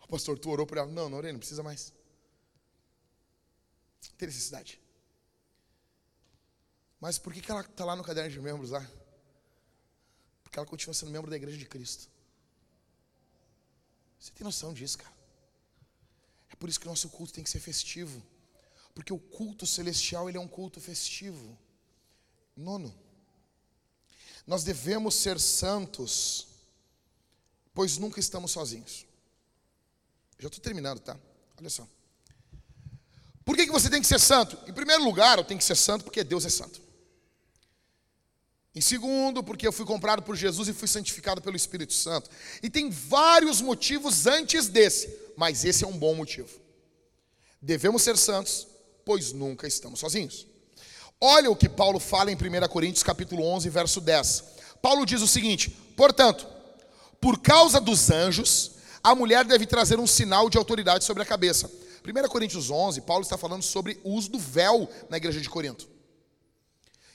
O 0.02 0.07
pastor, 0.07 0.40
tu 0.40 0.49
orou 0.49 0.65
por 0.65 0.78
ela? 0.78 0.88
Não, 0.91 1.10
não 1.10 1.18
orei, 1.18 1.32
não 1.32 1.40
precisa 1.40 1.61
mais. 1.61 1.94
Não 4.10 4.15
tem 4.18 4.28
necessidade. 4.28 4.80
Mas 6.99 7.18
por 7.18 7.34
que, 7.34 7.41
que 7.41 7.52
ela 7.52 7.61
está 7.61 7.84
lá 7.84 7.95
no 7.95 8.03
caderno 8.03 8.30
de 8.30 8.40
membros 8.40 8.72
lá? 8.72 8.88
Porque 10.44 10.57
ela 10.60 10.68
continua 10.68 10.94
sendo 10.94 11.11
membro 11.11 11.30
da 11.30 11.36
igreja 11.36 11.57
de 11.57 11.65
Cristo. 11.65 12.10
Você 14.19 14.32
tem 14.32 14.44
noção 14.44 14.73
disso, 14.73 14.98
cara? 14.99 15.20
É 16.52 16.56
por 16.56 16.69
isso 16.69 16.80
que 16.80 16.86
o 16.86 16.90
nosso 16.90 17.10
culto 17.10 17.34
tem 17.34 17.44
que 17.44 17.49
ser 17.49 17.60
festivo. 17.60 18.22
Porque 18.94 19.14
o 19.14 19.19
culto 19.19 19.65
celestial 19.65 20.28
ele 20.28 20.38
é 20.38 20.41
um 20.41 20.48
culto 20.48 20.80
festivo. 20.80 21.57
Nono, 22.56 22.94
nós 24.45 24.64
devemos 24.64 25.15
ser 25.15 25.40
santos, 25.40 26.48
pois 27.73 27.98
nunca 27.98 28.19
estamos 28.19 28.52
sozinhos. 28.52 29.06
Já 30.38 30.48
estou 30.48 30.61
terminando, 30.61 30.99
tá? 30.99 31.18
Olha 31.57 31.69
só. 31.69 31.88
Por 33.45 33.56
que, 33.56 33.65
que 33.65 33.72
você 33.72 33.90
tem 33.90 34.02
que 34.02 34.07
ser 34.07 34.19
santo? 34.19 34.57
Em 34.68 34.73
primeiro 34.73 35.03
lugar, 35.03 35.38
eu 35.38 35.44
tenho 35.44 35.57
que 35.57 35.64
ser 35.64 35.76
santo 35.76 36.03
porque 36.03 36.23
Deus 36.23 36.45
é 36.45 36.49
santo. 36.49 36.82
Em 38.73 38.82
segundo, 38.82 39.44
porque 39.44 39.68
eu 39.68 39.72
fui 39.72 39.86
comprado 39.86 40.23
por 40.23 40.36
Jesus 40.36 40.69
e 40.69 40.73
fui 40.73 40.88
santificado 40.88 41.41
pelo 41.41 41.57
Espírito 41.57 41.94
Santo. 41.94 42.30
E 42.64 42.69
tem 42.69 42.90
vários 42.90 43.60
motivos 43.60 44.26
antes 44.26 44.68
desse, 44.69 45.07
mas 45.36 45.66
esse 45.66 45.84
é 45.84 45.88
um 45.88 45.98
bom 45.98 46.16
motivo. 46.16 46.49
Devemos 47.62 48.02
ser 48.02 48.18
santos, 48.18 48.68
pois 49.06 49.32
nunca 49.32 49.68
estamos 49.68 49.99
sozinhos. 49.99 50.48
Olha 51.20 51.52
o 51.52 51.56
que 51.56 51.70
Paulo 51.70 51.99
fala 51.99 52.32
em 52.32 52.36
1 52.36 52.68
Coríntios 52.68 53.03
capítulo 53.03 53.44
11, 53.44 53.70
verso 53.70 54.02
10. 54.02 54.44
Paulo 54.82 55.06
diz 55.06 55.22
o 55.22 55.28
seguinte: 55.28 55.70
"Portanto, 55.95 56.48
por 57.20 57.40
causa 57.40 57.80
dos 57.80 58.10
anjos, 58.10 58.72
a 59.03 59.14
mulher 59.14 59.45
deve 59.45 59.68
trazer 59.68 59.99
um 59.99 60.08
sinal 60.08 60.49
de 60.49 60.58
autoridade 60.58 61.03
sobre 61.03 61.22
a 61.22 61.26
cabeça." 61.26 61.70
1 62.03 62.28
Coríntios 62.28 62.72
11, 62.72 63.02
Paulo 63.02 63.22
está 63.22 63.38
falando 63.38 63.62
sobre 63.62 63.99
o 64.03 64.14
uso 64.16 64.32
do 64.32 64.40
véu 64.40 64.90
na 65.10 65.18
igreja 65.18 65.40
de 65.40 65.48
Corinto. 65.48 65.88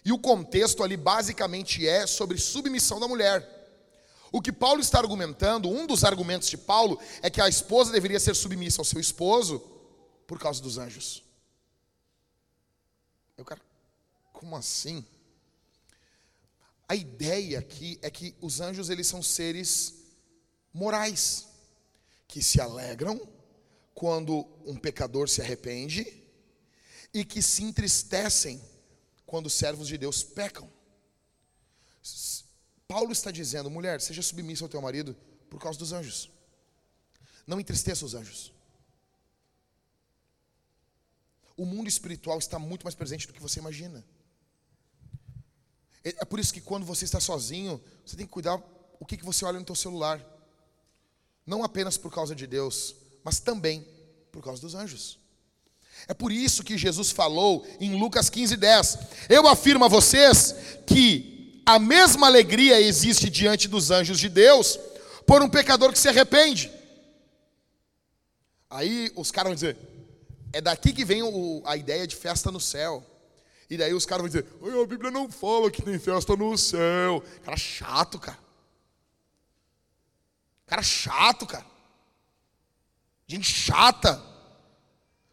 E 0.04 0.12
o 0.12 0.18
contexto 0.18 0.84
ali 0.84 0.96
basicamente 0.96 1.86
é 1.86 2.06
sobre 2.06 2.38
submissão 2.38 3.00
da 3.00 3.08
mulher. 3.08 3.55
O 4.36 4.42
que 4.42 4.52
Paulo 4.52 4.82
está 4.82 4.98
argumentando, 4.98 5.70
um 5.70 5.86
dos 5.86 6.04
argumentos 6.04 6.50
de 6.50 6.58
Paulo, 6.58 7.00
é 7.22 7.30
que 7.30 7.40
a 7.40 7.48
esposa 7.48 7.90
deveria 7.90 8.20
ser 8.20 8.36
submissa 8.36 8.82
ao 8.82 8.84
seu 8.84 9.00
esposo 9.00 9.60
por 10.26 10.38
causa 10.38 10.60
dos 10.60 10.76
anjos. 10.76 11.24
Eu 13.34 13.46
quero, 13.46 13.62
como 14.34 14.54
assim? 14.54 15.02
A 16.86 16.94
ideia 16.94 17.60
aqui 17.60 17.98
é 18.02 18.10
que 18.10 18.36
os 18.38 18.60
anjos 18.60 18.90
eles 18.90 19.06
são 19.06 19.22
seres 19.22 19.94
morais 20.70 21.46
que 22.28 22.42
se 22.42 22.60
alegram 22.60 23.18
quando 23.94 24.46
um 24.66 24.76
pecador 24.76 25.30
se 25.30 25.40
arrepende 25.40 26.22
e 27.14 27.24
que 27.24 27.40
se 27.40 27.62
entristecem 27.62 28.62
quando 29.24 29.46
os 29.46 29.54
servos 29.54 29.88
de 29.88 29.96
Deus 29.96 30.22
pecam. 30.22 30.70
Paulo 32.88 33.12
está 33.12 33.30
dizendo, 33.30 33.70
mulher, 33.70 34.00
seja 34.00 34.22
submissa 34.22 34.64
ao 34.64 34.68
teu 34.68 34.80
marido 34.80 35.16
por 35.50 35.60
causa 35.60 35.78
dos 35.78 35.92
anjos. 35.92 36.30
Não 37.46 37.60
entristeça 37.60 38.04
os 38.04 38.14
anjos. 38.14 38.52
O 41.56 41.64
mundo 41.64 41.88
espiritual 41.88 42.38
está 42.38 42.58
muito 42.58 42.84
mais 42.84 42.94
presente 42.94 43.26
do 43.26 43.32
que 43.32 43.40
você 43.40 43.58
imagina. 43.58 44.04
É, 46.04 46.10
é 46.18 46.24
por 46.24 46.38
isso 46.38 46.52
que 46.52 46.60
quando 46.60 46.84
você 46.84 47.04
está 47.04 47.18
sozinho, 47.18 47.82
você 48.04 48.16
tem 48.16 48.26
que 48.26 48.32
cuidar 48.32 48.62
o 49.00 49.06
que, 49.06 49.16
que 49.16 49.24
você 49.24 49.44
olha 49.44 49.58
no 49.58 49.64
teu 49.64 49.74
celular. 49.74 50.24
Não 51.46 51.64
apenas 51.64 51.96
por 51.96 52.12
causa 52.12 52.34
de 52.34 52.46
Deus, 52.46 52.94
mas 53.24 53.40
também 53.40 53.86
por 54.30 54.42
causa 54.42 54.60
dos 54.60 54.74
anjos. 54.74 55.18
É 56.06 56.14
por 56.14 56.30
isso 56.30 56.62
que 56.62 56.76
Jesus 56.76 57.10
falou 57.10 57.66
em 57.80 57.98
Lucas 57.98 58.28
15, 58.28 58.56
10: 58.56 58.98
Eu 59.28 59.48
afirmo 59.48 59.84
a 59.84 59.88
vocês 59.88 60.54
que 60.86 61.35
a 61.66 61.80
mesma 61.80 62.28
alegria 62.28 62.80
existe 62.80 63.28
diante 63.28 63.66
dos 63.66 63.90
anjos 63.90 64.20
de 64.20 64.28
Deus 64.28 64.78
por 65.26 65.42
um 65.42 65.48
pecador 65.48 65.92
que 65.92 65.98
se 65.98 66.08
arrepende. 66.08 66.70
Aí 68.70 69.10
os 69.16 69.32
caras 69.32 69.48
vão 69.48 69.54
dizer: 69.56 69.76
É 70.52 70.60
daqui 70.60 70.92
que 70.92 71.04
vem 71.04 71.24
o, 71.24 71.60
a 71.64 71.76
ideia 71.76 72.06
de 72.06 72.14
festa 72.14 72.52
no 72.52 72.60
céu. 72.60 73.04
E 73.68 73.76
daí 73.76 73.92
os 73.92 74.06
caras 74.06 74.22
vão 74.22 74.28
dizer: 74.28 74.46
a 74.80 74.86
Bíblia 74.86 75.10
não 75.10 75.28
fala 75.28 75.68
que 75.68 75.82
tem 75.82 75.98
festa 75.98 76.36
no 76.36 76.56
céu. 76.56 77.22
Cara 77.44 77.56
chato, 77.56 78.18
cara. 78.20 78.38
Cara 80.66 80.82
chato, 80.82 81.46
cara. 81.46 81.66
Gente 83.26 83.52
chata. 83.52 84.22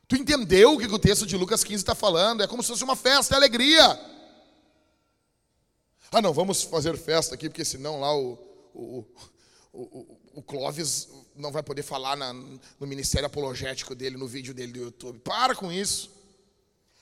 Tu 0.07 0.15
entendeu 0.15 0.73
o 0.73 0.79
que 0.79 0.85
o 0.87 0.99
texto 0.99 1.27
de 1.27 1.37
Lucas 1.37 1.63
15 1.63 1.75
está 1.75 1.95
falando? 1.95 2.41
É 2.41 2.47
como 2.47 2.63
se 2.63 2.69
fosse 2.69 2.83
uma 2.83 2.95
festa, 2.95 3.35
é 3.35 3.37
alegria. 3.37 4.12
Ah, 6.13 6.21
não, 6.21 6.31
vamos 6.31 6.61
fazer 6.61 6.95
festa 6.95 7.33
aqui, 7.33 7.49
porque 7.49 7.65
senão 7.65 7.99
lá 7.99 8.15
o, 8.15 8.37
o, 8.71 9.03
o, 9.73 10.17
o 10.35 10.43
Clóvis 10.43 11.09
não 11.35 11.51
vai 11.51 11.63
poder 11.63 11.81
falar 11.81 12.15
na, 12.15 12.31
no 12.31 12.85
ministério 12.85 13.25
apologético 13.25 13.95
dele, 13.95 14.15
no 14.15 14.27
vídeo 14.27 14.53
dele 14.53 14.73
do 14.73 14.79
YouTube. 14.79 15.17
Para 15.21 15.55
com 15.55 15.71
isso. 15.71 16.11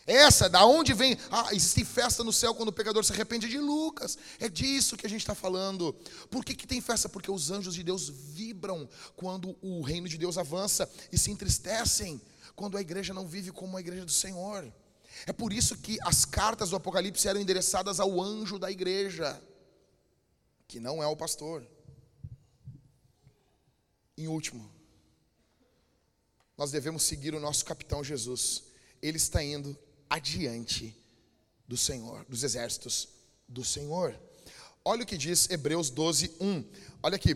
Essa, 0.08 0.48
da 0.48 0.66
onde 0.66 0.94
vem? 0.94 1.18
Ah, 1.30 1.50
existe 1.52 1.84
festa 1.84 2.24
no 2.24 2.32
céu 2.32 2.56
quando 2.56 2.70
o 2.70 2.72
pecador 2.74 3.04
se 3.04 3.12
arrepende 3.12 3.50
de 3.50 3.58
Lucas. 3.58 4.18
É 4.40 4.48
disso 4.48 4.96
que 4.96 5.06
a 5.06 5.10
gente 5.10 5.20
está 5.20 5.36
falando. 5.36 5.94
Por 6.30 6.46
que, 6.46 6.56
que 6.56 6.66
tem 6.66 6.80
festa? 6.80 7.10
Porque 7.10 7.30
os 7.30 7.52
anjos 7.52 7.76
de 7.76 7.84
Deus 7.84 8.08
vibram 8.08 8.88
quando 9.18 9.58
o 9.62 9.82
reino 9.82 10.08
de 10.08 10.18
Deus 10.18 10.38
avança 10.38 10.90
e 11.12 11.18
se 11.18 11.32
entristecem 11.32 12.22
quando 12.56 12.78
a 12.78 12.82
igreja 12.82 13.14
não 13.14 13.28
vive 13.28 13.52
como 13.52 13.76
a 13.76 13.82
igreja 13.82 14.06
do 14.06 14.12
Senhor. 14.12 14.72
É 15.26 15.34
por 15.34 15.54
isso 15.54 15.78
que 15.78 15.98
as 16.02 16.26
cartas 16.26 16.70
do 16.70 16.76
Apocalipse 16.76 17.28
eram 17.28 17.40
endereçadas 17.40 18.00
ao 18.00 18.22
anjo 18.22 18.58
da 18.58 18.72
igreja, 18.72 19.42
que 20.68 20.80
não 20.80 21.02
é 21.02 21.08
o 21.08 21.16
pastor. 21.16 21.66
Em 24.18 24.28
último, 24.28 24.72
nós 26.58 26.72
devemos 26.72 27.04
seguir 27.04 27.34
o 27.34 27.40
nosso 27.40 27.66
capitão 27.66 28.04
Jesus. 28.04 28.64
Ele 29.02 29.18
está 29.18 29.44
indo 29.44 29.78
adiante 30.10 30.96
do 31.68 31.78
Senhor, 31.78 32.26
dos 32.26 32.44
exércitos 32.44 33.08
do 33.48 33.64
Senhor. 33.64 34.20
Olha 34.84 35.04
o 35.04 35.06
que 35.06 35.18
diz 35.18 35.50
Hebreus 35.50 35.90
12, 35.90 36.36
1. 36.40 36.66
Olha 37.04 37.16
aqui, 37.16 37.36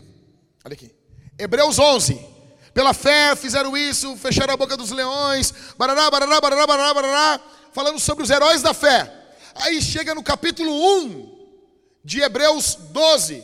olha 0.64 0.74
aqui. 0.74 0.94
Hebreus 1.38 1.80
11, 1.80 2.35
pela 2.76 2.94
fé 2.94 3.38
fizeram 3.38 3.78
isso, 3.78 4.18
fecharam 4.18 4.54
a 4.54 4.58
boca 4.58 4.76
dos 4.76 4.92
leões, 4.92 5.54
barará, 5.78 6.12
barará, 6.12 6.42
barará, 6.42 6.68
barará, 6.68 6.94
barará, 6.94 7.42
falando 7.72 7.98
sobre 8.02 8.26
os 8.26 8.30
heróis 8.30 8.62
da 8.62 8.74
fé. 8.74 9.10
Aí 9.56 9.82
chega 9.82 10.14
no 10.14 10.22
capítulo 10.22 10.70
1 11.00 11.56
de 12.04 12.20
Hebreus 12.20 12.76
12. 12.76 13.42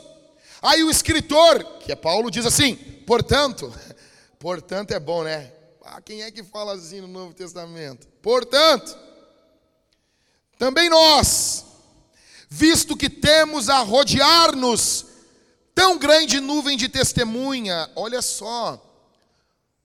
Aí 0.62 0.84
o 0.84 0.92
escritor, 0.92 1.64
que 1.80 1.94
é 1.94 1.96
Paulo, 1.96 2.30
diz 2.30 2.46
assim: 2.46 2.76
Portanto, 3.08 3.74
portanto 4.38 4.92
é 4.92 5.00
bom, 5.00 5.24
né? 5.24 5.50
Ah, 5.86 6.02
quem 6.02 6.24
é 6.24 6.30
que 6.30 6.44
fala 6.44 6.74
assim 6.74 7.00
no 7.00 7.08
Novo 7.08 7.34
Testamento? 7.34 8.10
Portanto, 8.22 9.00
também 10.60 10.90
nós, 10.90 11.66
visto 12.50 12.98
que 12.98 13.10
temos 13.10 13.70
a 13.70 13.80
rodear-nos 13.80 15.06
tão 15.74 15.98
grande 15.98 16.42
nuvem 16.42 16.76
de 16.76 16.90
testemunha, 16.90 17.90
olha 17.96 18.22
só, 18.22 18.91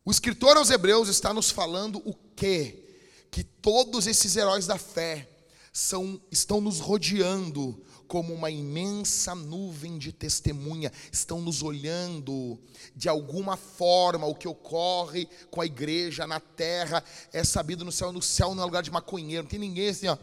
o 0.07 0.11
escritor 0.13 0.57
aos 0.57 0.71
Hebreus 0.71 1.09
está 1.09 1.35
nos 1.35 1.51
falando 1.51 2.01
o 2.09 2.15
quê? 2.15 2.97
Que 3.29 3.43
todos 3.43 4.07
esses 4.07 4.37
heróis 4.37 4.65
da 4.65 4.79
fé 4.79 5.29
são, 5.73 6.23
estão 6.31 6.61
nos 6.61 6.79
rodeando 6.79 7.85
como 8.07 8.33
uma 8.33 8.49
imensa 8.49 9.35
nuvem 9.35 9.99
de 9.99 10.13
testemunha, 10.13 10.93
estão 11.11 11.41
nos 11.41 11.61
olhando 11.61 12.57
de 12.95 13.09
alguma 13.09 13.57
forma. 13.57 14.29
O 14.29 14.35
que 14.37 14.47
ocorre 14.47 15.27
com 15.51 15.61
a 15.61 15.67
igreja 15.67 16.25
na 16.25 16.39
terra 16.39 17.03
é 17.33 17.43
sabido 17.43 17.85
no 17.85 17.91
céu. 17.91 18.13
No 18.13 18.23
céu 18.23 18.55
não 18.55 18.63
é 18.63 18.67
lugar 18.67 18.85
de 18.85 18.93
maconheiro, 18.93 19.43
não 19.43 19.51
tem 19.51 19.59
ninguém 19.59 19.89
assim, 19.89 20.07
ó. 20.07 20.17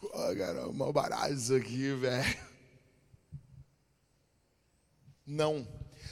Oh, 0.00 0.36
cara, 0.36 0.72
mal 0.72 0.92
barato 0.92 1.34
isso 1.34 1.52
aqui, 1.52 1.92
velho. 1.94 2.38
Não. 5.26 5.66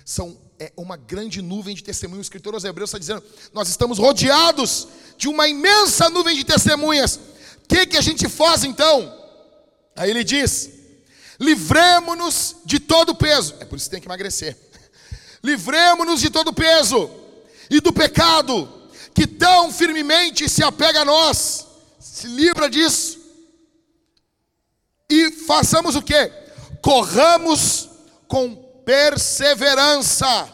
São 0.04 0.45
é 0.58 0.72
uma 0.76 0.96
grande 0.96 1.42
nuvem 1.42 1.74
de 1.74 1.82
testemunhas. 1.82 2.20
O 2.20 2.28
escritor 2.28 2.54
aos 2.54 2.64
Hebreus 2.64 2.90
está 2.90 2.98
dizendo: 2.98 3.22
nós 3.52 3.68
estamos 3.68 3.98
rodeados 3.98 4.88
de 5.16 5.28
uma 5.28 5.48
imensa 5.48 6.08
nuvem 6.08 6.36
de 6.36 6.44
testemunhas. 6.44 7.16
O 7.16 7.68
que, 7.68 7.86
que 7.86 7.96
a 7.96 8.00
gente 8.00 8.28
faz 8.28 8.64
então? 8.64 9.12
Aí 9.94 10.10
ele 10.10 10.24
diz: 10.24 10.70
livremos-nos 11.38 12.56
de 12.64 12.78
todo 12.78 13.14
peso. 13.14 13.54
É 13.60 13.64
por 13.64 13.76
isso 13.76 13.86
que 13.86 13.90
tem 13.90 14.00
que 14.00 14.08
emagrecer. 14.08 14.56
Livremos-nos 15.42 16.20
de 16.20 16.30
todo 16.30 16.52
peso 16.52 17.10
e 17.70 17.80
do 17.80 17.92
pecado 17.92 18.68
que 19.14 19.26
tão 19.26 19.72
firmemente 19.72 20.48
se 20.48 20.62
apega 20.62 21.02
a 21.02 21.04
nós. 21.04 21.66
Se 21.98 22.26
livra 22.26 22.68
disso. 22.68 23.18
E 25.08 25.30
façamos 25.30 25.94
o 25.94 26.02
que? 26.02 26.30
Corramos 26.82 27.88
com 28.26 28.65
perseverança 28.86 30.48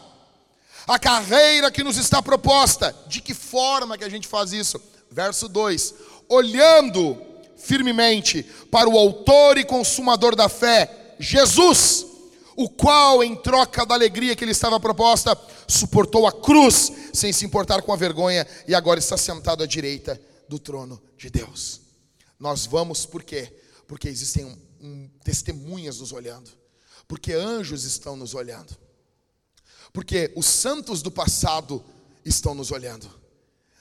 a 0.87 0.99
carreira 0.99 1.71
que 1.71 1.83
nos 1.83 1.97
está 1.97 2.21
proposta. 2.21 2.93
De 3.07 3.21
que 3.21 3.33
forma 3.33 3.97
que 3.97 4.03
a 4.03 4.09
gente 4.09 4.27
faz 4.27 4.51
isso? 4.51 4.81
Verso 5.09 5.47
2: 5.47 5.93
olhando 6.27 7.17
firmemente 7.55 8.43
para 8.69 8.89
o 8.89 8.97
Autor 8.97 9.57
e 9.57 9.63
Consumador 9.63 10.35
da 10.35 10.49
fé, 10.49 11.15
Jesus, 11.19 12.05
o 12.55 12.67
qual, 12.69 13.23
em 13.23 13.35
troca 13.35 13.85
da 13.85 13.95
alegria 13.95 14.35
que 14.35 14.45
lhe 14.45 14.51
estava 14.51 14.79
proposta, 14.79 15.37
suportou 15.67 16.27
a 16.27 16.31
cruz, 16.31 16.91
sem 17.13 17.31
se 17.31 17.45
importar 17.45 17.81
com 17.81 17.93
a 17.93 17.95
vergonha, 17.95 18.45
e 18.67 18.75
agora 18.75 18.99
está 18.99 19.15
sentado 19.15 19.63
à 19.63 19.67
direita 19.67 20.19
do 20.49 20.59
trono 20.59 21.01
de 21.17 21.29
Deus. 21.29 21.81
Nós 22.39 22.65
vamos 22.65 23.05
por 23.05 23.23
quê? 23.23 23.53
Porque 23.87 24.09
existem 24.09 24.43
um, 24.43 24.57
um, 24.81 25.09
testemunhas 25.23 25.99
nos 25.99 26.11
olhando, 26.11 26.49
porque 27.13 27.31
anjos 27.31 27.83
estão 27.83 28.15
nos 28.15 28.33
olhando, 28.33 28.75
porque 29.93 30.33
os 30.35 30.47
santos 30.47 31.03
do 31.03 31.11
passado 31.11 31.85
estão 32.25 32.55
nos 32.55 32.71
olhando, 32.71 33.07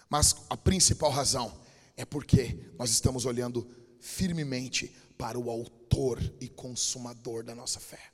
mas 0.06 0.36
a 0.50 0.56
principal 0.56 1.10
razão 1.10 1.50
é 1.96 2.04
porque 2.04 2.70
nós 2.78 2.90
estamos 2.90 3.24
olhando 3.24 3.66
firmemente 3.98 4.94
para 5.16 5.38
o 5.38 5.48
Autor 5.48 6.20
e 6.42 6.46
Consumador 6.46 7.42
da 7.42 7.54
nossa 7.54 7.80
fé. 7.80 8.12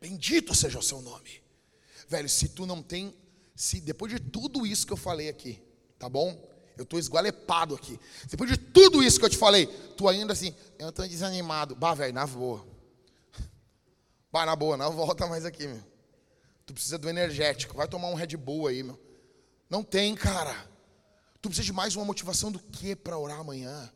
Bendito 0.00 0.56
seja 0.56 0.80
o 0.80 0.82
seu 0.82 1.00
nome. 1.00 1.40
Velho, 2.08 2.28
se 2.28 2.48
tu 2.48 2.66
não 2.66 2.82
tem, 2.82 3.14
se 3.54 3.80
depois 3.80 4.12
de 4.12 4.18
tudo 4.18 4.66
isso 4.66 4.88
que 4.88 4.92
eu 4.92 4.96
falei 4.96 5.28
aqui, 5.28 5.62
tá 6.00 6.08
bom? 6.08 6.36
Eu 6.76 6.82
estou 6.82 6.98
esgualepado 6.98 7.76
aqui. 7.76 7.96
Depois 8.28 8.50
de 8.50 8.56
tudo 8.56 9.04
isso 9.04 9.20
que 9.20 9.24
eu 9.24 9.30
te 9.30 9.38
falei, 9.38 9.68
tu 9.96 10.08
ainda 10.08 10.32
assim, 10.32 10.52
eu 10.80 10.88
estou 10.88 11.06
desanimado. 11.06 11.76
Bah, 11.76 11.94
velho, 11.94 12.12
na 12.12 12.26
boa. 12.26 12.74
Bah, 14.36 14.44
na 14.44 14.54
boa, 14.54 14.76
não 14.76 14.92
volta 14.92 15.26
mais 15.26 15.46
aqui, 15.46 15.66
meu. 15.66 15.82
Tu 16.66 16.74
precisa 16.74 16.98
do 16.98 17.08
energético. 17.08 17.74
Vai 17.74 17.88
tomar 17.88 18.08
um 18.08 18.14
Red 18.14 18.36
Bull 18.36 18.66
aí, 18.66 18.82
meu. 18.82 19.00
Não 19.70 19.82
tem, 19.82 20.14
cara. 20.14 20.54
Tu 21.40 21.48
precisa 21.48 21.64
de 21.64 21.72
mais 21.72 21.96
uma 21.96 22.04
motivação 22.04 22.52
do 22.52 22.58
que 22.58 22.94
para 22.94 23.16
orar 23.16 23.40
amanhã? 23.40 23.90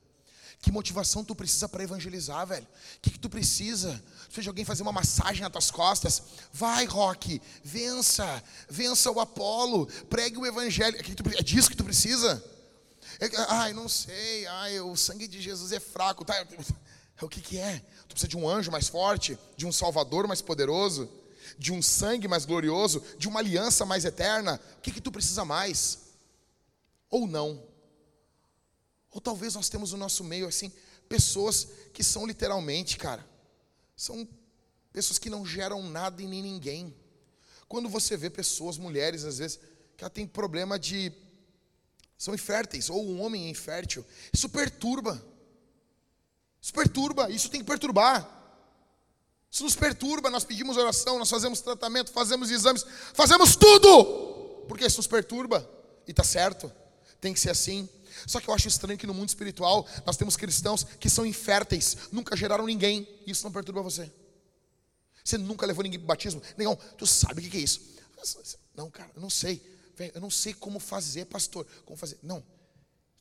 Que 0.63 0.73
motivação 0.73 1.23
tu 1.23 1.35
precisa 1.35 1.69
para 1.69 1.83
evangelizar, 1.83 2.47
velho? 2.47 2.65
O 2.65 3.01
que, 3.03 3.11
que 3.11 3.19
tu 3.19 3.29
precisa? 3.29 3.93
Tu 3.93 4.25
precisa 4.25 4.43
de 4.45 4.49
alguém 4.49 4.65
fazer 4.65 4.83
uma 4.83 4.93
massagem 4.93 5.43
nas 5.43 5.53
tuas 5.53 5.71
costas? 5.71 6.23
Vai, 6.51 6.87
Rock, 6.87 7.43
vença, 7.63 8.43
vença 8.67 9.11
o 9.11 9.21
Apolo, 9.21 9.89
pregue 10.09 10.39
o 10.39 10.47
evangelho. 10.47 10.97
É, 10.97 11.03
que 11.03 11.15
tu, 11.15 11.23
é 11.37 11.43
disso 11.43 11.69
que 11.69 11.77
tu 11.77 11.85
precisa? 11.85 12.43
É, 13.21 13.29
ai, 13.49 13.75
não 13.75 13.91
sei, 13.91 14.47
ai, 14.47 14.81
o 14.81 14.97
sangue 14.97 15.29
de 15.29 15.39
Jesus 15.39 15.71
é 15.71 15.81
fraco. 15.81 16.25
Tá? 16.25 16.35
O 17.21 17.29
que, 17.29 17.41
que 17.41 17.59
é? 17.59 17.79
Tu 18.09 18.15
precisa 18.15 18.29
de 18.29 18.37
um 18.37 18.49
anjo 18.49 18.71
mais 18.71 18.89
forte, 18.89 19.39
de 19.57 19.67
um 19.67 19.73
salvador 19.73 20.27
mais 20.27 20.41
poderoso, 20.41 21.09
de 21.59 21.73
um 21.73 21.83
sangue 21.83 22.29
mais 22.29 22.45
glorioso, 22.45 23.03
de 23.19 23.29
uma 23.29 23.41
aliança 23.41 23.85
mais 23.85 24.05
eterna. 24.05 24.61
O 24.79 24.81
que, 24.81 24.91
que 24.91 25.01
tu 25.01 25.13
precisa 25.13 25.45
mais? 25.45 26.11
ou 27.11 27.27
não. 27.27 27.63
Ou 29.11 29.21
talvez 29.21 29.55
nós 29.55 29.69
temos 29.69 29.91
no 29.93 29.99
nosso 29.99 30.23
meio 30.23 30.47
assim 30.47 30.73
pessoas 31.09 31.67
que 31.93 32.05
são 32.05 32.25
literalmente, 32.25 32.97
cara, 32.97 33.27
são 33.97 34.27
pessoas 34.93 35.19
que 35.19 35.29
não 35.29 35.45
geram 35.45 35.83
nada 35.83 36.23
em 36.23 36.29
nem 36.29 36.41
ninguém. 36.41 36.95
Quando 37.69 37.89
você 37.89 38.17
vê 38.17 38.31
pessoas, 38.31 38.79
mulheres 38.79 39.25
às 39.25 39.39
vezes, 39.39 39.59
que 39.97 40.05
ela 40.05 40.11
tem 40.11 40.27
problema 40.27 40.79
de 40.79 41.13
são 42.17 42.35
inférteis 42.35 42.89
ou 42.89 43.05
um 43.05 43.21
homem 43.21 43.47
é 43.47 43.51
infértil, 43.51 44.05
isso 44.33 44.49
perturba. 44.49 45.21
Isso 46.61 46.73
perturba, 46.73 47.31
isso 47.31 47.49
tem 47.49 47.61
que 47.61 47.67
perturbar. 47.67 48.29
Isso 49.51 49.65
nos 49.65 49.75
perturba, 49.75 50.31
nós 50.31 50.45
pedimos 50.45 50.77
oração, 50.77 51.19
nós 51.19 51.29
fazemos 51.29 51.61
tratamento, 51.61 52.13
fazemos 52.13 52.51
exames, 52.51 52.85
fazemos 53.15 53.57
tudo, 53.57 54.65
porque 54.69 54.87
isso 54.87 54.99
nos 54.99 55.09
perturba, 55.09 55.69
e 56.07 56.13
está 56.13 56.23
certo 56.23 56.73
tem 57.21 57.35
que 57.35 57.41
ser 57.41 57.51
assim. 57.51 57.89
Só 58.27 58.41
que 58.41 58.49
eu 58.49 58.55
acho 58.55 58.67
estranho 58.67 58.99
que 58.99 59.07
no 59.07 59.15
mundo 59.15 59.29
espiritual 59.29 59.87
nós 60.05 60.17
temos 60.17 60.37
cristãos 60.37 60.85
que 60.99 61.09
são 61.09 61.25
inférteis, 61.25 61.97
nunca 62.11 62.37
geraram 62.37 62.67
ninguém, 62.67 63.07
e 63.27 63.31
isso 63.31 63.45
não 63.45 63.53
perturba 63.53 63.83
você. 63.83 64.11
Você 65.23 65.37
nunca 65.37 65.67
levou 65.67 65.85
ninguém 65.85 66.01
para 66.01 66.09
batismo? 66.09 66.43
Negão, 66.57 66.77
tu 66.97 67.07
sabe 67.07 67.47
o 67.47 67.51
que 67.51 67.57
é 67.57 67.61
isso? 67.61 67.81
Não, 68.75 68.91
cara, 68.91 69.11
eu 69.15 69.21
não 69.21 69.31
sei. 69.31 69.63
Eu 70.15 70.21
não 70.21 70.31
sei 70.31 70.55
como 70.55 70.81
fazer, 70.81 71.27
pastor. 71.27 71.67
Como 71.85 71.97
fazer? 71.97 72.19
Não. 72.23 72.43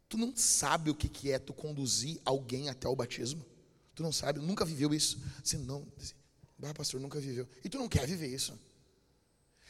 Tu 0.10 0.18
não 0.18 0.36
sabe 0.36 0.90
o 0.90 0.96
que 0.96 1.32
é 1.32 1.40
tu 1.40 1.54
conduzir 1.54 2.20
alguém 2.26 2.68
até 2.68 2.88
o 2.88 2.96
batismo? 2.96 3.46
Tu 3.94 4.02
não 4.02 4.12
sabe, 4.12 4.40
nunca 4.40 4.66
viveu 4.66 4.94
isso. 4.94 5.22
Você 5.44 5.58
não, 5.58 5.86
ah, 6.64 6.74
pastor, 6.74 7.00
nunca 7.00 7.20
viveu. 7.20 7.48
E 7.64 7.70
tu 7.70 7.78
não 7.78 7.88
quer 7.88 8.06
viver 8.06 8.28
isso. 8.28 8.58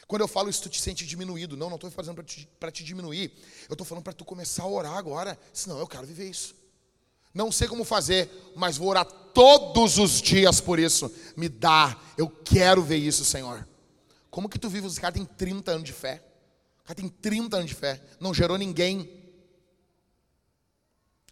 Quando 0.07 0.21
eu 0.21 0.27
falo 0.27 0.49
isso, 0.49 0.63
tu 0.63 0.69
te 0.69 0.81
sente 0.81 1.05
diminuído. 1.05 1.55
Não, 1.55 1.67
não 1.69 1.75
estou 1.75 1.91
fazendo 1.91 2.15
para 2.15 2.23
te, 2.23 2.47
te 2.71 2.83
diminuir. 2.83 3.31
Eu 3.67 3.73
estou 3.73 3.85
falando 3.85 4.03
para 4.03 4.13
tu 4.13 4.25
começar 4.25 4.63
a 4.63 4.67
orar 4.67 4.93
agora. 4.93 5.37
Senão 5.53 5.77
eu 5.77 5.87
quero 5.87 6.07
viver 6.07 6.29
isso. 6.29 6.55
Não 7.31 7.51
sei 7.51 7.67
como 7.67 7.83
fazer, 7.83 8.27
mas 8.55 8.77
vou 8.77 8.87
orar 8.87 9.05
todos 9.05 9.99
os 9.99 10.19
dias 10.19 10.59
por 10.59 10.79
isso. 10.79 11.13
Me 11.37 11.47
dá, 11.47 11.95
eu 12.17 12.27
quero 12.27 12.81
ver 12.81 12.97
isso, 12.97 13.23
Senhor. 13.23 13.67
Como 14.31 14.49
que 14.49 14.57
tu 14.57 14.67
vive? 14.67 14.87
Os 14.87 14.97
caras 14.97 15.15
têm 15.15 15.25
30 15.25 15.71
anos 15.71 15.83
de 15.83 15.93
fé. 15.93 16.23
O 16.81 16.83
cara 16.85 16.95
tem 16.95 17.07
30 17.07 17.57
anos 17.57 17.69
de 17.69 17.75
fé. 17.75 18.01
Não 18.19 18.33
gerou 18.33 18.57
ninguém. 18.57 19.18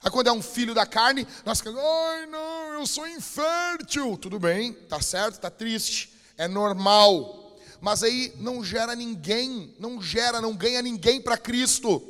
Aí 0.01 0.11
quando 0.11 0.27
é 0.27 0.31
um 0.31 0.41
filho 0.41 0.73
da 0.73 0.85
carne, 0.85 1.27
nós 1.45 1.57
ficamos, 1.59 1.81
ai 1.81 2.25
não, 2.27 2.73
eu 2.73 2.85
sou 2.85 3.07
infértil. 3.07 4.17
Tudo 4.17 4.39
bem, 4.39 4.73
tá 4.73 5.01
certo, 5.01 5.39
tá 5.39 5.49
triste. 5.49 6.13
É 6.37 6.47
normal 6.47 7.47
mas 7.79 8.03
aí 8.03 8.33
não 8.37 8.63
gera 8.63 8.95
ninguém, 8.95 9.73
não 9.79 10.01
gera, 10.01 10.41
não 10.41 10.55
ganha 10.55 10.81
ninguém 10.81 11.21
para 11.21 11.37
Cristo, 11.37 12.01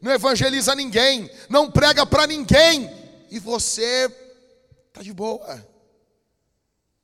não 0.00 0.12
evangeliza 0.12 0.74
ninguém, 0.74 1.30
não 1.48 1.70
prega 1.70 2.04
para 2.04 2.26
ninguém, 2.26 2.90
e 3.30 3.38
você 3.38 4.10
está 4.88 5.02
de 5.02 5.12
boa, 5.12 5.66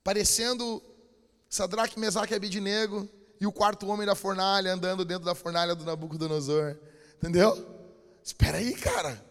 parecendo 0.03 0.81
Sadraque, 1.49 1.99
Mesaque 1.99 2.33
e 2.33 2.35
Abidinego, 2.35 3.07
e 3.39 3.47
o 3.47 3.51
quarto 3.51 3.87
homem 3.87 4.05
da 4.05 4.15
fornalha 4.15 4.73
andando 4.73 5.03
dentro 5.03 5.25
da 5.25 5.35
fornalha 5.35 5.75
do 5.75 5.83
Nabucodonosor, 5.83 6.77
entendeu? 7.17 7.67
Espera 8.23 8.57
aí, 8.57 8.73
cara. 8.73 9.21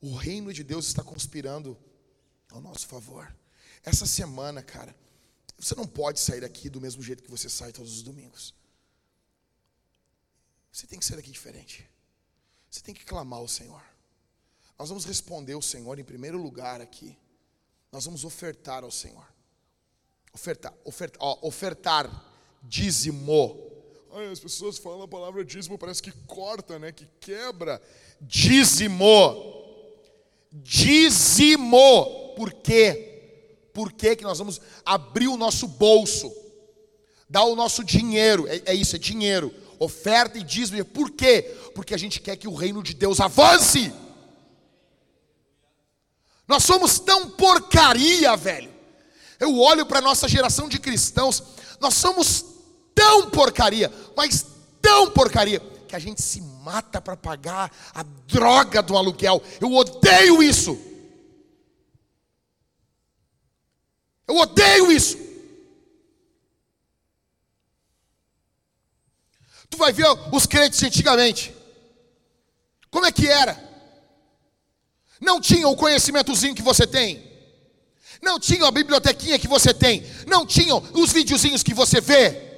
O 0.00 0.14
reino 0.14 0.52
de 0.52 0.62
Deus 0.62 0.86
está 0.86 1.02
conspirando 1.02 1.76
ao 2.50 2.60
nosso 2.60 2.86
favor. 2.86 3.34
Essa 3.84 4.06
semana, 4.06 4.62
cara, 4.62 4.94
você 5.58 5.74
não 5.74 5.86
pode 5.86 6.20
sair 6.20 6.40
daqui 6.40 6.68
do 6.68 6.80
mesmo 6.80 7.02
jeito 7.02 7.22
que 7.22 7.30
você 7.30 7.48
sai 7.48 7.72
todos 7.72 7.96
os 7.96 8.02
domingos. 8.02 8.54
Você 10.70 10.86
tem 10.86 10.98
que 10.98 11.04
sair 11.04 11.16
daqui 11.16 11.30
diferente. 11.30 11.88
Você 12.70 12.80
tem 12.80 12.94
que 12.94 13.04
clamar 13.04 13.40
ao 13.40 13.48
Senhor. 13.48 13.82
Nós 14.78 14.88
vamos 14.88 15.04
responder 15.04 15.54
ao 15.54 15.62
Senhor 15.62 15.98
em 15.98 16.04
primeiro 16.04 16.40
lugar 16.40 16.80
aqui. 16.80 17.18
Nós 17.90 18.04
vamos 18.04 18.24
ofertar 18.24 18.84
ao 18.84 18.90
Senhor. 18.90 19.26
Ofertar, 20.32 20.72
ofertar, 20.84 21.18
ó, 21.20 21.38
ofertar 21.42 22.24
dizimou. 22.62 23.66
Ai, 24.12 24.30
as 24.30 24.38
pessoas 24.38 24.78
falam 24.78 25.02
a 25.02 25.08
palavra 25.08 25.44
dízimo, 25.44 25.76
parece 25.76 26.02
que 26.02 26.12
corta, 26.26 26.78
né? 26.78 26.92
Que 26.92 27.06
quebra. 27.20 27.82
Dizimou. 28.20 29.57
Dizimou. 30.52 32.34
Por 32.36 32.52
quê? 32.52 33.04
Por 33.72 33.92
que 33.92 34.16
que 34.16 34.24
nós 34.24 34.38
vamos 34.38 34.60
abrir 34.84 35.28
o 35.28 35.36
nosso 35.36 35.66
bolso? 35.66 36.32
Dar 37.28 37.44
o 37.44 37.56
nosso 37.56 37.84
dinheiro. 37.84 38.46
É, 38.48 38.62
é 38.66 38.74
isso, 38.74 38.96
é 38.96 38.98
dinheiro. 38.98 39.54
Oferta 39.78 40.38
e 40.38 40.42
dízimo. 40.42 40.84
Por 40.84 41.10
quê? 41.10 41.42
Porque 41.74 41.94
a 41.94 41.98
gente 41.98 42.20
quer 42.20 42.36
que 42.36 42.48
o 42.48 42.54
reino 42.54 42.82
de 42.82 42.94
Deus 42.94 43.20
avance. 43.20 43.92
Nós 46.48 46.64
somos 46.64 46.98
tão 46.98 47.28
porcaria, 47.30 48.34
velho. 48.36 48.72
Eu 49.38 49.56
olho 49.58 49.86
para 49.86 49.98
a 49.98 50.02
nossa 50.02 50.26
geração 50.26 50.68
de 50.68 50.78
cristãos, 50.78 51.42
nós 51.80 51.94
somos 51.94 52.44
tão 52.94 53.30
porcaria, 53.30 53.92
mas 54.16 54.44
tão 54.82 55.10
porcaria, 55.10 55.60
que 55.86 55.94
a 55.94 55.98
gente 55.98 56.20
se 56.20 56.40
mata 56.62 57.00
para 57.00 57.16
pagar 57.16 57.70
a 57.94 58.02
droga 58.02 58.82
do 58.82 58.96
aluguel. 58.96 59.42
Eu 59.60 59.72
odeio 59.74 60.42
isso. 60.42 60.78
Eu 64.26 64.36
odeio 64.36 64.92
isso. 64.92 65.16
Tu 69.70 69.76
vai 69.76 69.92
ver 69.92 70.06
os 70.32 70.46
crentes 70.46 70.82
antigamente. 70.82 71.54
Como 72.90 73.06
é 73.06 73.12
que 73.12 73.28
era? 73.28 73.68
Não 75.20 75.40
tinham 75.40 75.70
o 75.70 75.76
conhecimentozinho 75.76 76.54
que 76.54 76.62
você 76.62 76.86
tem. 76.86 77.26
Não 78.20 78.38
tinham 78.38 78.66
a 78.66 78.70
bibliotequinha 78.70 79.38
que 79.38 79.48
você 79.48 79.72
tem. 79.72 80.02
Não 80.26 80.46
tinham 80.46 80.78
os 80.94 81.12
videozinhos 81.12 81.62
que 81.62 81.74
você 81.74 82.00
vê. 82.00 82.48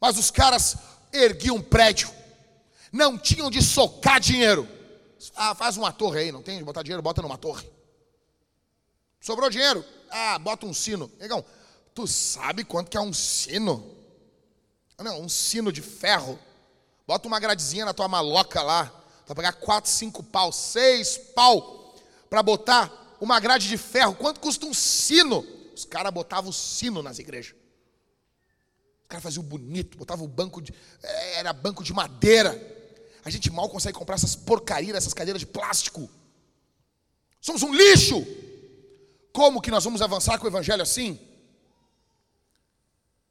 Mas 0.00 0.18
os 0.18 0.30
caras 0.30 0.76
erguiam 1.12 1.56
um 1.56 1.62
prédio. 1.62 2.10
Não 2.92 3.18
tinham 3.18 3.50
de 3.50 3.62
socar 3.62 4.20
dinheiro. 4.20 4.68
Ah, 5.36 5.54
faz 5.54 5.76
uma 5.76 5.92
torre 5.92 6.20
aí, 6.20 6.32
não 6.32 6.42
tem 6.42 6.58
de 6.58 6.64
botar 6.64 6.82
dinheiro, 6.82 7.02
bota 7.02 7.22
numa 7.22 7.36
torre. 7.36 7.70
Sobrou 9.20 9.50
dinheiro? 9.50 9.84
Ah, 10.10 10.38
bota 10.38 10.66
um 10.66 10.72
sino. 10.72 11.10
Negão, 11.18 11.44
tu 11.94 12.06
sabe 12.06 12.64
quanto 12.64 12.90
que 12.90 12.96
é 12.96 13.00
um 13.00 13.12
sino? 13.12 13.96
Não, 14.98 15.20
um 15.20 15.28
sino 15.28 15.72
de 15.72 15.82
ferro. 15.82 16.38
Bota 17.06 17.28
uma 17.28 17.40
gradezinha 17.40 17.84
na 17.84 17.92
tua 17.92 18.08
maloca 18.08 18.62
lá. 18.62 18.84
Vai 19.26 19.36
pagar 19.36 19.52
4, 19.52 19.90
5 19.90 20.22
pau, 20.24 20.50
6 20.50 21.18
pau 21.34 21.94
para 22.28 22.42
botar 22.42 23.16
uma 23.20 23.38
grade 23.38 23.68
de 23.68 23.76
ferro. 23.76 24.14
Quanto 24.14 24.40
custa 24.40 24.66
um 24.66 24.74
sino? 24.74 25.44
Os 25.74 25.84
caras 25.84 26.12
botavam 26.12 26.50
o 26.50 26.52
sino 26.52 27.02
nas 27.02 27.18
igrejas. 27.18 27.54
Os 29.10 29.12
caras 29.12 29.24
faziam 29.24 29.42
bonito, 29.42 29.98
botavam 29.98 30.24
o 30.24 30.28
banco 30.28 30.62
de. 30.62 30.72
É, 31.02 31.40
era 31.40 31.52
banco 31.52 31.82
de 31.82 31.92
madeira. 31.92 32.56
A 33.24 33.28
gente 33.28 33.50
mal 33.50 33.68
consegue 33.68 33.98
comprar 33.98 34.14
essas 34.14 34.36
porcarias, 34.36 34.96
essas 34.96 35.12
cadeiras 35.12 35.40
de 35.40 35.46
plástico. 35.46 36.08
Somos 37.40 37.64
um 37.64 37.74
lixo. 37.74 38.24
Como 39.32 39.60
que 39.60 39.68
nós 39.68 39.82
vamos 39.82 40.00
avançar 40.00 40.38
com 40.38 40.44
o 40.44 40.48
evangelho 40.48 40.80
assim? 40.80 41.18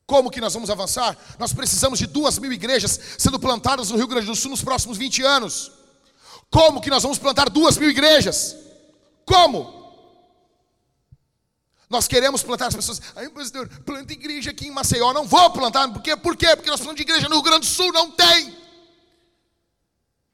Como 0.05 0.29
que 0.29 0.41
nós 0.41 0.53
vamos 0.53 0.69
avançar? 0.69 1.17
Nós 1.39 1.53
precisamos 1.53 1.97
de 1.97 2.07
duas 2.07 2.37
mil 2.39 2.51
igrejas 2.51 2.99
sendo 3.17 3.39
plantadas 3.39 3.89
no 3.89 3.95
Rio 3.95 4.07
Grande 4.07 4.27
do 4.27 4.35
Sul 4.35 4.51
nos 4.51 4.61
próximos 4.61 4.97
20 4.97 5.23
anos. 5.23 5.71
Como 6.51 6.81
que 6.81 6.89
nós 6.89 7.03
vamos 7.03 7.17
plantar 7.17 7.49
duas 7.49 7.77
mil 7.77 7.89
igrejas? 7.89 8.53
Como? 9.25 9.78
Nós 11.89 12.07
queremos 12.07 12.43
plantar 12.43 12.67
as 12.67 12.75
pessoas. 12.75 13.01
Aí, 13.15 13.27
pastor, 13.29 13.67
planta 13.83 14.13
igreja 14.13 14.51
aqui 14.51 14.67
em 14.67 14.71
Maceió. 14.71 15.11
Não 15.11 15.25
vou 15.25 15.49
plantar. 15.49 15.91
Por 15.91 16.03
quê? 16.03 16.15
Por 16.15 16.37
quê? 16.37 16.55
Porque 16.55 16.69
nós 16.69 16.79
precisamos 16.79 16.95
de 16.95 17.01
igreja 17.01 17.27
no 17.27 17.35
Rio 17.35 17.43
Grande 17.43 17.61
do 17.61 17.65
Sul. 17.65 17.91
Não 17.91 18.11
tem. 18.11 18.55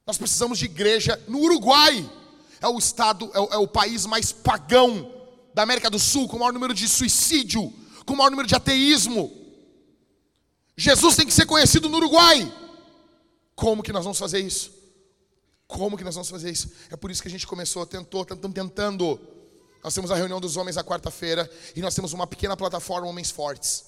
Nós 0.06 0.18
precisamos 0.18 0.60
de 0.60 0.65
igreja 0.65 1.22
no 1.27 1.40
Uruguai. 1.40 2.10
É 2.60 2.68
o 2.68 2.77
estado, 2.77 3.32
é 3.34 3.40
o, 3.40 3.45
é 3.53 3.57
o 3.57 3.68
país 3.68 4.06
mais 4.06 4.32
pagão 4.34 5.11
da 5.53 5.64
América 5.64 5.90
do 5.90 5.98
Sul, 5.98 6.27
com 6.27 6.36
o 6.36 6.40
maior 6.40 6.52
número 6.52 6.73
de 6.73 6.88
suicídio, 6.88 7.73
com 8.06 8.14
o 8.14 8.18
maior 8.18 8.30
número 8.30 8.48
de 8.48 8.56
ateísmo. 8.56 9.32
Jesus 10.76 11.15
tem 11.15 11.26
que 11.26 11.34
ser 11.34 11.45
conhecido 11.45 11.88
no 11.88 11.98
Uruguai. 11.98 12.52
Como 13.56 13.82
que 13.82 13.94
nós 13.94 14.03
vamos 14.03 14.19
fazer 14.19 14.40
isso? 14.40 14.73
Como 15.68 15.98
que 15.98 16.03
nós 16.03 16.15
vamos 16.15 16.30
fazer 16.30 16.52
isso? 16.52 16.69
É 16.91 16.98
por 16.98 17.10
isso 17.10 17.22
que 17.22 17.30
a 17.30 17.32
gente 17.32 17.48
começou, 17.48 17.86
tentou, 17.86 18.23
estamos 18.23 18.53
tentando. 18.53 19.19
Nós 19.86 19.94
temos 19.94 20.10
a 20.10 20.16
reunião 20.16 20.41
dos 20.41 20.57
homens 20.57 20.78
a 20.78 20.84
quarta-feira 20.84 21.48
e 21.76 21.80
nós 21.80 21.94
temos 21.94 22.12
uma 22.12 22.26
pequena 22.26 22.57
plataforma 22.57 23.07
Homens 23.07 23.30
Fortes. 23.30 23.86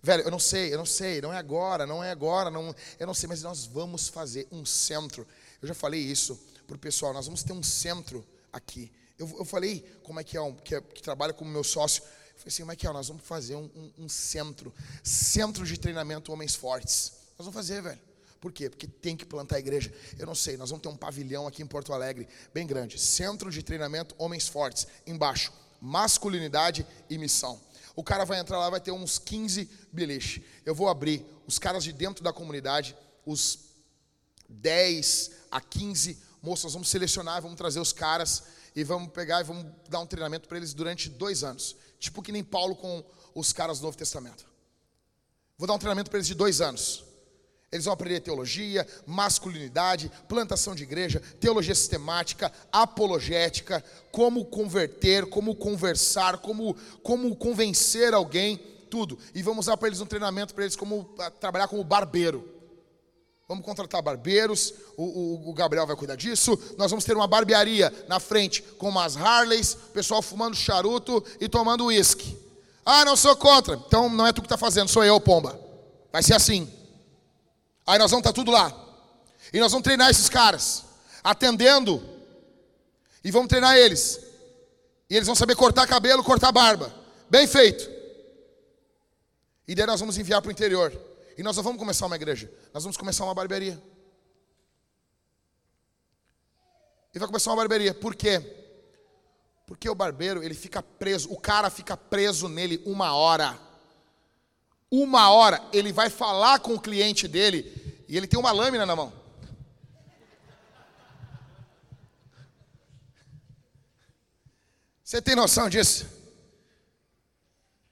Velho, 0.00 0.22
eu 0.22 0.30
não 0.30 0.38
sei, 0.38 0.72
eu 0.72 0.78
não 0.78 0.86
sei, 0.86 1.20
não 1.20 1.32
é 1.32 1.38
agora, 1.38 1.84
não 1.84 2.04
é 2.04 2.12
agora, 2.12 2.48
não, 2.48 2.72
eu 3.00 3.06
não 3.08 3.12
sei, 3.12 3.28
mas 3.28 3.42
nós 3.42 3.66
vamos 3.66 4.06
fazer 4.06 4.46
um 4.52 4.64
centro. 4.64 5.26
Eu 5.60 5.66
já 5.66 5.74
falei 5.74 6.00
isso 6.00 6.38
para 6.68 6.76
o 6.76 6.78
pessoal, 6.78 7.12
nós 7.12 7.26
vamos 7.26 7.42
ter 7.42 7.52
um 7.52 7.64
centro 7.64 8.24
aqui. 8.52 8.92
Eu, 9.18 9.28
eu 9.40 9.44
falei 9.44 9.80
como 10.04 10.20
é 10.20 10.22
que 10.22 10.36
é, 10.36 10.40
um, 10.40 10.54
que, 10.54 10.76
é, 10.76 10.80
que 10.80 11.02
trabalha 11.02 11.32
como 11.32 11.50
meu 11.50 11.64
sócio. 11.64 12.04
Eu 12.04 12.38
falei 12.38 12.46
assim, 12.46 12.62
como 12.62 12.70
é 12.70 12.76
que 12.76 12.86
é? 12.86 12.92
Nós 12.92 13.08
vamos 13.08 13.24
fazer 13.24 13.56
um, 13.56 13.68
um, 13.74 14.04
um 14.04 14.08
centro, 14.08 14.72
centro 15.02 15.66
de 15.66 15.76
treinamento 15.76 16.32
Homens 16.32 16.54
Fortes. 16.54 17.10
Nós 17.36 17.44
vamos 17.44 17.54
fazer, 17.54 17.82
velho. 17.82 18.05
Por 18.46 18.52
quê? 18.52 18.70
Porque 18.70 18.86
tem 18.86 19.16
que 19.16 19.26
plantar 19.26 19.56
a 19.56 19.58
igreja. 19.58 19.92
Eu 20.16 20.24
não 20.24 20.34
sei, 20.36 20.56
nós 20.56 20.70
vamos 20.70 20.80
ter 20.80 20.88
um 20.88 20.96
pavilhão 20.96 21.48
aqui 21.48 21.64
em 21.64 21.66
Porto 21.66 21.92
Alegre, 21.92 22.28
bem 22.54 22.64
grande. 22.64 22.96
Centro 22.96 23.50
de 23.50 23.60
treinamento 23.60 24.14
Homens 24.18 24.46
Fortes. 24.46 24.86
Embaixo, 25.04 25.52
masculinidade 25.80 26.86
e 27.10 27.18
missão. 27.18 27.60
O 27.96 28.04
cara 28.04 28.24
vai 28.24 28.38
entrar 28.38 28.60
lá, 28.60 28.70
vai 28.70 28.80
ter 28.80 28.92
uns 28.92 29.18
15 29.18 29.68
beliche. 29.90 30.46
Eu 30.64 30.76
vou 30.76 30.88
abrir 30.88 31.26
os 31.44 31.58
caras 31.58 31.82
de 31.82 31.92
dentro 31.92 32.22
da 32.22 32.32
comunidade, 32.32 32.96
os 33.26 33.58
10 34.48 35.32
a 35.50 35.60
15 35.60 36.16
moças, 36.40 36.72
vamos 36.72 36.88
selecionar, 36.88 37.42
vamos 37.42 37.56
trazer 37.56 37.80
os 37.80 37.92
caras 37.92 38.44
e 38.76 38.84
vamos 38.84 39.10
pegar 39.10 39.40
e 39.40 39.44
vamos 39.44 39.66
dar 39.88 39.98
um 39.98 40.06
treinamento 40.06 40.46
para 40.46 40.56
eles 40.56 40.72
durante 40.72 41.08
dois 41.08 41.42
anos. 41.42 41.74
Tipo 41.98 42.22
que 42.22 42.30
nem 42.30 42.44
Paulo 42.44 42.76
com 42.76 43.04
os 43.34 43.52
caras 43.52 43.80
do 43.80 43.86
Novo 43.86 43.98
Testamento. 43.98 44.46
Vou 45.58 45.66
dar 45.66 45.74
um 45.74 45.78
treinamento 45.78 46.10
para 46.10 46.18
eles 46.18 46.28
de 46.28 46.34
dois 46.36 46.60
anos. 46.60 47.05
Eles 47.70 47.84
vão 47.84 47.94
aprender 47.94 48.20
teologia, 48.20 48.86
masculinidade, 49.06 50.10
plantação 50.28 50.74
de 50.74 50.84
igreja, 50.84 51.20
teologia 51.40 51.74
sistemática, 51.74 52.52
apologética, 52.70 53.84
como 54.12 54.44
converter, 54.44 55.26
como 55.26 55.54
conversar, 55.54 56.38
como, 56.38 56.76
como 57.02 57.34
convencer 57.34 58.14
alguém, 58.14 58.56
tudo. 58.88 59.18
E 59.34 59.42
vamos 59.42 59.66
dar 59.66 59.76
para 59.76 59.88
eles 59.88 60.00
um 60.00 60.06
treinamento 60.06 60.54
para 60.54 60.64
eles 60.64 60.76
como 60.76 61.04
trabalhar 61.40 61.66
como 61.66 61.82
barbeiro. 61.82 62.56
Vamos 63.48 63.64
contratar 63.64 64.02
barbeiros, 64.02 64.74
o, 64.96 65.04
o, 65.04 65.50
o, 65.50 65.52
Gabriel 65.52 65.86
vai 65.86 65.94
cuidar 65.94 66.16
disso. 66.16 66.58
Nós 66.76 66.90
vamos 66.90 67.04
ter 67.04 67.16
uma 67.16 67.28
barbearia 67.28 67.92
na 68.08 68.18
frente 68.18 68.60
com 68.60 68.88
umas 68.88 69.16
Harleys, 69.16 69.76
pessoal 69.92 70.20
fumando 70.20 70.56
charuto 70.56 71.22
e 71.40 71.48
tomando 71.48 71.86
uísque. 71.86 72.36
Ah, 72.84 73.04
não 73.04 73.16
sou 73.16 73.36
contra. 73.36 73.74
Então 73.86 74.08
não 74.08 74.26
é 74.26 74.32
tu 74.32 74.40
que 74.40 74.46
está 74.46 74.56
fazendo, 74.56 74.88
sou 74.88 75.04
eu, 75.04 75.20
pomba. 75.20 75.58
Vai 76.12 76.24
ser 76.24 76.34
assim. 76.34 76.68
Aí 77.86 77.98
nós 77.98 78.10
vamos 78.10 78.22
estar 78.22 78.32
tá 78.32 78.34
tudo 78.34 78.50
lá. 78.50 78.72
E 79.52 79.60
nós 79.60 79.70
vamos 79.70 79.84
treinar 79.84 80.10
esses 80.10 80.28
caras, 80.28 80.84
atendendo. 81.22 82.02
E 83.22 83.30
vamos 83.30 83.48
treinar 83.48 83.76
eles. 83.76 84.20
E 85.08 85.14
eles 85.14 85.26
vão 85.26 85.36
saber 85.36 85.54
cortar 85.54 85.86
cabelo, 85.86 86.24
cortar 86.24 86.50
barba. 86.50 86.92
Bem 87.30 87.46
feito. 87.46 87.88
E 89.68 89.74
daí 89.74 89.86
nós 89.86 90.00
vamos 90.00 90.18
enviar 90.18 90.42
para 90.42 90.48
o 90.48 90.52
interior. 90.52 90.92
E 91.38 91.42
nós 91.42 91.56
não 91.56 91.62
vamos 91.62 91.78
começar 91.78 92.06
uma 92.06 92.16
igreja, 92.16 92.50
nós 92.72 92.82
vamos 92.82 92.96
começar 92.96 93.24
uma 93.24 93.34
barbearia. 93.34 93.80
E 97.14 97.18
vai 97.18 97.26
começar 97.28 97.50
uma 97.50 97.56
barbearia. 97.56 97.92
Por 97.92 98.14
quê? 98.14 98.40
Porque 99.66 99.88
o 99.88 99.94
barbeiro, 99.94 100.42
ele 100.42 100.54
fica 100.54 100.82
preso, 100.82 101.30
o 101.30 101.38
cara 101.38 101.68
fica 101.68 101.96
preso 101.96 102.48
nele 102.48 102.80
uma 102.86 103.14
hora 103.14 103.58
uma 104.90 105.30
hora, 105.30 105.62
ele 105.72 105.92
vai 105.92 106.08
falar 106.08 106.60
com 106.60 106.74
o 106.74 106.80
cliente 106.80 107.26
dele 107.26 108.04
e 108.08 108.16
ele 108.16 108.26
tem 108.26 108.38
uma 108.38 108.52
lâmina 108.52 108.86
na 108.86 108.94
mão. 108.94 109.12
Você 115.02 115.22
tem 115.22 115.36
noção 115.36 115.68
disso? 115.68 116.06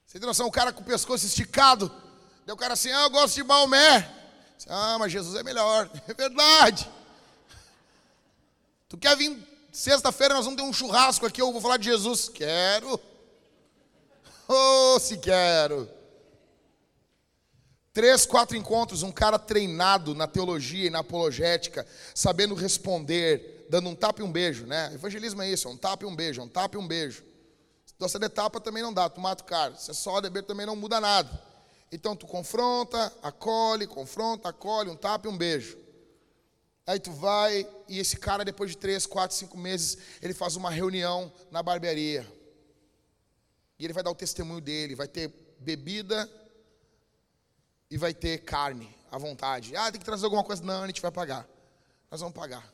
Você 0.04 0.18
tem 0.18 0.26
noção? 0.26 0.46
O 0.46 0.52
cara 0.52 0.72
com 0.72 0.82
o 0.82 0.84
pescoço 0.84 1.26
esticado, 1.26 1.92
deu 2.44 2.54
o 2.54 2.58
cara 2.58 2.74
assim: 2.74 2.90
Ah, 2.90 3.02
eu 3.02 3.10
gosto 3.10 3.34
de 3.34 3.44
Maomé. 3.44 4.10
Ah, 4.68 4.96
mas 4.98 5.12
Jesus 5.12 5.36
é 5.36 5.42
melhor. 5.42 5.90
É 6.08 6.14
verdade. 6.14 6.90
Tu 8.88 8.96
quer 8.96 9.16
vir 9.16 9.36
sexta-feira? 9.72 10.34
Nós 10.34 10.44
vamos 10.44 10.60
ter 10.60 10.68
um 10.68 10.72
churrasco 10.72 11.26
aqui. 11.26 11.40
Eu 11.40 11.52
vou 11.52 11.60
falar 11.60 11.76
de 11.76 11.84
Jesus. 11.84 12.28
Quero. 12.28 13.00
Oh, 14.46 14.98
se 15.00 15.16
quero. 15.16 15.88
Três, 17.94 18.26
quatro 18.26 18.56
encontros, 18.56 19.04
um 19.04 19.12
cara 19.12 19.38
treinado 19.38 20.16
na 20.16 20.26
teologia 20.26 20.88
e 20.88 20.90
na 20.90 20.98
apologética, 20.98 21.86
sabendo 22.12 22.52
responder, 22.52 23.68
dando 23.70 23.88
um 23.88 23.94
tapa 23.94 24.20
e 24.20 24.24
um 24.24 24.32
beijo, 24.32 24.66
né? 24.66 24.90
Evangelismo 24.92 25.40
é 25.40 25.48
isso, 25.48 25.68
é 25.68 25.70
um 25.70 25.76
tapa 25.76 26.04
e 26.04 26.08
um 26.08 26.14
beijo, 26.14 26.40
é 26.40 26.44
um 26.44 26.48
tapa 26.48 26.76
e 26.76 26.80
um 26.80 26.88
beijo. 26.88 27.22
Doce 27.96 28.18
de 28.18 28.28
tapa 28.28 28.60
também 28.60 28.82
não 28.82 28.92
dá, 28.92 29.08
tu 29.08 29.20
mata 29.20 29.44
o 29.44 29.46
cara. 29.46 29.76
Se 29.76 29.92
é 29.92 29.94
só 29.94 30.20
beber 30.20 30.42
também 30.42 30.66
não 30.66 30.74
muda 30.74 31.00
nada. 31.00 31.40
Então 31.92 32.16
tu 32.16 32.26
confronta, 32.26 33.12
acolhe, 33.22 33.86
confronta, 33.86 34.48
acolhe, 34.48 34.90
um 34.90 34.96
tapa 34.96 35.28
e 35.28 35.30
um 35.30 35.36
beijo. 35.36 35.78
Aí 36.84 36.98
tu 36.98 37.12
vai 37.12 37.64
e 37.88 38.00
esse 38.00 38.16
cara 38.16 38.44
depois 38.44 38.72
de 38.72 38.76
três, 38.76 39.06
quatro, 39.06 39.36
cinco 39.36 39.56
meses 39.56 39.98
ele 40.20 40.34
faz 40.34 40.56
uma 40.56 40.68
reunião 40.68 41.32
na 41.48 41.62
barbearia 41.62 42.26
e 43.78 43.84
ele 43.84 43.92
vai 43.92 44.02
dar 44.02 44.10
o 44.10 44.16
testemunho 44.16 44.60
dele, 44.60 44.96
vai 44.96 45.06
ter 45.06 45.32
bebida 45.60 46.28
e 47.94 47.96
vai 47.96 48.12
ter 48.12 48.38
carne 48.38 48.92
à 49.08 49.16
vontade. 49.16 49.76
Ah, 49.76 49.88
tem 49.88 50.00
que 50.00 50.04
trazer 50.04 50.24
alguma 50.24 50.42
coisa. 50.42 50.60
Não, 50.64 50.82
a 50.82 50.86
gente 50.88 51.00
vai 51.00 51.12
pagar. 51.12 51.48
Nós 52.10 52.20
vamos 52.20 52.34
pagar. 52.34 52.68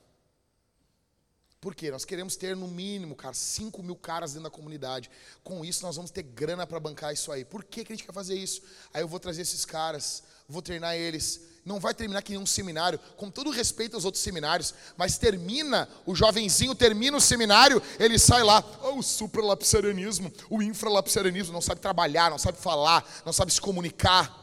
Por 1.60 1.74
quê? 1.74 1.90
Nós 1.90 2.06
queremos 2.06 2.36
ter 2.36 2.56
no 2.56 2.66
mínimo, 2.66 3.14
cara, 3.14 3.34
5 3.34 3.82
mil 3.82 3.96
caras 3.96 4.32
dentro 4.32 4.44
da 4.44 4.50
comunidade. 4.50 5.10
Com 5.44 5.62
isso, 5.62 5.82
nós 5.82 5.96
vamos 5.96 6.10
ter 6.10 6.22
grana 6.22 6.66
para 6.66 6.80
bancar 6.80 7.12
isso 7.12 7.30
aí. 7.30 7.44
Por 7.44 7.62
que, 7.62 7.84
que 7.84 7.92
a 7.92 7.96
gente 7.96 8.06
quer 8.06 8.14
fazer 8.14 8.34
isso? 8.34 8.62
Aí 8.94 9.02
eu 9.02 9.08
vou 9.08 9.20
trazer 9.20 9.42
esses 9.42 9.66
caras, 9.66 10.22
vou 10.48 10.62
treinar 10.62 10.96
eles. 10.96 11.42
Não 11.66 11.78
vai 11.78 11.92
terminar 11.92 12.22
que 12.22 12.32
nenhum 12.32 12.46
seminário, 12.46 12.98
com 13.18 13.30
todo 13.30 13.50
respeito 13.50 13.96
aos 13.96 14.06
outros 14.06 14.22
seminários, 14.22 14.72
mas 14.96 15.18
termina, 15.18 15.86
o 16.06 16.14
jovenzinho 16.14 16.74
termina 16.74 17.18
o 17.18 17.20
seminário, 17.20 17.82
ele 17.98 18.18
sai 18.18 18.42
lá, 18.42 18.64
oh, 18.84 19.00
o 19.00 19.02
supralapsarianismo, 19.02 20.32
o 20.48 20.62
infralapsarianismo, 20.62 21.52
não 21.52 21.60
sabe 21.60 21.82
trabalhar, 21.82 22.30
não 22.30 22.38
sabe 22.38 22.56
falar, 22.56 23.06
não 23.26 23.34
sabe 23.34 23.52
se 23.52 23.60
comunicar. 23.60 24.39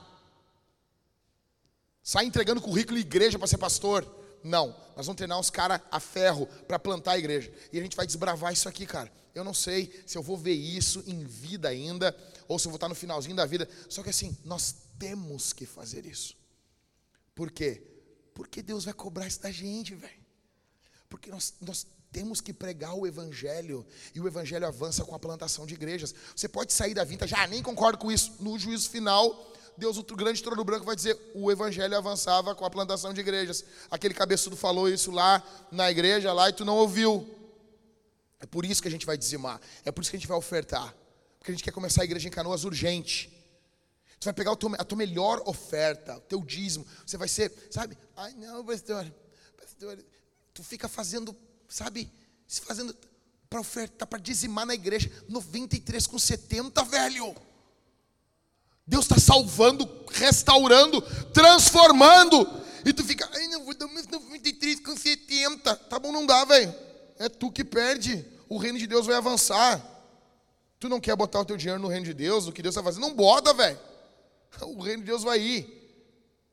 Sai 2.07 2.23
entregando 2.23 2.61
currículo 2.61 2.97
em 2.97 3.01
igreja 3.01 3.37
para 3.37 3.49
ser 3.49 3.57
pastor. 3.57 4.09
Não, 4.41 4.67
nós 4.95 5.05
vamos 5.05 5.17
treinar 5.17 5.37
uns 5.37 5.49
caras 5.49 5.81
a 5.91 5.99
ferro 5.99 6.47
para 6.65 6.79
plantar 6.79 7.11
a 7.11 7.17
igreja. 7.17 7.51
E 7.69 7.77
a 7.77 7.83
gente 7.83 7.97
vai 7.97 8.07
desbravar 8.07 8.53
isso 8.53 8.69
aqui, 8.69 8.85
cara. 8.85 9.11
Eu 9.35 9.43
não 9.43 9.53
sei 9.53 9.93
se 10.05 10.17
eu 10.17 10.23
vou 10.23 10.37
ver 10.37 10.53
isso 10.53 11.03
em 11.05 11.25
vida 11.25 11.67
ainda, 11.67 12.15
ou 12.47 12.57
se 12.57 12.65
eu 12.65 12.71
vou 12.71 12.77
estar 12.77 12.87
no 12.87 12.95
finalzinho 12.95 13.35
da 13.35 13.45
vida. 13.45 13.67
Só 13.89 14.01
que 14.01 14.09
assim, 14.09 14.37
nós 14.45 14.73
temos 14.97 15.51
que 15.51 15.65
fazer 15.65 16.05
isso. 16.05 16.33
Por 17.35 17.51
quê? 17.51 17.83
Porque 18.33 18.61
Deus 18.61 18.85
vai 18.85 18.93
cobrar 18.93 19.27
isso 19.27 19.41
da 19.41 19.51
gente, 19.51 19.93
velho. 19.93 20.25
Porque 21.09 21.29
nós, 21.29 21.55
nós 21.59 21.85
temos 22.09 22.39
que 22.39 22.53
pregar 22.53 22.93
o 22.93 23.05
Evangelho. 23.05 23.85
E 24.15 24.21
o 24.21 24.27
Evangelho 24.27 24.65
avança 24.65 25.03
com 25.03 25.13
a 25.13 25.19
plantação 25.19 25.65
de 25.65 25.73
igrejas. 25.73 26.15
Você 26.33 26.47
pode 26.47 26.71
sair 26.71 26.93
da 26.93 27.03
vinta, 27.03 27.27
já 27.27 27.45
nem 27.47 27.61
concordo 27.61 27.97
com 27.97 28.09
isso. 28.09 28.33
No 28.39 28.57
juízo 28.57 28.89
final, 28.89 29.56
Deus, 29.77 29.97
o 29.97 30.03
grande 30.03 30.41
trono 30.41 30.63
branco, 30.63 30.85
vai 30.85 30.95
dizer: 30.95 31.17
o 31.35 31.51
evangelho 31.51 31.95
avançava 31.95 32.55
com 32.55 32.65
a 32.65 32.69
plantação 32.69 33.13
de 33.13 33.21
igrejas. 33.21 33.63
Aquele 33.91 34.13
cabeçudo 34.13 34.57
falou 34.57 34.89
isso 34.89 35.11
lá 35.11 35.43
na 35.71 35.89
igreja, 35.91 36.33
lá, 36.33 36.49
e 36.49 36.53
tu 36.53 36.65
não 36.65 36.75
ouviu. 36.75 37.27
É 38.39 38.45
por 38.45 38.65
isso 38.65 38.81
que 38.81 38.87
a 38.87 38.91
gente 38.91 39.05
vai 39.05 39.17
dizimar. 39.17 39.61
É 39.85 39.91
por 39.91 40.01
isso 40.01 40.11
que 40.11 40.17
a 40.17 40.19
gente 40.19 40.27
vai 40.27 40.37
ofertar. 40.37 40.93
Porque 41.37 41.51
a 41.51 41.53
gente 41.53 41.63
quer 41.63 41.71
começar 41.71 42.01
a 42.01 42.05
igreja 42.05 42.27
em 42.27 42.31
canoas 42.31 42.63
urgente. 42.63 43.33
Tu 44.19 44.25
vai 44.25 44.33
pegar 44.33 44.51
a 44.51 44.55
tua 44.55 44.97
melhor 44.97 45.41
oferta, 45.45 46.17
o 46.17 46.21
teu 46.21 46.41
dízimo. 46.41 46.85
Você 47.05 47.17
vai 47.17 47.27
ser, 47.27 47.53
sabe? 47.69 47.97
Ai, 48.15 48.33
não, 48.33 48.65
pastor. 48.65 49.05
pastor 49.55 49.97
tu 50.53 50.63
fica 50.63 50.87
fazendo, 50.87 51.35
sabe? 51.69 52.11
Se 52.47 52.61
fazendo 52.61 52.95
para 53.47 53.59
ofertar, 53.59 54.07
para 54.07 54.19
dizimar 54.19 54.65
na 54.65 54.73
igreja. 54.73 55.11
93 55.29 56.07
com 56.07 56.17
70, 56.17 56.83
velho. 56.85 57.35
Deus 58.87 59.03
está 59.03 59.19
salvando, 59.19 59.87
restaurando, 60.09 61.01
transformando. 61.33 62.47
E 62.85 62.93
tu 62.93 63.03
fica, 63.03 63.29
ai, 63.33 63.47
não 63.49 63.65
vou 63.65 63.75
dar 63.75 63.87
mais 63.87 64.07
93 64.07 64.79
com 64.79 64.95
70. 64.95 65.75
Tá 65.75 65.99
bom, 65.99 66.11
não 66.13 66.25
dá, 66.25 66.45
velho. 66.45 66.73
É 67.19 67.27
tu 67.27 67.51
que 67.51 67.65
perde. 67.65 68.25
O 68.47 68.57
reino 68.57 68.79
de 68.79 68.87
Deus 68.87 69.05
vai 69.05 69.15
avançar. 69.17 69.83
Tu 70.79 70.87
não 70.87 71.01
quer 71.01 71.15
botar 71.17 71.41
o 71.41 71.45
teu 71.45 71.57
dinheiro 71.57 71.81
no 71.81 71.89
reino 71.89 72.05
de 72.05 72.13
Deus, 72.13 72.45
no 72.45 72.53
que 72.53 72.61
Deus 72.61 72.75
vai 72.75 72.83
fazer? 72.85 72.99
Não 73.01 73.13
bota, 73.13 73.53
velho. 73.53 73.79
O 74.61 74.81
reino 74.81 75.03
de 75.03 75.07
Deus 75.07 75.23
vai 75.23 75.39
ir. 75.39 75.77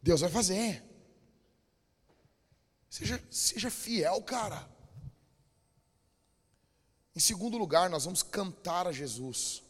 Deus 0.02 0.20
vai 0.20 0.28
fazer. 0.28 0.82
Seja, 2.90 3.22
seja 3.30 3.70
fiel, 3.70 4.20
cara. 4.22 4.68
Em 7.14 7.20
segundo 7.20 7.56
lugar, 7.56 7.88
nós 7.88 8.04
vamos 8.04 8.22
cantar 8.22 8.88
a 8.88 8.92
Jesus 8.92 9.63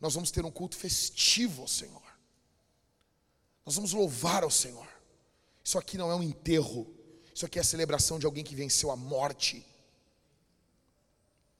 nós 0.00 0.14
vamos 0.14 0.30
ter 0.30 0.44
um 0.44 0.50
culto 0.50 0.76
festivo 0.76 1.62
ao 1.62 1.68
Senhor. 1.68 2.02
Nós 3.64 3.74
vamos 3.74 3.92
louvar 3.92 4.44
ao 4.44 4.50
Senhor. 4.50 4.86
Isso 5.64 5.78
aqui 5.78 5.98
não 5.98 6.10
é 6.10 6.14
um 6.14 6.22
enterro, 6.22 6.86
isso 7.34 7.44
aqui 7.44 7.58
é 7.58 7.62
a 7.62 7.64
celebração 7.64 8.18
de 8.18 8.26
alguém 8.26 8.44
que 8.44 8.54
venceu 8.54 8.90
a 8.90 8.96
morte. 8.96 9.66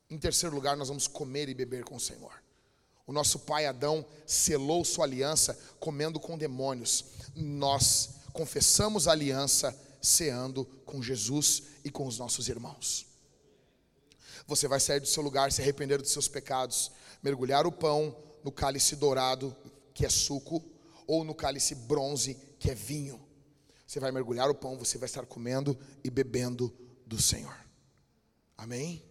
Em 0.09 0.19
terceiro 0.19 0.55
lugar, 0.55 0.77
nós 0.77 0.89
vamos 0.89 1.09
comer 1.09 1.49
e 1.49 1.55
beber 1.55 1.85
com 1.85 1.97
o 1.97 2.01
Senhor. 2.01 2.33
O 3.07 3.13
nosso 3.13 3.41
pai 3.41 3.67
Adão 3.67 4.07
selou 4.25 4.85
sua 4.85 5.05
aliança 5.05 5.59
comendo 5.81 6.21
com 6.21 6.39
demônios. 6.39 7.05
Nós 7.35 8.11
confessamos 8.33 9.09
a 9.09 9.13
aliança 9.13 9.77
ceando 10.01 10.65
com 10.85 11.03
Jesus 11.03 11.65
e 11.85 11.91
com 11.91 12.07
os 12.07 12.19
nossos 12.19 12.49
irmãos. 12.49 13.07
Você 14.47 14.69
vai 14.69 14.79
sair 14.79 15.01
do 15.01 15.07
seu 15.09 15.23
lugar, 15.23 15.51
se 15.51 15.61
arrepender 15.61 16.01
dos 16.01 16.13
seus 16.13 16.29
pecados, 16.29 16.93
mergulhar 17.23 17.67
o 17.67 17.73
pão 17.73 18.17
no 18.47 18.53
cálice 18.53 18.95
dourado, 18.95 19.57
que 19.93 20.07
é 20.07 20.09
suco, 20.09 20.65
ou 21.05 21.25
no 21.25 21.35
cálice 21.35 21.75
bronze, 21.75 22.35
que 22.61 22.71
é 22.71 22.77
vinho. 22.77 23.21
Você 23.85 23.99
vai 23.99 24.13
mergulhar 24.13 24.49
o 24.49 24.55
pão, 24.55 24.79
você 24.79 24.97
vai 24.99 25.07
estar 25.07 25.27
comendo 25.27 25.77
e 26.05 26.09
bebendo 26.09 26.73
do 27.05 27.21
Senhor. 27.21 27.57
Amém? 28.57 29.05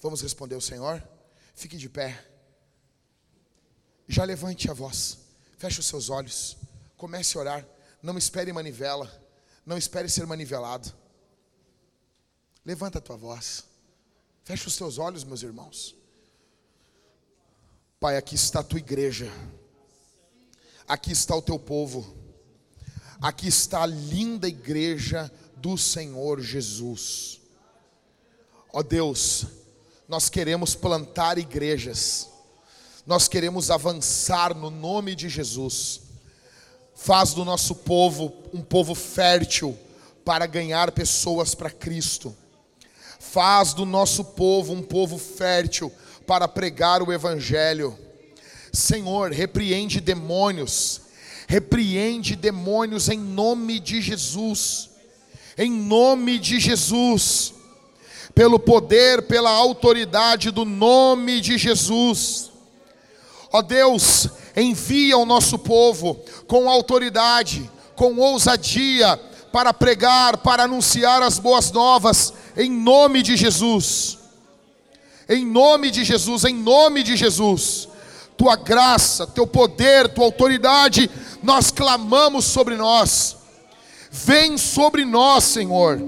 Vamos 0.00 0.22
responder 0.22 0.54
ao 0.54 0.60
Senhor? 0.62 1.06
Fique 1.54 1.76
de 1.76 1.90
pé. 1.90 2.26
Já 4.08 4.24
levante 4.24 4.70
a 4.70 4.72
voz. 4.72 5.18
Feche 5.58 5.80
os 5.80 5.86
seus 5.86 6.08
olhos. 6.08 6.56
Comece 6.96 7.36
a 7.36 7.40
orar. 7.40 7.68
Não 8.02 8.16
espere 8.16 8.54
manivela. 8.54 9.12
Não 9.66 9.76
espere 9.76 10.08
ser 10.08 10.26
manivelado. 10.26 10.94
Levanta 12.64 13.00
a 13.00 13.02
tua 13.02 13.18
voz. 13.18 13.64
Feche 14.44 14.66
os 14.66 14.78
teus 14.78 14.96
olhos, 14.96 15.24
meus 15.24 15.42
irmãos. 15.42 15.95
Pai, 17.98 18.18
aqui 18.18 18.34
está 18.34 18.60
a 18.60 18.62
tua 18.62 18.78
igreja, 18.78 19.32
aqui 20.86 21.12
está 21.12 21.34
o 21.34 21.40
teu 21.40 21.58
povo, 21.58 22.06
aqui 23.22 23.48
está 23.48 23.84
a 23.84 23.86
linda 23.86 24.46
igreja 24.46 25.32
do 25.56 25.78
Senhor 25.78 26.42
Jesus. 26.42 27.40
Ó 28.70 28.82
Deus, 28.82 29.46
nós 30.06 30.28
queremos 30.28 30.74
plantar 30.74 31.38
igrejas, 31.38 32.28
nós 33.06 33.28
queremos 33.28 33.70
avançar 33.70 34.54
no 34.54 34.70
nome 34.70 35.14
de 35.14 35.30
Jesus. 35.30 36.02
Faz 36.94 37.32
do 37.32 37.46
nosso 37.46 37.74
povo 37.74 38.42
um 38.52 38.60
povo 38.60 38.94
fértil 38.94 39.74
para 40.22 40.44
ganhar 40.44 40.92
pessoas 40.92 41.54
para 41.54 41.70
Cristo. 41.70 42.36
Faz 43.18 43.72
do 43.72 43.86
nosso 43.86 44.22
povo 44.22 44.74
um 44.74 44.82
povo 44.82 45.16
fértil 45.16 45.90
para 46.26 46.48
pregar 46.48 47.02
o 47.02 47.12
Evangelho. 47.12 47.96
Senhor, 48.72 49.32
repreende 49.32 50.00
demônios, 50.00 51.00
repreende 51.46 52.36
demônios 52.36 53.08
em 53.08 53.18
nome 53.18 53.78
de 53.78 54.02
Jesus, 54.02 54.90
em 55.56 55.70
nome 55.70 56.38
de 56.38 56.60
Jesus, 56.60 57.54
pelo 58.34 58.58
poder, 58.58 59.22
pela 59.22 59.50
autoridade 59.50 60.50
do 60.50 60.64
nome 60.64 61.40
de 61.40 61.56
Jesus. 61.56 62.50
Ó 63.50 63.62
Deus, 63.62 64.28
envia 64.54 65.16
o 65.16 65.24
nosso 65.24 65.58
povo 65.58 66.20
com 66.46 66.68
autoridade, 66.68 67.70
com 67.94 68.16
ousadia, 68.18 69.18
para 69.50 69.72
pregar, 69.72 70.36
para 70.38 70.64
anunciar 70.64 71.22
as 71.22 71.38
boas 71.38 71.72
novas, 71.72 72.34
em 72.54 72.70
nome 72.70 73.22
de 73.22 73.36
Jesus. 73.38 74.18
Em 75.28 75.44
nome 75.44 75.90
de 75.90 76.04
Jesus, 76.04 76.44
em 76.44 76.54
nome 76.54 77.02
de 77.02 77.16
Jesus. 77.16 77.88
Tua 78.36 78.54
graça, 78.54 79.26
teu 79.26 79.46
poder, 79.46 80.08
tua 80.08 80.24
autoridade, 80.24 81.10
nós 81.42 81.70
clamamos 81.70 82.44
sobre 82.44 82.76
nós. 82.76 83.36
Vem 84.10 84.56
sobre 84.56 85.04
nós, 85.04 85.44
Senhor. 85.44 86.00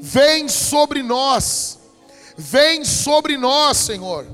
Vem 0.00 0.48
sobre 0.48 1.02
nós. 1.02 1.78
Vem 2.36 2.84
sobre 2.84 3.36
nós, 3.36 3.76
Senhor. 3.78 4.26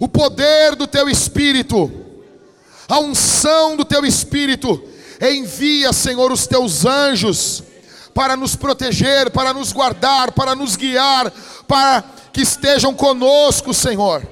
O 0.00 0.08
poder 0.08 0.76
do 0.76 0.86
teu 0.86 1.08
espírito, 1.08 1.90
a 2.88 3.00
unção 3.00 3.76
do 3.76 3.84
teu 3.84 4.04
espírito, 4.06 4.82
envia, 5.20 5.92
Senhor, 5.92 6.30
os 6.30 6.46
teus 6.46 6.86
anjos 6.86 7.64
para 8.18 8.36
nos 8.36 8.56
proteger, 8.56 9.30
para 9.30 9.54
nos 9.54 9.70
guardar, 9.70 10.32
para 10.32 10.56
nos 10.56 10.74
guiar, 10.74 11.32
para 11.68 12.02
que 12.32 12.40
estejam 12.40 12.92
conosco, 12.92 13.72
Senhor, 13.72 14.26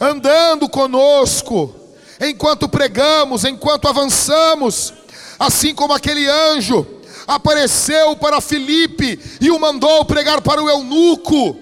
andando 0.00 0.66
conosco, 0.66 1.74
enquanto 2.18 2.66
pregamos, 2.70 3.44
enquanto 3.44 3.86
avançamos, 3.86 4.94
assim 5.38 5.74
como 5.74 5.92
aquele 5.92 6.26
anjo 6.26 6.86
apareceu 7.26 8.16
para 8.16 8.40
Filipe 8.40 9.20
e 9.42 9.50
o 9.50 9.60
mandou 9.60 10.02
pregar 10.06 10.40
para 10.40 10.62
o 10.62 10.70
eunuco, 10.70 11.54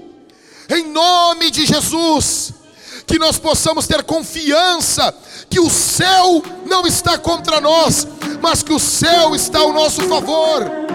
em 0.70 0.86
nome 0.86 1.50
de 1.50 1.66
Jesus, 1.66 2.52
que 3.08 3.18
nós 3.18 3.40
possamos 3.40 3.88
ter 3.88 4.04
confiança 4.04 5.12
que 5.50 5.58
o 5.58 5.68
céu 5.68 6.44
não 6.64 6.86
está 6.86 7.18
contra 7.18 7.60
nós, 7.60 8.06
mas 8.40 8.62
que 8.62 8.72
o 8.72 8.78
céu 8.78 9.34
está 9.34 9.58
ao 9.58 9.72
nosso 9.72 10.00
favor. 10.02 10.93